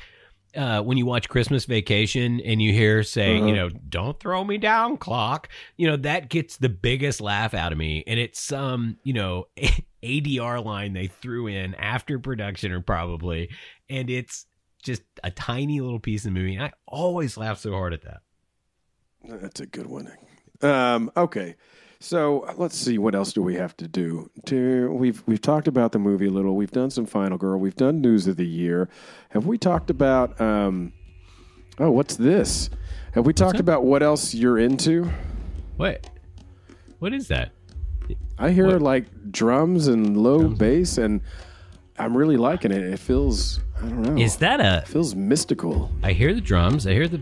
uh, 0.55 0.82
when 0.82 0.97
you 0.97 1.05
watch 1.05 1.30
Christmas 1.30 1.66
Vacation 1.66 2.39
and 2.41 2.61
you 2.61 2.72
hear 2.72 3.03
saying, 3.03 3.47
you 3.47 3.55
uh-huh. 3.55 3.70
know, 3.70 3.80
don't 3.89 4.20
throw 4.20 4.43
me 4.43 4.57
down, 4.57 4.97
clock. 4.97 5.49
You 5.78 5.89
know, 5.89 5.97
that 5.97 6.30
gets 6.30 6.57
the 6.57 6.70
biggest 6.70 7.22
laugh 7.22 7.53
out 7.53 7.72
of 7.72 7.78
me. 7.78 8.03
And 8.07 8.20
it's 8.20 8.39
some, 8.39 8.97
you 9.03 9.14
know, 9.14 9.47
ADR 10.03 10.64
line 10.64 10.93
they 10.93 11.07
threw 11.07 11.47
in 11.47 11.76
after 11.76 12.20
production 12.20 12.72
or 12.72 12.82
probably. 12.82 13.49
And 13.89 14.09
it's 14.09 14.45
just 14.84 15.01
a 15.24 15.32
tiny 15.32 15.82
little 15.82 15.99
piece 15.99 16.26
of 16.26 16.34
the 16.34 16.39
movie. 16.39 16.55
And 16.55 16.66
I 16.66 16.72
always 16.88 17.38
laugh 17.38 17.59
so 17.59 17.72
hard 17.72 17.93
at 17.93 18.03
that. 18.03 18.22
That's 19.24 19.59
a 19.61 19.65
good 19.65 19.88
one. 19.88 20.11
Um, 20.61 21.11
okay, 21.17 21.55
so 21.99 22.45
let's 22.57 22.78
see. 22.78 22.97
What 22.97 23.15
else 23.15 23.34
do 23.34 23.41
we 23.41 23.55
have 23.55 23.76
to 23.78 23.88
do? 23.88 24.30
To 24.45 24.91
we've 24.91 25.24
we've 25.26 25.41
talked 25.41 25.67
about 25.67 25.91
the 25.91 25.99
movie 25.99 26.28
a 26.28 26.32
little. 26.32 26.55
We've 26.55 26.71
done 26.71 26.89
some 26.89 27.05
Final 27.05 27.38
Girl. 27.38 27.59
We've 27.59 27.76
done 27.76 28.01
News 28.01 28.28
of 28.28 28.38
the 28.38 28.45
Year. 28.47 28.89
Have 29.30 29.45
we 29.45 29.57
talked 29.57 29.89
about? 29.89 30.39
Um, 30.39 30.93
oh, 31.80 31.91
what's 31.91 32.15
this? 32.15 32.69
Have 33.13 33.26
we 33.26 33.34
talked 33.34 33.59
about 33.59 33.84
what 33.84 34.01
else 34.03 34.34
you're 34.34 34.57
into? 34.57 35.09
What? 35.78 36.09
What 36.99 37.13
is 37.13 37.28
that? 37.28 37.51
I 38.38 38.51
hear 38.51 38.67
What? 38.67 38.82
like 38.82 39.32
drums 39.32 39.88
and 39.88 40.17
low 40.17 40.47
bass, 40.47 40.97
and 40.97 41.21
I'm 41.99 42.15
really 42.17 42.38
liking 42.38 42.71
it. 42.71 42.82
It 42.82 42.99
feels 42.99 43.59
I 43.78 43.82
don't 43.82 44.01
know. 44.01 44.21
Is 44.21 44.38
that 44.38 44.59
a? 44.59 44.78
it 44.80 44.88
feels 44.88 45.13
mystical? 45.15 45.91
I 46.01 46.13
hear 46.13 46.34
the 46.34 46.41
drums. 46.41 46.88
I 46.88 46.93
hear 46.93 47.07
the 47.07 47.21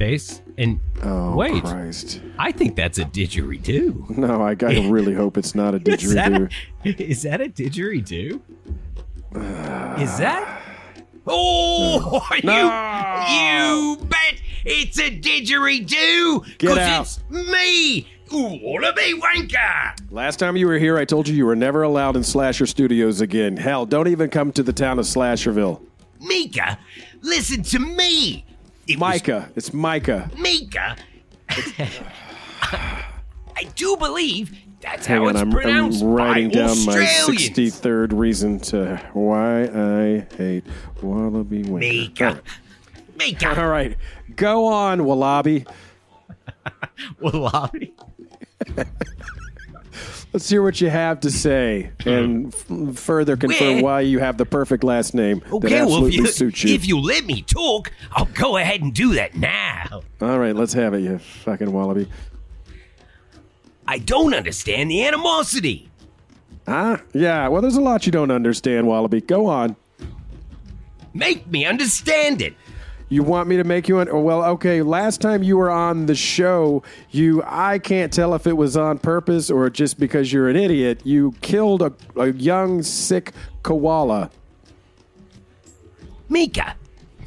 bass. 0.00 0.40
And 0.58 0.80
Oh 1.02 1.36
wait, 1.36 1.62
Christ! 1.62 2.20
I 2.38 2.50
think 2.50 2.74
that's 2.74 2.98
a 2.98 3.04
didgeridoo. 3.04 4.16
No, 4.16 4.42
I, 4.42 4.56
I 4.60 4.88
really 4.88 5.14
hope 5.14 5.38
it's 5.38 5.54
not 5.54 5.74
a 5.74 5.76
Is 5.88 6.14
that 6.14 6.32
didgeridoo. 6.32 6.50
a, 6.84 7.02
is 7.08 7.22
that 7.22 7.40
a 7.40 7.44
didgeridoo? 7.48 8.40
Uh, 9.34 9.96
is 10.00 10.18
that? 10.18 10.62
Oh, 11.26 12.26
No. 12.42 12.62
you, 13.28 13.96
you 14.00 14.06
bet 14.06 14.40
it's 14.64 14.98
a 14.98 15.10
didgeridoo. 15.10 16.58
Get 16.58 16.78
out. 16.78 17.02
it's 17.02 17.20
me, 17.30 18.08
Wallaby 18.32 19.14
Wanker. 19.20 19.92
Last 20.10 20.38
time 20.38 20.56
you 20.56 20.66
were 20.66 20.78
here, 20.78 20.98
I 20.98 21.04
told 21.04 21.28
you 21.28 21.34
you 21.36 21.46
were 21.46 21.54
never 21.54 21.82
allowed 21.82 22.16
in 22.16 22.24
Slasher 22.24 22.66
Studios 22.66 23.20
again. 23.20 23.56
Hell, 23.56 23.86
don't 23.86 24.08
even 24.08 24.30
come 24.30 24.50
to 24.52 24.62
the 24.62 24.72
town 24.72 24.98
of 24.98 25.04
Slasherville. 25.04 25.80
Mika, 26.20 26.78
listen 27.22 27.62
to 27.64 27.78
me. 27.78 28.44
It 28.90 28.96
was 28.96 29.00
Micah, 29.00 29.48
it's 29.54 29.72
Micah. 29.72 30.28
Mika. 30.36 30.96
I 31.48 33.64
do 33.76 33.96
believe 33.96 34.50
that's 34.80 35.06
Hang 35.06 35.18
how 35.18 35.28
on, 35.28 35.36
it's 35.36 35.42
I'm, 35.42 35.56
I'm 35.56 36.12
writing 36.12 36.50
down 36.50 36.84
my 36.84 36.96
63rd 36.96 38.18
reason 38.18 38.58
to 38.60 38.96
why 39.12 39.64
I 39.64 40.26
hate 40.36 40.64
Wallaby 41.02 41.62
Winker. 41.62 41.78
Mika. 41.78 42.42
Mika. 43.16 43.60
All 43.60 43.68
right, 43.68 43.96
go 44.34 44.66
on, 44.66 45.04
Wallaby. 45.04 45.66
Wallaby. 47.20 47.94
Let's 50.32 50.48
hear 50.48 50.62
what 50.62 50.80
you 50.80 50.88
have 50.90 51.20
to 51.20 51.30
say 51.30 51.90
and 52.06 52.54
hmm. 52.54 52.90
f- 52.90 52.98
further 52.98 53.36
confirm 53.36 53.74
Where- 53.76 53.82
why 53.82 54.00
you 54.02 54.20
have 54.20 54.36
the 54.36 54.46
perfect 54.46 54.84
last 54.84 55.12
name 55.12 55.40
that 55.40 55.52
Okay, 55.54 55.74
well, 55.74 55.82
absolutely 55.82 56.08
if 56.10 56.14
you, 56.14 56.26
suits 56.26 56.64
you. 56.64 56.74
if 56.74 56.86
you 56.86 57.00
let 57.00 57.24
me 57.24 57.42
talk, 57.42 57.90
I'll 58.12 58.26
go 58.26 58.56
ahead 58.56 58.80
and 58.80 58.94
do 58.94 59.14
that 59.14 59.34
now. 59.34 60.02
All 60.20 60.38
right, 60.38 60.54
let's 60.54 60.72
have 60.74 60.94
it, 60.94 61.00
you 61.00 61.18
fucking 61.18 61.72
Wallaby. 61.72 62.08
I 63.88 63.98
don't 63.98 64.34
understand 64.34 64.88
the 64.88 65.04
animosity. 65.04 65.90
Huh? 66.66 66.98
Yeah, 67.12 67.48
well, 67.48 67.60
there's 67.60 67.76
a 67.76 67.80
lot 67.80 68.06
you 68.06 68.12
don't 68.12 68.30
understand, 68.30 68.86
Wallaby. 68.86 69.22
Go 69.22 69.46
on. 69.46 69.74
Make 71.12 71.48
me 71.48 71.64
understand 71.64 72.40
it. 72.40 72.54
You 73.12 73.24
want 73.24 73.48
me 73.48 73.56
to 73.56 73.64
make 73.64 73.88
you 73.88 73.98
an? 73.98 74.08
oh, 74.08 74.20
Well, 74.20 74.44
okay. 74.44 74.82
Last 74.82 75.20
time 75.20 75.42
you 75.42 75.56
were 75.56 75.68
on 75.70 76.06
the 76.06 76.14
show, 76.14 76.84
you 77.10 77.42
I 77.44 77.80
can't 77.80 78.12
tell 78.12 78.34
if 78.34 78.46
it 78.46 78.56
was 78.56 78.76
on 78.76 78.98
purpose 78.98 79.50
or 79.50 79.68
just 79.68 79.98
because 79.98 80.32
you're 80.32 80.48
an 80.48 80.54
idiot. 80.54 81.00
You 81.02 81.34
killed 81.40 81.82
a, 81.82 81.92
a 82.14 82.32
young 82.32 82.84
sick 82.84 83.32
koala, 83.64 84.30
Mika, 86.28 86.76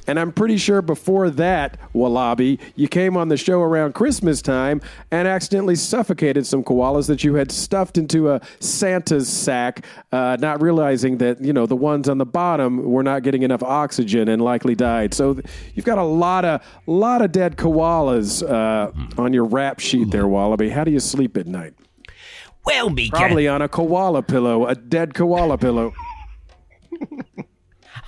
and 0.08 0.20
I'm 0.20 0.32
pretty 0.32 0.58
sure 0.58 0.82
before 0.82 1.30
that, 1.32 1.78
Wallaby, 1.94 2.60
you 2.76 2.88
came 2.88 3.16
on 3.16 3.30
the 3.30 3.38
show 3.38 3.62
around 3.62 3.94
Christmas 3.94 4.42
time 4.42 4.82
and 5.12 5.28
accidentally 5.28 5.76
suffocated 5.76 6.46
some 6.46 6.64
koalas 6.64 7.08
that 7.08 7.24
you 7.24 7.36
had 7.36 7.52
stuffed 7.52 7.98
into 7.98 8.32
a 8.32 8.42
Santa's 8.60 9.30
sack, 9.30 9.86
uh, 10.12 10.38
not 10.40 10.62
realizing 10.62 11.18
that 11.18 11.42
you 11.42 11.54
know 11.54 11.66
the 11.66 11.76
ones 11.76 12.10
on 12.10 12.18
the 12.18 12.26
bottom 12.26 12.84
were 12.84 13.04
not 13.04 13.24
getting 13.24 13.44
enough 13.44 13.64
oxygen 13.64 14.28
and 14.28 14.42
likely 14.42 14.76
died. 14.76 15.14
So 15.14 15.40
you've 15.74 15.86
got 15.86 15.98
a 15.98 16.04
lot 16.04 16.46
of 16.46 16.62
lot 16.86 17.22
of 17.22 17.32
dead 17.32 17.58
koalas 17.58 18.48
uh, 18.48 18.92
on 19.22 19.34
your 19.34 19.46
rap 19.46 19.80
sheet 19.80 20.12
there, 20.12 20.28
Wallaby. 20.28 20.70
How 20.70 20.84
do 20.84 20.92
you 20.92 21.00
sleep 21.00 21.38
at 21.38 21.48
night? 21.48 21.74
well, 22.66 22.90
Mika, 22.90 23.18
Probably 23.18 23.48
on 23.48 23.62
a 23.62 23.68
koala 23.68 24.24
pillow, 24.24 24.68
a 24.68 24.76
dead 24.76 25.14
koala 25.14 25.58
pillow. 25.58 25.94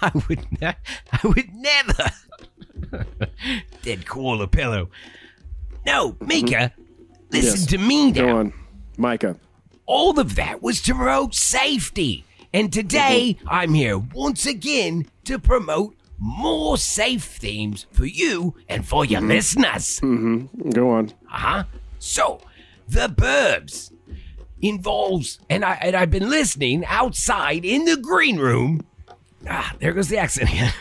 I 0.02 0.12
would 0.28 0.62
not, 0.62 0.78
I 1.12 1.20
would 1.28 1.54
never. 1.54 2.12
Dead 3.84 4.06
koala 4.06 4.48
pillow. 4.48 4.90
No, 5.86 6.16
Mika, 6.22 6.74
listen 7.32 7.52
Mm-hmm. 7.52 7.60
Yes. 7.60 7.66
to 7.68 7.78
me 7.78 8.12
Go 8.12 8.26
now. 8.26 8.38
on, 8.38 8.54
Micah. 8.98 9.38
All 9.86 10.20
of 10.20 10.36
that 10.36 10.62
was 10.62 10.82
to 10.84 10.94
promote 10.96 11.36
safety. 11.36 12.24
And 12.54 12.72
today, 12.72 13.38
Mm-hmm. 13.40 13.48
I'm 13.50 13.74
here 13.74 13.98
once 13.98 14.46
again 14.46 15.08
to 15.26 15.38
promote 15.40 15.96
more 16.18 16.78
safe 16.78 17.24
themes 17.26 17.86
for 17.92 18.06
you 18.06 18.56
and 18.70 18.88
for 18.88 19.04
Mm-hmm. 19.04 19.12
your 19.12 19.22
listeners. 19.22 20.00
Go 20.74 20.90
on. 20.92 21.10
Uh-huh. 21.32 21.64
So, 22.00 22.40
the 22.88 23.08
Burbs 23.10 23.92
involves, 24.62 25.40
and 25.50 25.66
I 25.66 25.74
and 25.82 25.96
I've 25.96 26.12
been 26.12 26.30
listening 26.30 26.86
outside 26.86 27.66
in 27.66 27.86
the 27.86 27.98
green 27.98 28.38
room. 28.38 28.86
Ah, 29.48 29.74
there 29.80 29.94
goes 29.94 30.08
the 30.10 30.18
accent 30.18 30.50
again. 30.50 30.74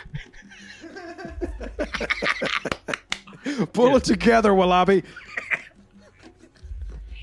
Pull 3.73 3.97
it 3.97 4.05
together, 4.05 4.55
Wallaby. 4.55 5.03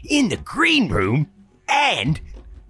In 0.08 0.30
the 0.30 0.38
green 0.38 0.90
room, 0.90 1.30
and 1.68 2.20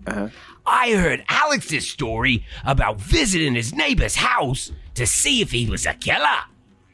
Uh-huh. 0.07 0.29
I 0.65 0.91
heard 0.93 1.23
Alex's 1.27 1.87
story 1.89 2.45
about 2.63 2.99
visiting 2.99 3.55
his 3.55 3.73
neighbor's 3.73 4.15
house 4.15 4.71
to 4.95 5.05
see 5.07 5.41
if 5.41 5.51
he 5.51 5.67
was 5.69 5.85
a 5.85 5.93
killer. 5.95 6.25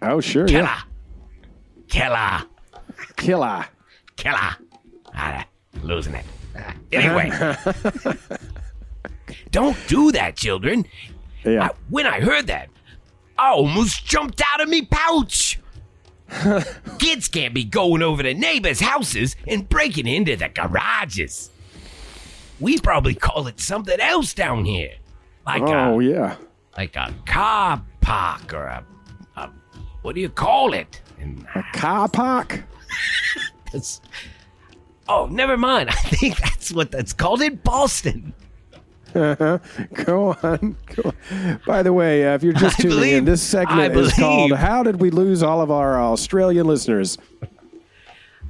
Oh, 0.01 0.19
sure, 0.21 0.47
Killer. 0.47 0.63
yeah. 0.63 0.81
Killer. 1.87 2.43
Killer. 3.17 3.65
Killer. 4.15 4.55
Ah, 5.13 5.45
losing 5.83 6.15
it. 6.15 6.25
Anyway, 6.91 7.29
don't 9.51 9.77
do 9.87 10.11
that, 10.11 10.35
children. 10.35 10.85
Yeah. 11.47 11.65
I, 11.65 11.69
when 11.89 12.05
I 12.05 12.19
heard 12.19 12.47
that, 12.47 12.69
I 13.37 13.49
almost 13.51 14.05
jumped 14.05 14.41
out 14.53 14.61
of 14.61 14.69
me 14.69 14.83
pouch. 14.83 15.59
Kids 16.99 17.27
can't 17.27 17.53
be 17.53 17.63
going 17.63 18.01
over 18.01 18.23
to 18.23 18.33
neighbors' 18.33 18.79
houses 18.79 19.35
and 19.47 19.67
breaking 19.67 20.07
into 20.07 20.35
the 20.35 20.49
garages. 20.49 21.51
We 22.59 22.79
probably 22.79 23.15
call 23.15 23.47
it 23.47 23.59
something 23.59 23.99
else 23.99 24.33
down 24.33 24.65
here, 24.65 24.95
like 25.45 25.61
oh 25.61 25.99
a 25.99 26.03
yeah. 26.03 26.35
like 26.75 26.95
a 26.95 27.13
car 27.25 27.83
park 28.01 28.53
or 28.53 28.65
a, 28.65 28.83
a 29.35 29.49
what 30.01 30.15
do 30.15 30.21
you 30.21 30.29
call 30.29 30.73
it? 30.73 31.01
And 31.19 31.45
Car 31.73 32.09
park. 32.09 32.63
oh, 35.09 35.27
never 35.27 35.57
mind. 35.57 35.89
I 35.91 35.93
think 35.93 36.37
that's 36.37 36.71
what 36.71 36.91
that's 36.91 37.13
called 37.13 37.41
in 37.41 37.55
Boston. 37.57 38.33
Go 39.93 40.35
on. 40.43 40.75
Go 40.95 41.13
on. 41.31 41.59
By 41.65 41.83
the 41.83 41.93
way, 41.93 42.27
uh, 42.27 42.35
if 42.35 42.43
you're 42.43 42.53
just 42.53 42.79
I 42.79 42.83
tuning 42.83 43.11
in, 43.11 43.25
this 43.25 43.41
segment 43.41 43.95
is 43.95 44.13
called 44.13 44.51
"How 44.53 44.83
Did 44.83 44.99
We 45.01 45.09
Lose 45.09 45.41
All 45.43 45.61
of 45.61 45.71
Our 45.71 45.99
Australian 46.01 46.67
Listeners?" 46.67 47.17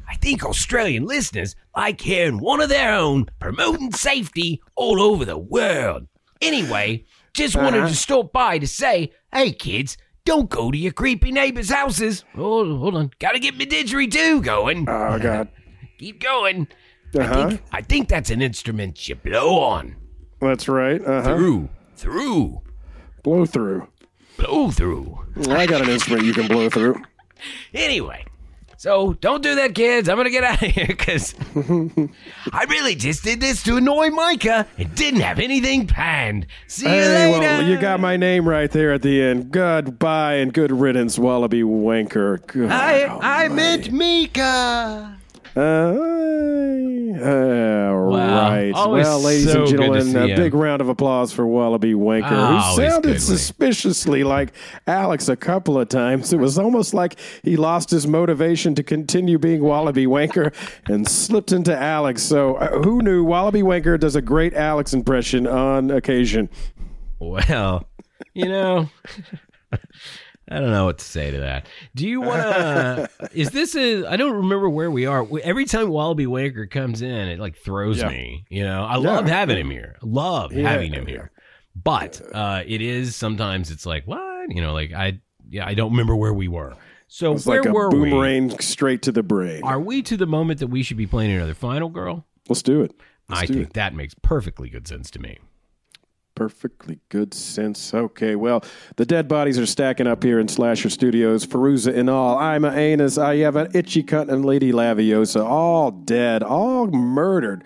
I 0.09 0.15
think 0.15 0.45
Australian 0.45 1.05
listeners 1.05 1.55
like 1.75 1.99
hearing 1.99 2.39
one 2.39 2.61
of 2.61 2.69
their 2.69 2.93
own 2.93 3.25
promoting 3.39 3.91
safety 3.91 4.61
all 4.75 5.01
over 5.01 5.25
the 5.25 5.37
world. 5.37 6.07
Anyway, 6.41 7.03
just 7.33 7.55
wanted 7.57 7.79
Uh-huh. 7.79 7.89
to 7.89 7.95
stop 7.95 8.31
by 8.31 8.57
to 8.57 8.67
say, 8.67 9.11
hey 9.33 9.51
kids, 9.51 9.97
don't 10.23 10.49
go 10.49 10.71
to 10.71 10.77
your 10.77 10.93
creepy 10.93 11.31
neighbors' 11.31 11.69
houses. 11.69 12.23
Oh, 12.37 12.77
hold 12.77 12.95
on, 12.95 13.11
gotta 13.19 13.39
get 13.39 13.57
my 13.57 13.65
didgeridoo 13.65 14.41
going. 14.43 14.87
Oh 14.87 15.19
God. 15.19 15.49
Keep 15.99 16.21
going. 16.23 16.67
Uh 17.17 17.21
I 17.23 17.27
think 17.49 17.61
I 17.73 17.81
think 17.81 18.07
that's 18.07 18.29
an 18.29 18.41
instrument 18.41 19.09
you 19.09 19.15
blow 19.15 19.59
on. 19.59 19.96
That's 20.39 20.67
right. 20.67 21.01
Uh 21.03 21.21
huh. 21.23 21.35
Through, 21.35 21.69
through, 21.95 22.61
Blow 23.23 23.45
through. 23.45 23.87
blow 24.37 24.71
through. 24.71 25.19
I 25.49 25.65
got 25.65 25.81
an 25.81 25.89
instrument 25.89 26.23
you 26.25 26.33
can 26.33 26.47
blow 26.47 26.69
through. 26.69 26.95
Anyway, 27.71 28.25
so 28.77 29.13
don't 29.13 29.43
do 29.43 29.53
that, 29.55 29.75
kids. 29.75 30.09
I'm 30.09 30.17
gonna 30.17 30.31
get 30.31 30.43
out 30.43 30.59
of 30.63 30.69
here 30.71 30.87
because 30.87 31.35
I 31.55 32.63
really 32.67 32.95
just 32.95 33.23
did 33.23 33.39
this 33.39 33.61
to 33.63 33.77
annoy 33.77 34.09
Micah 34.09 34.65
and 34.79 34.95
didn't 34.95 35.19
have 35.19 35.37
anything 35.37 35.85
planned. 35.85 36.47
See 36.65 36.85
you 36.87 36.91
Hey, 36.91 37.31
later. 37.31 37.39
well, 37.39 37.63
you 37.63 37.79
got 37.79 37.99
my 37.99 38.17
name 38.17 38.49
right 38.49 38.71
there 38.71 38.91
at 38.91 39.03
the 39.03 39.21
end. 39.21 39.51
Goodbye 39.51 40.35
and 40.35 40.51
good 40.51 40.71
riddance, 40.71 41.19
Wallaby 41.19 41.61
Wanker. 41.61 42.45
God 42.47 42.71
I 42.71 43.43
I 43.43 43.47
meant 43.49 43.91
Mika. 43.91 45.16
Uh, 45.57 46.17
all 47.19 47.95
right. 47.95 48.71
Always 48.73 49.05
Well, 49.05 49.21
ladies 49.21 49.51
so 49.51 49.61
and 49.61 49.69
gentlemen, 49.69 50.15
a 50.15 50.35
big 50.35 50.53
round 50.53 50.81
of 50.81 50.89
applause 50.89 51.33
for 51.33 51.47
Wallaby 51.47 51.93
Wanker, 51.93 52.31
Always 52.31 52.77
who 52.77 52.89
sounded 52.89 53.21
suspiciously 53.21 54.23
like 54.23 54.53
Alex 54.85 55.27
a 55.29 55.35
couple 55.35 55.79
of 55.79 55.89
times. 55.89 56.31
It 56.31 56.37
was 56.37 56.59
almost 56.59 56.93
like 56.93 57.19
he 57.43 57.57
lost 57.57 57.89
his 57.89 58.05
motivation 58.05 58.75
to 58.75 58.83
continue 58.83 59.39
being 59.39 59.63
Wallaby 59.63 60.05
Wanker 60.05 60.53
and 60.85 61.07
slipped 61.07 61.51
into 61.51 61.75
Alex. 61.75 62.21
So, 62.21 62.55
uh, 62.55 62.83
who 62.83 63.01
knew 63.01 63.23
Wallaby 63.23 63.63
Wanker 63.63 63.99
does 63.99 64.15
a 64.15 64.21
great 64.21 64.53
Alex 64.53 64.93
impression 64.93 65.47
on 65.47 65.89
occasion? 65.89 66.49
Well, 67.19 67.87
you 68.33 68.47
know, 68.47 68.89
I 70.49 70.59
don't 70.59 70.71
know 70.71 70.85
what 70.85 70.99
to 70.99 71.05
say 71.05 71.31
to 71.31 71.39
that. 71.41 71.67
Do 71.95 72.07
you 72.07 72.21
want 72.21 72.41
to? 72.41 73.09
is 73.33 73.49
this 73.49 73.75
a? 73.75 74.05
I 74.05 74.15
don't 74.17 74.33
remember 74.33 74.69
where 74.69 74.89
we 74.89 75.05
are. 75.05 75.27
Every 75.43 75.65
time 75.65 75.89
Wallaby 75.89 76.25
Waker 76.27 76.65
comes 76.67 77.01
in, 77.01 77.09
it 77.27 77.39
like 77.39 77.57
throws 77.57 77.97
Yeah. 77.99 78.09
me. 78.09 78.45
You 78.49 78.63
know, 78.63 78.83
I 78.83 78.93
Yeah. 78.93 79.09
love 79.11 79.25
having 79.27 79.57
him 79.57 79.69
here. 79.69 79.97
Love 80.01 80.53
Yeah. 80.53 80.69
having 80.69 80.93
him 80.93 81.05
here. 81.05 81.31
But 81.75 82.21
uh, 82.33 82.63
it 82.65 82.81
is 82.81 83.15
sometimes 83.15 83.71
it's 83.71 83.85
like 83.85 84.07
what 84.07 84.21
you 84.49 84.61
know, 84.61 84.73
like 84.73 84.93
I 84.93 85.19
yeah, 85.49 85.65
I 85.67 85.73
don't 85.73 85.91
remember 85.91 86.15
where 86.15 86.33
we 86.33 86.47
were. 86.47 86.73
So 87.09 87.33
It's 87.33 87.45
where 87.45 87.61
like 87.61 87.69
a 87.69 87.73
were 87.73 87.89
we? 87.89 88.09
boomerang 88.09 88.57
straight 88.59 89.01
to 89.03 89.11
the 89.11 89.23
brain. 89.23 89.63
Are 89.63 89.79
we 89.79 90.01
to 90.03 90.17
the 90.17 90.25
moment 90.25 90.59
that 90.59 90.67
we 90.67 90.83
should 90.83 90.97
be 90.97 91.07
playing 91.07 91.31
another 91.31 91.53
Final 91.53 91.89
Girl? 91.89 92.25
Let's 92.49 92.61
do 92.61 92.81
it. 92.81 92.93
Let's 93.29 93.41
I 93.43 93.45
do 93.45 93.53
think 93.53 93.67
it. 93.67 93.73
that 93.73 93.93
makes 93.93 94.13
perfectly 94.13 94.69
good 94.69 94.87
sense 94.87 95.09
to 95.11 95.19
me. 95.19 95.37
Perfectly 96.37 96.99
good 97.09 97.33
sense. 97.33 97.93
Okay, 97.95 98.35
well, 98.35 98.63
the 98.95 99.05
dead 99.07 99.27
bodies 99.27 99.57
are 99.57 99.65
stacking 99.65 100.05
up 100.05 100.21
here 100.23 100.39
in 100.39 100.47
Slasher 100.47 100.89
Studios. 100.91 101.43
Feruza 101.47 101.97
and 101.97 102.11
all. 102.11 102.37
I'm 102.37 102.63
a 102.63 102.71
Anus. 102.71 103.17
I 103.17 103.37
have 103.37 103.55
an 103.55 103.71
itchy 103.73 104.03
cunt 104.03 104.29
and 104.29 104.45
Lady 104.45 104.71
Laviosa, 104.71 105.43
all 105.43 105.89
dead, 105.89 106.43
all 106.43 106.85
murdered 106.87 107.63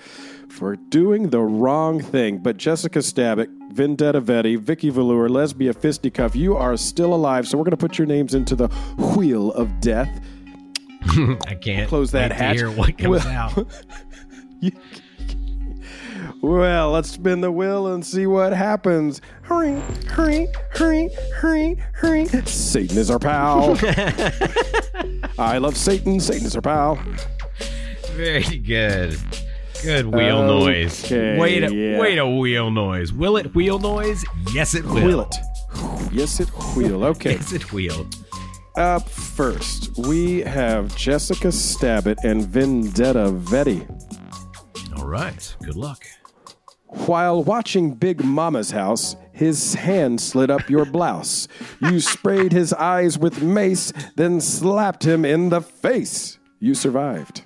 for 0.49 0.77
doing 0.77 1.31
the 1.31 1.41
wrong 1.41 1.99
thing. 2.01 2.37
But 2.37 2.55
Jessica 2.55 2.99
Stabick, 2.99 3.49
Vendetta 3.73 4.21
Vetti, 4.21 4.57
Vicky 4.57 4.89
Velour, 4.89 5.27
Lesbia 5.27 5.73
Fisticuff, 5.73 6.33
you 6.33 6.55
are 6.55 6.77
still 6.77 7.13
alive. 7.13 7.45
So 7.49 7.57
we're 7.57 7.65
going 7.65 7.71
to 7.71 7.77
put 7.77 7.97
your 7.97 8.07
names 8.07 8.33
into 8.33 8.55
the 8.55 8.67
wheel 9.17 9.51
of 9.51 9.81
death. 9.81 10.09
I 11.47 11.55
can't 11.61 11.89
Close 11.89 12.11
that 12.11 12.31
wait 12.31 12.37
to 12.37 12.43
hatch. 12.43 12.55
hear 12.57 12.71
what 12.71 12.97
comes 12.97 13.25
Well- 13.25 13.27
out. 13.27 13.67
Well, 16.41 16.91
let's 16.91 17.11
spin 17.11 17.41
the 17.41 17.51
wheel 17.51 17.85
and 17.87 18.03
see 18.03 18.25
what 18.25 18.51
happens. 18.51 19.21
Hurry, 19.43 19.79
hurry, 20.07 20.47
hurry, 20.71 21.09
hurry, 21.35 21.77
hurry. 21.93 22.25
Satan 22.45 22.97
is 22.97 23.11
our 23.11 23.19
pal. 23.19 23.77
I 25.37 25.59
love 25.59 25.77
Satan. 25.77 26.19
Satan 26.19 26.47
is 26.47 26.55
our 26.55 26.61
pal. 26.63 26.99
Very 28.13 28.57
good. 28.57 29.19
Good 29.83 30.07
wheel 30.07 30.43
noise. 30.43 31.11
Wait 31.11 31.63
a 31.63 31.73
yeah. 31.73 31.99
wait 31.99 32.17
a 32.17 32.27
wheel 32.27 32.71
noise. 32.71 33.13
Will 33.13 33.37
it 33.37 33.53
wheel 33.53 33.77
noise? 33.77 34.25
Yes, 34.51 34.73
it 34.73 34.83
will. 34.85 35.05
Wheel 35.05 35.21
it. 35.21 35.35
Yes, 36.11 36.39
it 36.39 36.49
wheel. 36.75 37.03
Okay. 37.11 37.33
Yes, 37.33 37.53
it 37.53 37.71
wheel. 37.71 38.07
Up 38.77 39.07
first, 39.07 39.95
we 39.97 40.39
have 40.39 40.95
Jessica 40.95 41.51
Stabbit 41.51 42.17
and 42.23 42.47
Vendetta 42.47 43.31
Vetti. 43.31 43.87
All 44.97 45.05
right. 45.05 45.55
Good 45.61 45.75
luck. 45.75 46.03
While 46.91 47.43
watching 47.43 47.93
Big 47.93 48.23
Mama's 48.23 48.71
house, 48.71 49.15
his 49.31 49.75
hand 49.75 50.19
slid 50.19 50.51
up 50.51 50.69
your 50.69 50.83
blouse. 50.83 51.47
You 51.79 52.01
sprayed 52.01 52.51
his 52.51 52.73
eyes 52.73 53.17
with 53.17 53.41
mace, 53.41 53.93
then 54.17 54.41
slapped 54.41 55.05
him 55.05 55.23
in 55.23 55.49
the 55.49 55.61
face. 55.61 56.37
You 56.59 56.75
survived. 56.75 57.43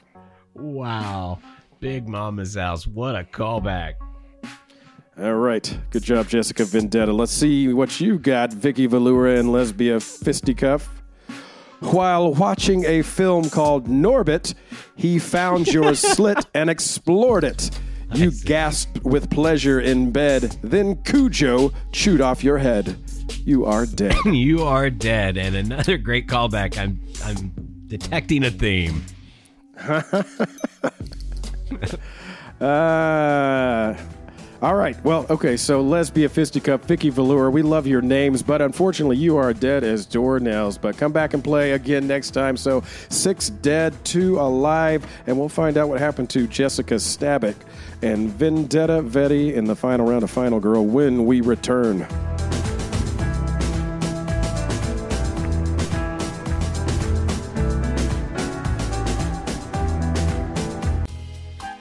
Wow. 0.55 1.39
Big 1.80 2.09
Mama's 2.09 2.55
house. 2.55 2.88
What 2.88 3.15
a 3.15 3.23
callback. 3.23 3.93
All 5.17 5.35
right. 5.35 5.77
Good 5.91 6.03
job, 6.03 6.27
Jessica 6.27 6.65
Vendetta. 6.65 7.13
Let's 7.13 7.31
see 7.31 7.72
what 7.72 8.01
you 8.01 8.17
got, 8.17 8.51
Vicky 8.51 8.88
Valura 8.88 9.39
and 9.39 9.51
Lesbia 9.51 9.99
Fisticuff. 9.99 10.89
While 11.81 12.34
watching 12.34 12.84
a 12.85 13.03
film 13.03 13.49
called 13.51 13.88
Norbit, 13.88 14.55
he 14.95 15.19
found 15.19 15.67
your 15.67 15.93
slit 15.95 16.47
and 16.55 16.69
explored 16.69 17.43
it. 17.43 17.69
You 18.15 18.31
gasped 18.31 19.03
with 19.03 19.29
pleasure 19.29 19.81
in 19.81 20.11
bed. 20.11 20.57
Then 20.61 20.95
Cujo 21.03 21.73
chewed 21.91 22.21
off 22.21 22.43
your 22.43 22.57
head. 22.57 22.97
You 23.43 23.65
are 23.65 23.85
dead. 23.85 24.15
You 24.25 24.63
are 24.63 24.89
dead. 24.89 25.37
And 25.37 25.55
another 25.55 25.97
great 25.97 26.27
callback. 26.27 26.77
I'm 26.77 26.99
I'm 27.23 27.51
detecting 27.87 28.43
a 28.43 28.51
theme. 28.51 29.05
Uh, 32.61 33.93
all 34.65 34.73
right. 34.73 34.97
Well, 35.05 35.27
okay. 35.29 35.57
So, 35.57 35.79
Lesbia 35.79 36.27
Fisticuff, 36.27 36.85
Vicky 36.85 37.11
Velour, 37.11 37.51
we 37.51 37.61
love 37.61 37.85
your 37.85 38.01
names, 38.01 38.41
but 38.41 38.63
unfortunately, 38.63 39.15
you 39.15 39.37
are 39.37 39.53
dead 39.53 39.83
as 39.83 40.07
doornails. 40.07 40.81
But 40.81 40.97
come 40.97 41.11
back 41.11 41.35
and 41.35 41.43
play 41.43 41.73
again 41.73 42.07
next 42.07 42.31
time. 42.31 42.57
So, 42.57 42.81
six 43.09 43.51
dead, 43.51 43.93
two 44.03 44.39
alive, 44.39 45.05
and 45.27 45.37
we'll 45.37 45.49
find 45.49 45.77
out 45.77 45.87
what 45.87 45.99
happened 45.99 46.31
to 46.31 46.47
Jessica 46.47 46.95
Stabick 46.95 47.57
and 48.01 48.31
Vendetta 48.31 49.03
Vetti 49.03 49.53
in 49.53 49.65
the 49.65 49.75
final 49.75 50.07
round 50.07 50.23
of 50.23 50.31
Final 50.31 50.59
Girl 50.59 50.83
when 50.83 51.27
we 51.27 51.41
return. 51.41 52.07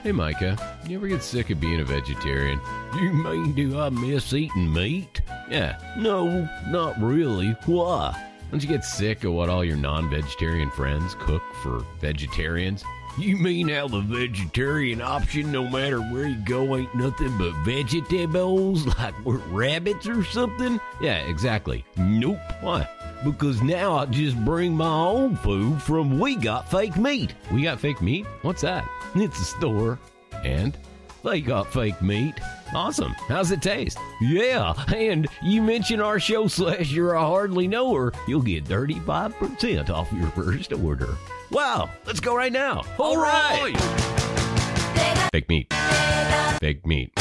Hey 0.04 0.12
Micah, 0.12 0.58
you 0.86 0.98
ever 0.98 1.08
get 1.08 1.22
sick 1.22 1.48
of 1.48 1.60
being 1.60 1.80
a 1.80 1.84
vegetarian? 1.84 2.60
You 2.96 3.10
mean 3.10 3.54
do 3.54 3.80
I 3.80 3.88
miss 3.88 4.34
eating 4.34 4.70
meat? 4.70 5.22
Yeah. 5.48 5.78
No, 5.96 6.46
not 6.68 7.00
really. 7.00 7.52
Why? 7.64 8.14
Don't 8.50 8.62
you 8.62 8.68
get 8.68 8.84
sick 8.84 9.24
of 9.24 9.32
what 9.32 9.48
all 9.48 9.64
your 9.64 9.78
non-vegetarian 9.78 10.70
friends 10.72 11.14
cook 11.18 11.42
for 11.62 11.86
vegetarians? 12.00 12.84
You 13.16 13.38
mean 13.38 13.70
how 13.70 13.88
the 13.88 14.02
vegetarian 14.02 15.00
option, 15.00 15.50
no 15.50 15.66
matter 15.66 16.00
where 16.02 16.28
you 16.28 16.36
go, 16.36 16.76
ain't 16.76 16.94
nothing 16.94 17.38
but 17.38 17.54
vegetables, 17.64 18.86
like 18.98 19.18
we're 19.24 19.38
rabbits 19.38 20.06
or 20.06 20.22
something? 20.22 20.78
Yeah, 21.00 21.20
exactly. 21.20 21.82
Nope. 21.96 22.40
Why? 22.60 22.86
Because 23.24 23.62
now 23.62 23.96
I 23.96 24.04
just 24.06 24.36
bring 24.44 24.76
my 24.76 24.86
own 24.94 25.36
food 25.36 25.80
from 25.82 26.18
We 26.20 26.36
Got 26.36 26.70
Fake 26.70 26.96
Meat. 26.96 27.34
We 27.52 27.62
Got 27.62 27.80
Fake 27.80 28.02
Meat? 28.02 28.26
What's 28.42 28.62
that? 28.62 28.88
It's 29.16 29.40
a 29.40 29.44
store. 29.44 29.98
And 30.44 30.76
They 31.22 31.40
got 31.40 31.72
fake 31.72 32.02
meat. 32.02 32.34
Awesome. 32.74 33.12
How's 33.28 33.52
it 33.52 33.62
taste? 33.62 33.96
Yeah. 34.20 34.74
And 34.92 35.28
you 35.40 35.62
mention 35.62 36.00
our 36.00 36.18
show 36.18 36.48
slash 36.48 36.90
you're 36.90 37.14
a 37.14 37.20
hardly 37.24 37.68
knower, 37.68 38.12
you'll 38.26 38.42
get 38.42 38.64
35% 38.64 39.88
off 39.88 40.12
your 40.12 40.26
first 40.30 40.72
order. 40.72 41.16
Wow. 41.52 41.88
Let's 42.04 42.18
go 42.18 42.36
right 42.36 42.52
now. 42.52 42.82
All 42.98 43.16
right. 43.16 43.72
Fake 45.32 45.48
meat. 45.48 45.72
Fake 46.60 46.84
meat. 46.84 47.12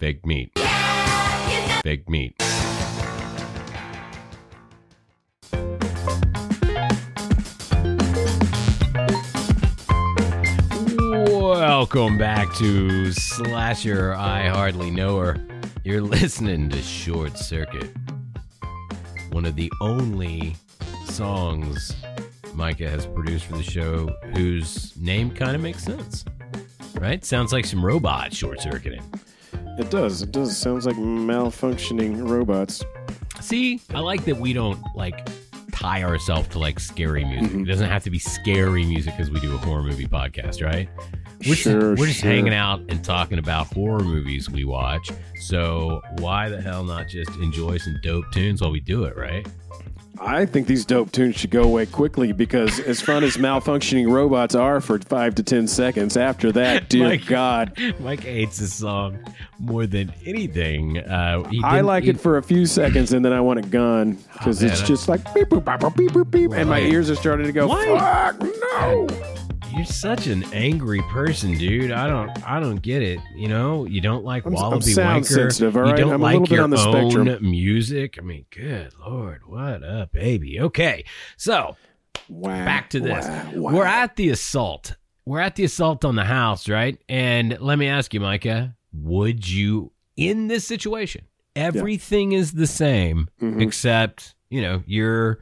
Fake 0.00 0.24
meat. 0.24 0.58
Fake 1.84 2.08
meat. 2.08 2.34
Welcome 11.80 12.18
back 12.18 12.52
to 12.56 13.10
Slasher 13.10 14.12
I 14.12 14.48
Hardly 14.48 14.90
Know 14.90 15.18
Her. 15.18 15.42
You're 15.82 16.02
listening 16.02 16.68
to 16.68 16.82
Short 16.82 17.38
Circuit, 17.38 17.90
one 19.30 19.46
of 19.46 19.56
the 19.56 19.72
only 19.80 20.56
songs 21.06 21.96
Micah 22.52 22.90
has 22.90 23.06
produced 23.06 23.46
for 23.46 23.56
the 23.56 23.62
show 23.62 24.14
whose 24.34 24.94
name 24.98 25.30
kind 25.30 25.56
of 25.56 25.62
makes 25.62 25.82
sense. 25.82 26.26
Right? 26.96 27.24
Sounds 27.24 27.50
like 27.50 27.64
some 27.64 27.82
robot 27.82 28.34
short 28.34 28.60
circuiting. 28.60 29.02
It 29.78 29.88
does. 29.90 30.20
It 30.20 30.32
does. 30.32 30.54
Sounds 30.54 30.84
like 30.84 30.96
malfunctioning 30.96 32.28
robots. 32.28 32.84
See, 33.40 33.80
I 33.94 34.00
like 34.00 34.26
that 34.26 34.36
we 34.36 34.52
don't 34.52 34.78
like 34.94 35.26
tie 35.72 36.02
ourselves 36.02 36.46
to 36.48 36.58
like 36.58 36.78
scary 36.78 37.24
music. 37.24 37.52
Mm-hmm. 37.52 37.62
It 37.62 37.68
doesn't 37.68 37.88
have 37.88 38.04
to 38.04 38.10
be 38.10 38.18
scary 38.18 38.84
music 38.84 39.14
because 39.16 39.30
we 39.30 39.40
do 39.40 39.54
a 39.54 39.56
horror 39.56 39.82
movie 39.82 40.06
podcast, 40.06 40.62
right? 40.62 40.90
We're 41.46 41.54
Sure, 41.54 41.80
just, 41.92 42.00
we're 42.00 42.06
just 42.06 42.20
sure. 42.20 42.30
hanging 42.30 42.54
out 42.54 42.80
and 42.88 43.02
talking 43.04 43.38
about 43.38 43.72
horror 43.72 44.00
movies 44.04 44.50
we 44.50 44.64
watch. 44.64 45.10
So 45.40 46.02
why 46.18 46.48
the 46.48 46.60
hell 46.60 46.84
not 46.84 47.08
just 47.08 47.30
enjoy 47.36 47.78
some 47.78 47.98
dope 48.02 48.30
tunes 48.32 48.60
while 48.60 48.70
we 48.70 48.80
do 48.80 49.04
it, 49.04 49.16
right? 49.16 49.46
I 50.22 50.44
think 50.44 50.66
these 50.66 50.84
dope 50.84 51.12
tunes 51.12 51.36
should 51.36 51.48
go 51.50 51.62
away 51.62 51.86
quickly 51.86 52.32
because, 52.32 52.78
as 52.80 53.00
fun 53.00 53.24
as 53.24 53.38
malfunctioning 53.38 54.12
robots 54.12 54.54
are 54.54 54.82
for 54.82 54.98
five 54.98 55.34
to 55.36 55.42
ten 55.42 55.66
seconds, 55.66 56.14
after 56.18 56.52
that, 56.52 56.88
dear 56.90 57.04
Mike- 57.08 57.24
God, 57.24 57.72
Mike 58.00 58.24
hates 58.24 58.58
this 58.58 58.74
song 58.74 59.18
more 59.58 59.86
than 59.86 60.12
anything. 60.26 60.98
Uh, 60.98 61.42
I 61.64 61.80
like 61.80 62.04
he- 62.04 62.10
it 62.10 62.20
for 62.20 62.36
a 62.36 62.42
few 62.42 62.66
seconds 62.66 63.14
and 63.14 63.24
then 63.24 63.32
I 63.32 63.40
want 63.40 63.60
it 63.60 63.70
gone 63.70 64.18
because 64.34 64.62
Oh, 64.62 64.66
it's 64.66 64.82
just 64.82 65.08
like 65.08 65.22
beep 65.32 65.48
boop 65.48 65.64
bop, 65.64 65.80
beep 65.96 66.10
boop 66.10 66.30
beep, 66.30 66.52
and 66.52 66.68
my 66.68 66.80
ears 66.80 67.08
are 67.08 67.16
starting 67.16 67.46
to 67.46 67.52
go. 67.52 67.66
Why? 67.68 67.86
Fuck 67.98 68.42
no! 68.42 69.08
You're 69.72 69.84
such 69.84 70.26
an 70.26 70.42
angry 70.52 71.00
person, 71.10 71.56
dude. 71.56 71.92
I 71.92 72.06
don't, 72.08 72.30
I 72.48 72.58
don't 72.60 72.82
get 72.82 73.02
it. 73.02 73.20
You 73.36 73.48
know, 73.48 73.86
you 73.86 74.00
don't 74.00 74.24
like 74.24 74.44
I'm- 74.44 74.54
I'm 74.56 74.62
Wallaby 74.62 74.82
sound 74.92 75.24
Wanker. 75.24 75.88
you 75.88 75.96
don't 75.96 76.12
I'm 76.12 76.20
a 76.20 76.38
like 76.38 76.50
your 76.50 76.64
on 76.64 76.70
the 76.70 76.76
own 76.78 77.10
spectrum. 77.10 77.38
music. 77.50 78.16
I 78.18 78.22
mean, 78.22 78.46
good 78.50 78.92
lord, 79.06 79.42
what 79.46 79.82
up, 79.84 80.12
baby? 80.12 80.60
Okay, 80.60 81.04
so 81.36 81.76
Wow. 82.28 82.64
back 82.64 82.90
to 82.90 83.00
this. 83.00 83.26
Wow, 83.26 83.50
wow. 83.54 83.72
We're 83.72 83.86
at 83.86 84.16
the 84.16 84.30
assault. 84.30 84.96
We're 85.24 85.40
at 85.40 85.54
the 85.54 85.64
assault 85.64 86.04
on 86.04 86.16
the 86.16 86.24
house, 86.24 86.68
right? 86.68 86.98
And 87.08 87.56
let 87.60 87.78
me 87.78 87.86
ask 87.86 88.12
you, 88.12 88.20
Micah, 88.20 88.76
would 88.92 89.48
you, 89.48 89.92
in 90.16 90.48
this 90.48 90.66
situation, 90.66 91.24
everything 91.54 92.32
is 92.32 92.52
the 92.52 92.66
same 92.66 93.28
Mhm. 93.40 93.62
except, 93.62 94.34
you 94.50 94.60
know, 94.62 94.82
you're 94.86 95.38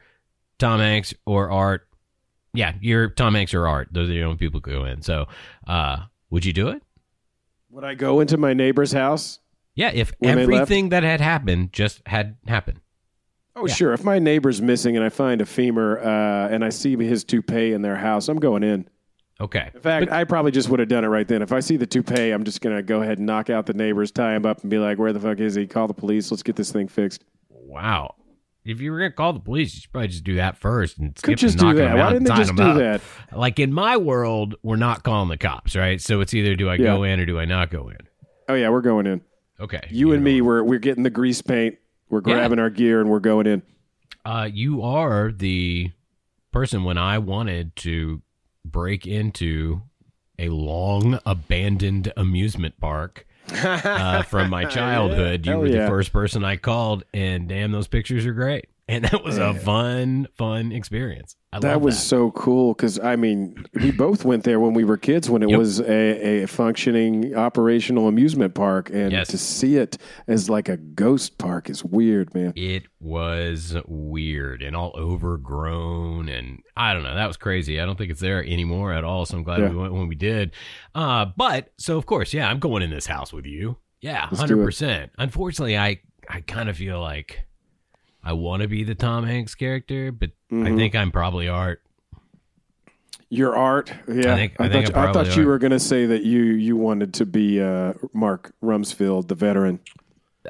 Tom 0.59 0.79
Hanks 0.79 1.13
or 1.25 1.49
Art. 1.49 1.87
Yeah, 2.53 2.73
you're 2.81 3.09
Tom 3.09 3.35
Hanks 3.35 3.53
or 3.53 3.67
Art. 3.67 3.89
Those 3.91 4.09
are 4.09 4.13
the 4.13 4.23
only 4.23 4.37
people 4.37 4.59
who 4.63 4.71
go 4.71 4.85
in. 4.85 5.01
So, 5.01 5.27
uh, 5.67 5.97
would 6.29 6.45
you 6.45 6.53
do 6.53 6.69
it? 6.69 6.81
Would 7.71 7.83
I 7.83 7.93
go 7.95 8.19
into 8.19 8.37
my 8.37 8.53
neighbor's 8.53 8.91
house? 8.91 9.39
Yeah, 9.75 9.91
if 9.93 10.11
When 10.19 10.35
they 10.35 10.45
left? 10.45 10.53
everything 10.63 10.89
that 10.89 11.03
had 11.03 11.21
happened 11.21 11.71
just 11.73 12.01
had 12.07 12.37
happened. 12.47 12.79
Oh, 13.55 13.67
Yeah. 13.67 13.73
sure. 13.73 13.93
If 13.93 14.03
my 14.03 14.19
neighbor's 14.19 14.61
missing 14.61 14.95
and 14.95 15.05
I 15.05 15.09
find 15.09 15.41
a 15.41 15.45
femur 15.45 15.99
uh, 15.99 16.49
and 16.49 16.65
I 16.65 16.69
see 16.69 16.95
his 16.97 17.23
toupee 17.23 17.73
in 17.73 17.81
their 17.81 17.95
house, 17.97 18.27
I'm 18.29 18.39
going 18.39 18.63
in. 18.63 18.87
Okay. 19.41 19.69
In 19.73 19.79
fact, 19.81 20.11
I 20.11 20.23
probably 20.25 20.51
just 20.51 20.69
would 20.69 20.79
have 20.79 20.89
done 20.89 21.05
it 21.05 21.07
right 21.07 21.27
then. 21.27 21.41
If 21.41 21.53
I 21.53 21.59
see 21.61 21.77
the 21.77 21.85
toupee, 21.85 22.31
I'm 22.31 22.43
just 22.43 22.59
going 22.61 22.75
to 22.75 22.81
go 22.83 23.01
ahead 23.01 23.19
and 23.19 23.27
knock 23.27 23.49
out 23.49 23.67
the 23.67 23.73
neighbors, 23.73 24.11
tie 24.11 24.35
him 24.35 24.45
up, 24.45 24.61
and 24.61 24.69
be 24.69 24.77
like, 24.79 24.97
where 24.97 25.13
the 25.13 25.19
fuck 25.19 25.39
is 25.39 25.55
he? 25.55 25.65
Call 25.67 25.87
the 25.87 25.93
police. 25.93 26.29
Let's 26.31 26.43
get 26.43 26.55
this 26.57 26.71
thing 26.71 26.87
fixed. 26.89 27.23
Wow. 27.49 28.15
If 28.65 28.81
you 28.81 28.91
were 28.91 28.99
gonna 28.99 29.11
call 29.11 29.33
the 29.33 29.39
police, 29.39 29.73
you 29.73 29.81
should 29.81 29.91
probably 29.91 30.09
just 30.09 30.23
do 30.23 30.35
that 30.35 30.57
first 30.57 30.97
and 30.97 31.17
skip 31.17 31.29
Could 31.31 31.37
just 31.39 31.57
do 31.57 31.73
that. 31.73 31.95
Why 31.97 32.13
didn't 32.13 32.27
and 32.29 32.37
they 32.37 32.43
just 32.43 32.55
do 32.55 32.63
up. 32.63 32.77
that? 32.77 33.01
Like 33.35 33.59
in 33.59 33.73
my 33.73 33.97
world, 33.97 34.55
we're 34.63 34.75
not 34.75 35.03
calling 35.03 35.29
the 35.29 35.37
cops, 35.37 35.75
right? 35.75 35.99
So 36.01 36.21
it's 36.21 36.33
either 36.33 36.55
do 36.55 36.69
I 36.69 36.77
go 36.77 37.03
in 37.03 37.19
or 37.19 37.25
do 37.25 37.39
I 37.39 37.45
not 37.45 37.69
go 37.71 37.89
in? 37.89 37.97
Oh, 38.47 38.55
yeah, 38.55 38.69
we're 38.69 38.81
going 38.81 39.05
in. 39.07 39.21
Okay. 39.59 39.81
You 39.89 40.11
and 40.13 40.23
know. 40.23 40.31
me, 40.31 40.41
we're, 40.41 40.63
we're 40.63 40.79
getting 40.79 41.03
the 41.03 41.09
grease 41.09 41.41
paint. 41.41 41.77
We're 42.09 42.19
Yeah. 42.25 42.33
grabbing 42.35 42.59
our 42.59 42.69
gear 42.71 42.99
and 43.01 43.09
we're 43.09 43.19
going 43.19 43.45
in. 43.47 43.61
Uh, 44.25 44.49
you 44.51 44.81
are 44.81 45.31
the 45.31 45.91
person 46.51 46.83
when 46.83 46.97
I 46.97 47.17
wanted 47.19 47.75
to 47.77 48.21
break 48.65 49.05
into 49.07 49.83
a 50.39 50.49
long 50.49 51.19
abandoned 51.25 52.11
amusement 52.17 52.79
park 52.79 53.25
uh, 53.53 54.23
from 54.23 54.49
my 54.49 54.65
childhood. 54.69 55.45
You 55.45 55.53
Hell 55.53 55.61
were 55.61 55.69
the 55.69 55.87
first 55.87 56.11
person 56.13 56.43
I 56.43 56.57
called, 56.57 57.03
and 57.13 57.47
damn, 57.47 57.71
those 57.71 57.87
pictures 57.87 58.25
are 58.25 58.33
great. 58.33 58.65
And 58.89 59.05
that 59.05 59.23
was 59.23 59.37
a 59.37 59.53
fun, 59.53 60.27
fun 60.35 60.71
experience. 60.71 61.35
I 61.53 61.59
That 61.59 61.73
love 61.73 61.81
was 61.83 61.95
that. 61.95 62.01
so 62.01 62.31
cool 62.31 62.73
because 62.73 62.99
I 62.99 63.15
mean, 63.15 63.65
we 63.73 63.91
both 63.91 64.25
went 64.25 64.43
there 64.43 64.59
when 64.59 64.73
we 64.73 64.83
were 64.83 64.97
kids 64.97 65.29
when 65.29 65.43
it 65.43 65.49
Yep. 65.49 65.57
was 65.59 65.79
a, 65.81 66.43
a 66.43 66.47
functioning 66.47 67.35
operational 67.35 68.07
amusement 68.07 68.55
park, 68.55 68.89
and 68.91 69.11
Yes. 69.11 69.27
to 69.29 69.37
see 69.37 69.75
it 69.77 69.97
as 70.27 70.49
like 70.49 70.69
a 70.69 70.77
ghost 70.77 71.37
park 71.37 71.69
is 71.69 71.83
weird, 71.85 72.33
man. 72.33 72.53
It 72.55 72.83
was 72.99 73.75
weird 73.87 74.61
and 74.63 74.75
all 74.75 74.91
overgrown, 74.95 76.29
and 76.29 76.59
I 76.75 76.93
don't 76.93 77.03
know. 77.03 77.15
That 77.15 77.27
was 77.27 77.37
crazy. 77.37 77.79
I 77.79 77.85
don't 77.85 77.97
think 77.97 78.11
it's 78.11 78.19
there 78.21 78.43
anymore 78.43 78.93
at 78.93 79.03
all. 79.03 79.25
So 79.25 79.37
I'm 79.37 79.43
glad 79.43 79.59
Yeah. 79.59 79.69
we 79.69 79.75
went 79.77 79.93
when 79.93 80.07
we 80.07 80.15
did. 80.15 80.51
Uh, 80.95 81.25
but 81.37 81.71
so 81.77 81.97
of 81.97 82.05
course, 82.05 82.33
yeah, 82.33 82.49
I'm 82.49 82.59
going 82.59 82.83
in 82.83 82.89
this 82.89 83.05
house 83.07 83.31
with 83.33 83.45
you. 83.45 83.77
Yeah, 84.01 84.25
hundred 84.27 84.63
percent. 84.63 85.11
Unfortunately, 85.17 85.77
I 85.77 85.99
I 86.29 86.41
kind 86.41 86.69
of 86.69 86.77
feel 86.77 87.01
like 87.01 87.41
I 88.23 88.33
want 88.33 88.61
to 88.61 88.67
be 88.67 88.83
the 88.83 88.95
Tom 88.95 89.25
Hanks 89.25 89.55
character, 89.55 90.11
but 90.11 90.31
I 90.51 90.55
Mhm. 90.55 90.75
think 90.77 90.95
I'm 90.95 91.11
probably 91.11 91.47
Art. 91.47 91.81
Your 93.31 93.55
art, 93.55 93.93
yeah. 94.07 94.33
I 94.33 94.35
think- 94.35 94.53
I 94.59 94.69
think 94.69 94.87
thought, 94.87 94.95
I 94.95 95.09
I 95.09 95.13
thought 95.13 95.37
you 95.37 95.45
were 95.45 95.59
going 95.59 95.71
to 95.71 95.79
say 95.79 96.07
that 96.07 96.23
you 96.23 96.41
you 96.43 96.75
wanted 96.75 97.13
to 97.15 97.25
be 97.27 97.61
uh, 97.61 97.93
Mark 98.11 98.53
Rumsfield, 98.63 99.27
the 99.27 99.35
veteran. 99.35 99.79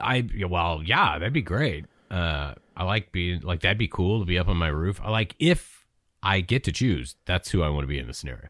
I 0.02 0.26
well, 0.48 0.82
yeah, 0.86 1.20
that'd 1.20 1.34
be 1.34 1.42
great. 1.42 1.86
Uh, 2.10 2.54
I 2.78 2.86
like 2.86 3.12
being 3.12 3.42
like 3.42 3.60
that'd 3.62 3.78
be 3.78 3.90
cool 3.90 4.20
to 4.22 4.26
be 4.26 4.40
up 4.40 4.48
on 4.48 4.56
my 4.56 4.70
roof. 4.70 5.02
I 5.04 5.10
like 5.12 5.36
if 5.40 5.86
I 6.24 6.40
get 6.40 6.64
to 6.66 6.72
choose. 6.72 7.16
That's 7.26 7.52
who 7.52 7.62
I 7.64 7.70
want 7.70 7.84
to 7.84 7.88
be 7.88 8.00
in 8.00 8.08
the 8.08 8.14
scenario. 8.14 8.48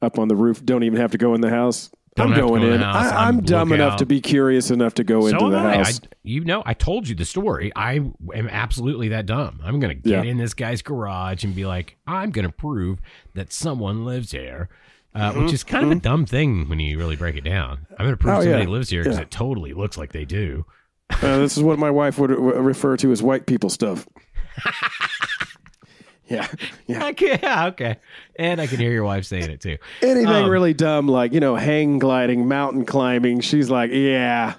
Up 0.00 0.18
on 0.18 0.26
the 0.26 0.34
roof, 0.36 0.64
don't 0.64 0.82
even 0.82 0.98
have 0.98 1.12
to 1.12 1.18
go 1.18 1.32
in 1.34 1.42
the 1.42 1.50
house. 1.50 1.92
Don't 2.14 2.32
I'm 2.32 2.36
going 2.38 2.48
go 2.48 2.54
in 2.56 2.62
in. 2.74 2.80
the 2.80 2.86
house. 2.86 3.10
I, 3.10 3.16
I'm 3.26 3.38
I'm 3.38 3.40
dumb 3.42 3.72
enough 3.72 3.86
lookout. 3.92 3.98
to 4.00 4.06
be 4.06 4.20
curious 4.20 4.70
enough 4.70 4.92
to 4.94 5.04
go 5.04 5.26
into 5.26 5.40
so 5.40 5.48
the 5.50 5.56
I. 5.58 5.76
house. 5.76 6.00
I, 6.02 6.08
you 6.22 6.44
know, 6.44 6.62
I 6.66 6.74
told 6.74 7.08
you 7.08 7.14
the 7.14 7.24
story. 7.24 7.72
I 7.74 7.94
am 8.34 8.48
absolutely 8.50 9.08
that 9.08 9.24
dumb. 9.26 9.60
I'm 9.64 9.80
going 9.80 9.96
to 9.96 10.02
get 10.02 10.24
Yeah. 10.24 10.30
in 10.30 10.36
this 10.36 10.52
guy's 10.52 10.82
garage 10.82 11.42
and 11.42 11.54
be 11.54 11.64
like, 11.64 11.96
I'm 12.06 12.30
going 12.30 12.46
to 12.46 12.52
prove 12.52 12.98
that 13.34 13.50
someone 13.50 14.04
lives 14.04 14.32
here, 14.32 14.68
uh, 15.14 15.32
which 15.32 15.54
is 15.54 15.64
kind 15.64 15.86
of 15.86 15.90
a 15.90 15.94
dumb 15.94 16.26
thing 16.26 16.68
when 16.68 16.80
you 16.80 16.98
really 16.98 17.16
break 17.16 17.34
it 17.36 17.44
down. 17.44 17.86
I'm 17.98 18.04
going 18.04 18.10
to 18.10 18.16
prove 18.18 18.32
Mm-hmm. 18.34 18.40
Oh, 18.40 18.42
somebody 18.42 18.64
yeah. 18.64 18.68
lives 18.68 18.90
here 18.90 19.02
because 19.04 19.16
Yeah. 19.16 19.22
it 19.22 19.30
totally 19.30 19.72
looks 19.72 19.96
like 19.96 20.12
they 20.12 20.26
do. 20.26 20.66
Uh, 21.10 21.38
this 21.38 21.56
is 21.56 21.62
what 21.62 21.78
my 21.78 21.90
wife 21.90 22.18
would 22.18 22.28
w- 22.30 22.54
refer 22.58 22.96
to 22.98 23.10
as 23.12 23.22
white 23.22 23.46
people 23.46 23.70
stuff. 23.70 24.06
yeah, 26.28 26.46
yeah. 26.86 27.06
Okay, 27.08 27.38
yeah, 27.42 27.66
okay. 27.68 27.96
And 28.36 28.60
I 28.60 28.66
can 28.66 28.78
hear 28.78 28.92
your 28.92 29.04
wife 29.04 29.24
saying 29.24 29.50
it 29.50 29.60
too. 29.60 29.78
Anything 30.02 30.26
Um, 30.28 30.50
really 30.50 30.74
dumb, 30.74 31.08
like 31.08 31.32
you 31.32 31.40
know, 31.40 31.56
hang 31.56 31.98
gliding, 31.98 32.48
mountain 32.48 32.84
climbing. 32.84 33.40
She's 33.40 33.70
like, 33.70 33.90
yeah. 33.92 34.54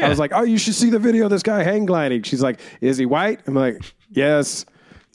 I 0.00 0.08
was 0.08 0.18
like, 0.18 0.32
oh, 0.34 0.42
you 0.42 0.58
should 0.58 0.74
see 0.74 0.90
the 0.90 0.98
video 0.98 1.24
of 1.24 1.30
this 1.30 1.42
guy 1.42 1.62
hang 1.62 1.86
gliding. 1.86 2.22
She's 2.22 2.42
like, 2.42 2.60
is 2.80 2.98
he 2.98 3.06
white? 3.06 3.40
I'm 3.46 3.54
like, 3.54 3.80
yes. 4.10 4.66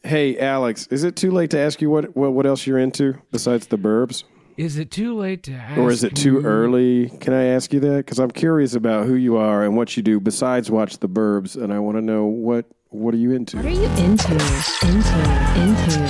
Hey, 0.03 0.39
Alex, 0.39 0.87
is 0.87 1.03
it 1.03 1.15
too 1.15 1.29
late 1.29 1.51
to 1.51 1.59
ask 1.59 1.81
you 1.81 1.89
what 1.89 2.15
what, 2.15 2.33
what 2.33 2.45
else 2.47 2.65
you're 2.65 2.79
into 2.79 3.21
besides 3.31 3.67
the 3.67 3.77
Burbs, 3.77 4.23
Is 4.57 4.77
it 4.79 4.89
too 4.89 5.15
late 5.15 5.43
to 5.43 5.53
ask? 5.53 5.77
or 5.77 5.91
is 5.91 6.03
it 6.03 6.15
too 6.15 6.35
you? 6.39 6.45
early? 6.45 7.09
Can 7.19 7.33
I 7.33 7.43
ask 7.43 7.71
you 7.71 7.79
that? 7.81 7.97
Because 8.05 8.17
I'm 8.17 8.31
curious 8.31 8.73
about 8.73 9.05
who 9.05 9.13
you 9.13 9.37
are 9.37 9.63
and 9.63 9.77
what 9.77 9.95
you 9.95 10.01
do 10.01 10.19
besides 10.19 10.71
watch 10.71 10.97
the 10.97 11.07
Burbs, 11.09 11.55
and 11.61 11.71
I 11.71 11.77
want 11.77 11.97
to 11.97 12.01
know 12.01 12.25
what 12.25 12.65
what 12.91 13.13
are 13.13 13.17
you 13.17 13.31
into. 13.31 13.57
What 13.57 13.65
are 13.65 13.69
you 13.69 13.85
into? 13.85 14.33
Into, 14.33 15.19
into. 15.55 16.01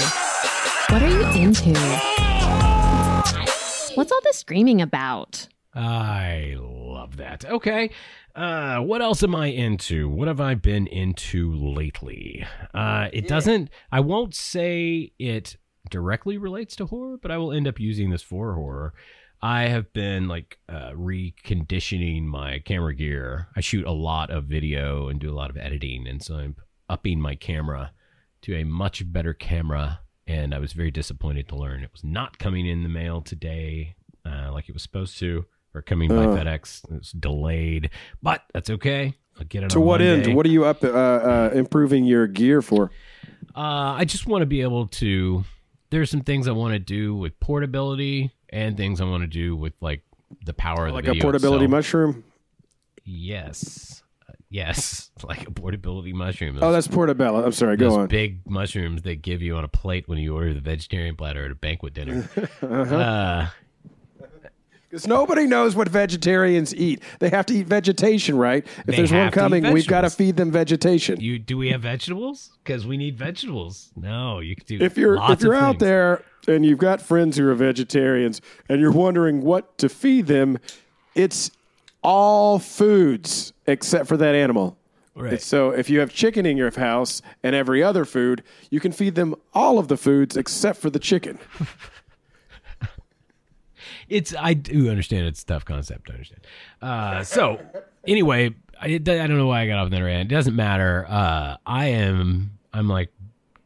What 0.90 1.04
are 1.04 1.08
you 1.08 1.24
into? 1.40 1.74
What's 3.96 4.12
all 4.12 4.22
this 4.24 4.38
screaming 4.38 4.82
about? 4.82 5.48
I 5.76 6.56
love 6.58 7.18
that. 7.18 7.46
Okay. 7.46 7.92
Uh, 8.36 8.80
what 8.80 9.02
else 9.02 9.22
am 9.22 9.36
I 9.36 9.48
into? 9.48 10.10
What 10.10 10.28
have 10.28 10.42
I 10.42 10.56
been 10.56 10.88
into 10.88 11.54
lately? 11.54 12.46
Uh, 12.74 13.10
it 13.14 13.28
doesn't, 13.28 13.70
I 13.92 14.00
won't 14.00 14.34
say 14.34 15.12
it 15.20 15.58
directly 15.90 16.40
relates 16.40 16.76
to 16.78 16.88
horror, 16.88 17.18
but 17.22 17.30
I 17.30 17.38
will 17.38 17.52
end 17.52 17.68
up 17.68 17.80
using 17.80 18.10
this 18.10 18.24
for 18.24 18.56
horror. 18.56 18.94
I 19.42 19.64
have 19.64 19.94
been 19.94 20.28
like 20.28 20.58
uh, 20.68 20.92
reconditioning 20.92 22.24
my 22.24 22.60
camera 22.60 22.96
gear. 22.96 23.50
I 23.56 23.62
shoot 23.62 23.86
a 23.86 23.92
lot 23.92 24.32
of 24.32 24.46
video 24.46 25.10
and 25.10 25.20
do 25.20 25.32
a 25.32 25.36
lot 25.36 25.50
of 25.50 25.58
editing, 25.58 26.08
and 26.08 26.24
so 26.24 26.36
I'm 26.36 26.56
upping 26.92 27.20
my 27.22 27.36
camera 27.36 27.92
to 28.42 28.56
a 28.56 28.64
much 28.64 29.12
better 29.12 29.34
camera. 29.34 30.02
And 30.28 30.54
I 30.54 30.60
was 30.60 30.74
very 30.74 30.92
disappointed 30.92 31.48
to 31.50 31.56
learn 31.56 31.84
it 31.84 31.92
was 31.92 32.04
not 32.04 32.38
coming 32.38 32.66
in 32.68 32.84
the 32.84 32.90
mail 32.90 33.22
today 33.22 33.96
uh, 34.26 34.52
like 34.54 34.70
it 34.70 34.74
was 34.74 34.84
supposed 34.84 35.18
to, 35.20 35.46
or 35.74 35.82
coming 35.82 36.10
by 36.10 36.26
Oh. 36.26 36.36
FedEx. 36.36 36.84
It's 36.98 37.12
delayed, 37.12 37.90
but 38.22 38.44
that's 38.54 38.70
okay. 38.70 39.16
I'll 39.40 39.46
get 39.46 39.64
it. 39.64 39.70
To 39.72 39.80
what 39.80 40.00
Monday. 40.02 40.26
end? 40.30 40.36
What 40.36 40.46
are 40.46 40.50
you 40.50 40.66
up 40.66 40.84
uh, 40.84 40.88
uh, 40.90 41.50
improving 41.56 42.06
your 42.06 42.28
gear 42.28 42.62
for? 42.62 42.92
Uh, 43.56 43.96
I 43.98 44.06
just 44.06 44.28
want 44.28 44.44
to 44.44 44.46
be 44.46 44.62
able 44.62 44.88
to. 44.88 45.44
There's 45.90 46.10
some 46.12 46.22
things 46.22 46.48
I 46.48 46.52
want 46.52 46.74
to 46.74 46.80
do 46.80 47.16
with 47.16 47.40
portability 47.40 48.32
and 48.50 48.78
things 48.78 49.02
I 49.02 49.06
want 49.06 49.24
to 49.24 49.28
do 49.28 49.56
with 49.56 49.74
like 49.82 50.04
the 50.46 50.54
power 50.54 50.88
of 50.88 50.94
Like 50.94 51.06
the 51.06 51.12
a 51.12 51.22
portability 51.22 51.66
itself. 51.66 51.72
mushroom? 51.78 52.24
Yes, 53.04 54.01
Uh, 54.01 54.01
yes, 54.52 55.10
like 55.24 55.48
a 55.48 55.52
portability 55.52 56.14
mushroom. 56.14 56.60
Oh, 56.62 56.72
that's 56.72 56.88
portobello. 56.88 57.44
I'm 57.44 57.52
sorry. 57.54 57.78
Go 57.78 58.02
on. 58.02 58.08
big 58.08 58.48
mushrooms 58.48 59.02
they 59.02 59.16
give 59.16 59.42
you 59.42 59.56
on 59.56 59.64
a 59.64 59.68
plate 59.68 60.08
when 60.08 60.20
you 60.20 60.36
order 60.36 60.54
the 60.54 60.62
vegetarian 60.62 61.16
platter 61.16 61.46
at 61.46 61.52
a 61.52 61.56
banquet 61.56 61.96
dinner. 61.96 62.30
Uh-huh. 62.62 62.96
uh, 62.96 63.48
Because 64.90 65.08
nobody 65.08 65.48
knows 65.48 65.74
what 65.76 65.88
vegetarians 65.88 66.76
eat. 66.76 67.02
They 67.20 67.30
have 67.30 67.46
to 67.48 67.54
eat 67.54 67.66
vegetation, 67.68 68.38
right? 68.38 68.66
If 68.86 68.96
there's 68.98 69.12
one 69.12 69.22
have 69.22 69.34
to 69.34 69.40
eat 69.40 69.42
coming, 69.42 69.72
we've 69.72 69.88
got 69.88 70.02
to 70.02 70.10
feed 70.10 70.36
them 70.36 70.52
vegetation. 70.52 71.20
you 71.22 71.40
do 71.40 71.58
we 71.58 71.70
have 71.72 71.82
vegetables? 71.82 72.52
Because 72.64 72.86
we 72.86 72.98
need 72.98 73.18
vegetables. 73.18 73.92
No, 73.96 74.40
you 74.40 74.56
can 74.56 74.66
do. 74.66 74.84
if 74.84 74.98
you're 74.98 75.18
if 75.32 75.42
you're 75.42 75.56
out 75.56 75.80
things. 75.80 75.80
there 75.80 76.24
and 76.48 76.66
you've 76.66 76.80
got 76.80 77.02
friends 77.02 77.38
who 77.38 77.48
are 77.48 77.56
vegetarians 77.56 78.42
and 78.68 78.82
you're 78.82 78.92
wondering 78.92 79.42
what 79.42 79.78
to 79.78 79.88
feed 79.88 80.28
them, 80.28 80.58
it's 81.16 81.52
all 82.04 82.60
foods 82.60 83.54
except 83.68 84.08
for 84.08 84.18
that 84.18 84.36
animal. 84.36 84.78
Right. 85.16 85.42
So 85.42 85.72
if 85.72 85.90
you 85.90 86.00
have 86.00 86.14
chicken 86.14 86.46
in 86.46 86.58
your 86.58 86.72
house 86.72 87.22
and 87.44 87.54
every 87.54 87.84
other 87.84 88.06
food, 88.06 88.44
you 88.70 88.80
can 88.80 88.92
feed 88.92 89.16
them 89.16 89.36
all 89.54 89.78
of 89.78 89.88
the 89.88 89.98
foods 89.98 90.38
except 90.38 90.80
for 90.80 90.90
the 90.90 91.00
chicken. 91.00 91.38
it's 94.10 94.34
I 94.40 94.54
do 94.54 94.90
understand 94.90 95.28
it's 95.28 95.44
a 95.44 95.46
tough 95.46 95.66
concept 95.66 96.08
to 96.08 96.14
understand. 96.14 96.42
Uh, 96.82 97.24
so 97.24 97.60
anyway, 98.08 98.56
I, 98.80 98.96
I 98.96 98.98
don't 98.98 99.38
know 99.38 99.48
why 99.48 99.62
I 99.62 99.68
got 99.68 99.80
off 99.80 99.86
on 99.86 99.92
that 99.92 100.02
rant. 100.02 100.32
It 100.32 100.34
doesn't 100.34 100.56
matter. 100.56 101.06
Uh, 101.10 101.58
I 101.66 101.88
am 101.88 102.58
I'm 102.74 102.88
like 102.88 103.12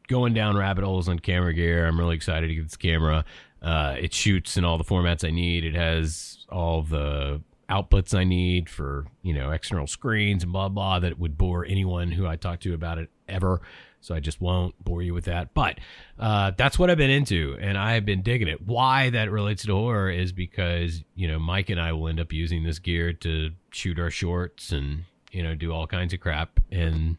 going 0.08 0.34
down 0.34 0.58
rabbit 0.58 0.84
holes 0.84 1.08
on 1.08 1.20
camera 1.20 1.54
gear. 1.54 1.88
I'm 1.88 2.00
really 2.00 2.16
excited 2.16 2.48
to 2.48 2.56
get 2.56 2.64
this 2.64 2.78
camera. 2.78 3.24
Uh, 3.62 3.96
it 4.00 4.14
shoots 4.14 4.58
in 4.58 4.66
all 4.66 4.78
the 4.78 4.84
formats 4.84 5.28
I 5.28 5.32
need. 5.32 5.64
It 5.64 5.76
has 5.76 6.46
all 6.50 6.84
the 6.84 7.42
outputs 7.70 8.18
I 8.18 8.24
need 8.24 8.70
for 8.70 9.06
you 9.24 9.34
know 9.34 9.52
external 9.52 9.88
screens 9.88 10.44
and 10.44 10.52
blah 10.52 10.70
blah 10.70 11.00
that 11.00 11.20
would 11.20 11.38
bore 11.38 11.66
anyone 11.66 12.12
who 12.12 12.28
I 12.28 12.36
talk 12.36 12.60
to 12.62 12.74
about 12.74 12.98
it 12.98 13.10
ever. 13.28 13.62
So 14.02 14.14
I 14.14 14.20
just 14.20 14.40
won't 14.40 14.76
bore 14.84 15.02
you 15.02 15.16
with 15.16 15.26
that. 15.26 15.56
But 15.56 15.80
uh, 16.20 16.52
that's 16.56 16.78
what 16.78 16.92
I've 16.92 16.98
been 16.98 17.10
into, 17.10 17.58
and 17.60 17.76
I 17.76 17.94
have 17.94 18.06
been 18.06 18.22
digging 18.22 18.48
it. 18.48 18.62
Why 18.62 19.10
that 19.10 19.32
relates 19.32 19.64
to 19.66 19.74
horror 19.74 20.12
is 20.12 20.32
because 20.32 21.04
you 21.16 21.28
know 21.28 21.40
Mike 21.40 21.70
and 21.70 21.82
I 21.82 21.92
will 21.94 22.08
end 22.08 22.20
up 22.20 22.32
using 22.32 22.64
this 22.64 22.80
gear 22.80 23.14
to 23.14 23.52
shoot 23.72 24.00
our 24.00 24.12
shorts 24.12 24.72
and 24.72 25.06
you 25.32 25.42
know 25.42 25.56
do 25.56 25.72
all 25.72 25.88
kinds 25.88 26.14
of 26.14 26.20
crap, 26.20 26.60
and 26.72 27.18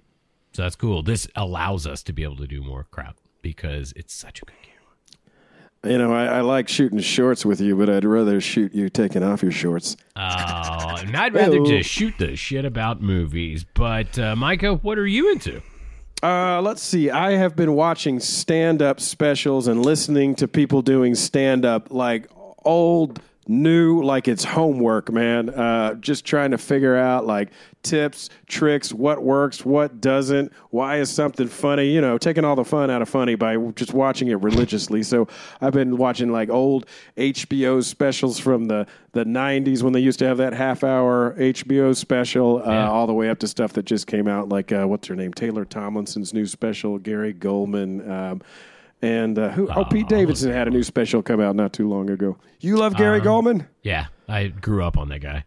so 0.52 0.62
that's 0.62 0.77
cool. 0.77 1.02
This 1.02 1.27
allows 1.35 1.86
us 1.86 2.02
to 2.05 2.12
be 2.12 2.23
able 2.23 2.36
to 2.36 2.47
do 2.47 2.62
more 2.62 2.86
crap 2.90 3.16
because 3.43 3.93
it's 3.97 4.14
such 4.14 4.43
a 4.43 4.44
good 4.44 4.55
camera. 4.62 4.75
You 5.86 5.98
know, 5.98 6.12
I, 6.12 6.26
I 6.26 6.40
like 6.40 6.68
shooting 6.68 6.98
shorts 7.00 7.44
with 7.44 7.60
you, 7.60 7.76
but 7.76 7.88
I'd 7.88 8.04
rather 8.04 8.40
shoot 8.40 8.74
you 8.74 8.88
taking 8.88 9.22
off 9.22 9.42
your 9.42 9.52
shorts. 9.52 9.96
Oh, 10.16 10.20
and 10.20 11.16
I'd 11.16 11.34
rather 11.34 11.60
just 11.64 11.88
shoot 11.88 12.14
the 12.18 12.36
shit 12.36 12.64
about 12.64 13.00
movies. 13.00 13.64
But 13.74 14.18
uh, 14.18 14.36
Micah, 14.36 14.74
what 14.74 14.98
are 14.98 15.06
you 15.06 15.30
into? 15.32 15.62
Uh, 16.22 16.60
let's 16.62 16.82
see. 16.82 17.10
I 17.10 17.32
have 17.32 17.54
been 17.54 17.74
watching 17.74 18.20
stand 18.20 18.80
up 18.82 19.00
specials 19.00 19.68
and 19.68 19.84
listening 19.84 20.34
to 20.36 20.48
people 20.48 20.82
doing 20.82 21.14
stand 21.14 21.64
up 21.64 21.90
like 21.90 22.28
old, 22.64 23.20
new, 23.48 24.02
like 24.02 24.28
it's 24.28 24.44
homework, 24.44 25.10
man. 25.12 25.51
Uh, 25.51 25.94
just 25.94 26.24
trying 26.24 26.51
to 26.51 26.59
figure 26.59 26.97
out 26.97 27.27
like 27.27 27.51
tips, 27.82 28.28
tricks, 28.47 28.93
what 28.93 29.23
works, 29.23 29.64
what 29.64 30.01
doesn't, 30.01 30.52
why 30.70 30.98
is 30.98 31.09
something 31.10 31.47
funny, 31.47 31.86
you 31.90 32.01
know, 32.01 32.18
taking 32.18 32.44
all 32.44 32.56
the 32.56 32.64
fun 32.64 32.90
out 32.90 33.01
of 33.02 33.09
funny 33.09 33.36
by 33.36 33.56
just 33.77 33.94
watching 33.94 34.28
it 34.28 34.35
religiously. 34.43 35.02
So 35.05 35.28
I've 35.60 35.73
been 35.73 35.97
watching 35.97 36.32
like 36.32 36.51
old 36.51 36.86
HBO 37.16 37.82
specials 37.85 38.39
from 38.40 38.64
the, 38.64 38.86
the 39.12 39.24
90s 39.24 39.82
when 39.82 39.93
they 39.93 40.01
used 40.01 40.18
to 40.18 40.27
have 40.27 40.39
that 40.39 40.52
half 40.52 40.82
hour 40.82 41.35
HBO 41.39 41.94
special, 41.97 42.59
uh, 42.66 42.70
Yeah. 42.73 42.90
all 42.90 43.06
the 43.06 43.14
way 43.14 43.28
up 43.31 43.39
to 43.40 43.48
stuff 43.48 43.73
that 43.74 43.85
just 43.85 44.06
came 44.09 44.27
out, 44.27 44.48
like 44.48 44.73
uh, 44.73 44.85
what's 44.86 45.06
her 45.09 45.14
name, 45.14 45.32
Taylor 45.32 45.64
Tomlinson's 45.64 46.35
new 46.35 46.47
special, 46.47 46.98
Gary 46.98 47.32
Gulman, 47.32 48.09
um, 48.10 48.43
and 49.02 49.39
uh, 49.39 49.51
who? 49.51 49.68
Oh, 49.68 49.85
Pete 49.85 50.09
Davidson 50.09 50.52
had 50.52 50.66
a 50.68 50.70
new 50.70 50.82
special 50.82 51.23
come 51.23 51.40
out 51.40 51.55
not 51.56 51.73
too 51.73 51.89
long 51.89 52.10
ago. 52.10 52.36
You 52.60 52.77
love 52.77 52.97
Gary 52.97 53.20
Gulman? 53.20 53.66
Yeah, 53.82 54.06
I 54.28 54.48
grew 54.48 54.82
up 54.85 54.97
on 54.97 55.09
that 55.10 55.20
guy. 55.20 55.44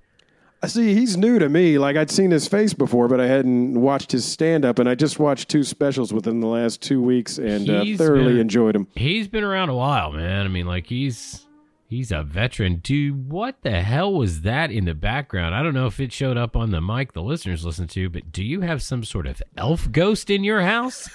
I 0.61 0.67
see. 0.67 0.93
He's 0.93 1.15
new 1.15 1.39
to 1.39 1.47
me. 1.47 1.77
Like 1.79 1.95
I'd 1.95 2.11
seen 2.11 2.31
his 2.31 2.47
face 2.47 2.73
before, 2.73 3.07
but 3.07 3.21
I 3.21 3.27
hadn't 3.27 3.79
watched 3.79 4.11
his 4.11 4.25
stand 4.25 4.65
up, 4.65 4.77
and 4.77 4.89
I 4.89 4.95
just 4.95 5.17
watched 5.17 5.47
two 5.49 5.63
specials 5.63 6.11
within 6.11 6.41
the 6.41 6.47
last 6.47 6.81
two 6.81 7.01
weeks, 7.01 7.37
and 7.37 7.69
uh, 7.69 7.81
He's 7.83 7.97
thoroughly 7.97 8.33
been- 8.33 8.41
enjoyed 8.41 8.75
them. 8.75 8.87
He's 8.95 9.27
been 9.29 9.43
around 9.45 9.69
a 9.69 9.75
while, 9.75 10.11
man. 10.11 10.45
I 10.45 10.49
mean, 10.49 10.65
like 10.67 10.87
he's 10.87 11.45
he's 11.87 12.11
a 12.11 12.23
veteran. 12.23 12.81
Dude, 12.83 13.29
what 13.31 13.61
the 13.61 13.81
hell 13.81 14.13
was 14.13 14.41
that 14.41 14.69
in 14.69 14.83
the 14.83 14.93
background? 14.93 15.55
I 15.55 15.63
don't 15.63 15.73
know 15.73 15.87
if 15.87 15.99
it 16.01 16.11
showed 16.11 16.35
up 16.37 16.57
on 16.57 16.71
the 16.71 16.81
mic 16.81 17.13
the 17.13 17.23
listeners 17.23 17.63
listen 17.65 17.87
to, 17.87 18.09
but 18.09 18.31
do 18.33 18.43
you 18.43 18.59
have 18.61 18.83
some 18.83 19.05
sort 19.05 19.27
of 19.27 19.41
elf 19.57 19.89
ghost 19.91 20.29
in 20.29 20.43
your 20.43 20.61
house? 20.61 21.09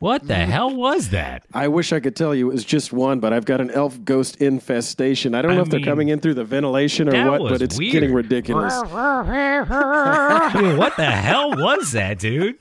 What 0.00 0.28
the 0.28 0.34
mm. 0.34 0.46
hell 0.46 0.74
was 0.74 1.08
that? 1.10 1.42
I 1.52 1.66
wish 1.66 1.92
I 1.92 1.98
could 1.98 2.14
tell 2.14 2.32
you 2.32 2.50
it 2.50 2.52
was 2.52 2.64
just 2.64 2.92
one, 2.92 3.18
but 3.18 3.32
I've 3.32 3.44
got 3.44 3.60
an 3.60 3.72
elf 3.72 4.04
ghost 4.04 4.36
infestation. 4.36 5.34
I 5.34 5.42
don't 5.42 5.52
I 5.52 5.56
know 5.56 5.62
if 5.62 5.70
they're 5.70 5.80
mean, 5.80 5.88
coming 5.88 6.08
in 6.08 6.20
through 6.20 6.34
the 6.34 6.44
ventilation 6.44 7.08
or 7.08 7.12
that 7.12 7.28
what, 7.28 7.40
was 7.40 7.52
but 7.52 7.62
it's 7.62 7.76
weird. 7.76 7.92
getting 7.92 8.12
ridiculous. 8.14 8.72
I 8.92 10.74
what 10.78 10.96
the 10.96 11.04
hell 11.04 11.50
was 11.56 11.92
that, 11.92 12.20
dude? 12.20 12.58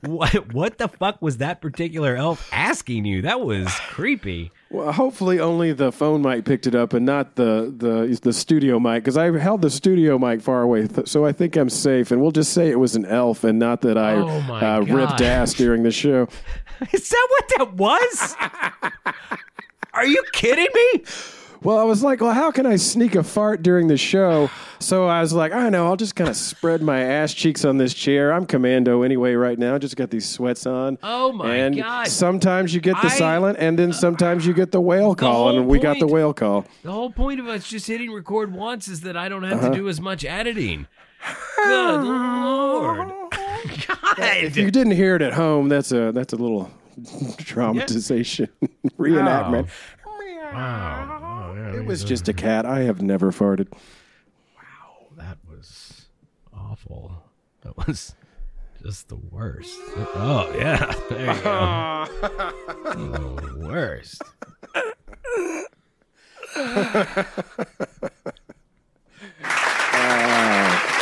What 0.00 0.54
what 0.54 0.78
the 0.78 0.88
fuck 0.88 1.20
was 1.20 1.38
that 1.38 1.60
particular 1.60 2.16
elf 2.16 2.48
asking 2.52 3.04
you? 3.04 3.22
That 3.22 3.40
was 3.40 3.68
creepy. 3.88 4.52
Well, 4.70 4.92
hopefully 4.92 5.40
only 5.40 5.72
the 5.72 5.90
phone 5.90 6.20
mic 6.20 6.44
picked 6.44 6.66
it 6.66 6.74
up 6.74 6.92
and 6.92 7.06
not 7.06 7.36
the 7.36 7.72
the 7.74 8.18
the 8.22 8.34
studio 8.34 8.78
mic 8.78 9.02
because 9.02 9.16
I 9.16 9.30
held 9.38 9.62
the 9.62 9.70
studio 9.70 10.18
mic 10.18 10.42
far 10.42 10.60
away, 10.60 10.86
th- 10.86 11.08
so 11.08 11.24
I 11.24 11.32
think 11.32 11.56
I'm 11.56 11.70
safe. 11.70 12.10
And 12.10 12.20
we'll 12.20 12.32
just 12.32 12.52
say 12.52 12.68
it 12.70 12.78
was 12.78 12.94
an 12.94 13.06
elf 13.06 13.44
and 13.44 13.58
not 13.58 13.80
that 13.80 13.96
I 13.96 14.16
Oh, 14.16 14.28
uh, 14.52 14.80
ripped 14.80 15.22
ass 15.22 15.54
during 15.54 15.84
the 15.84 15.90
show. 15.90 16.28
Is 16.92 17.08
that 17.08 17.28
what 17.30 17.52
that 17.56 17.74
was? 17.74 18.36
Are 19.94 20.06
you 20.06 20.22
kidding 20.32 20.68
me? 20.74 21.02
Well, 21.62 21.78
I 21.78 21.82
was 21.84 22.02
like, 22.04 22.20
well, 22.20 22.32
how 22.32 22.50
can 22.50 22.66
I 22.66 22.76
sneak 22.76 23.14
a 23.16 23.22
fart 23.24 23.62
during 23.62 23.88
the 23.88 23.96
show? 23.96 24.48
So 24.78 25.06
I 25.08 25.20
was 25.20 25.32
like, 25.32 25.50
I 25.52 25.68
know, 25.70 25.86
I'll 25.86 25.96
just 25.96 26.14
kind 26.14 26.30
of 26.30 26.36
spread 26.36 26.82
my 26.82 27.00
ass 27.00 27.34
cheeks 27.34 27.64
on 27.64 27.78
this 27.78 27.94
chair. 27.94 28.32
I'm 28.32 28.46
commando 28.46 29.02
anyway 29.02 29.34
right 29.34 29.58
now. 29.58 29.76
Just 29.76 29.96
got 29.96 30.10
these 30.10 30.28
sweats 30.28 30.66
on. 30.66 30.98
Oh, 31.02 31.32
my 31.32 31.56
and 31.56 31.76
God. 31.76 32.06
Sometimes 32.06 32.72
you 32.74 32.80
get 32.80 32.94
the 33.02 33.08
I- 33.08 33.18
silent, 33.18 33.58
and 33.58 33.76
then 33.78 33.92
sometimes 33.92 34.46
you 34.46 34.54
get 34.54 34.70
the 34.70 34.80
whale 34.80 35.14
call, 35.16 35.48
whole 35.48 35.58
and 35.58 35.66
we 35.66 35.78
got 35.80 35.98
the 35.98 36.06
whale 36.06 36.32
call. 36.32 36.64
The 36.84 36.92
whole 36.92 37.10
point 37.10 37.40
of 37.40 37.48
us 37.48 37.66
just 37.68 37.88
hitting 37.88 38.12
record 38.12 38.52
once 38.52 38.86
is 38.86 39.00
that 39.00 39.16
I 39.16 39.28
don't 39.28 39.42
have 39.42 39.58
Uh-huh. 39.58 39.70
to 39.70 39.74
do 39.76 39.88
as 39.88 40.00
much 40.00 40.24
editing. 40.24 40.86
Good 41.64 42.00
lord. 42.04 43.08
God. 43.08 44.18
If 44.18 44.56
you 44.56 44.70
didn't 44.70 44.92
hear 44.92 45.16
it 45.16 45.22
at 45.22 45.32
home, 45.32 45.68
that's 45.68 45.90
a 45.90 46.12
that's 46.12 46.32
a 46.32 46.36
little 46.36 46.70
dramatization 47.38 48.48
reenactment. 48.98 49.68
Wow. 50.52 51.37
Oh, 51.48 51.74
It 51.76 51.84
was 51.86 52.04
just 52.04 52.28
a 52.28 52.32
cat. 52.32 52.66
I 52.66 52.80
have 52.80 53.00
never 53.02 53.30
farted. 53.32 53.68
Wow, 54.56 55.06
that 55.16 55.38
was 55.48 56.06
awful. 56.54 57.22
That 57.62 57.76
was 57.86 58.14
just 58.82 59.08
the 59.08 59.16
worst. 59.16 59.78
Oh 59.96 60.52
yeah. 60.56 60.92
There 61.08 61.34
you 61.34 61.42
go. 61.42 62.06
the 63.40 63.66
worst. 63.68 64.22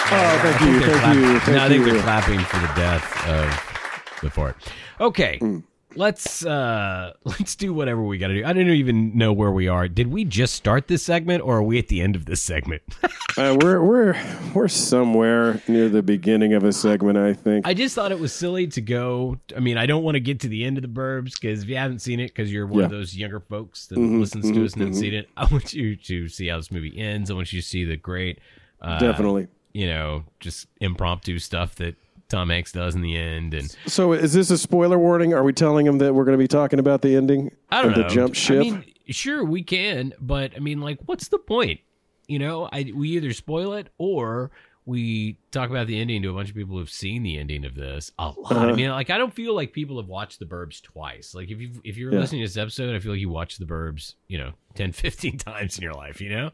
Oh, 0.09 0.39
thank 0.41 0.61
you, 0.61 0.81
thank 0.81 1.17
you, 1.17 1.23
no, 1.23 1.37
I 1.37 1.39
thank 1.41 1.69
think 1.73 1.85
they're 1.85 2.01
clapping 2.03 2.39
for 2.41 2.59
the 2.61 2.73
death 2.77 3.29
of 3.29 4.21
the 4.23 4.31
fart. 4.31 4.57
Okay. 5.01 5.39
Mm. 5.41 5.65
Let's 5.97 6.45
uh 6.45 7.13
let's 7.25 7.57
do 7.57 7.73
whatever 7.75 8.03
we 8.03 8.19
got 8.19 8.29
to 8.29 8.35
do. 8.35 8.45
I 8.45 8.53
don't 8.53 8.69
even 8.69 9.17
know 9.17 9.33
where 9.33 9.51
we 9.53 9.69
are. 9.69 9.89
Did 9.89 10.09
we 10.09 10.25
just 10.25 10.55
start 10.55 10.89
this 10.89 11.03
segment, 11.05 11.43
or 11.43 11.59
are 11.59 11.63
we 11.63 11.79
at 11.79 11.89
the 11.89 12.01
end 12.01 12.17
of 12.17 12.27
this 12.27 12.43
segment? 12.43 12.83
Uh, 13.39 13.55
we're 13.61 13.83
we're 13.85 14.17
we're 14.55 14.67
somewhere 14.67 15.61
near 15.69 15.91
the 15.91 16.03
beginning 16.03 16.55
of 16.55 16.65
a 16.65 16.73
segment, 16.73 17.19
I 17.19 17.35
think. 17.35 17.67
I 17.67 17.75
just 17.75 17.95
thought 17.95 18.11
it 18.11 18.19
was 18.19 18.33
silly 18.33 18.67
to 18.69 18.81
go. 18.81 19.37
I 19.55 19.61
mean, 19.61 19.77
I 19.77 19.85
don't 19.85 20.03
want 20.03 20.15
to 20.15 20.21
get 20.21 20.41
to 20.41 20.49
the 20.49 20.65
end 20.65 20.79
of 20.79 20.83
the 20.83 20.89
Burbs 20.89 21.35
because 21.39 21.63
if 21.63 21.69
you 21.69 21.77
haven't 21.77 21.99
seen 21.99 22.19
it, 22.19 22.29
because 22.29 22.51
you're 22.51 22.67
one 22.67 22.83
of 22.85 22.91
those 22.91 23.15
younger 23.15 23.41
folks 23.41 23.89
that 23.89 23.99
Mhm, 23.99 24.21
listens 24.21 24.47
to 24.53 24.53
mhm, 24.61 24.65
us 24.65 24.73
and 24.73 24.81
hasn't 24.85 24.97
seen 24.97 25.13
it, 25.13 25.29
I 25.37 25.45
want 25.53 25.75
you 25.75 25.97
to 25.97 26.29
see 26.31 26.49
how 26.49 26.57
this 26.57 26.73
movie 26.73 26.97
ends. 26.99 27.31
I 27.31 27.35
want 27.35 27.53
you 27.53 27.61
to 27.61 27.67
see 27.67 27.85
the 27.85 27.99
great, 27.99 28.39
uh, 28.81 29.01
Definitely. 29.01 29.49
you 29.75 29.87
know, 29.87 30.25
just 30.41 30.67
impromptu 30.81 31.39
stuff 31.39 31.75
that 31.75 31.95
Tom 32.29 32.51
Hanks 32.51 32.73
does 32.73 32.95
in 32.95 33.03
the 33.03 33.17
end, 33.17 33.55
and 33.55 33.71
So, 33.87 34.13
is 34.13 34.33
this 34.33 34.51
a 34.51 34.59
spoiler 34.59 34.99
warning? 34.99 35.33
Are 35.33 35.45
we 35.45 35.53
telling 35.53 35.87
him 35.87 35.99
that 35.99 36.15
we're 36.15 36.25
going 36.25 36.37
to 36.37 36.43
be 36.43 36.49
talking 36.49 36.79
about 36.79 37.03
the 37.03 37.15
ending 37.17 37.53
I 37.71 37.83
don't 37.83 37.93
of 37.93 37.99
know. 37.99 38.03
the 38.03 38.09
jump 38.09 38.35
ship? 38.35 38.57
I 38.57 38.61
mean, 38.61 38.85
sure 39.09 39.45
we 39.45 39.63
can, 39.63 40.13
but 40.21 40.53
I 40.57 40.59
mean, 40.59 40.81
like, 40.81 40.99
what's 41.07 41.29
the 41.29 41.39
point? 41.39 41.81
You 42.27 42.39
know, 42.41 42.69
I 42.73 42.91
we 42.95 43.11
either 43.11 43.33
spoil 43.33 43.75
it 43.75 43.89
or 43.99 44.51
we 44.85 45.39
talk 45.51 45.69
about 45.71 45.87
the 45.89 46.01
ending 46.01 46.23
to 46.23 46.31
a 46.31 46.33
bunch 46.33 46.49
of 46.49 46.55
people 46.55 46.77
who've 46.79 46.91
seen 46.91 47.23
the 47.25 47.39
ending 47.39 47.65
of 47.65 47.75
this 47.75 48.11
a 48.19 48.29
lot. 48.29 48.53
I 48.53 48.55
Uh-huh. 48.67 48.75
mean, 48.77 48.91
like, 48.91 49.11
I 49.11 49.19
don't 49.19 49.33
feel 49.35 49.55
like 49.55 49.73
people 49.73 49.97
have 50.01 50.07
watched 50.09 50.39
The 50.39 50.45
Burbs 50.47 50.81
twice. 50.83 51.35
Like, 51.35 51.51
if 51.51 51.61
you 51.61 51.81
if 51.85 51.97
you're 51.97 52.13
Yeah. 52.13 52.21
listening 52.21 52.43
to 52.43 52.47
this 52.49 52.57
episode, 52.57 52.95
I 52.95 52.99
feel 52.99 53.13
like 53.13 53.21
you 53.21 53.29
watched 53.29 53.59
The 53.61 53.67
Burbs, 53.67 54.15
you 54.29 54.39
know, 54.39 54.53
10, 54.75 54.93
15 54.93 55.39
times 55.39 55.77
in 55.79 55.83
your 55.85 55.95
life. 55.95 56.21
You 56.21 56.31
know, 56.31 56.51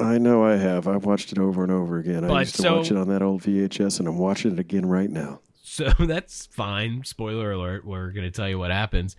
I 0.00 0.18
know 0.18 0.44
I 0.44 0.56
have. 0.56 0.88
I've 0.88 1.04
watched 1.04 1.32
it 1.32 1.38
over 1.38 1.62
and 1.62 1.70
over 1.72 1.98
again. 1.98 2.24
I 2.24 2.40
used 2.40 2.56
to 2.56 2.62
so- 2.62 2.76
watch 2.78 2.90
it 2.90 2.96
on 2.96 3.08
that 3.08 3.22
old 3.22 3.42
VHS, 3.42 3.98
and 3.98 4.08
I'm 4.08 4.18
watching 4.18 4.52
it 4.52 4.58
again 4.58 4.86
right 4.86 5.10
now. 5.10 5.40
so 5.62 5.90
that's 5.98 6.46
fine. 6.46 7.04
Spoiler 7.04 7.52
alert: 7.52 7.84
we're 7.84 8.10
gonna 8.10 8.30
tell 8.30 8.48
you 8.48 8.58
what 8.58 8.70
happens. 8.70 9.16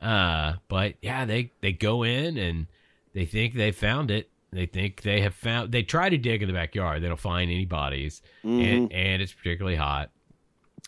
Uh, 0.00 0.54
but 0.68 0.94
yeah, 1.00 1.24
they 1.24 1.52
they 1.60 1.72
go 1.72 2.02
in 2.02 2.36
and 2.36 2.66
they 3.14 3.24
think 3.24 3.54
they 3.54 3.70
found 3.72 4.10
it. 4.10 4.28
They 4.52 4.66
think 4.66 5.02
they 5.02 5.20
have 5.22 5.34
found. 5.34 5.72
They 5.72 5.82
try 5.82 6.08
to 6.08 6.18
dig 6.18 6.42
in 6.42 6.48
the 6.48 6.54
backyard. 6.54 7.02
They 7.02 7.08
don't 7.08 7.18
find 7.18 7.50
any 7.50 7.64
bodies, 7.64 8.22
and 8.42 8.92
and 8.92 9.22
it's 9.22 9.32
particularly 9.32 9.76
hot. 9.76 10.10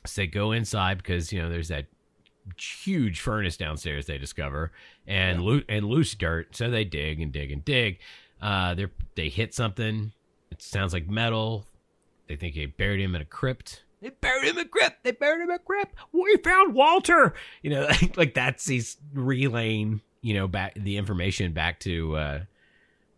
So 0.05 0.23
they 0.23 0.27
go 0.27 0.53
inside 0.53 0.99
because 0.99 1.33
you 1.33 1.41
know 1.43 1.49
there's 1.49 1.69
that 1.69 1.87
huge 2.61 3.21
furnace 3.21 3.57
downstairs. 3.57 4.07
They 4.07 4.19
discover 4.19 4.71
and 5.07 5.43
loo- 5.43 5.65
and 5.69 5.87
loose 5.87 6.15
dirt. 6.15 6.55
So 6.55 6.71
they 6.71 6.85
dig 6.85 7.21
and 7.21 7.33
dig 7.33 7.51
and 7.51 7.65
dig. 7.65 7.99
Uh, 8.41 8.75
they 8.75 8.87
they 9.15 9.29
hit 9.29 9.55
something. 9.55 10.13
It 10.51 10.63
sounds 10.63 10.93
like 10.93 11.09
metal. 11.09 11.67
They 12.29 12.37
think 12.37 12.55
they 12.55 12.67
buried 12.67 13.01
him 13.01 13.15
in 13.15 13.23
a 13.23 13.27
crypt. 13.27 13.85
They 14.01 14.11
buried 14.11 14.49
him 14.49 14.59
in 14.59 14.67
a 14.67 14.69
crypt. 14.69 15.05
They 15.05 15.13
buried 15.13 15.43
him 15.43 15.51
in 15.51 15.57
a 15.57 15.59
crypt. 15.59 15.95
We 16.13 16.37
found 16.39 16.75
Walter. 16.75 17.35
You 17.63 17.71
know, 17.71 17.83
like, 17.87 18.17
like 18.17 18.35
that's 18.35 18.67
he's 18.67 18.97
relaying. 19.13 20.01
You 20.23 20.35
know, 20.35 20.49
back 20.49 20.75
the 20.75 20.97
information 20.97 21.53
back 21.53 21.81
to 21.81 22.17
uh, 22.17 22.41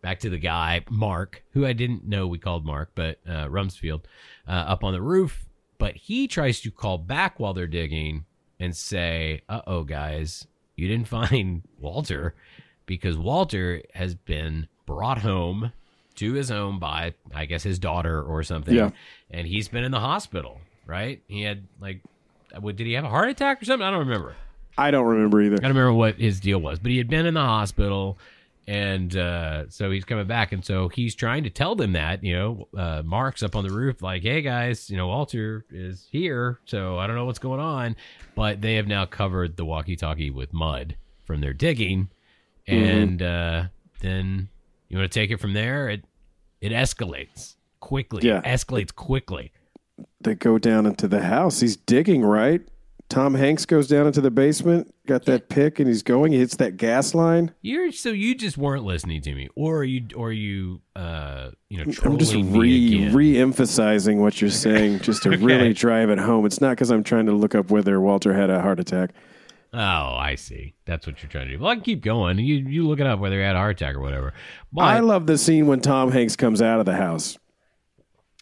back 0.01 0.19
to 0.19 0.29
the 0.29 0.37
guy 0.37 0.83
Mark, 0.89 1.43
who 1.51 1.65
I 1.65 1.73
didn't 1.73 2.07
know 2.07 2.27
we 2.27 2.37
called 2.37 2.65
Mark, 2.65 2.91
but 2.95 3.19
uh, 3.27 3.47
Rumsfield, 3.47 4.03
uh, 4.47 4.51
up 4.51 4.83
on 4.83 4.93
the 4.93 5.01
roof. 5.01 5.45
But 5.77 5.95
he 5.95 6.27
tries 6.27 6.59
to 6.61 6.71
call 6.71 6.97
back 6.97 7.39
while 7.39 7.53
they're 7.53 7.67
digging 7.67 8.25
and 8.59 8.75
say, 8.75 9.41
"Uh 9.49 9.61
oh, 9.65 9.83
guys, 9.83 10.45
you 10.75 10.87
didn't 10.87 11.07
find 11.29 11.63
Walter 11.79 12.35
because 12.85 13.17
Walter 13.17 13.81
has 13.93 14.15
been 14.15 14.67
brought 14.89 15.19
home 15.19 15.71
to 16.15 16.33
his 16.33 16.49
home 16.49 16.79
by, 16.79 17.13
I 17.33 17.45
guess, 17.45 17.63
his 17.63 17.77
daughter 17.79 18.21
or 18.21 18.43
something, 18.43 18.75
Yeah. 18.75 18.89
and 19.31 19.45
he's 19.47 19.67
been 19.67 19.83
in 19.83 19.91
the 19.91 19.99
hospital. 19.99 20.59
Right? 20.85 21.21
He 21.27 21.43
had 21.43 21.67
like, 21.79 22.01
what 22.59 22.75
did 22.75 22.87
he 22.87 22.93
have 22.93 23.03
a 23.05 23.09
heart 23.09 23.29
attack 23.29 23.61
or 23.61 23.65
something? 23.65 23.85
I 23.87 23.91
don't 23.91 23.99
remember. 24.07 24.33
I 24.75 24.89
don't 24.89 25.05
remember 25.05 25.39
either. 25.41 25.57
I 25.57 25.67
don't 25.67 25.77
remember 25.77 25.93
what 25.93 26.15
his 26.15 26.39
deal 26.39 26.57
was, 26.59 26.79
but 26.79 26.89
he 26.89 26.97
had 26.97 27.07
been 27.09 27.27
in 27.27 27.35
the 27.35 27.41
hospital, 27.41 28.17
and 28.67 29.15
uh, 29.15 29.69
so 29.69 29.91
he's 29.91 30.03
coming 30.05 30.25
back, 30.25 30.51
and 30.51 30.65
so 30.65 30.87
he's 30.89 31.13
trying 31.13 31.43
to 31.43 31.49
tell 31.51 31.75
them 31.75 31.91
that 31.93 32.23
you 32.23 32.33
know, 32.35 32.67
uh, 32.75 33.01
Mark's 33.05 33.43
up 33.43 33.55
on 33.55 33.63
the 33.67 33.71
roof, 33.73 34.01
like, 34.01 34.23
"Hey 34.23 34.41
guys, 34.41 34.89
you 34.89 34.97
know, 34.97 35.07
Walter 35.07 35.63
is 35.69 36.07
here, 36.11 36.59
so 36.65 36.97
I 36.97 37.05
don't 37.05 37.15
know 37.15 37.25
what's 37.25 37.39
going 37.39 37.59
on," 37.59 37.95
but 38.35 38.61
they 38.61 38.75
have 38.75 38.87
now 38.87 39.05
covered 39.05 39.57
the 39.57 39.65
walkie-talkie 39.65 40.31
with 40.31 40.53
mud 40.53 40.95
from 41.25 41.41
their 41.41 41.53
digging, 41.53 42.09
and 42.67 43.21
uh, 43.21 43.65
then 43.99 44.49
you 44.89 44.97
want 44.97 45.11
to 45.11 45.19
take 45.19 45.31
it 45.31 45.37
from 45.37 45.53
there. 45.53 45.89
It 45.89 46.03
it 46.61 46.71
escalates 46.71 47.55
quickly. 47.79 48.27
Yeah. 48.27 48.39
It 48.39 48.45
escalates 48.45 48.93
quickly. 48.93 49.51
They 50.21 50.35
go 50.35 50.57
down 50.57 50.85
into 50.85 51.07
the 51.07 51.21
house. 51.23 51.59
He's 51.61 51.77
digging, 51.77 52.23
right? 52.23 52.61
Tom 53.09 53.33
Hanks 53.33 53.65
goes 53.65 53.87
down 53.87 54.05
into 54.05 54.21
the 54.21 54.29
basement, 54.29 54.93
got 55.07 55.25
that 55.25 55.49
pick, 55.49 55.79
and 55.79 55.87
he's 55.87 56.03
going. 56.03 56.31
He 56.31 56.37
hits 56.37 56.55
that 56.57 56.77
gas 56.77 57.15
line. 57.15 57.55
You're 57.63 57.91
so 57.91 58.09
you 58.09 58.35
just 58.35 58.55
weren't 58.55 58.83
listening 58.83 59.21
to 59.23 59.33
me, 59.33 59.49
or 59.55 59.83
you, 59.83 60.05
or 60.15 60.31
you, 60.31 60.81
uh, 60.95 61.49
you 61.69 61.79
know, 61.79 61.91
I'm 62.03 62.19
just 62.19 62.35
re 62.35 63.09
re-emphasizing 63.11 64.21
what 64.21 64.39
you're 64.41 64.51
saying, 64.51 64.99
just 64.99 65.23
to 65.23 65.29
really 65.37 65.73
drive 65.73 66.11
it 66.11 66.19
home. 66.19 66.45
It's 66.45 66.61
not 66.61 66.71
because 66.71 66.91
I'm 66.91 67.03
trying 67.03 67.25
to 67.25 67.31
look 67.31 67.55
up 67.55 67.71
whether 67.71 67.99
Walter 67.99 68.31
had 68.33 68.51
a 68.51 68.61
heart 68.61 68.79
attack. 68.79 69.09
Oh, 69.73 69.77
I 69.77 70.35
see. 70.35 70.75
That's 70.85 71.05
what 71.07 71.21
you're 71.21 71.29
trying 71.29 71.47
to 71.47 71.53
do. 71.53 71.59
Well, 71.59 71.69
I 71.71 71.75
can 71.75 71.83
keep 71.83 72.01
going. 72.01 72.37
You 72.39 72.55
you 72.55 72.87
look 72.87 72.99
it 72.99 73.07
up 73.07 73.19
whether 73.19 73.37
he 73.37 73.43
had 73.43 73.55
a 73.55 73.59
heart 73.59 73.81
attack 73.81 73.95
or 73.95 74.01
whatever. 74.01 74.33
But 74.71 74.83
I 74.83 74.99
love 74.99 75.27
the 75.27 75.37
scene 75.37 75.67
when 75.67 75.81
Tom 75.81 76.11
Hanks 76.11 76.35
comes 76.35 76.61
out 76.61 76.79
of 76.79 76.85
the 76.85 76.95
house. 76.95 77.37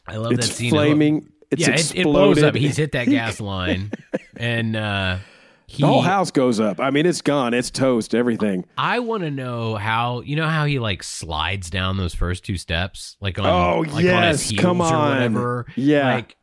I 0.07 0.17
love 0.17 0.31
It's 0.31 0.47
that 0.47 0.53
scene. 0.53 0.69
flaming. 0.71 1.29
It's 1.51 1.61
yeah, 1.61 1.71
it, 1.71 1.79
exploded. 1.79 1.99
it 2.07 2.11
blows 2.11 2.43
up. 2.43 2.55
He's 2.55 2.77
hit 2.77 2.91
that 2.93 3.07
gas 3.07 3.39
line, 3.39 3.91
and 4.37 4.75
uh, 4.75 5.17
he. 5.65 5.81
the 5.81 5.87
whole 5.87 6.01
house 6.01 6.29
goes 6.31 6.59
up. 6.59 6.79
I 6.81 6.91
mean, 6.91 7.05
it's 7.05 7.21
gone. 7.21 7.53
It's 7.53 7.71
toast. 7.71 8.13
Everything. 8.13 8.65
I 8.77 8.99
want 8.99 9.23
to 9.23 9.31
know 9.31 9.75
how 9.75 10.21
you 10.21 10.35
know 10.35 10.47
how 10.47 10.65
he 10.65 10.79
like 10.79 11.03
slides 11.03 11.69
down 11.69 11.95
those 11.97 12.13
first 12.13 12.43
two 12.43 12.57
steps, 12.57 13.15
like 13.21 13.39
on 13.39 13.45
Oh, 13.45 13.79
like 13.79 13.89
on 13.91 13.95
his 13.97 14.03
yes, 14.03 14.49
heels 14.49 14.61
come 14.61 14.81
or 14.81 14.93
on. 14.93 15.09
whatever. 15.09 15.65
Yeah. 15.77 16.15
like 16.15 16.35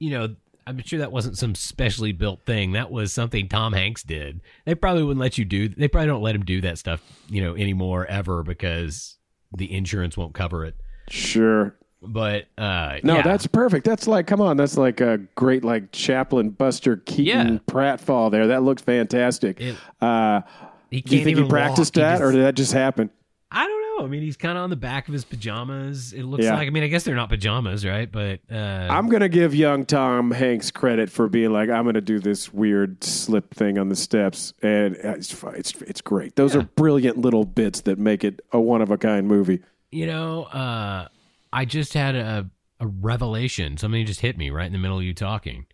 you 0.00 0.10
know, 0.10 0.34
I'm 0.68 0.82
sure 0.84 0.98
that 0.98 1.10
wasn't 1.10 1.38
some 1.38 1.54
specially 1.54 2.12
built 2.12 2.44
thing. 2.44 2.72
That 2.72 2.90
was 2.90 3.12
something 3.12 3.48
Tom 3.48 3.72
Hanks 3.72 4.02
did. 4.02 4.40
They 4.66 4.74
probably 4.74 5.02
wouldn't 5.02 5.20
let 5.20 5.38
you 5.38 5.44
do. 5.46 5.68
They 5.68 5.88
probably 5.88 6.08
don't 6.08 6.22
let 6.22 6.34
him 6.34 6.44
do 6.44 6.60
that 6.60 6.76
stuff, 6.78 7.00
you 7.30 7.42
know, 7.42 7.54
anymore 7.56 8.04
ever 8.06 8.42
because 8.42 9.16
the 9.56 9.72
insurance 9.74 10.16
won't 10.16 10.34
cover 10.34 10.64
it. 10.66 10.74
Sure. 11.08 11.74
But 12.02 12.46
uh, 12.58 12.98
No, 13.02 13.16
yeah. 13.16 13.22
that's 13.22 13.46
perfect. 13.46 13.84
That's 13.86 14.06
like, 14.06 14.26
come 14.26 14.40
on, 14.40 14.56
that's 14.58 14.76
like 14.76 15.00
a 15.00 15.18
great 15.34 15.64
like 15.64 15.90
Chaplin 15.90 16.50
Buster 16.50 16.98
Keaton 16.98 17.54
Yeah. 17.54 17.58
pratfall 17.74 18.30
there. 18.30 18.48
That 18.48 18.62
looks 18.62 18.82
fantastic. 18.82 19.60
It- 19.60 19.76
uh, 20.00 20.42
he 20.90 21.00
do 21.02 21.16
you 21.16 21.24
think 21.24 21.32
even 21.36 21.44
he 21.44 21.50
practiced 21.50 21.96
walk. 21.96 22.04
He 22.04 22.18
that, 22.18 22.22
or 22.22 22.30
did 22.32 22.42
that 22.42 22.54
just 22.54 22.72
happen? 22.72 23.10
I 23.50 23.66
don't 23.66 23.82
know. 23.82 23.87
I 24.04 24.06
mean, 24.06 24.22
he's 24.22 24.36
kind 24.36 24.56
of 24.58 24.64
on 24.64 24.70
the 24.70 24.76
back 24.76 25.08
of 25.08 25.12
his 25.14 25.24
pajamas. 25.24 26.12
It 26.12 26.22
looks 26.24 26.44
Yeah. 26.44 26.54
like. 26.56 26.66
I 26.66 26.70
mean, 26.70 26.82
I 26.82 26.88
guess 26.88 27.04
they're 27.04 27.14
not 27.14 27.28
pajamas, 27.28 27.84
right? 27.84 28.10
But 28.10 28.40
uh, 28.50 28.54
I'm 28.90 29.08
gonna 29.08 29.28
give 29.28 29.54
young 29.54 29.84
Tom 29.84 30.30
Hanks 30.30 30.70
credit 30.70 31.10
for 31.10 31.28
being 31.28 31.52
like, 31.52 31.68
I'm 31.70 31.84
gonna 31.84 32.00
do 32.00 32.18
this 32.18 32.52
weird 32.52 33.02
slip 33.04 33.54
thing 33.54 33.78
on 33.78 33.88
the 33.88 33.96
steps, 33.96 34.54
and 34.62 34.96
it's 34.96 35.42
it's 35.44 35.72
it's 35.82 36.00
great. 36.00 36.36
Those 36.36 36.54
are 36.56 36.62
brilliant 36.62 37.18
little 37.18 37.44
bits 37.44 37.80
that 37.82 37.98
make 37.98 38.24
it 38.24 38.40
a 38.52 38.60
one 38.60 38.82
of 38.82 38.90
a 38.90 38.98
kind 38.98 39.26
movie. 39.26 39.60
you 39.90 40.06
know, 40.06 40.44
uh, 40.44 41.08
I 41.52 41.64
just 41.64 41.94
had 41.94 42.14
a 42.14 42.50
a 42.80 42.86
revelation. 42.86 43.76
Something 43.76 44.06
just 44.06 44.20
hit 44.20 44.36
me 44.38 44.50
right 44.50 44.66
in 44.66 44.72
the 44.72 44.78
middle 44.78 44.98
of 44.98 45.02
you 45.04 45.14
talking. 45.14 45.66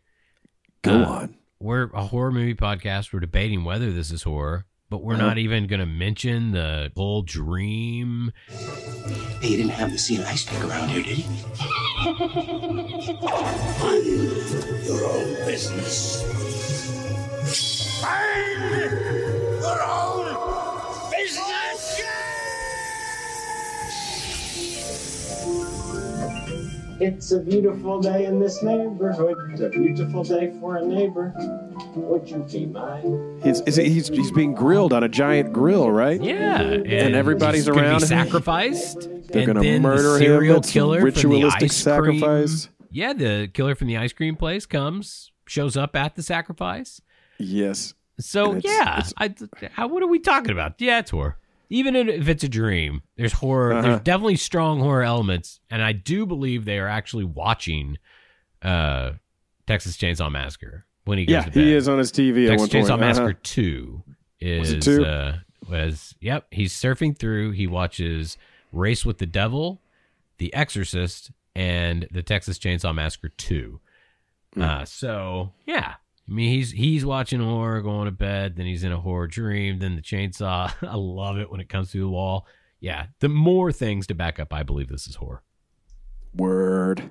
Go 0.82 1.02
Uh, 1.02 1.06
on. 1.06 1.34
We're 1.60 1.90
a 1.94 2.04
horror 2.04 2.30
movie 2.32 2.54
podcast. 2.54 3.12
We're 3.12 3.20
debating 3.20 3.64
whether 3.64 3.90
this 3.92 4.10
is 4.10 4.22
horror, 4.24 4.66
but 4.94 5.02
we're 5.02 5.14
Uh-huh. 5.14 5.26
not 5.26 5.38
even 5.38 5.66
going 5.66 5.80
to 5.80 5.86
mention 5.86 6.52
the 6.52 6.92
whole 6.96 7.22
dream. 7.22 8.30
Hey, 9.40 9.48
you 9.48 9.56
didn't 9.56 9.72
have 9.72 9.90
the 9.90 9.98
sea 9.98 10.22
ice 10.22 10.44
pick 10.44 10.62
around 10.62 10.88
here, 10.90 11.02
did 11.02 11.18
you? 11.18 11.24
Your 14.86 15.04
own 15.04 15.34
business. 15.46 16.22
Mind 18.00 18.72
your 19.60 19.82
own 19.82 20.26
It's 27.00 27.32
a 27.32 27.40
beautiful 27.40 28.00
day 28.00 28.26
in 28.26 28.38
this 28.38 28.62
neighborhood. 28.62 29.36
It's 29.52 29.60
a 29.60 29.68
beautiful 29.68 30.22
day 30.22 30.52
for 30.60 30.76
a 30.76 30.84
neighbor. 30.86 31.32
Would 31.96 32.28
you 32.30 32.38
be 32.50 32.66
mine? 32.66 33.40
He's, 33.42 33.60
is 33.62 33.76
he- 33.76 33.88
he's 33.88 34.08
he's 34.08 34.30
being 34.30 34.54
grilled 34.54 34.92
on 34.92 35.02
a 35.02 35.08
giant 35.08 35.52
grill, 35.52 35.90
right? 35.90 36.22
Yeah, 36.22 36.60
and, 36.60 37.14
everybody's 37.16 37.64
he's 37.64 37.68
gonna 37.68 37.82
around 37.82 38.00
Be 38.00 38.06
sacrificed. 38.06 39.08
They're 39.28 39.46
gonna 39.46 39.60
then 39.60 39.82
the 39.82 39.88
murder 39.88 40.12
him. 40.14 40.18
serial 40.20 40.56
It's 40.58 40.70
killer 40.70 41.00
from 41.00 41.10
the 41.10 41.14
ritualistic 41.16 41.62
ice 41.64 41.82
cream- 41.82 42.18
sacrifice. 42.20 42.68
Yeah, 42.90 43.12
the 43.12 43.50
killer 43.52 43.74
from 43.74 43.88
the 43.88 43.96
ice 43.96 44.12
cream 44.12 44.36
place 44.36 44.64
comes, 44.66 45.32
shows 45.46 45.76
up 45.76 45.96
at 45.96 46.14
the 46.14 46.22
sacrifice. 46.22 47.00
Yes. 47.38 47.94
So 48.20 48.50
And 48.52 48.58
it's- 48.58 48.72
yeah, 48.72 48.98
it's- 49.00 49.14
I, 49.16 49.68
how, 49.72 49.88
what 49.88 50.02
are 50.04 50.06
we 50.06 50.20
talking 50.20 50.52
about? 50.52 50.80
Yeah, 50.80 51.00
it's 51.00 51.10
horror. 51.10 51.38
Even 51.70 51.96
if 51.96 52.28
it's 52.28 52.44
a 52.44 52.48
dream, 52.48 53.02
there's 53.16 53.32
horror. 53.32 53.72
Uh-huh. 53.72 53.82
There's 53.82 54.00
definitely 54.02 54.36
strong 54.36 54.80
horror 54.80 55.02
elements, 55.02 55.60
and 55.70 55.82
I 55.82 55.92
do 55.92 56.26
believe 56.26 56.64
they 56.64 56.78
are 56.78 56.88
actually 56.88 57.24
watching 57.24 57.98
uh, 58.62 59.12
Texas 59.66 59.96
Chainsaw 59.96 60.30
Massacre 60.30 60.84
when 61.04 61.18
he 61.18 61.26
goes 61.26 61.32
Yeah, 61.32 61.40
to 61.44 61.50
bed. 61.50 61.60
he 61.64 61.72
is 61.74 61.88
on 61.88 61.98
his 61.98 62.12
TV 62.12 62.48
Texas 62.48 62.72
one 62.72 62.82
point. 62.82 62.90
Chainsaw 62.90 62.98
Massacre 63.00 63.28
Uh-huh. 63.30 63.38
Two 63.42 64.02
is 64.40 64.60
Was 64.60 64.72
it 64.72 64.82
two? 64.82 65.04
Uh, 65.04 65.36
was 65.68 66.14
yep. 66.20 66.46
He's 66.50 66.72
surfing 66.74 67.18
through. 67.18 67.52
He 67.52 67.66
watches 67.66 68.36
Race 68.72 69.04
with 69.06 69.18
the 69.18 69.26
Devil, 69.26 69.80
The 70.38 70.52
Exorcist, 70.54 71.30
and 71.56 72.06
the 72.10 72.22
Texas 72.22 72.58
Chainsaw 72.58 72.94
Massacre 72.94 73.30
Two. 73.30 73.80
Hmm. 74.54 74.62
Uh, 74.62 74.84
so 74.84 75.52
yeah, 75.66 75.94
I 76.28 76.32
mean 76.32 76.50
he's 76.50 76.70
he's 76.70 77.04
watching 77.04 77.40
horror, 77.40 77.82
going 77.82 78.06
to 78.06 78.10
bed, 78.12 78.56
then 78.56 78.66
he's 78.66 78.82
in 78.84 78.92
a 78.92 79.00
horror 79.00 79.26
dream, 79.26 79.78
then 79.78 79.96
the 79.96 80.02
chainsaw. 80.02 80.72
I 80.82 80.94
love 80.96 81.38
it 81.38 81.50
when 81.50 81.60
it 81.60 81.68
comes 81.68 81.90
through 81.92 82.02
the 82.02 82.08
wall. 82.08 82.46
Yeah, 82.80 83.06
the 83.20 83.28
more 83.28 83.72
things 83.72 84.06
to 84.08 84.14
back 84.14 84.38
up, 84.40 84.52
I 84.52 84.62
believe 84.62 84.88
this 84.88 85.06
is 85.06 85.16
horror. 85.16 85.42
Word. 86.34 87.10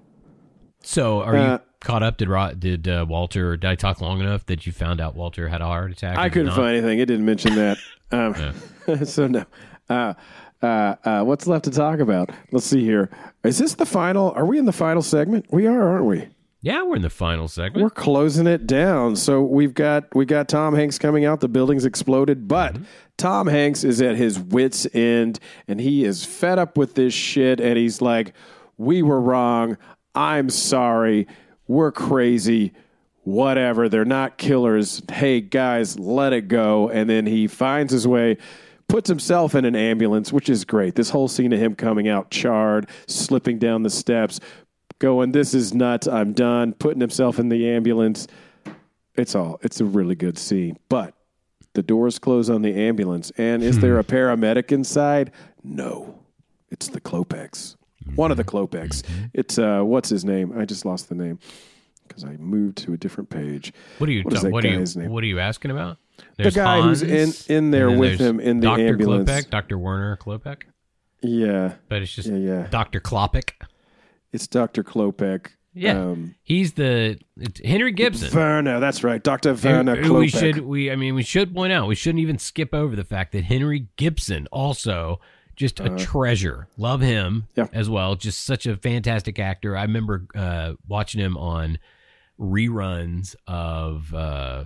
So, 0.84 1.22
are 1.22 1.36
Uh, 1.36 1.52
you 1.54 1.60
caught 1.80 2.04
up? 2.04 2.18
Did 2.18 2.30
did 2.60 2.88
uh, 2.88 3.06
Walter? 3.08 3.56
Did 3.56 3.70
I 3.70 3.76
talk 3.76 4.02
long 4.02 4.20
enough 4.20 4.46
that 4.48 4.66
you 4.66 4.72
found 4.74 5.00
out 5.00 5.16
Walter 5.16 5.48
had 5.48 5.62
a 5.62 5.66
heart 5.66 5.92
attack? 5.92 6.18
I 6.18 6.30
couldn't 6.30 6.52
find 6.54 6.76
anything. 6.76 7.00
It 7.00 7.06
didn't 7.06 7.26
mention 7.26 7.56
that. 7.56 7.78
Um, 8.12 8.36
so 9.06 9.26
no. 9.26 9.44
Uh, 9.90 10.14
uh, 10.62 10.96
uh, 11.04 11.24
what's 11.24 11.48
left 11.48 11.66
to 11.66 11.72
talk 11.72 11.98
about? 12.00 12.30
Let's 12.52 12.68
see 12.68 12.84
here. 12.84 13.10
Is 13.44 13.58
this 13.58 13.74
the 13.74 13.88
final? 13.88 14.30
Are 14.34 14.46
we 14.46 14.60
in 14.60 14.66
the 14.66 14.72
final 14.72 15.02
segment? 15.02 15.48
We 15.50 15.66
are, 15.66 15.90
aren't 15.90 16.06
we? 16.06 16.28
Yeah, 16.64 16.82
we're 16.84 16.96
in 16.96 17.02
the 17.02 17.10
final 17.10 17.50
segment. 17.50 17.84
We're 17.84 17.90
closing 17.90 18.48
it 18.48 18.66
down. 18.66 19.18
So 19.18 19.42
we've 19.42 19.74
got 19.74 20.16
we 20.16 20.24
got 20.24 20.48
Tom 20.48 20.74
Hanks 20.74 20.98
coming 20.98 21.26
out. 21.26 21.42
The 21.42 21.50
building's 21.50 21.84
exploded, 21.84 22.48
but 22.48 22.76
mm-hmm. 22.76 22.84
Tom 23.18 23.48
Hanks 23.48 23.84
is 23.84 24.02
at 24.02 24.16
his 24.16 24.40
wits 24.40 24.88
end, 24.94 25.42
and 25.68 25.82
he 25.82 26.06
is 26.06 26.24
fed 26.24 26.58
up 26.58 26.78
with 26.78 26.96
this 26.96 27.14
shit. 27.14 27.60
And 27.60 27.78
he's 27.78 28.02
like, 28.02 28.34
"We 28.78 29.02
were 29.02 29.20
wrong. 29.20 29.78
I'm 30.16 30.50
sorry. 30.50 31.28
We're 31.68 31.92
crazy. 31.92 32.72
Whatever. 33.26 33.90
They're 33.90 34.06
not 34.06 34.38
killers. 34.38 35.02
Hey 35.12 35.42
guys, 35.42 36.00
let 36.00 36.32
it 36.32 36.48
go." 36.48 36.88
And 36.90 37.10
then 37.10 37.26
he 37.26 37.48
finds 37.48 37.92
his 37.92 38.08
way. 38.08 38.38
Puts 38.88 39.10
himself 39.10 39.56
in 39.56 39.66
an 39.66 39.76
ambulance, 39.76 40.32
which 40.32 40.50
is 40.50 40.66
great. 40.66 40.96
This 40.96 41.10
whole 41.10 41.28
scene 41.28 41.52
of 41.52 41.60
him 41.60 41.74
coming 41.74 42.08
out 42.08 42.30
charred, 42.30 42.88
slipping 43.08 43.58
down 43.58 43.82
the 43.82 43.90
steps, 43.90 44.40
going, 45.04 45.34
This 45.34 45.54
is 45.54 45.74
nuts. 45.74 46.08
I'm 46.08 46.32
done. 46.32 46.74
Putting 46.74 47.02
himself 47.02 47.38
in 47.38 47.50
the 47.50 47.70
ambulance. 47.70 48.26
It's 49.16 49.36
all, 49.36 49.60
it's 49.62 49.82
a 49.82 49.86
really 49.86 50.16
good 50.16 50.40
scene. 50.40 50.80
But 50.90 51.14
the 51.74 51.84
doors 51.84 52.18
close 52.18 52.50
on 52.50 52.62
the 52.62 52.74
ambulance. 52.74 53.32
And 53.38 53.62
is 53.62 53.80
there 53.80 53.96
hmm. 53.96 54.00
a 54.00 54.04
paramedic 54.04 54.72
inside? 54.72 55.32
No. 55.64 56.20
It's 56.72 56.88
the 56.88 57.02
Klopeks. 57.02 57.76
One 58.16 58.32
of 58.32 58.38
the 58.38 58.44
mm-hmm. 58.44 58.58
Klopeks. 58.58 59.02
Mm-hmm. 59.04 59.26
It's, 59.34 59.60
uh, 59.60 59.82
what's 59.82 60.10
his 60.10 60.26
name? 60.26 60.58
I 60.58 60.66
just 60.66 60.86
lost 60.86 61.10
the 61.10 61.16
name 61.16 61.38
because 62.08 62.24
I 62.24 62.38
moved 62.38 62.78
to 62.80 62.94
a 62.94 62.98
different 62.98 63.30
page. 63.30 63.74
What 63.98 64.10
are 64.10 64.14
you? 64.14 64.24
What 64.24 64.42
that 64.42 64.52
what 64.52 64.66
are 64.66 64.70
you? 64.70 65.10
What 65.10 65.24
are 65.24 65.28
you 65.28 65.40
asking 65.40 65.72
about? 65.72 65.98
The 66.38 66.52
guy 66.52 66.82
who's 66.82 67.02
in, 67.02 67.34
in 67.54 67.72
there 67.72 67.92
with 67.92 68.20
him 68.20 68.40
in 68.40 68.60
the 68.60 68.68
Dr. 68.68 68.88
ambulance. 68.88 69.30
Klopek, 69.30 69.50
Dr. 69.50 69.78
Werner 69.78 70.18
Klopek, 70.18 70.64
Yeah. 71.22 71.74
but 71.90 72.02
it's 72.02 72.14
just 72.14 72.28
Yeah, 72.28 72.38
yeah. 72.38 72.68
Dr. 72.70 73.00
Klopek. 73.00 73.52
It's 74.34 74.48
Dr. 74.48 74.84
Klopek. 74.84 75.48
Yeah, 75.76 76.00
Um, 76.00 76.36
he's 76.44 76.74
the 76.74 77.18
Henry 77.66 77.92
Gibson. 77.92 78.36
Werner, 78.36 78.80
that's 78.80 79.04
right. 79.04 79.24
Dr. 79.24 79.54
Werner 79.56 79.96
Who- 79.96 80.14
we 80.16 80.28
should 80.28 80.60
we 80.60 80.92
I 80.92 80.96
mean 80.96 81.16
we 81.16 81.24
should 81.24 81.54
point 81.56 81.74
out 81.74 81.88
we 81.88 81.96
shouldn't 81.96 82.20
even 82.22 82.38
skip 82.38 82.74
over 82.76 82.96
the 82.96 83.04
fact 83.04 83.32
that 83.32 83.46
Henry 83.46 83.88
Gibson 83.96 84.48
also 84.52 85.20
just 85.56 85.80
a 85.80 85.96
treasure. 85.98 86.68
Love 86.78 87.02
him. 87.02 87.46
Yeah. 87.56 87.68
as 87.74 87.90
well. 87.90 88.16
Just 88.16 88.42
such 88.44 88.66
a 88.68 88.76
fantastic 88.78 89.40
actor. 89.40 89.76
I 89.78 89.82
remember 89.84 90.26
uh, 90.36 90.74
watching 90.88 91.22
him 91.22 91.38
on 91.38 91.78
reruns 92.40 93.36
of 93.48 94.14
uh, 94.14 94.66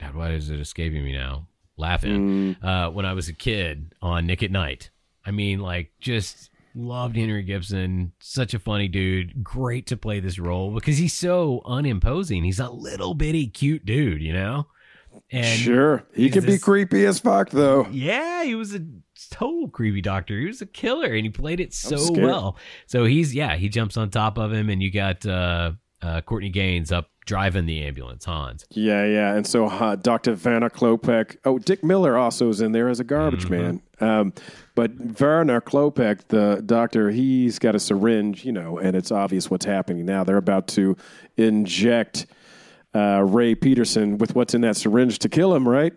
God, 0.00 0.14
why 0.14 0.32
is 0.32 0.50
it 0.50 0.60
escaping 0.60 1.02
me 1.04 1.12
now? 1.12 1.46
Laughing 1.76 2.56
Mm. 2.60 2.64
uh, 2.64 2.90
when 2.90 3.04
I 3.06 3.12
was 3.12 3.28
a 3.28 3.32
kid 3.32 3.94
on 4.02 4.26
Nick 4.26 4.42
at 4.42 4.50
Nite. 4.50 4.90
I 5.24 5.30
mean, 5.30 5.60
like 5.60 5.92
just 6.00 6.50
loved 6.78 7.16
Henry 7.16 7.42
Gibson. 7.42 8.12
Such 8.20 8.54
a 8.54 8.58
funny 8.58 8.88
dude. 8.88 9.42
Great 9.42 9.86
to 9.88 9.96
play 9.96 10.20
this 10.20 10.38
role 10.38 10.72
because 10.72 10.98
he's 10.98 11.12
so 11.12 11.60
unimposing. 11.66 12.44
He's 12.44 12.60
a 12.60 12.70
little 12.70 13.14
bitty 13.14 13.48
cute 13.48 13.84
dude, 13.84 14.22
you 14.22 14.32
know. 14.32 14.66
And 15.30 15.58
sure. 15.58 16.04
He 16.14 16.30
can 16.30 16.44
be 16.44 16.58
creepy 16.58 17.04
as 17.04 17.18
fuck, 17.18 17.50
though. 17.50 17.86
yeah, 17.90 18.44
he 18.44 18.54
was 18.54 18.74
a 18.74 18.80
total 19.30 19.68
creepy 19.68 20.00
doctor. 20.00 20.38
He 20.38 20.46
was 20.46 20.62
a 20.62 20.66
killer, 20.66 21.12
and 21.12 21.24
he 21.24 21.30
played 21.30 21.60
it 21.60 21.74
so 21.74 22.12
well. 22.12 22.56
So 22.86 23.04
he's 23.04 23.34
yeah, 23.34 23.56
he 23.56 23.68
jumps 23.68 23.96
on 23.96 24.10
top 24.10 24.38
of 24.38 24.52
him, 24.52 24.70
and 24.70 24.82
you 24.82 24.92
got 24.92 25.26
uh, 25.26 25.72
uh, 26.02 26.20
Courtney 26.22 26.50
Gains 26.50 26.92
up 26.92 27.10
driving 27.28 27.66
the 27.66 27.84
ambulance, 27.84 28.24
Hans. 28.24 28.64
Yeah, 28.70 29.04
yeah. 29.04 29.34
And 29.34 29.46
so 29.46 29.66
uh, 29.66 29.96
Dr. 29.96 30.34
Werner 30.34 30.70
Klopek. 30.70 31.36
Oh, 31.44 31.58
Dick 31.58 31.84
Miller 31.84 32.16
also 32.16 32.48
is 32.48 32.62
in 32.62 32.72
there 32.72 32.88
as 32.88 33.00
a 33.00 33.04
garbage 33.04 33.44
Mm-hmm. 33.44 33.54
man. 33.62 33.82
Um, 34.00 34.32
but 34.74 34.92
Werner 35.20 35.60
Klopek, 35.60 36.28
the 36.28 36.62
doctor, 36.64 37.10
he's 37.10 37.58
got 37.58 37.74
a 37.74 37.78
syringe, 37.80 38.44
you 38.46 38.52
know, 38.52 38.78
and 38.78 38.96
it's 38.96 39.12
obvious 39.12 39.50
what's 39.50 39.66
happening 39.66 40.06
now. 40.06 40.24
They're 40.24 40.36
about 40.38 40.68
to 40.68 40.96
inject 41.36 42.26
uh, 42.94 43.22
Ray 43.26 43.54
Peterson 43.54 44.16
with 44.18 44.34
what's 44.34 44.54
in 44.54 44.62
that 44.62 44.76
syringe 44.76 45.18
to 45.18 45.28
kill 45.28 45.54
him, 45.54 45.68
right? 45.68 45.92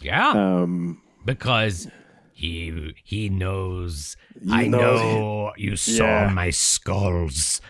Yeah, 0.00 0.30
Um, 0.30 1.02
because 1.24 1.88
he 2.32 2.94
he 3.04 3.28
knows. 3.28 4.16
I 4.50 4.68
know- 4.68 4.78
know 4.78 5.52
you 5.56 5.74
saw 5.76 6.04
Yeah. 6.26 6.30
my 6.32 6.50
skulls. 6.50 7.60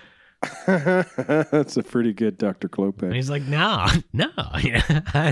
that's 0.66 1.76
a 1.76 1.82
pretty 1.82 2.12
good 2.12 2.38
Dr. 2.38 2.70
And 3.02 3.14
he's 3.14 3.28
like, 3.28 3.42
no, 3.42 3.86
no, 4.12 4.28
I 4.36 4.62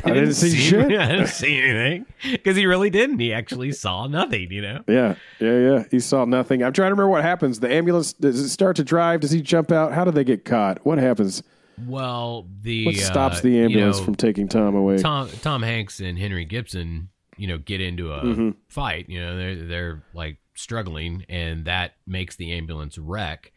didn't, 0.05 0.15
didn't 0.15 0.35
see 0.35 0.55
shit. 0.57 0.93
I 0.93 1.07
didn't 1.13 1.29
see 1.29 1.61
anything 1.63 2.07
because 2.31 2.57
he 2.57 2.67
really 2.67 2.91
didn't. 2.91 3.19
He 3.19 3.33
actually 3.33 3.73
saw 3.73 4.07
nothing. 4.07 4.51
You 4.51 4.63
know. 4.63 4.85
Yeah, 4.87 5.15
yeah, 5.41 5.59
yeah. 5.59 5.85
He 5.91 6.01
saw 6.01 6.25
nothing. 6.25 6.63
I'm 6.63 6.73
trying 6.73 6.91
to 6.91 6.95
remember 6.95 7.09
what 7.11 7.23
happens. 7.23 7.61
The 7.61 7.73
ambulance 7.73 8.13
does 8.13 8.39
it 8.39 8.49
start 8.51 8.77
to 8.77 8.85
drive? 8.85 9.21
Does 9.21 9.31
he 9.31 9.41
jump 9.41 9.73
out? 9.73 9.93
How 9.93 10.05
do 10.05 10.11
they 10.11 10.25
get 10.25 10.45
caught? 10.45 10.85
What 10.85 10.99
happens? 10.99 11.43
Well, 11.87 12.47
the 12.63 12.87
What 12.87 12.97
stops 12.97 13.39
uh, 13.39 13.43
the 13.43 13.51
you 13.53 13.65
ambulance 13.65 13.99
know, 13.99 14.05
from 14.05 14.15
taking 14.17 14.49
Tom 14.49 14.75
away? 14.75 14.99
Tom 14.99 15.29
Tom 15.43 15.63
Hanks 15.63 16.01
and 16.01 16.19
Henry 16.19 16.45
Gibson, 16.45 17.09
you 17.37 17.47
know, 17.47 17.57
get 17.59 17.81
into 17.81 18.13
a 18.13 18.23
Mm-hmm. 18.23 18.51
fight. 18.69 19.09
You 19.09 19.21
know, 19.21 19.37
they're 19.39 19.57
they're 19.57 20.03
like 20.13 20.39
struggling, 20.55 21.25
and 21.29 21.65
that 21.67 21.95
makes 22.07 22.37
the 22.37 22.53
ambulance 22.53 22.99
wreck. 22.99 23.53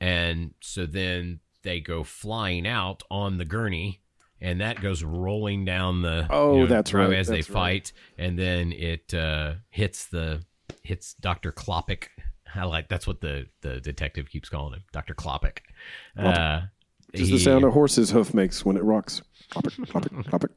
And 0.00 0.54
so 0.60 0.86
then 0.86 1.40
they 1.62 1.80
go 1.80 2.04
flying 2.04 2.66
out 2.66 3.02
on 3.10 3.38
the 3.38 3.44
gurney, 3.44 4.00
and 4.40 4.60
that 4.60 4.80
goes 4.80 5.02
rolling 5.02 5.64
down 5.64 6.02
the 6.02 6.26
Oh, 6.30 6.54
you 6.54 6.60
know, 6.60 6.66
that's 6.66 6.92
right, 6.94 7.12
as 7.12 7.28
they 7.28 7.36
that's 7.36 7.50
right. 7.50 7.54
fight, 7.86 7.92
and 8.18 8.38
then 8.38 8.72
it 8.72 9.12
uh, 9.14 9.54
hits 9.70 10.06
the 10.06 10.42
hits 10.82 11.14
Doctor 11.14 11.52
Klopek. 11.52 12.04
I 12.54 12.64
like 12.64 12.88
that's 12.88 13.06
what 13.06 13.20
the 13.20 13.46
the 13.62 13.80
detective 13.80 14.28
keeps 14.30 14.48
calling 14.48 14.74
him, 14.74 14.84
Doctor 14.92 15.14
Klopek. 15.14 15.58
Uh, 16.16 16.62
Just 17.14 17.30
the 17.30 17.38
sound 17.38 17.64
a 17.64 17.70
horse's 17.70 18.10
hoof 18.10 18.32
makes 18.34 18.64
when 18.64 18.76
it 18.76 18.82
rocks. 18.84 19.22
Clop 19.50 19.66
it, 19.66 19.74
clop 19.88 20.06
it, 20.06 20.12
clop 20.28 20.44
it. 20.44 20.50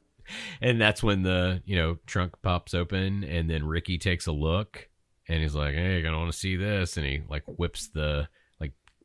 and 0.60 0.80
that's 0.80 1.02
when 1.02 1.22
the 1.22 1.62
you 1.64 1.76
know 1.76 1.98
trunk 2.06 2.34
pops 2.42 2.72
open 2.74 3.24
and 3.24 3.50
then 3.50 3.64
ricky 3.66 3.98
takes 3.98 4.26
a 4.28 4.32
look 4.32 4.88
and 5.28 5.42
he's 5.42 5.54
like 5.56 5.74
hey 5.74 6.04
i 6.06 6.12
want 6.16 6.30
to 6.30 6.36
see 6.38 6.54
this 6.56 6.96
and 6.96 7.04
he 7.06 7.20
like 7.28 7.42
whips 7.46 7.88
the 7.88 8.28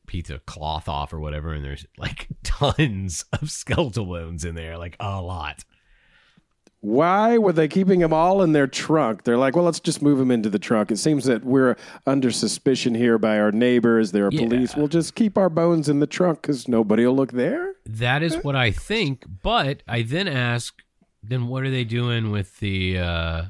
piece 0.05 0.29
of 0.29 0.45
cloth 0.45 0.87
off 0.89 1.11
or 1.13 1.19
whatever 1.19 1.53
and 1.53 1.63
there's 1.65 1.85
like 1.97 2.27
tons 2.43 3.25
of 3.41 3.49
skeletal 3.51 4.05
bones 4.05 4.45
in 4.45 4.55
there 4.55 4.77
like 4.77 4.95
a 4.99 5.21
lot 5.21 5.63
Why 6.81 7.37
were 7.39 7.51
they 7.53 7.67
keeping 7.67 7.99
them 8.01 8.13
all 8.13 8.43
in 8.43 8.51
their 8.51 8.67
trunk? 8.67 9.23
They're 9.23 9.39
like, 9.39 9.55
well, 9.55 9.65
let's 9.65 9.79
just 9.79 10.03
move 10.03 10.19
them 10.19 10.29
into 10.29 10.51
the 10.51 10.59
trunk. 10.59 10.91
It 10.91 10.97
seems 10.97 11.25
that 11.25 11.43
we're 11.43 11.77
under 12.05 12.29
suspicion 12.29 12.93
here 12.93 13.17
by 13.17 13.39
our 13.39 13.51
neighbors. 13.51 14.11
There 14.11 14.27
are 14.27 14.31
Yeah. 14.31 14.41
police. 14.47 14.75
We'll 14.75 14.87
just 14.87 15.15
keep 15.15 15.35
our 15.35 15.49
bones 15.49 15.89
in 15.89 15.99
the 15.99 16.05
trunk 16.05 16.43
because 16.43 16.67
nobody 16.67 17.03
will 17.05 17.15
look 17.15 17.31
there. 17.31 17.73
that 17.87 18.21
is 18.23 18.35
what 18.43 18.55
i 18.55 18.71
think 18.71 19.23
but 19.43 19.83
i 19.87 20.01
then 20.01 20.27
ask 20.27 20.81
then 21.23 21.47
what 21.47 21.63
are 21.63 21.69
they 21.69 21.83
doing 21.83 22.31
with 22.31 22.59
the 22.59 22.97
uh 22.97 23.43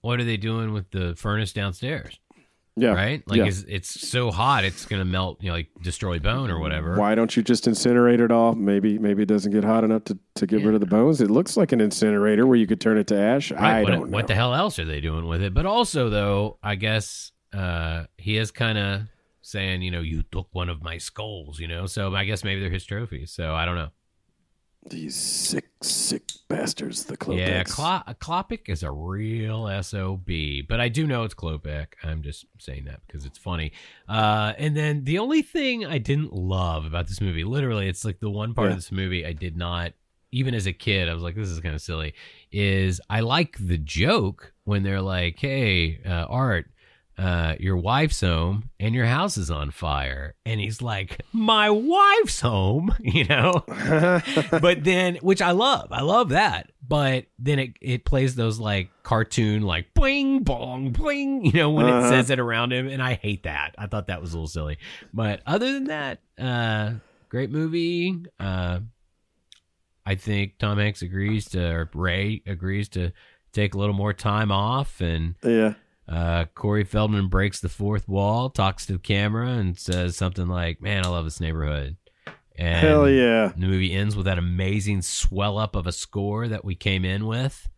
what 0.00 0.18
are 0.20 0.24
they 0.24 0.36
doing 0.36 0.72
with 0.72 0.90
the 0.90 1.14
furnace 1.16 1.52
downstairs 1.52 2.18
Yeah. 2.78 2.90
right 2.90 3.22
like 3.26 3.38
yeah. 3.38 3.46
it's, 3.46 3.64
it's 3.66 4.08
so 4.08 4.30
hot 4.30 4.64
it's 4.64 4.84
gonna 4.84 5.06
melt 5.06 5.42
you 5.42 5.48
know 5.48 5.54
like 5.54 5.68
destroy 5.82 6.18
bone 6.18 6.50
or 6.50 6.58
whatever 6.58 6.96
Why 6.96 7.14
don't 7.14 7.34
you 7.36 7.42
just 7.42 7.64
incinerate 7.64 8.20
it 8.20 8.30
all? 8.30 8.54
Maybe 8.54 8.98
maybe 8.98 9.22
it 9.22 9.26
doesn't 9.26 9.52
get 9.52 9.64
hot 9.64 9.84
enough 9.84 10.04
to, 10.04 10.18
to 10.36 10.46
get 10.46 10.64
rid 10.64 10.74
of 10.74 10.80
the 10.80 10.86
bones. 10.86 11.20
It 11.20 11.30
looks 11.30 11.56
like 11.56 11.72
an 11.72 11.80
incinerator 11.80 12.46
where 12.46 12.56
you 12.56 12.66
could 12.66 12.80
turn 12.80 12.98
it 12.98 13.06
to 13.08 13.18
ash. 13.18 13.50
Right, 13.50 13.62
I 13.62 13.82
what, 13.82 13.90
don't 13.90 14.10
know. 14.10 14.16
what 14.16 14.26
the 14.26 14.34
hell 14.34 14.54
else 14.54 14.78
are 14.78 14.84
they 14.84 15.00
doing 15.00 15.26
with 15.26 15.42
it? 15.42 15.54
But 15.54 15.66
also, 15.66 16.10
though, 16.10 16.58
I 16.62 16.74
guess 16.74 17.32
uh, 17.52 18.04
he 18.16 18.36
is 18.36 18.50
kind 18.50 18.78
of 18.78 19.02
saying, 19.42 19.82
you 19.82 19.90
know, 19.90 20.00
you 20.00 20.22
took 20.30 20.48
one 20.52 20.68
of 20.68 20.82
my 20.82 20.98
skulls, 20.98 21.58
you 21.60 21.68
know. 21.68 21.86
So 21.86 22.14
I 22.14 22.24
guess 22.24 22.44
maybe 22.44 22.60
they're 22.60 22.70
his 22.70 22.84
trophies. 22.84 23.32
So 23.32 23.54
I 23.54 23.64
don't 23.64 23.76
know. 23.76 23.90
These 24.88 25.16
sick, 25.16 25.68
sick 25.82 26.22
bastards, 26.48 27.04
the 27.04 27.16
Klopeks. 27.16 27.38
Yeah, 27.38 27.64
Klo- 27.64 28.04
Klopek 28.18 28.68
is 28.68 28.82
a 28.82 28.90
real 28.90 29.66
sob, 29.82 30.26
but 30.68 30.80
I 30.80 30.88
do 30.88 31.06
know 31.06 31.24
it's 31.24 31.34
Klopek. 31.34 31.86
I'm 32.04 32.22
just 32.22 32.46
saying 32.58 32.84
that 32.84 33.00
because 33.06 33.24
it's 33.24 33.38
funny. 33.38 33.72
Uh, 34.08 34.52
and 34.58 34.76
then 34.76 35.04
the 35.04 35.18
only 35.18 35.42
thing 35.42 35.84
I 35.84 35.98
didn't 35.98 36.32
love 36.32 36.84
about 36.86 37.08
this 37.08 37.20
movie, 37.20 37.44
literally, 37.44 37.88
it's 37.88 38.04
like 38.04 38.20
the 38.20 38.30
one 38.30 38.54
part 38.54 38.66
Yeah. 38.66 38.72
of 38.72 38.76
this 38.78 38.92
movie 38.92 39.26
I 39.26 39.32
did 39.32 39.56
not 39.56 39.92
even 40.32 40.54
as 40.54 40.66
a 40.66 40.72
kid, 40.72 41.08
I 41.08 41.14
was 41.14 41.22
like, 41.22 41.34
this 41.36 41.48
is 41.48 41.60
kind 41.60 41.74
of 41.74 41.80
silly. 41.80 42.12
Is 42.52 43.00
I 43.08 43.20
like 43.20 43.56
the 43.58 43.78
joke 43.78 44.52
when 44.64 44.82
they're 44.82 45.00
like, 45.00 45.38
hey, 45.38 46.00
uh, 46.04 46.26
Art, 46.28 46.66
uh, 47.18 47.54
your 47.58 47.76
wife's 47.78 48.20
home 48.20 48.68
and 48.78 48.94
your 48.94 49.06
house 49.06 49.36
is 49.38 49.50
on 49.50 49.70
fire. 49.70 50.34
And 50.44 50.60
he's 50.60 50.82
like, 50.82 51.22
my 51.32 51.70
wife's 51.70 52.40
home, 52.40 52.94
you 53.00 53.24
know? 53.24 53.64
but 54.50 54.84
then, 54.84 55.16
which 55.16 55.40
I 55.40 55.52
love, 55.52 55.88
I 55.92 56.02
love 56.02 56.28
that. 56.30 56.70
But 56.86 57.26
then 57.38 57.58
it, 57.58 57.70
it 57.80 58.04
plays 58.04 58.34
those 58.34 58.58
like 58.60 58.90
cartoon, 59.02 59.62
like 59.62 59.92
bling, 59.94 60.42
bong, 60.42 60.90
bling, 60.92 61.46
you 61.46 61.52
know, 61.52 61.70
when 61.70 61.86
it 61.86 61.92
Uh-huh. 61.92 62.10
says 62.10 62.30
it 62.30 62.38
around 62.38 62.72
him. 62.72 62.86
And 62.88 63.02
I 63.02 63.14
hate 63.14 63.44
that. 63.44 63.74
I 63.78 63.86
thought 63.86 64.08
that 64.08 64.20
was 64.20 64.32
a 64.32 64.36
little 64.36 64.46
silly. 64.48 64.78
But 65.12 65.40
other 65.46 65.72
than 65.72 65.84
that, 65.84 66.20
uh, 66.38 66.92
great 67.28 67.50
movie. 67.50 68.14
Uh, 68.38 68.80
I 70.04 70.14
think 70.14 70.58
Tom 70.58 70.78
Hanks 70.78 71.02
agrees 71.02 71.46
to, 71.50 71.60
or 71.66 71.90
Ray 71.94 72.42
agrees 72.46 72.88
to 72.90 73.12
take 73.52 73.74
a 73.74 73.78
little 73.78 73.94
more 73.94 74.12
time 74.12 74.52
off 74.52 75.00
and 75.00 75.34
Yeah. 75.42 75.74
Uh, 76.08 76.44
Corey 76.54 76.84
Feldman 76.84 77.28
breaks 77.28 77.60
the 77.60 77.68
fourth 77.68 78.08
wall, 78.08 78.50
talks 78.50 78.86
to 78.86 78.94
the 78.94 78.98
camera, 78.98 79.48
and 79.48 79.78
says 79.78 80.16
something 80.16 80.46
like, 80.46 80.80
"Man, 80.80 81.04
I 81.04 81.08
love 81.08 81.24
this 81.24 81.40
neighborhood." 81.40 81.96
And 82.58 82.86
Hell 82.86 83.08
yeah. 83.08 83.52
The 83.56 83.66
movie 83.66 83.92
ends 83.92 84.16
with 84.16 84.26
that 84.26 84.38
amazing 84.38 85.02
swell 85.02 85.58
up 85.58 85.76
of 85.76 85.86
a 85.86 85.92
score 85.92 86.48
that 86.48 86.64
we 86.64 86.74
came 86.74 87.04
in 87.04 87.26
with, 87.26 87.68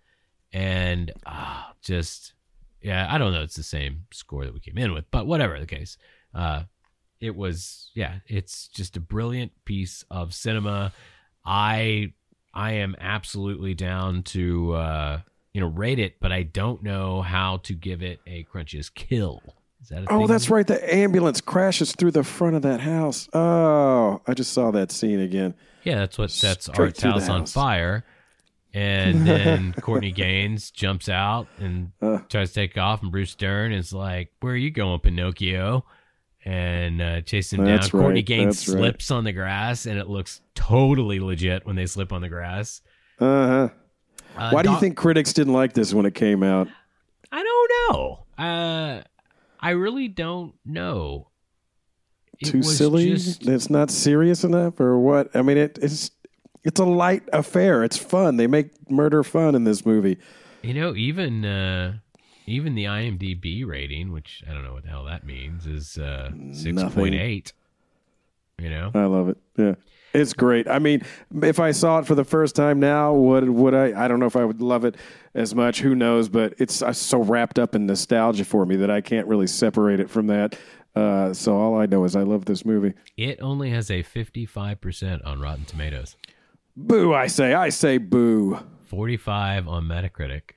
and 0.52 1.12
ah, 1.26 1.72
just 1.82 2.34
yeah, 2.82 3.12
I 3.12 3.18
don't 3.18 3.32
know, 3.32 3.42
it's 3.42 3.56
the 3.56 3.62
same 3.62 4.05
score 4.12 4.44
that 4.44 4.55
we 4.55 4.60
came 4.60 4.78
in 4.78 4.92
with, 4.92 5.06
but 5.10 5.26
whatever 5.26 5.59
the 5.59 5.66
case, 5.66 5.98
uh, 6.34 6.62
it 7.20 7.34
was 7.34 7.90
yeah, 7.94 8.16
it's 8.26 8.68
just 8.68 8.96
a 8.96 9.00
brilliant 9.00 9.52
piece 9.64 10.05
of 10.10 10.34
cinema. 10.34 10.92
I 11.44 12.12
I 12.55 12.72
am 12.72 12.94
absolutely 13.00 13.74
down 13.74 14.22
to 14.24 14.74
uh, 14.74 15.20
you 15.52 15.60
know 15.60 15.66
rate 15.68 15.98
it, 15.98 16.16
but 16.20 16.32
I 16.32 16.42
don't 16.42 16.82
know 16.82 17.22
how 17.22 17.58
to 17.64 17.74
give 17.74 18.02
it 18.02 18.20
a 18.26 18.44
crunchiest 18.44 18.94
kill. 18.94 19.42
Is 19.82 19.88
that 19.90 20.04
a 20.04 20.06
Oh, 20.12 20.26
that's 20.26 20.50
right. 20.50 20.66
The 20.66 20.94
ambulance 20.94 21.40
crashes 21.40 21.92
through 21.94 22.10
the 22.12 22.24
front 22.24 22.56
of 22.56 22.62
that 22.62 22.80
house. 22.80 23.28
Oh, 23.32 24.20
I 24.26 24.34
just 24.34 24.52
saw 24.52 24.70
that 24.72 24.90
scene 24.90 25.20
again. 25.20 25.54
Yeah, 25.84 25.96
that's 25.96 26.18
what 26.18 26.30
sets 26.30 26.68
Art's 26.68 27.00
the 27.00 27.10
house 27.12 27.28
on 27.28 27.46
fire. 27.46 28.04
And 28.74 29.26
then 29.26 29.72
Courtney 29.80 30.12
Gains 30.12 30.70
jumps 30.70 31.08
out 31.08 31.46
and 31.58 31.92
Uh. 32.02 32.18
tries 32.28 32.50
to 32.50 32.54
take 32.54 32.76
off, 32.76 33.02
and 33.02 33.10
Bruce 33.10 33.34
Dern 33.34 33.72
is 33.72 33.92
like, 33.92 34.30
"Where 34.40 34.52
are 34.52 34.56
you 34.56 34.70
going, 34.70 35.00
Pinocchio?" 35.00 35.84
And 36.44 37.00
uh, 37.02 37.20
chases 37.22 37.54
him 37.54 37.64
down. 37.64 37.80
Courtney 37.88 38.14
right, 38.20 38.24
Gains 38.26 38.56
that's 38.56 38.68
right. 38.68 38.78
slips 38.78 39.10
on 39.10 39.24
the 39.24 39.32
grass, 39.32 39.86
and 39.86 39.98
it 39.98 40.08
looks 40.08 40.40
totally 40.54 41.18
legit 41.20 41.66
when 41.66 41.76
they 41.76 41.86
slip 41.86 42.12
on 42.12 42.20
the 42.20 42.28
grass. 42.28 42.80
Uh 43.18 43.46
huh. 43.46 43.68
Uh, 44.36 44.50
Why 44.50 44.62
do 44.62 44.70
you 44.70 44.78
think 44.78 44.96
critics 44.96 45.32
didn't 45.32 45.52
like 45.52 45.72
this 45.72 45.92
when 45.92 46.06
it 46.06 46.14
came 46.14 46.42
out? 46.42 46.68
I 47.32 47.42
don't 47.42 47.70
know. 47.96 48.18
Uh, 48.38 49.02
I 49.60 49.70
really 49.70 50.09
don't 50.09 50.55
know. 50.64 51.28
It 52.40 52.46
Too 52.46 52.62
silly? 52.62 53.10
just- 53.10 53.46
It's 53.48 53.68
not 53.68 53.90
serious 53.90 54.44
enough, 54.44 54.78
or 54.80 54.98
what? 54.98 55.34
I 55.34 55.42
mean, 55.42 55.56
it, 55.59 55.78
it's 55.82 56.10
it's 56.64 56.78
a 56.78 56.84
light 56.84 57.22
affair. 57.32 57.82
It's 57.82 57.96
fun. 57.96 58.36
They 58.36 58.46
make 58.46 58.70
murder 58.90 59.24
fun 59.24 59.55
in 59.55 59.64
this 59.64 59.84
movie. 59.84 60.18
You 60.62 60.74
know, 60.74 60.94
even 60.94 61.44
uh, 61.44 61.98
even 62.46 62.74
the 62.76 62.84
IMDb 62.84 63.66
rating, 63.66 64.12
which 64.12 64.44
I 64.48 64.52
don't 64.52 64.62
know 64.64 64.72
what 64.74 64.84
the 64.84 64.88
hell 64.90 65.05
that 65.05 65.24
means, 65.26 65.66
is 65.66 65.98
uh, 65.98 66.30
six 66.52 66.80
point 66.94 67.14
eight. 67.16 67.52
You 68.60 68.70
know, 68.70 68.90
I 68.94 69.05
love 69.05 69.28
it. 69.28 69.36
Yeah. 69.56 69.74
It's 70.14 70.32
great. 70.32 70.66
I 70.68 70.78
mean, 70.78 71.02
if 71.43 71.60
I 71.60 71.70
saw 71.70 71.98
it 71.98 72.06
for 72.06 72.14
the 72.14 72.24
first 72.24 72.56
time 72.56 72.80
now, 72.80 73.12
would 73.14 73.48
would 73.48 73.74
I? 73.74 74.05
I 74.05 74.09
don't 74.09 74.18
know 74.20 74.26
if 74.26 74.36
I 74.36 74.44
would 74.44 74.60
love 74.62 74.85
it 74.85 74.97
as 75.35 75.55
much. 75.55 75.80
Who 75.80 75.94
knows? 75.94 76.28
But 76.28 76.55
it's 76.59 76.80
uh, 76.82 76.93
so 76.93 77.22
wrapped 77.22 77.59
up 77.59 77.74
in 77.74 77.86
nostalgia 77.86 78.44
for 78.44 78.64
me 78.64 78.76
that 78.76 78.90
I 78.90 79.01
can't 79.01 79.26
really 79.26 79.47
separate 79.47 80.01
it 80.01 80.09
from 80.09 80.26
that. 80.28 80.59
Uh, 80.97 81.32
so 81.35 81.56
all 81.56 81.78
I 81.78 81.86
know 81.86 82.05
is 82.05 82.16
I 82.16 82.22
love 82.22 82.47
this 82.47 82.64
movie. 82.64 82.94
it 83.16 83.39
only 83.43 83.70
has 83.70 83.90
a 83.90 84.02
fifty 84.02 84.47
five 84.47 84.80
percent 84.80 85.22
on 85.24 85.40
Rotten 85.40 85.64
Tomatoes, 85.66 86.16
Boo! 86.76 87.12
I 87.12 87.26
say. 87.26 87.52
I 87.55 87.68
say 87.68 87.98
boo. 87.98 88.59
forty 88.86 89.16
five 89.18 89.68
on 89.68 89.85
Metacritic, 89.85 90.52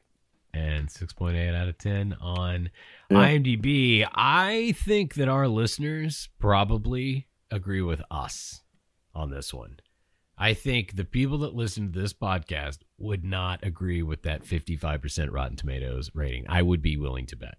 and 0.53 0.89
six 0.89 1.11
point 1.13 1.35
eight 1.35 1.53
out 1.53 1.67
of 1.67 1.77
ten 1.77 2.15
on 2.21 2.71
Yeah. 3.09 3.17
IMDb. 3.17 4.07
I 4.15 4.73
think 4.77 5.15
that 5.15 5.27
our 5.27 5.47
listeners 5.49 6.29
probably 6.39 7.27
agree 7.51 7.81
with 7.81 8.01
us 8.09 8.61
on 9.13 9.29
this 9.29 9.53
one. 9.53 9.79
I 10.37 10.53
think 10.53 10.95
the 10.95 11.05
people 11.05 11.37
that 11.39 11.53
listen 11.53 11.91
to 11.91 11.99
this 11.99 12.13
podcast 12.13 12.79
would 12.97 13.23
not 13.23 13.63
agree 13.63 14.01
with 14.01 14.23
that 14.23 14.43
55% 14.43 15.31
Rotten 15.31 15.55
Tomatoes 15.55 16.09
rating. 16.15 16.45
I 16.49 16.61
would 16.61 16.81
be 16.81 16.97
willing 16.97 17.27
to 17.27 17.35
bet. 17.35 17.57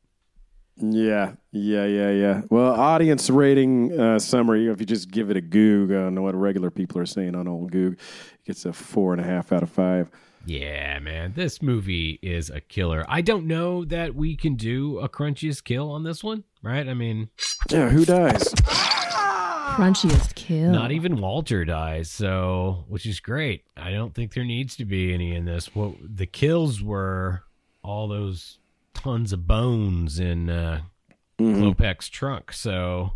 Yeah, 0.76 1.34
yeah, 1.52 1.84
yeah, 1.84 2.10
yeah. 2.10 2.40
Well, 2.50 2.72
audience 2.72 3.28
rating 3.30 3.98
uh, 4.00 4.18
summary. 4.18 4.68
If 4.68 4.80
you 4.80 4.86
just 4.86 5.10
give 5.10 5.30
it 5.30 5.36
a 5.36 5.40
Goog 5.40 5.92
on 5.92 6.20
what 6.22 6.34
regular 6.34 6.70
people 6.70 6.98
are 6.98 7.06
saying 7.06 7.34
on 7.34 7.46
old 7.46 7.70
Goog, 7.70 7.92
it 7.92 8.44
gets 8.46 8.64
a 8.64 8.72
four 8.72 9.12
and 9.12 9.20
a 9.20 9.24
half 9.24 9.52
out 9.52 9.62
of 9.62 9.70
five. 9.70 10.10
Yeah, 10.44 10.98
man, 10.98 11.34
this 11.36 11.62
movie 11.62 12.18
is 12.20 12.50
a 12.50 12.60
killer. 12.60 13.04
I 13.06 13.20
don't 13.20 13.46
know 13.46 13.84
that 13.84 14.16
we 14.16 14.34
can 14.34 14.56
do 14.56 14.98
a 14.98 15.08
crunchiest 15.08 15.62
kill 15.62 15.90
on 15.90 16.02
this 16.02 16.24
one, 16.24 16.42
right? 16.62 16.88
I 16.88 16.94
mean, 16.94 17.28
Yeah, 17.70 17.90
who 17.90 18.04
dies? 18.04 18.52
Crunchiest 19.70 20.34
kill. 20.34 20.70
not 20.70 20.92
even 20.92 21.20
Walter 21.20 21.64
dies, 21.64 22.10
so 22.10 22.84
which 22.88 23.06
is 23.06 23.20
great. 23.20 23.64
I 23.76 23.90
don't 23.92 24.14
think 24.14 24.34
there 24.34 24.44
needs 24.44 24.76
to 24.76 24.84
be 24.84 25.14
any 25.14 25.34
in 25.34 25.44
this. 25.44 25.74
What 25.74 25.94
the 26.02 26.26
kills 26.26 26.82
were 26.82 27.44
all 27.82 28.06
those 28.08 28.58
tons 28.94 29.32
of 29.32 29.46
bones 29.46 30.18
in 30.20 30.50
uh, 30.50 30.82
Klopek's 31.40 32.08
trunk. 32.08 32.52
So 32.52 33.12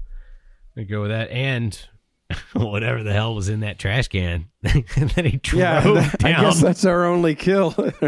we 0.74 0.84
go 0.84 1.02
with 1.02 1.10
that, 1.10 1.30
and 1.30 1.78
whatever 2.54 3.02
the 3.02 3.12
hell 3.12 3.34
was 3.34 3.48
in 3.48 3.60
that 3.60 3.78
trash 3.78 4.08
can 4.08 4.46
that 4.62 5.24
he 5.24 5.36
drove 5.38 5.60
Yeah, 5.60 5.80
that- 5.80 6.24
I 6.24 6.32
guess 6.40 6.60
that's 6.60 6.84
our 6.84 7.04
only 7.04 7.34
kill. 7.34 7.70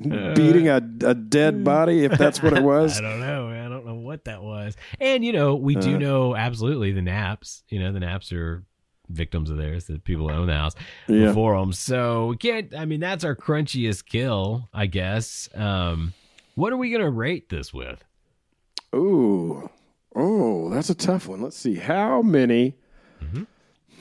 Beating 0.00 0.68
a, 0.68 0.76
a 1.04 1.14
dead 1.14 1.62
body, 1.64 2.04
if 2.04 2.12
that's 2.12 2.42
what 2.42 2.54
it 2.54 2.62
was. 2.62 2.98
I 2.98 3.02
don't 3.02 3.20
know. 3.20 3.48
man. 3.48 3.66
I 3.66 3.68
don't 3.68 3.86
know 3.86 3.94
what 4.16 4.24
that 4.24 4.42
was. 4.42 4.76
And 5.00 5.24
you 5.24 5.32
know, 5.32 5.54
we 5.56 5.74
do 5.76 5.94
Uh. 5.96 5.98
know 5.98 6.36
absolutely 6.36 6.92
the 6.92 7.00
Knapps. 7.02 7.62
You 7.68 7.78
know, 7.80 7.92
the 7.92 8.00
Knapps 8.00 8.32
are 8.32 8.64
victims 9.08 9.50
of 9.50 9.56
theirs. 9.58 9.84
The 9.86 9.98
people 9.98 10.28
who 10.28 10.34
own 10.34 10.46
the 10.48 10.54
house 10.54 10.74
Yeah. 11.06 11.26
before 11.26 11.58
them. 11.60 11.72
So 11.72 12.28
we 12.28 12.36
can't. 12.36 12.74
I 12.74 12.84
mean, 12.86 13.00
that's 13.00 13.24
our 13.24 13.36
crunchiest 13.36 14.06
kill, 14.06 14.68
I 14.74 14.86
guess. 14.86 15.48
Um, 15.54 16.12
what 16.54 16.72
are 16.72 16.76
we 16.76 16.90
gonna 16.90 17.10
rate 17.10 17.48
this 17.50 17.72
with? 17.74 18.02
Ooh, 18.94 19.68
oh, 20.14 20.70
that's 20.70 20.88
a 20.90 20.94
tough 20.94 21.28
one. 21.28 21.42
Let's 21.42 21.56
see. 21.58 21.74
How 21.76 22.22
many? 22.22 22.74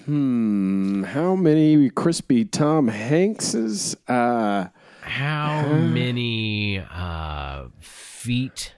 Hmm. 0.05 1.03
How 1.03 1.35
many 1.35 1.89
crispy 1.89 2.45
Tom 2.45 2.89
Hankses? 2.89 3.95
Uh, 4.07 4.67
How 5.01 5.67
many 5.73 6.79
uh, 6.79 7.65
feet 7.79 8.74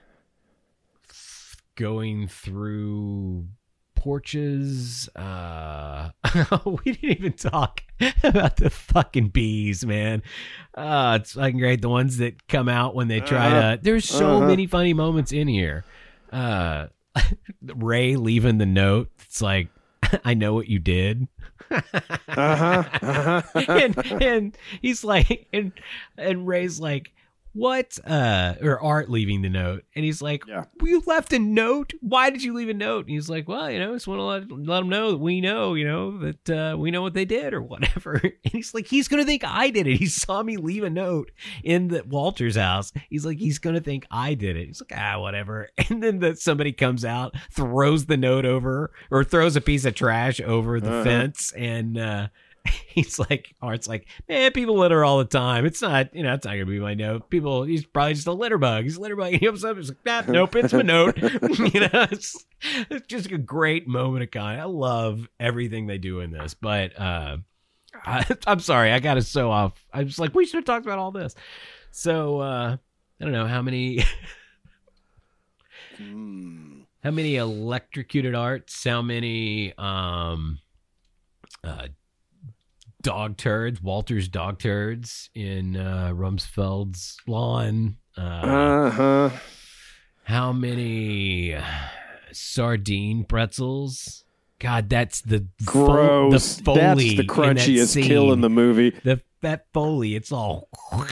going 1.78 2.26
through 2.28 3.46
porches? 3.94 5.08
Uh, 5.16 6.10
we 6.66 6.92
didn't 6.92 7.10
even 7.18 7.32
talk 7.32 7.82
about 8.22 8.56
the 8.56 8.68
fucking 8.70 9.28
bees, 9.28 9.86
man. 9.86 10.22
Uh, 10.74 11.18
it's 11.20 11.32
fucking 11.32 11.58
great. 11.58 11.80
The 11.80 11.88
ones 11.88 12.18
that 12.18 12.46
come 12.48 12.68
out 12.68 12.94
when 12.94 13.08
they 13.08 13.20
try 13.20 13.46
Uh-huh. 13.48 13.76
to. 13.76 13.82
There's 13.82 14.08
so 14.08 14.36
Uh-huh. 14.38 14.46
many 14.46 14.66
funny 14.66 14.92
moments 14.92 15.32
in 15.32 15.46
here. 15.48 15.84
Uh, 16.32 16.88
Ray 17.62 18.16
leaving 18.16 18.58
the 18.58 18.66
note. 18.66 19.10
It's 19.22 19.40
like, 19.40 19.68
I 20.24 20.34
know 20.34 20.54
what 20.54 20.68
you 20.68 20.78
did. 20.80 21.28
uh-huh, 21.70 22.82
uh-huh. 23.02 23.42
and 23.68 24.22
and 24.22 24.58
he's 24.80 25.04
like 25.04 25.46
and 25.52 25.72
and 26.16 26.46
Ray's 26.46 26.80
like 26.80 27.12
what 27.58 27.98
uh 28.06 28.54
or 28.62 28.80
Art 28.82 29.10
leaving 29.10 29.42
the 29.42 29.48
note? 29.48 29.84
And 29.96 30.04
he's 30.04 30.22
like 30.22 30.42
Yeah. 30.46 30.64
you 30.82 31.02
left 31.06 31.32
a 31.32 31.38
note? 31.38 31.92
Why 32.00 32.30
did 32.30 32.42
you 32.42 32.54
leave 32.54 32.68
a 32.68 32.74
note? 32.74 33.06
And 33.06 33.10
he's 33.14 33.28
like 33.28 33.48
well 33.48 33.70
you 33.70 33.78
know 33.78 33.94
just 33.94 34.06
want 34.06 34.20
to 34.20 34.22
let, 34.24 34.50
let 34.68 34.80
them 34.80 34.88
know 34.88 35.10
that 35.12 35.18
we 35.18 35.40
know 35.40 35.74
you 35.74 35.84
know 35.86 36.18
that 36.18 36.50
uh 36.50 36.76
we 36.78 36.90
know 36.90 37.02
what 37.02 37.14
they 37.14 37.24
did 37.24 37.52
or 37.54 37.62
whatever. 37.62 38.20
And 38.44 38.52
he's 38.52 38.72
like 38.74 38.86
he's 38.86 39.08
gonna 39.08 39.24
think 39.24 39.42
I 39.44 39.70
did 39.70 39.86
it. 39.86 39.96
He 39.98 40.06
saw 40.06 40.42
me 40.42 40.56
leave 40.56 40.84
a 40.84 40.90
note 40.90 41.30
in 41.64 41.88
the 41.88 42.02
Walter's 42.04 42.56
house. 42.56 42.92
He's 43.10 43.26
like 43.26 43.38
he's 43.38 43.58
gonna 43.58 43.80
think 43.80 44.06
I 44.10 44.34
did 44.34 44.56
it. 44.56 44.66
He's 44.68 44.80
like 44.80 44.92
ah 44.98 45.18
whatever. 45.20 45.68
And 45.90 46.02
then 46.02 46.18
that 46.20 46.38
somebody 46.38 46.72
comes 46.72 47.04
out 47.04 47.34
throws 47.50 48.06
the 48.06 48.16
note 48.16 48.44
over 48.44 48.92
or 49.10 49.24
throws 49.24 49.56
a 49.56 49.60
piece 49.60 49.84
of 49.84 49.94
trash 49.94 50.40
over 50.40 50.80
the 50.80 50.90
Uh-huh. 50.90 51.04
fence 51.04 51.52
and 51.56 51.98
uh 51.98 52.28
he's 52.88 53.18
like 53.18 53.54
Art's 53.60 53.88
like 53.88 54.06
man 54.28 54.52
people 54.52 54.78
litter 54.78 55.04
all 55.04 55.18
the 55.18 55.24
time 55.24 55.64
it's 55.66 55.82
not 55.82 56.14
you 56.14 56.22
know 56.22 56.34
it's 56.34 56.44
not 56.44 56.52
gonna 56.52 56.66
be 56.66 56.80
my 56.80 56.94
note 56.94 57.30
people 57.30 57.64
he's 57.64 57.84
probably 57.84 58.14
just 58.14 58.26
a 58.26 58.32
litter 58.32 58.58
bug 58.58 58.84
he's 58.84 58.96
a 58.96 59.00
litter 59.00 59.16
bug 59.16 59.32
he 59.32 59.38
comes 59.38 59.64
up 59.64 59.76
he's 59.76 59.88
like 59.88 60.04
nah, 60.04 60.32
nope 60.32 60.54
it's 60.56 60.72
my 60.72 60.82
note 60.82 61.16
you 61.22 61.80
know 61.80 62.06
it's, 62.10 62.44
it's 62.90 63.06
just 63.06 63.30
a 63.30 63.38
great 63.38 63.86
moment 63.86 64.22
of 64.22 64.30
kind 64.30 64.60
I 64.60 64.64
love 64.64 65.28
everything 65.38 65.86
they 65.86 65.98
do 65.98 66.20
in 66.20 66.30
this 66.30 66.54
but 66.54 66.98
uh 66.98 67.38
I, 68.04 68.24
I'm 68.46 68.60
sorry, 68.60 68.92
I 68.92 69.00
got 69.00 69.16
us 69.16 69.28
so 69.28 69.50
off. 69.50 69.72
I 69.92 70.02
was 70.02 70.18
like, 70.18 70.34
we 70.34 70.46
should 70.46 70.56
have 70.56 70.64
talked 70.64 70.86
about 70.86 70.98
all 70.98 71.10
this. 71.10 71.34
So 71.90 72.40
uh, 72.40 72.76
I 73.20 73.24
don't 73.24 73.32
know 73.32 73.46
how 73.46 73.62
many. 73.62 74.04
How 75.98 77.12
many 77.12 77.36
electrocuted 77.36 78.34
arts? 78.34 78.84
How 78.84 79.02
many 79.02 79.72
um, 79.78 80.58
uh, 81.64 81.88
dog 83.02 83.36
turds? 83.36 83.82
Walter's 83.82 84.28
dog 84.28 84.58
turds 84.58 85.30
in 85.34 85.76
uh, 85.76 86.12
Rumsfield's 86.14 87.16
lawn. 87.26 87.96
Uh, 88.16 88.20
Uh 88.20 88.90
huh. 88.90 89.30
how 90.24 90.52
many 90.52 91.56
sardine 92.32 93.24
pretzels? 93.24 94.24
God, 94.60 94.88
that's 94.88 95.20
the 95.20 95.46
fo- 95.64 95.86
Gross. 95.86 96.56
the 96.56 96.64
foley 96.64 96.78
That's 96.80 96.96
the 96.98 97.08
in 97.10 97.16
that 97.16 97.26
crunchiest 97.28 98.02
kill 98.02 98.32
in 98.32 98.40
the 98.40 98.50
movie. 98.50 98.90
The 99.04 99.20
that 99.40 99.66
foley, 99.72 100.16
it's 100.16 100.32
all. 100.32 100.68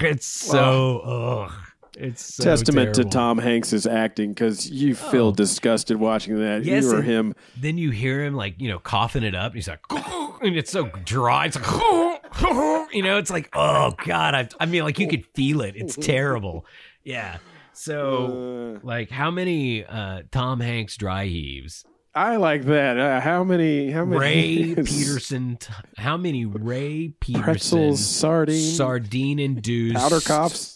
It's 0.00 0.26
so. 0.26 1.00
Ugh. 1.48 1.52
It's 1.98 2.34
so 2.34 2.44
Testament 2.44 2.94
terrible. 2.94 3.10
to 3.10 3.16
Tom 3.16 3.38
Hanks's 3.38 3.86
acting 3.86 4.30
because 4.34 4.68
you 4.70 4.94
feel 4.94 5.28
Oh. 5.28 5.32
disgusted 5.32 5.96
watching 5.96 6.38
that. 6.38 6.64
Yes, 6.64 6.84
you 6.84 6.96
or 6.96 7.02
him. 7.02 7.34
Then 7.56 7.78
you 7.78 7.90
hear 7.90 8.22
him 8.24 8.34
like 8.34 8.60
you 8.60 8.68
know 8.68 8.78
coughing 8.78 9.22
it 9.22 9.34
up. 9.34 9.52
And 9.52 9.54
he's 9.54 9.68
like, 9.68 9.80
and 9.90 10.56
it's 10.56 10.70
so 10.70 10.88
dry. 11.04 11.46
It's 11.46 11.56
like, 11.56 12.20
you 12.92 13.02
know, 13.02 13.16
it's 13.18 13.30
like, 13.30 13.48
oh 13.54 13.94
god. 14.04 14.34
I, 14.34 14.48
I 14.60 14.66
mean, 14.66 14.82
like 14.84 14.98
you 14.98 15.08
could 15.08 15.24
feel 15.34 15.62
it. 15.62 15.74
It's 15.76 15.96
terrible. 15.96 16.66
Yeah. 17.02 17.38
So, 17.72 18.76
Uh, 18.76 18.80
like, 18.84 19.10
how 19.10 19.30
many 19.30 19.84
uh, 19.84 20.22
Tom 20.32 20.58
Hanks 20.58 20.96
dry 20.96 21.26
heaves? 21.26 21.84
I 22.16 22.34
like 22.36 22.64
that. 22.64 22.98
Uh, 22.98 23.20
how 23.20 23.44
many? 23.44 23.90
How 23.92 24.04
many? 24.04 24.18
Ray 24.18 24.74
Peterson. 24.74 25.58
How 25.98 26.16
many 26.16 26.46
Ray 26.46 27.12
Peterson 27.20 27.42
Pretzels, 27.44 28.04
sardine, 28.04 28.74
sardine 28.74 29.38
induced 29.38 29.94
powder 29.96 30.20
coughs. 30.20 30.75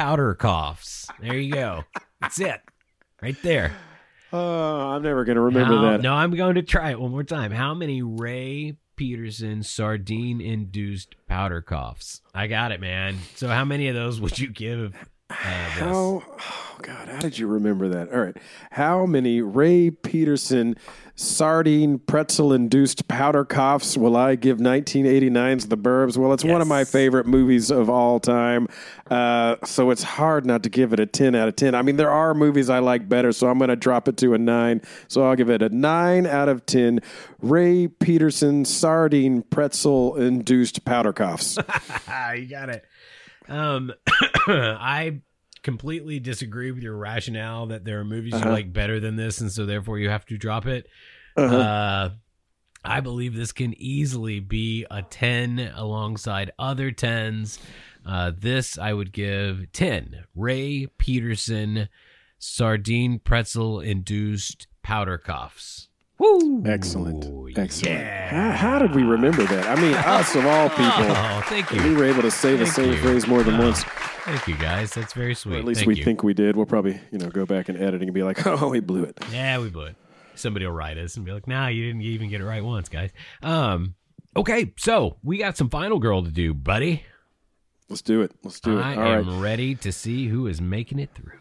Powder 0.00 0.34
coughs. 0.34 1.06
There 1.20 1.36
you 1.36 1.52
go. 1.52 1.84
That's 2.22 2.40
it. 2.40 2.62
Right 3.20 3.36
there. 3.42 3.74
Oh, 4.32 4.38
I'm 4.92 5.02
never 5.02 5.26
gonna 5.26 5.42
remember 5.42 5.76
How- 5.76 5.82
that. 5.82 6.00
No, 6.00 6.14
I'm 6.14 6.34
going 6.34 6.54
to 6.54 6.62
try 6.62 6.92
it 6.92 6.98
one 6.98 7.10
more 7.10 7.22
time. 7.22 7.50
How 7.50 7.74
many 7.74 8.00
Ray 8.00 8.78
Peterson 8.96 9.62
sardine 9.62 10.40
induced 10.40 11.16
powder 11.28 11.60
coughs? 11.60 12.22
I 12.34 12.46
got 12.46 12.72
it, 12.72 12.80
man. 12.80 13.18
So, 13.34 13.48
how 13.48 13.66
many 13.66 13.88
of 13.88 13.94
those 13.94 14.22
would 14.22 14.38
you 14.38 14.48
give? 14.48 14.96
Uh. 15.30 15.34
How? 15.34 16.22
Oh 16.26 16.78
God, 16.82 17.08
how 17.08 17.18
did 17.18 17.38
you 17.38 17.46
remember 17.46 17.88
that? 17.88 18.12
All 18.12 18.20
right, 18.20 18.36
how 18.70 19.06
many 19.06 19.40
Ray 19.42 19.90
Peterson 19.90 20.76
sardine 21.14 21.98
pretzel 21.98 22.52
induced 22.54 23.06
powder 23.06 23.44
coughs 23.44 23.96
will 23.98 24.16
I 24.16 24.34
give 24.34 24.58
1989's 24.58 25.68
The 25.68 25.76
Burbs? 25.76 26.16
Well, 26.16 26.32
it's 26.32 26.44
one 26.44 26.62
of 26.62 26.66
my 26.66 26.84
favorite 26.84 27.26
movies 27.26 27.70
of 27.70 27.90
all 27.90 28.18
time, 28.18 28.66
uh, 29.10 29.56
so 29.64 29.90
it's 29.90 30.02
hard 30.02 30.46
not 30.46 30.62
to 30.62 30.70
give 30.70 30.92
it 30.94 31.00
a 31.00 31.06
10 31.06 31.34
out 31.34 31.48
of 31.48 31.56
10. 31.56 31.74
I 31.74 31.82
mean, 31.82 31.96
there 31.96 32.10
are 32.10 32.32
movies 32.32 32.70
I 32.70 32.78
like 32.78 33.08
better, 33.08 33.32
so 33.32 33.48
I'm 33.48 33.58
going 33.58 33.68
to 33.68 33.76
drop 33.76 34.08
it 34.08 34.16
to 34.18 34.32
a 34.32 34.38
nine. 34.38 34.80
So 35.08 35.22
I'll 35.22 35.36
give 35.36 35.50
it 35.50 35.60
a 35.62 35.68
nine 35.68 36.26
out 36.26 36.48
of 36.48 36.64
10. 36.64 37.00
Ray 37.42 37.88
Peterson 37.88 38.64
sardine 38.64 39.42
pretzel 39.42 40.16
induced 40.16 40.84
powder 40.84 41.12
coughs. 41.12 41.58
You 42.34 42.46
got 42.46 42.68
it. 42.68 42.84
Um, 43.50 43.92
I 44.46 45.20
completely 45.62 46.18
disagree 46.20 46.70
with 46.70 46.82
your 46.82 46.96
rationale 46.96 47.66
that 47.66 47.84
there 47.84 48.00
are 48.00 48.04
movies 48.04 48.32
Uh-huh. 48.34 48.46
you 48.46 48.50
like 48.52 48.72
better 48.72 48.98
than 49.00 49.16
this, 49.16 49.40
and 49.40 49.52
so 49.52 49.66
therefore 49.66 49.98
you 49.98 50.08
have 50.08 50.24
to 50.26 50.38
drop 50.38 50.66
it. 50.66 50.86
Uh-huh. 51.36 51.56
Uh, 51.56 52.10
I 52.82 53.00
believe 53.00 53.34
this 53.34 53.52
can 53.52 53.74
easily 53.76 54.40
be 54.40 54.86
a 54.90 55.02
10 55.02 55.72
alongside 55.74 56.50
other 56.58 56.90
10s. 56.90 57.58
Uh, 58.06 58.32
this 58.34 58.78
I 58.78 58.94
would 58.94 59.12
give 59.12 59.70
10. 59.72 60.24
Ray 60.34 60.86
Peterson 60.96 61.90
sardine 62.38 63.18
pretzel 63.18 63.80
induced 63.80 64.66
powder 64.82 65.18
coughs. 65.18 65.89
Woo! 66.20 66.62
Excellent. 66.66 67.24
Excellent. 67.58 67.98
Yeah. 67.98 68.50
How, 68.52 68.56
how 68.72 68.78
did 68.78 68.94
we 68.94 69.02
remember 69.02 69.42
that? 69.44 69.66
I 69.76 69.80
mean, 69.80 69.94
us 69.94 70.34
of 70.36 70.44
all 70.46 70.68
people, 70.70 70.84
Oh, 70.86 71.42
thank 71.46 71.70
you. 71.72 71.82
we 71.82 71.96
were 71.96 72.04
able 72.04 72.22
to 72.22 72.30
say 72.30 72.54
the 72.56 72.66
same 72.66 72.92
you. 72.92 72.98
phrase 72.98 73.26
more 73.26 73.42
than 73.42 73.54
Oh, 73.60 73.64
once. 73.64 73.82
Thank 73.82 74.46
you, 74.46 74.56
guys. 74.56 74.92
That's 74.92 75.14
very 75.14 75.34
sweet. 75.34 75.56
Or 75.56 75.58
at 75.58 75.64
least 75.64 75.78
Thank 75.80 75.88
we 75.88 75.96
you. 75.96 76.04
think 76.04 76.22
we 76.22 76.34
did. 76.34 76.54
We'll 76.56 76.66
probably, 76.66 77.00
you 77.10 77.18
know, 77.18 77.28
go 77.30 77.46
back 77.46 77.68
and 77.70 77.76
editing 77.78 78.08
and 78.08 78.14
be 78.14 78.22
like, 78.22 78.46
oh, 78.46 78.68
we 78.68 78.80
blew 78.80 79.02
it. 79.04 79.18
Yeah, 79.32 79.58
we 79.60 79.70
blew 79.70 79.84
it. 79.86 79.96
Somebody 80.36 80.66
will 80.66 80.72
write 80.74 80.98
us 80.98 81.16
and 81.16 81.24
be 81.26 81.32
like, 81.32 81.46
"Nah, 81.48 81.66
you 81.68 81.86
didn't 81.86 82.02
even 82.02 82.30
get 82.30 82.40
it 82.40 82.44
right 82.46 82.64
once, 82.64 82.88
guys." 82.88 83.10
Um, 83.42 83.94
okay, 84.36 84.72
so 84.78 85.16
we 85.22 85.38
got 85.38 85.56
some 85.56 85.68
final 85.68 85.98
girl 85.98 86.22
to 86.22 86.30
do, 86.30 86.54
buddy. 86.54 87.02
Let's 87.90 88.00
do 88.02 88.22
it. 88.22 88.32
Let's 88.44 88.60
do 88.60 88.78
it. 88.78 88.82
I 88.82 88.94
All 88.94 89.02
am 89.02 89.28
right. 89.28 89.42
ready 89.42 89.74
to 89.76 89.90
see 89.92 90.28
who 90.28 90.46
is 90.46 90.60
making 90.60 90.98
it 90.98 91.10
through. 91.14 91.39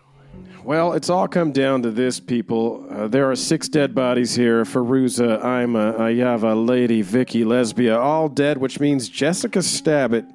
Well, 0.63 0.93
it's 0.93 1.09
all 1.09 1.27
come 1.27 1.51
down 1.51 1.81
to 1.83 1.91
this, 1.91 2.19
people. 2.19 2.85
Uh, 2.89 3.07
there 3.07 3.29
are 3.31 3.35
six 3.35 3.67
dead 3.69 3.95
bodies 3.95 4.35
here 4.35 4.63
Feruza, 4.65 5.39
Ima, 5.63 5.93
Ayava, 5.93 6.67
Lady, 6.67 7.01
Vicky, 7.01 7.43
Lesbia, 7.43 7.97
all 7.97 8.29
dead, 8.29 8.57
which 8.57 8.79
means 8.79 9.09
Jessica 9.09 9.59
Stabbit, 9.59 10.25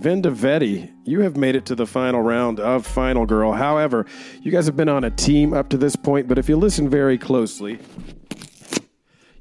Vendavetti, 0.00 0.90
you 1.04 1.20
have 1.20 1.36
made 1.36 1.54
it 1.56 1.66
to 1.66 1.74
the 1.74 1.86
final 1.86 2.22
round 2.22 2.58
of 2.58 2.86
Final 2.86 3.26
Girl. 3.26 3.52
However, 3.52 4.06
you 4.40 4.50
guys 4.50 4.64
have 4.66 4.76
been 4.76 4.88
on 4.88 5.04
a 5.04 5.10
team 5.10 5.52
up 5.52 5.68
to 5.70 5.76
this 5.76 5.94
point, 5.94 6.26
but 6.26 6.38
if 6.38 6.48
you 6.48 6.56
listen 6.56 6.88
very 6.88 7.18
closely, 7.18 7.78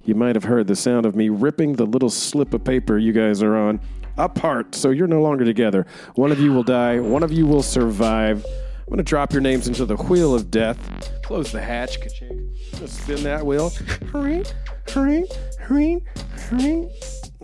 you 0.04 0.16
might 0.16 0.36
have 0.36 0.44
heard 0.44 0.68
the 0.68 0.76
sound 0.76 1.06
of 1.06 1.16
me 1.16 1.30
ripping 1.30 1.74
the 1.74 1.86
little 1.86 2.10
slip 2.10 2.54
of 2.54 2.64
paper 2.64 2.98
you 2.98 3.14
guys 3.14 3.42
are 3.42 3.56
on 3.56 3.80
apart, 4.18 4.76
so 4.76 4.90
you're 4.90 5.08
no 5.08 5.22
longer 5.22 5.46
together. 5.46 5.86
One 6.16 6.32
of 6.32 6.40
you 6.40 6.52
will 6.52 6.64
die, 6.64 7.00
one 7.00 7.24
of 7.24 7.32
you 7.32 7.46
will 7.46 7.64
survive. 7.64 8.46
I'm 8.90 8.94
going 8.96 9.06
to 9.06 9.08
drop 9.08 9.34
your 9.34 9.42
names 9.42 9.68
into 9.68 9.86
the 9.86 9.96
wheel 9.98 10.34
of 10.34 10.50
death. 10.50 10.80
Close 11.22 11.52
the 11.52 11.62
hatch. 11.62 12.02
Ka-ching. 12.02 12.52
Just 12.74 13.04
spin 13.04 13.22
that 13.22 13.46
wheel. 13.46 13.70
Hurry, 14.12 14.44
hurry, 14.88 15.26
hurry, 15.60 16.04
hurry. 16.32 16.90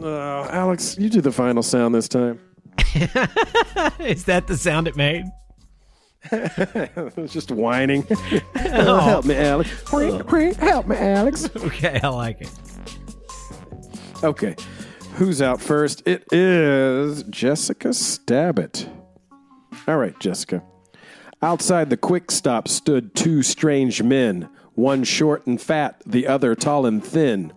Uh, 0.02 0.46
Alex, 0.46 0.98
you 0.98 1.08
do 1.08 1.22
the 1.22 1.32
final 1.32 1.62
sound 1.62 1.94
this 1.94 2.10
time. 2.10 2.40
is 4.00 4.24
that 4.24 4.46
the 4.48 4.58
sound 4.58 4.88
it 4.88 4.96
made? 4.96 5.26
it's 6.32 7.32
just 7.32 7.52
whining. 7.52 8.08
Oh, 8.78 9.00
help 9.00 9.26
me, 9.26 9.36
Alex. 9.36 9.70
Hurry, 9.88 10.18
hurry, 10.28 10.54
help 10.56 10.88
me, 10.88 10.96
Alex. 10.96 11.48
Okay, 11.56 12.00
I 12.02 12.08
like 12.08 12.42
it. 12.42 12.50
Okay. 14.24 14.56
Who's 15.14 15.44
out 15.44 15.62
first? 15.62 16.08
It 16.08 16.26
is 16.34 17.22
Jessica 17.30 17.90
Stabbit. 17.90 18.90
All 19.88 19.98
right, 19.98 20.20
Jessica. 20.20 20.64
Outside 21.46 21.92
the 21.92 21.96
quick 21.96 22.32
stop 22.32 22.68
stood 22.68 23.14
two 23.14 23.44
strange 23.44 24.02
men, 24.02 24.50
one 24.74 25.04
short 25.04 25.46
and 25.46 25.62
fat, 25.62 26.02
the 26.04 26.26
other 26.26 26.56
tall 26.56 26.88
and 26.88 27.06
thin. 27.06 27.54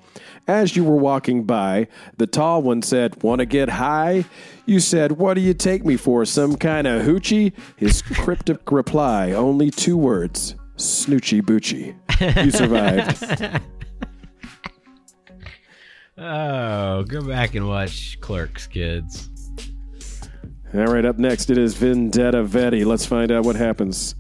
As 0.47 0.77
you 0.77 0.85
were 0.85 0.99
walking 0.99 1.45
by, 1.45 1.89
the 2.19 2.27
tall 2.27 2.61
one 2.61 2.83
said, 2.83 3.23
Want 3.23 3.39
to 3.39 3.47
get 3.47 3.71
high? 3.71 4.27
You 4.67 4.79
said, 4.79 5.13
What 5.13 5.35
do 5.35 5.41
you 5.41 5.55
take 5.55 5.87
me 5.87 5.97
for? 5.97 6.27
Some 6.27 6.57
kind 6.57 6.87
of 6.87 7.01
hoochie? 7.07 7.55
His 7.77 8.03
cryptic 8.03 8.71
reply, 8.71 9.33
only 9.33 9.71
two 9.71 9.97
words 9.97 10.55
Snoochie 10.77 11.41
Boochie. 11.41 11.97
You 12.45 12.51
survived. 12.51 13.63
Oh, 16.21 17.05
go 17.05 17.23
back 17.23 17.55
and 17.55 17.69
watch 17.69 18.21
Clerks, 18.21 18.67
kids. 18.67 19.31
All 20.75 20.85
right, 20.85 21.05
up 21.05 21.19
next 21.19 21.49
it 21.49 21.57
is 21.57 21.75
Vendetta 21.75 22.45
Vetti. 22.45 22.85
Let's 22.85 23.07
find 23.07 23.33
out 23.33 23.45
what 23.45 23.57
happens. 23.57 24.15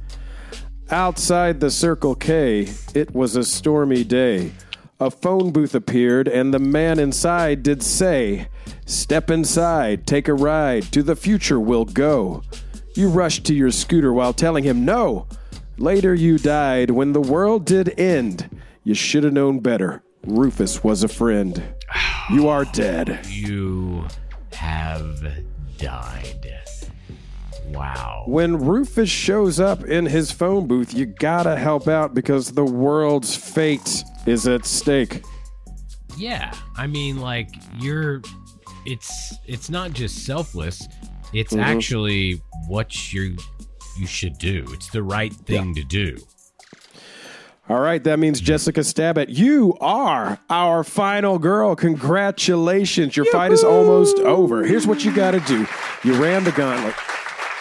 Outside 0.90 1.60
the 1.60 1.70
Circle 1.70 2.14
K, 2.14 2.68
it 2.94 3.14
was 3.14 3.36
a 3.36 3.44
stormy 3.44 4.02
day. 4.02 4.52
A 4.98 5.10
phone 5.10 5.52
booth 5.52 5.74
appeared, 5.74 6.26
and 6.26 6.52
the 6.52 6.58
man 6.58 6.98
inside 6.98 7.62
did 7.62 7.82
say, 7.82 8.48
Step 8.86 9.30
inside, 9.30 10.06
take 10.06 10.26
a 10.26 10.34
ride, 10.34 10.84
to 10.84 11.02
the 11.02 11.14
future 11.14 11.60
we'll 11.60 11.84
go. 11.84 12.42
You 12.94 13.10
rushed 13.10 13.44
to 13.46 13.54
your 13.54 13.70
scooter 13.70 14.12
while 14.14 14.32
telling 14.32 14.64
him 14.64 14.86
no. 14.86 15.28
Later 15.76 16.14
you 16.14 16.38
died 16.38 16.90
when 16.90 17.12
the 17.12 17.20
world 17.20 17.66
did 17.66 18.00
end. 18.00 18.48
You 18.82 18.94
should 18.94 19.24
have 19.24 19.34
known 19.34 19.60
better. 19.60 20.02
Rufus 20.26 20.82
was 20.82 21.02
a 21.02 21.08
friend. 21.08 21.62
You 22.30 22.48
are 22.48 22.64
dead. 22.64 23.26
You 23.28 24.06
have 24.52 25.22
died. 25.78 26.34
Wow. 27.70 28.24
When 28.26 28.56
Rufus 28.56 29.10
shows 29.10 29.60
up 29.60 29.84
in 29.84 30.06
his 30.06 30.32
phone 30.32 30.66
booth, 30.66 30.94
you 30.94 31.04
gotta 31.06 31.54
help 31.56 31.86
out 31.86 32.14
because 32.14 32.52
the 32.52 32.64
world's 32.64 33.36
fate 33.36 34.04
is 34.26 34.46
at 34.48 34.64
stake. 34.64 35.22
Yeah, 36.16 36.52
I 36.76 36.86
mean, 36.86 37.18
like 37.18 37.50
you're. 37.78 38.22
It's 38.86 39.34
it's 39.46 39.68
not 39.68 39.92
just 39.92 40.24
selfless. 40.24 40.88
It's 41.34 41.52
Mhm. 41.52 41.62
actually 41.62 42.42
what 42.68 43.12
you 43.12 43.36
you 43.98 44.06
should 44.06 44.38
do. 44.38 44.64
It's 44.70 44.88
the 44.88 45.02
right 45.02 45.32
thing 45.32 45.74
to 45.74 45.84
do. 45.84 46.16
All 47.68 47.80
right, 47.80 48.02
that 48.04 48.18
means 48.18 48.40
Jessica 48.40 48.80
Stabbit, 48.80 49.28
you 49.28 49.76
are 49.80 50.38
our 50.48 50.82
final 50.84 51.38
girl. 51.38 51.76
Congratulations. 51.76 53.14
Your 53.14 53.26
fight 53.26 53.52
is 53.52 53.62
almost 53.62 54.18
over. 54.20 54.64
Here's 54.64 54.86
what 54.86 55.04
you 55.04 55.14
got 55.14 55.32
to 55.32 55.40
do 55.40 55.66
you 56.02 56.14
ran 56.22 56.44
the 56.44 56.52
gauntlet, 56.52 56.94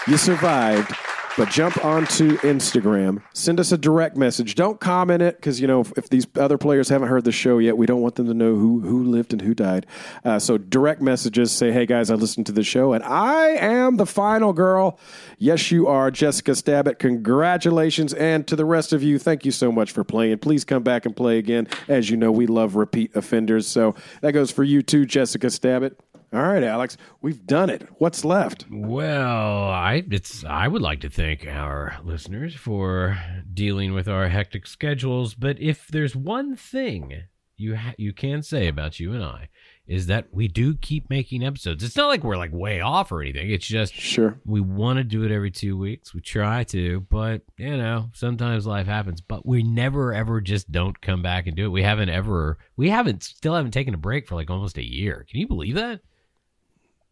you 0.08 0.16
survived. 0.16 0.96
But 1.38 1.51
jump 1.51 1.85
onto 1.85 2.35
Instagram, 2.39 3.22
send 3.31 3.59
us 3.59 3.72
a 3.72 3.77
direct 3.77 4.18
message. 4.18 4.55
Don't 4.55 4.80
comment 4.80 5.22
it 5.22 5.35
because 5.35 5.61
you 5.61 5.68
know 5.68 5.81
if, 5.81 5.91
if 5.95 6.09
these 6.09 6.26
other 6.35 6.57
players 6.57 6.89
haven't 6.89 7.09
heard 7.09 7.26
the 7.26 7.31
show 7.31 7.59
yet, 7.59 7.77
we 7.77 7.85
don't 7.85 8.01
want 8.01 8.15
them 8.15 8.26
to 8.26 8.34
know 8.34 8.55
who 8.55 8.80
who 8.80 9.03
lived 9.03 9.34
and 9.34 9.43
who 9.43 9.53
died. 9.53 9.85
Uh, 10.26 10.39
so 10.39 10.57
direct 10.57 10.99
messages 10.99 11.51
say, 11.51 11.72
"Hey 11.72 11.85
guys, 11.85 12.09
I 12.09 12.15
listened 12.15 12.47
to 12.47 12.51
the 12.51 12.64
show 12.64 12.93
and 12.93 13.03
I 13.03 13.49
am 13.49 13.97
the 13.97 14.07
final 14.07 14.51
girl." 14.51 14.99
Yes, 15.38 15.69
you 15.69 15.85
are, 15.85 16.09
Jessica 16.09 16.55
Stabbit. 16.55 16.97
Congratulations, 16.97 18.15
and 18.15 18.47
to 18.47 18.55
the 18.55 18.65
rest 18.65 18.91
of 18.91 19.03
you, 19.03 19.19
thank 19.19 19.45
you 19.45 19.51
so 19.51 19.72
much 19.72 19.91
for 19.91 20.03
playing. 20.03 20.39
Please 20.39 20.65
come 20.65 20.81
back 20.81 21.05
and 21.05 21.15
play 21.15 21.38
again. 21.38 21.68
As 21.88 22.09
you 22.09 22.18
know, 22.18 22.31
we 22.31 22.47
love 22.47 22.76
repeat 22.76 23.15
offenders, 23.15 23.68
so 23.68 23.93
that 24.22 24.31
goes 24.31 24.49
for 24.49 24.64
you 24.64 24.81
too, 24.81 25.05
Jessica 25.05 25.51
Stabbit. 25.51 25.97
All 26.34 26.41
right, 26.44 26.64
Alex, 26.64 26.98
we've 27.22 27.45
done 27.45 27.70
it. 27.70 27.88
What's 27.99 28.26
left? 28.26 28.66
Well, 28.70 29.70
I 29.70 30.04
it's 30.12 30.44
I 30.44 30.68
would 30.68 30.82
like 30.82 31.02
to 31.02 31.10
thank 31.10 31.48
our 31.48 31.98
listeners 32.04 32.54
for 32.54 33.18
dealing 33.54 33.94
with 33.94 34.08
our 34.10 34.28
hectic 34.28 34.68
schedules, 34.68 35.36
but 35.36 35.60
if 35.62 35.88
there's 35.88 36.16
one 36.16 36.56
thing 36.56 37.24
you 37.56 37.76
ha- 37.78 37.95
you 37.98 38.14
can 38.14 38.44
say 38.44 38.68
about 38.68 38.99
you 38.99 39.14
and 39.14 39.24
I 39.24 39.49
is 39.88 40.08
that 40.08 40.28
we 40.32 40.49
do 40.49 40.76
keep 40.76 41.10
making 41.10 41.44
episodes. 41.45 41.82
It's 41.82 41.95
not 41.95 42.08
like 42.08 42.24
we're 42.24 42.36
like 42.38 42.52
way 42.52 42.82
off 42.82 43.10
or 43.12 43.22
anything. 43.22 43.49
It's 43.49 43.66
just 43.66 43.94
Sure. 43.94 44.38
we 44.45 44.60
want 44.60 44.98
to 44.98 45.04
do 45.06 45.24
it 45.24 45.32
every 45.32 45.49
2 45.49 45.78
weeks. 45.78 46.14
We 46.14 46.20
try 46.20 46.66
to, 46.66 46.99
but 47.10 47.41
you 47.58 47.78
know, 47.78 48.10
sometimes 48.14 48.68
life 48.68 48.86
happens, 48.86 49.22
but 49.22 49.45
we 49.45 49.64
never 49.64 50.14
ever 50.14 50.41
just 50.41 50.72
don't 50.74 50.99
come 51.02 51.22
back 51.24 51.48
and 51.48 51.56
do 51.56 51.66
it. 51.66 51.70
We 51.70 51.84
haven't 51.84 52.10
ever 52.10 52.58
we 52.76 52.90
haven't 52.90 53.24
still 53.24 53.56
haven't 53.56 53.72
taken 53.72 53.94
a 53.94 53.98
break 53.98 54.28
for 54.28 54.36
like 54.36 54.49
almost 54.52 54.78
a 54.78 54.86
year. 54.86 55.26
Can 55.30 55.40
you 55.40 55.48
believe 55.48 55.76
that? 55.76 56.02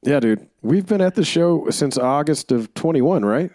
Yeah, 0.05 0.19
dude. 0.19 0.47
We've 0.61 0.85
been 0.85 1.01
at 1.01 1.15
the 1.15 1.25
show 1.25 1.69
since 1.71 1.97
August 1.97 2.51
of 2.51 2.73
21, 2.75 3.25
right? 3.25 3.51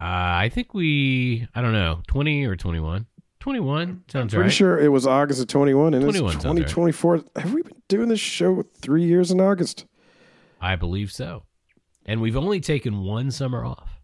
Uh, 0.00 0.04
I 0.04 0.50
think 0.52 0.74
we, 0.74 1.48
I 1.54 1.62
don't 1.62 1.72
know, 1.72 2.02
20 2.06 2.44
or 2.44 2.56
21. 2.56 3.06
21 3.40 4.04
sounds 4.08 4.32
right. 4.32 4.38
Pretty 4.38 4.42
right. 4.42 4.52
sure 4.52 4.78
it 4.78 4.88
was 4.88 5.06
August 5.06 5.40
of 5.40 5.48
21 5.48 5.94
and 5.94 6.02
21 6.02 6.34
it's 6.34 6.42
sounds 6.42 6.60
right. 6.60 6.68
2024. 6.68 7.24
Have 7.36 7.52
we 7.52 7.62
been 7.62 7.82
doing 7.88 8.08
this 8.08 8.20
show 8.20 8.62
three 8.80 9.04
years 9.04 9.30
in 9.30 9.40
August? 9.40 9.86
I 10.60 10.76
believe 10.76 11.10
so. 11.12 11.44
And 12.06 12.20
we've 12.20 12.36
only 12.36 12.60
taken 12.60 13.02
one 13.02 13.30
summer 13.30 13.64
off. 13.64 14.00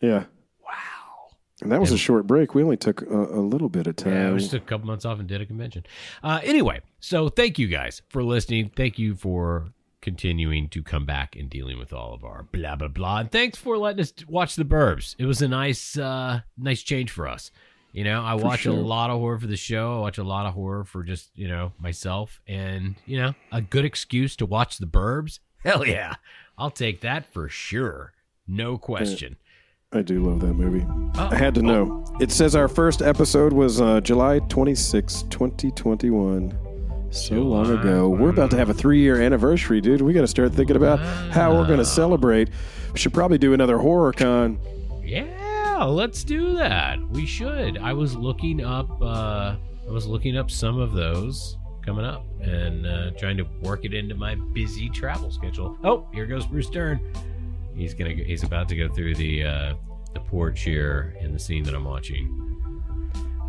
Yeah. 0.00 0.24
Wow. 0.62 1.36
And 1.62 1.72
that 1.72 1.80
was 1.80 1.92
a 1.92 1.98
short 1.98 2.26
break. 2.26 2.54
We 2.54 2.62
only 2.62 2.76
took 2.76 3.02
a, 3.02 3.06
a 3.06 3.40
little 3.40 3.68
bit 3.68 3.86
of 3.86 3.96
time. 3.96 4.12
Yeah, 4.12 4.32
we 4.32 4.38
just 4.38 4.50
took 4.50 4.62
a 4.62 4.66
couple 4.66 4.86
months 4.86 5.04
off 5.04 5.18
and 5.18 5.28
did 5.28 5.40
a 5.40 5.46
convention. 5.46 5.84
Uh, 6.22 6.40
anyway, 6.42 6.80
so 7.00 7.28
thank 7.28 7.58
you 7.58 7.68
guys 7.68 8.02
for 8.08 8.22
listening. 8.22 8.70
Thank 8.74 8.98
you 8.98 9.14
for 9.14 9.72
continuing 10.04 10.68
to 10.68 10.82
come 10.82 11.06
back 11.06 11.34
and 11.34 11.48
dealing 11.48 11.78
with 11.78 11.90
all 11.90 12.12
of 12.12 12.22
our 12.24 12.44
blah 12.52 12.76
blah 12.76 12.88
blah. 12.88 13.20
And 13.20 13.32
thanks 13.32 13.58
for 13.58 13.78
letting 13.78 14.02
us 14.02 14.12
watch 14.28 14.54
the 14.54 14.64
Burbs. 14.64 15.16
It 15.18 15.24
was 15.24 15.40
a 15.40 15.48
nice 15.48 15.96
uh, 15.96 16.42
nice 16.58 16.82
change 16.82 17.10
for 17.10 17.26
us. 17.26 17.50
You 17.92 18.04
know, 18.04 18.22
I 18.22 18.34
watch 18.34 18.60
sure. 18.60 18.72
a 18.72 18.76
lot 18.76 19.10
of 19.10 19.18
horror 19.18 19.38
for 19.38 19.46
the 19.46 19.56
show. 19.56 19.96
I 19.96 20.00
watch 20.00 20.18
a 20.18 20.24
lot 20.24 20.46
of 20.46 20.52
horror 20.52 20.84
for 20.84 21.02
just 21.02 21.30
you 21.34 21.48
know 21.48 21.72
myself, 21.78 22.40
and 22.46 22.96
you 23.06 23.16
know, 23.16 23.34
a 23.50 23.62
good 23.62 23.86
excuse 23.86 24.36
to 24.36 24.46
watch 24.46 24.76
the 24.76 24.86
Burbs. 24.86 25.38
Hell 25.64 25.86
yeah, 25.86 26.14
I'll 26.58 26.70
take 26.70 27.00
that 27.00 27.32
for 27.32 27.48
sure. 27.48 28.12
No 28.46 28.76
question. 28.76 29.36
I 29.90 30.02
do 30.02 30.22
love 30.22 30.40
that 30.40 30.54
movie. 30.54 30.84
Oh, 31.16 31.28
I 31.30 31.36
had 31.36 31.54
to 31.54 31.62
know. 31.62 32.04
It 32.20 32.30
says 32.30 32.54
our 32.54 32.68
first 32.68 33.00
episode 33.00 33.52
was 33.52 33.80
uh, 33.80 34.00
July 34.00 34.40
26, 34.40 35.22
2021. 35.30 36.73
So 37.14 37.36
long 37.36 37.70
ago. 37.70 38.08
We're 38.08 38.30
about 38.30 38.50
to 38.50 38.56
have 38.56 38.70
a 38.70 38.74
three 38.74 38.98
year 38.98 39.20
anniversary, 39.22 39.80
dude. 39.80 40.02
We 40.02 40.12
got 40.12 40.22
to 40.22 40.26
start 40.26 40.52
thinking 40.52 40.74
about 40.74 40.98
how 41.32 41.54
we're 41.54 41.66
going 41.66 41.78
to 41.78 41.84
celebrate. 41.84 42.50
We 42.92 42.98
should 42.98 43.14
probably 43.14 43.38
do 43.38 43.52
another 43.52 43.78
horror 43.78 44.12
con. 44.12 44.58
Yeah, 45.04 45.84
let's 45.84 46.24
do 46.24 46.56
that. 46.56 46.98
We 47.10 47.24
should. 47.24 47.78
I 47.78 47.92
was 47.92 48.16
looking 48.16 48.64
up. 48.64 48.90
Uh, 49.00 49.54
I 49.86 49.90
was 49.90 50.06
looking 50.06 50.36
up 50.36 50.50
some 50.50 50.80
of 50.80 50.92
those 50.92 51.56
coming 51.86 52.04
up 52.04 52.24
and 52.40 52.84
uh, 52.84 53.10
trying 53.12 53.36
to 53.36 53.44
work 53.62 53.84
it 53.84 53.94
into 53.94 54.16
my 54.16 54.34
busy 54.34 54.88
travel 54.88 55.30
schedule. 55.30 55.78
Oh, 55.84 56.08
here 56.12 56.26
goes 56.26 56.46
Bruce 56.46 56.68
Dern. 56.68 57.00
He's 57.76 57.94
gonna. 57.94 58.10
He's 58.10 58.42
about 58.42 58.68
to 58.70 58.76
go 58.76 58.88
through 58.88 59.14
the 59.14 59.44
uh, 59.44 59.74
the 60.14 60.20
porch 60.20 60.62
here 60.62 61.16
in 61.20 61.32
the 61.32 61.38
scene 61.38 61.62
that 61.62 61.76
I'm 61.76 61.84
watching. 61.84 62.40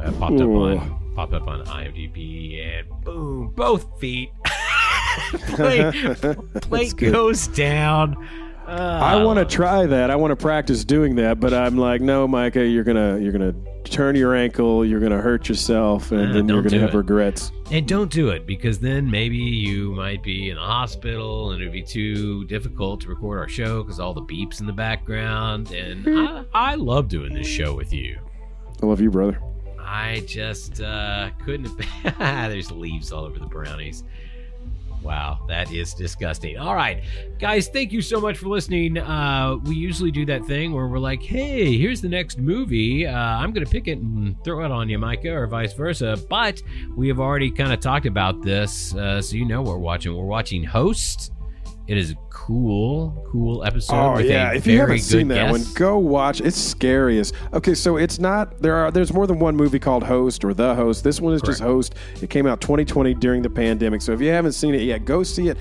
Uh, 0.04 0.12
popped 0.12 0.40
up 0.40 0.50
on 0.50 1.05
popped 1.16 1.34
up 1.34 1.48
on 1.48 1.64
IMDb 1.66 2.62
and 2.80 3.04
boom, 3.04 3.52
both 3.56 4.00
feet. 4.00 4.30
plate 5.56 5.94
plate 6.62 6.96
goes 6.98 7.48
down. 7.48 8.16
Uh, 8.68 8.72
I 9.02 9.24
want 9.24 9.38
to 9.38 9.46
try 9.46 9.86
that. 9.86 10.10
I 10.10 10.16
want 10.16 10.32
to 10.32 10.36
practice 10.36 10.84
doing 10.84 11.16
that, 11.18 11.40
but 11.40 11.54
I'm 11.54 11.78
like, 11.78 12.02
no, 12.02 12.28
Micah, 12.28 12.66
you're 12.66 12.84
gonna 12.84 13.18
you're 13.20 13.32
gonna 13.32 13.54
turn 13.84 14.16
your 14.16 14.36
ankle, 14.36 14.84
you're 14.84 15.00
gonna 15.00 15.22
hurt 15.22 15.48
yourself, 15.48 16.12
and 16.12 16.32
Uh, 16.32 16.34
then 16.34 16.50
you're 16.50 16.64
gonna 16.64 16.80
have 16.80 16.94
it. 16.96 16.98
regrets. 16.98 17.52
And 17.72 17.88
don't 17.88 18.12
do 18.12 18.30
it 18.30 18.46
because 18.48 18.80
then 18.80 19.10
maybe 19.10 19.38
you 19.38 19.92
might 19.94 20.22
be 20.24 20.50
in 20.50 20.56
the 20.56 20.62
hospital 20.64 21.52
and 21.52 21.62
it'd 21.62 21.72
be 21.74 21.84
too 21.84 22.44
difficult 22.46 23.02
to 23.02 23.10
record 23.10 23.38
our 23.40 23.48
show 23.48 23.84
because 23.84 24.00
all 24.00 24.14
the 24.16 24.22
beeps 24.24 24.60
in 24.60 24.66
the 24.66 24.74
background. 24.74 25.72
And 25.72 26.06
I, 26.08 26.44
I 26.54 26.76
love 26.76 27.08
doing 27.08 27.34
this 27.34 27.48
show 27.48 27.74
with 27.76 27.94
you. 27.94 28.18
I 28.82 28.86
love 28.86 29.00
you, 29.00 29.12
brother. 29.12 29.40
I 29.86 30.24
just 30.28 30.82
uh, 30.82 31.30
couldn't. 31.44 31.72
There's 32.20 32.72
leaves 32.72 33.12
all 33.12 33.26
over 33.26 33.40
the 33.40 33.46
brownies. 33.46 34.04
Wow, 35.06 35.46
that 35.48 35.72
is 35.72 35.94
disgusting. 35.94 36.58
All 36.58 36.74
right, 36.74 37.04
guys, 37.38 37.68
thank 37.68 37.92
you 37.92 38.02
so 38.02 38.20
much 38.20 38.40
for 38.40 38.48
listening. 38.48 38.98
Uh, 38.98 39.58
we 39.64 39.76
usually 39.76 40.10
do 40.10 40.26
that 40.26 40.44
thing 40.46 40.74
where 40.74 40.88
we're 40.88 40.98
like, 40.98 41.22
hey, 41.22 41.78
here's 41.78 42.02
the 42.02 42.10
next 42.10 42.40
movie. 42.40 43.06
Uh, 43.06 43.14
I'm 43.16 43.52
going 43.52 43.64
to 43.64 43.72
pick 43.72 43.88
it 43.88 44.00
and 44.00 44.36
throw 44.44 44.66
it 44.66 44.72
on 44.72 44.90
you, 44.90 44.98
Micah, 44.98 45.32
or 45.32 45.46
vice 45.46 45.74
versa. 45.74 46.18
But 46.28 46.60
we 46.96 47.08
have 47.10 47.20
already 47.20 47.52
kind 47.52 47.72
of 47.72 47.82
talked 47.82 48.08
about 48.08 48.42
this, 48.42 48.96
uh, 48.96 49.22
so 49.22 49.36
you 49.36 49.46
know 49.46 49.62
we're 49.62 49.78
watching. 49.78 50.18
We're 50.18 50.26
watching 50.26 50.64
Host. 50.64 51.32
It 51.88 51.98
is 51.98 52.12
a 52.12 52.16
cool, 52.32 53.28
cool 53.32 53.64
episode. 53.64 53.94
Oh 53.96 54.18
yeah, 54.18 54.52
if 54.54 54.66
you 54.66 54.74
haven't 54.80 54.96
seen 55.04 55.28
that 55.28 55.52
one, 55.52 55.62
go 55.76 55.98
watch. 56.00 56.42
It's 56.42 56.58
scary 56.58 57.20
as. 57.20 57.32
Okay, 57.54 57.76
so 57.76 57.98
it's 57.98 58.18
not 58.18 58.60
there 58.60 58.76
are 58.76 58.90
there's 58.92 59.14
more 59.14 59.28
than 59.28 59.38
one 59.38 59.56
movie 59.56 59.78
called 59.80 60.04
Host 60.04 60.44
or 60.44 60.54
The 60.56 60.74
Host. 60.74 61.04
This 61.04 61.22
one 61.22 61.34
is 61.36 61.42
just 61.44 61.60
Host. 61.62 61.96
It 62.22 62.30
came 62.32 62.48
out 62.48 62.60
2020 62.62 63.14
during 63.16 63.42
the 63.44 63.50
pandemic. 63.52 64.02
So 64.02 64.14
if 64.14 64.22
you 64.22 64.30
haven't 64.30 64.54
seen 64.54 64.74
it 64.74 64.82
yet, 64.82 65.06
go 65.06 65.22
see 65.22 65.50
it. 65.50 65.58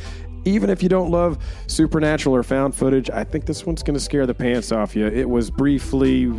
Even 0.46 0.68
if 0.70 0.82
you 0.82 0.88
don't 0.90 1.10
love 1.10 1.38
supernatural 1.66 2.34
or 2.34 2.42
found 2.42 2.74
footage, 2.74 3.09
I 3.10 3.24
think 3.24 3.46
this 3.46 3.64
one's 3.64 3.82
going 3.82 3.94
to 3.94 4.01
scare 4.01 4.26
the 4.26 4.34
pants 4.34 4.72
off 4.72 4.94
you. 4.94 5.06
It 5.06 5.28
was 5.28 5.51
briefly, 5.51 6.30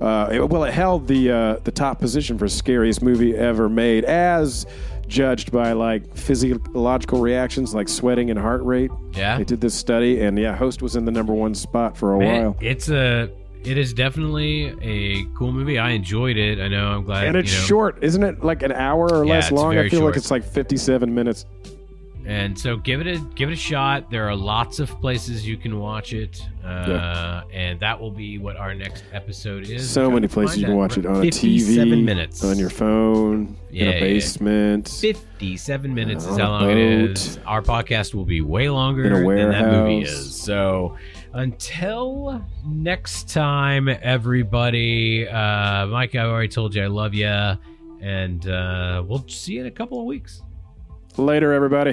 uh, 0.00 0.28
it- 0.32 0.48
well, 0.48 0.64
it 0.64 0.72
held 0.74 1.06
the 1.06 1.30
uh, 1.30 1.56
the 1.62 1.70
top 1.72 2.00
position 2.00 2.36
for 2.38 2.48
scariest 2.48 3.00
movie 3.02 3.36
ever 3.36 3.68
made, 3.68 4.04
as 4.04 4.66
judged 5.08 5.52
by 5.52 5.72
like 5.72 6.16
physiological 6.16 7.20
reactions 7.20 7.74
like 7.74 7.88
sweating 7.88 8.30
and 8.30 8.38
heart 8.38 8.62
rate. 8.64 8.90
Yeah. 9.12 9.38
They 9.38 9.44
did 9.44 9.60
this 9.60 9.74
study, 9.74 10.20
and 10.22 10.38
yeah, 10.38 10.54
Host 10.56 10.82
was 10.82 10.96
in 10.96 11.04
the 11.04 11.12
number 11.12 11.32
one 11.32 11.54
spot 11.54 11.96
for 11.96 12.14
a 12.14 12.18
Man, 12.18 12.42
while. 12.44 12.56
it's 12.60 12.88
a 12.88 13.30
it 13.64 13.78
is 13.78 13.94
definitely 13.94 14.74
a 14.82 15.24
cool 15.36 15.50
movie. 15.52 15.78
I 15.78 15.90
enjoyed 15.90 16.36
it. 16.36 16.60
I 16.60 16.68
know. 16.68 16.88
I'm 16.88 17.04
glad. 17.04 17.26
And 17.28 17.36
it's 17.36 17.50
you 17.52 17.58
know, 17.60 17.64
short, 17.64 17.98
isn't 18.04 18.22
it? 18.22 18.44
Like 18.44 18.62
an 18.62 18.72
hour 18.72 19.06
or 19.10 19.24
Yeah, 19.24 19.32
less 19.34 19.50
long. 19.50 19.78
I 19.78 19.88
feel 19.88 20.04
like 20.04 20.16
it's 20.16 20.30
like 20.30 20.44
57 20.44 21.14
minutes. 21.14 21.46
And 22.26 22.58
so 22.58 22.76
give 22.78 23.02
it 23.02 23.06
a 23.06 23.18
give 23.34 23.50
it 23.50 23.52
a 23.52 23.56
shot. 23.56 24.10
There 24.10 24.26
are 24.26 24.34
lots 24.34 24.78
of 24.78 24.88
places 25.02 25.46
you 25.46 25.58
can 25.58 25.78
watch 25.78 26.14
it, 26.14 26.40
uh, 26.64 27.42
and 27.52 27.78
that 27.80 28.00
will 28.00 28.10
be 28.10 28.38
what 28.38 28.56
our 28.56 28.74
next 28.74 29.04
episode 29.12 29.68
is. 29.68 29.90
So 29.90 30.10
many 30.10 30.26
places 30.26 30.56
you 30.56 30.64
can 30.64 30.76
watch 30.76 30.96
it 30.96 31.04
on 31.04 31.16
a 31.16 31.20
57 31.20 31.86
TV, 31.86 32.02
minutes 32.02 32.42
on 32.42 32.58
your 32.58 32.70
phone, 32.70 33.56
Yeah, 33.70 33.82
in 33.82 33.88
yeah, 33.88 33.92
a 33.92 33.94
yeah. 33.94 34.00
basement. 34.00 34.88
57 34.88 35.94
minutes 35.94 36.24
is 36.24 36.38
how 36.38 36.50
long 36.52 36.70
it 36.70 36.74
boat. 36.74 37.10
is. 37.18 37.38
Our 37.46 37.60
podcast 37.60 38.14
will 38.14 38.24
be 38.24 38.40
way 38.40 38.70
longer 38.70 39.02
than 39.02 39.50
that 39.50 39.70
movie 39.70 40.02
is. 40.04 40.34
So 40.34 40.96
until 41.34 42.42
next 42.66 43.28
time, 43.28 43.86
everybody, 43.88 45.28
uh, 45.28 45.86
Mike, 45.88 46.14
I 46.14 46.20
already 46.20 46.48
told 46.48 46.74
you 46.74 46.84
I 46.84 46.86
love 46.86 47.12
you, 47.12 47.26
and 48.00 48.48
uh, 48.48 49.02
we'll 49.06 49.28
see 49.28 49.54
you 49.54 49.60
in 49.60 49.66
a 49.66 49.70
couple 49.70 50.00
of 50.00 50.06
weeks. 50.06 50.40
Later, 51.16 51.52
everybody. 51.52 51.92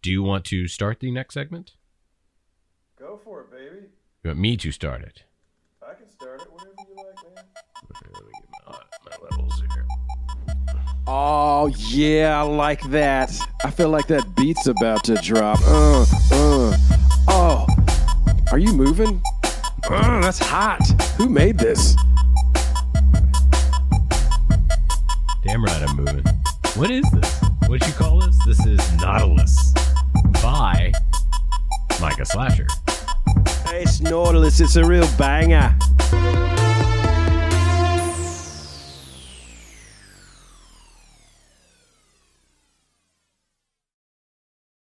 Do 0.00 0.10
you 0.10 0.22
want 0.22 0.46
to 0.46 0.66
start 0.66 1.00
the 1.00 1.10
next 1.10 1.34
segment? 1.34 1.72
Go 2.98 3.20
for 3.22 3.42
it, 3.42 3.50
baby. 3.50 3.86
You 4.22 4.30
want 4.30 4.38
me 4.38 4.56
to 4.56 4.72
start 4.72 5.02
it? 5.02 5.24
I 5.82 5.92
can 5.92 6.08
start 6.08 6.40
it 6.40 6.48
whenever 6.50 6.72
you 6.88 6.96
like, 6.96 7.34
man. 7.34 7.44
Let 8.14 8.24
me 8.24 8.32
get 8.40 8.50
my, 8.66 8.78
my 9.10 9.28
levels 9.30 9.60
here. 9.60 9.86
Oh, 11.06 11.66
yeah, 11.66 12.40
I 12.40 12.42
like 12.42 12.80
that. 12.90 13.30
I 13.62 13.70
feel 13.70 13.90
like 13.90 14.06
that 14.06 14.34
beat's 14.36 14.66
about 14.66 15.04
to 15.04 15.16
drop. 15.16 15.58
Uh, 15.66 16.06
uh. 16.32 16.76
Oh, 17.28 17.66
are 18.50 18.58
you 18.58 18.72
moving? 18.72 19.22
Uh, 19.86 20.20
that's 20.20 20.38
hot. 20.38 20.80
Who 21.16 21.28
made 21.28 21.58
this? 21.58 21.94
Damn 25.42 25.62
right 25.62 25.82
I'm 25.82 25.96
moving. 25.96 26.24
What 26.74 26.90
is 26.90 27.04
this? 27.12 27.42
What 27.66 27.86
you 27.86 27.92
call 27.92 28.20
this? 28.20 28.36
This 28.46 28.64
is 28.66 28.92
Nautilus 28.94 29.74
by 30.42 30.90
Micah 32.00 32.24
Slasher. 32.24 32.66
Hey, 33.66 33.82
it's 33.82 34.00
Nautilus. 34.00 34.60
It's 34.60 34.76
a 34.76 34.84
real 34.84 35.06
banger. 35.18 35.76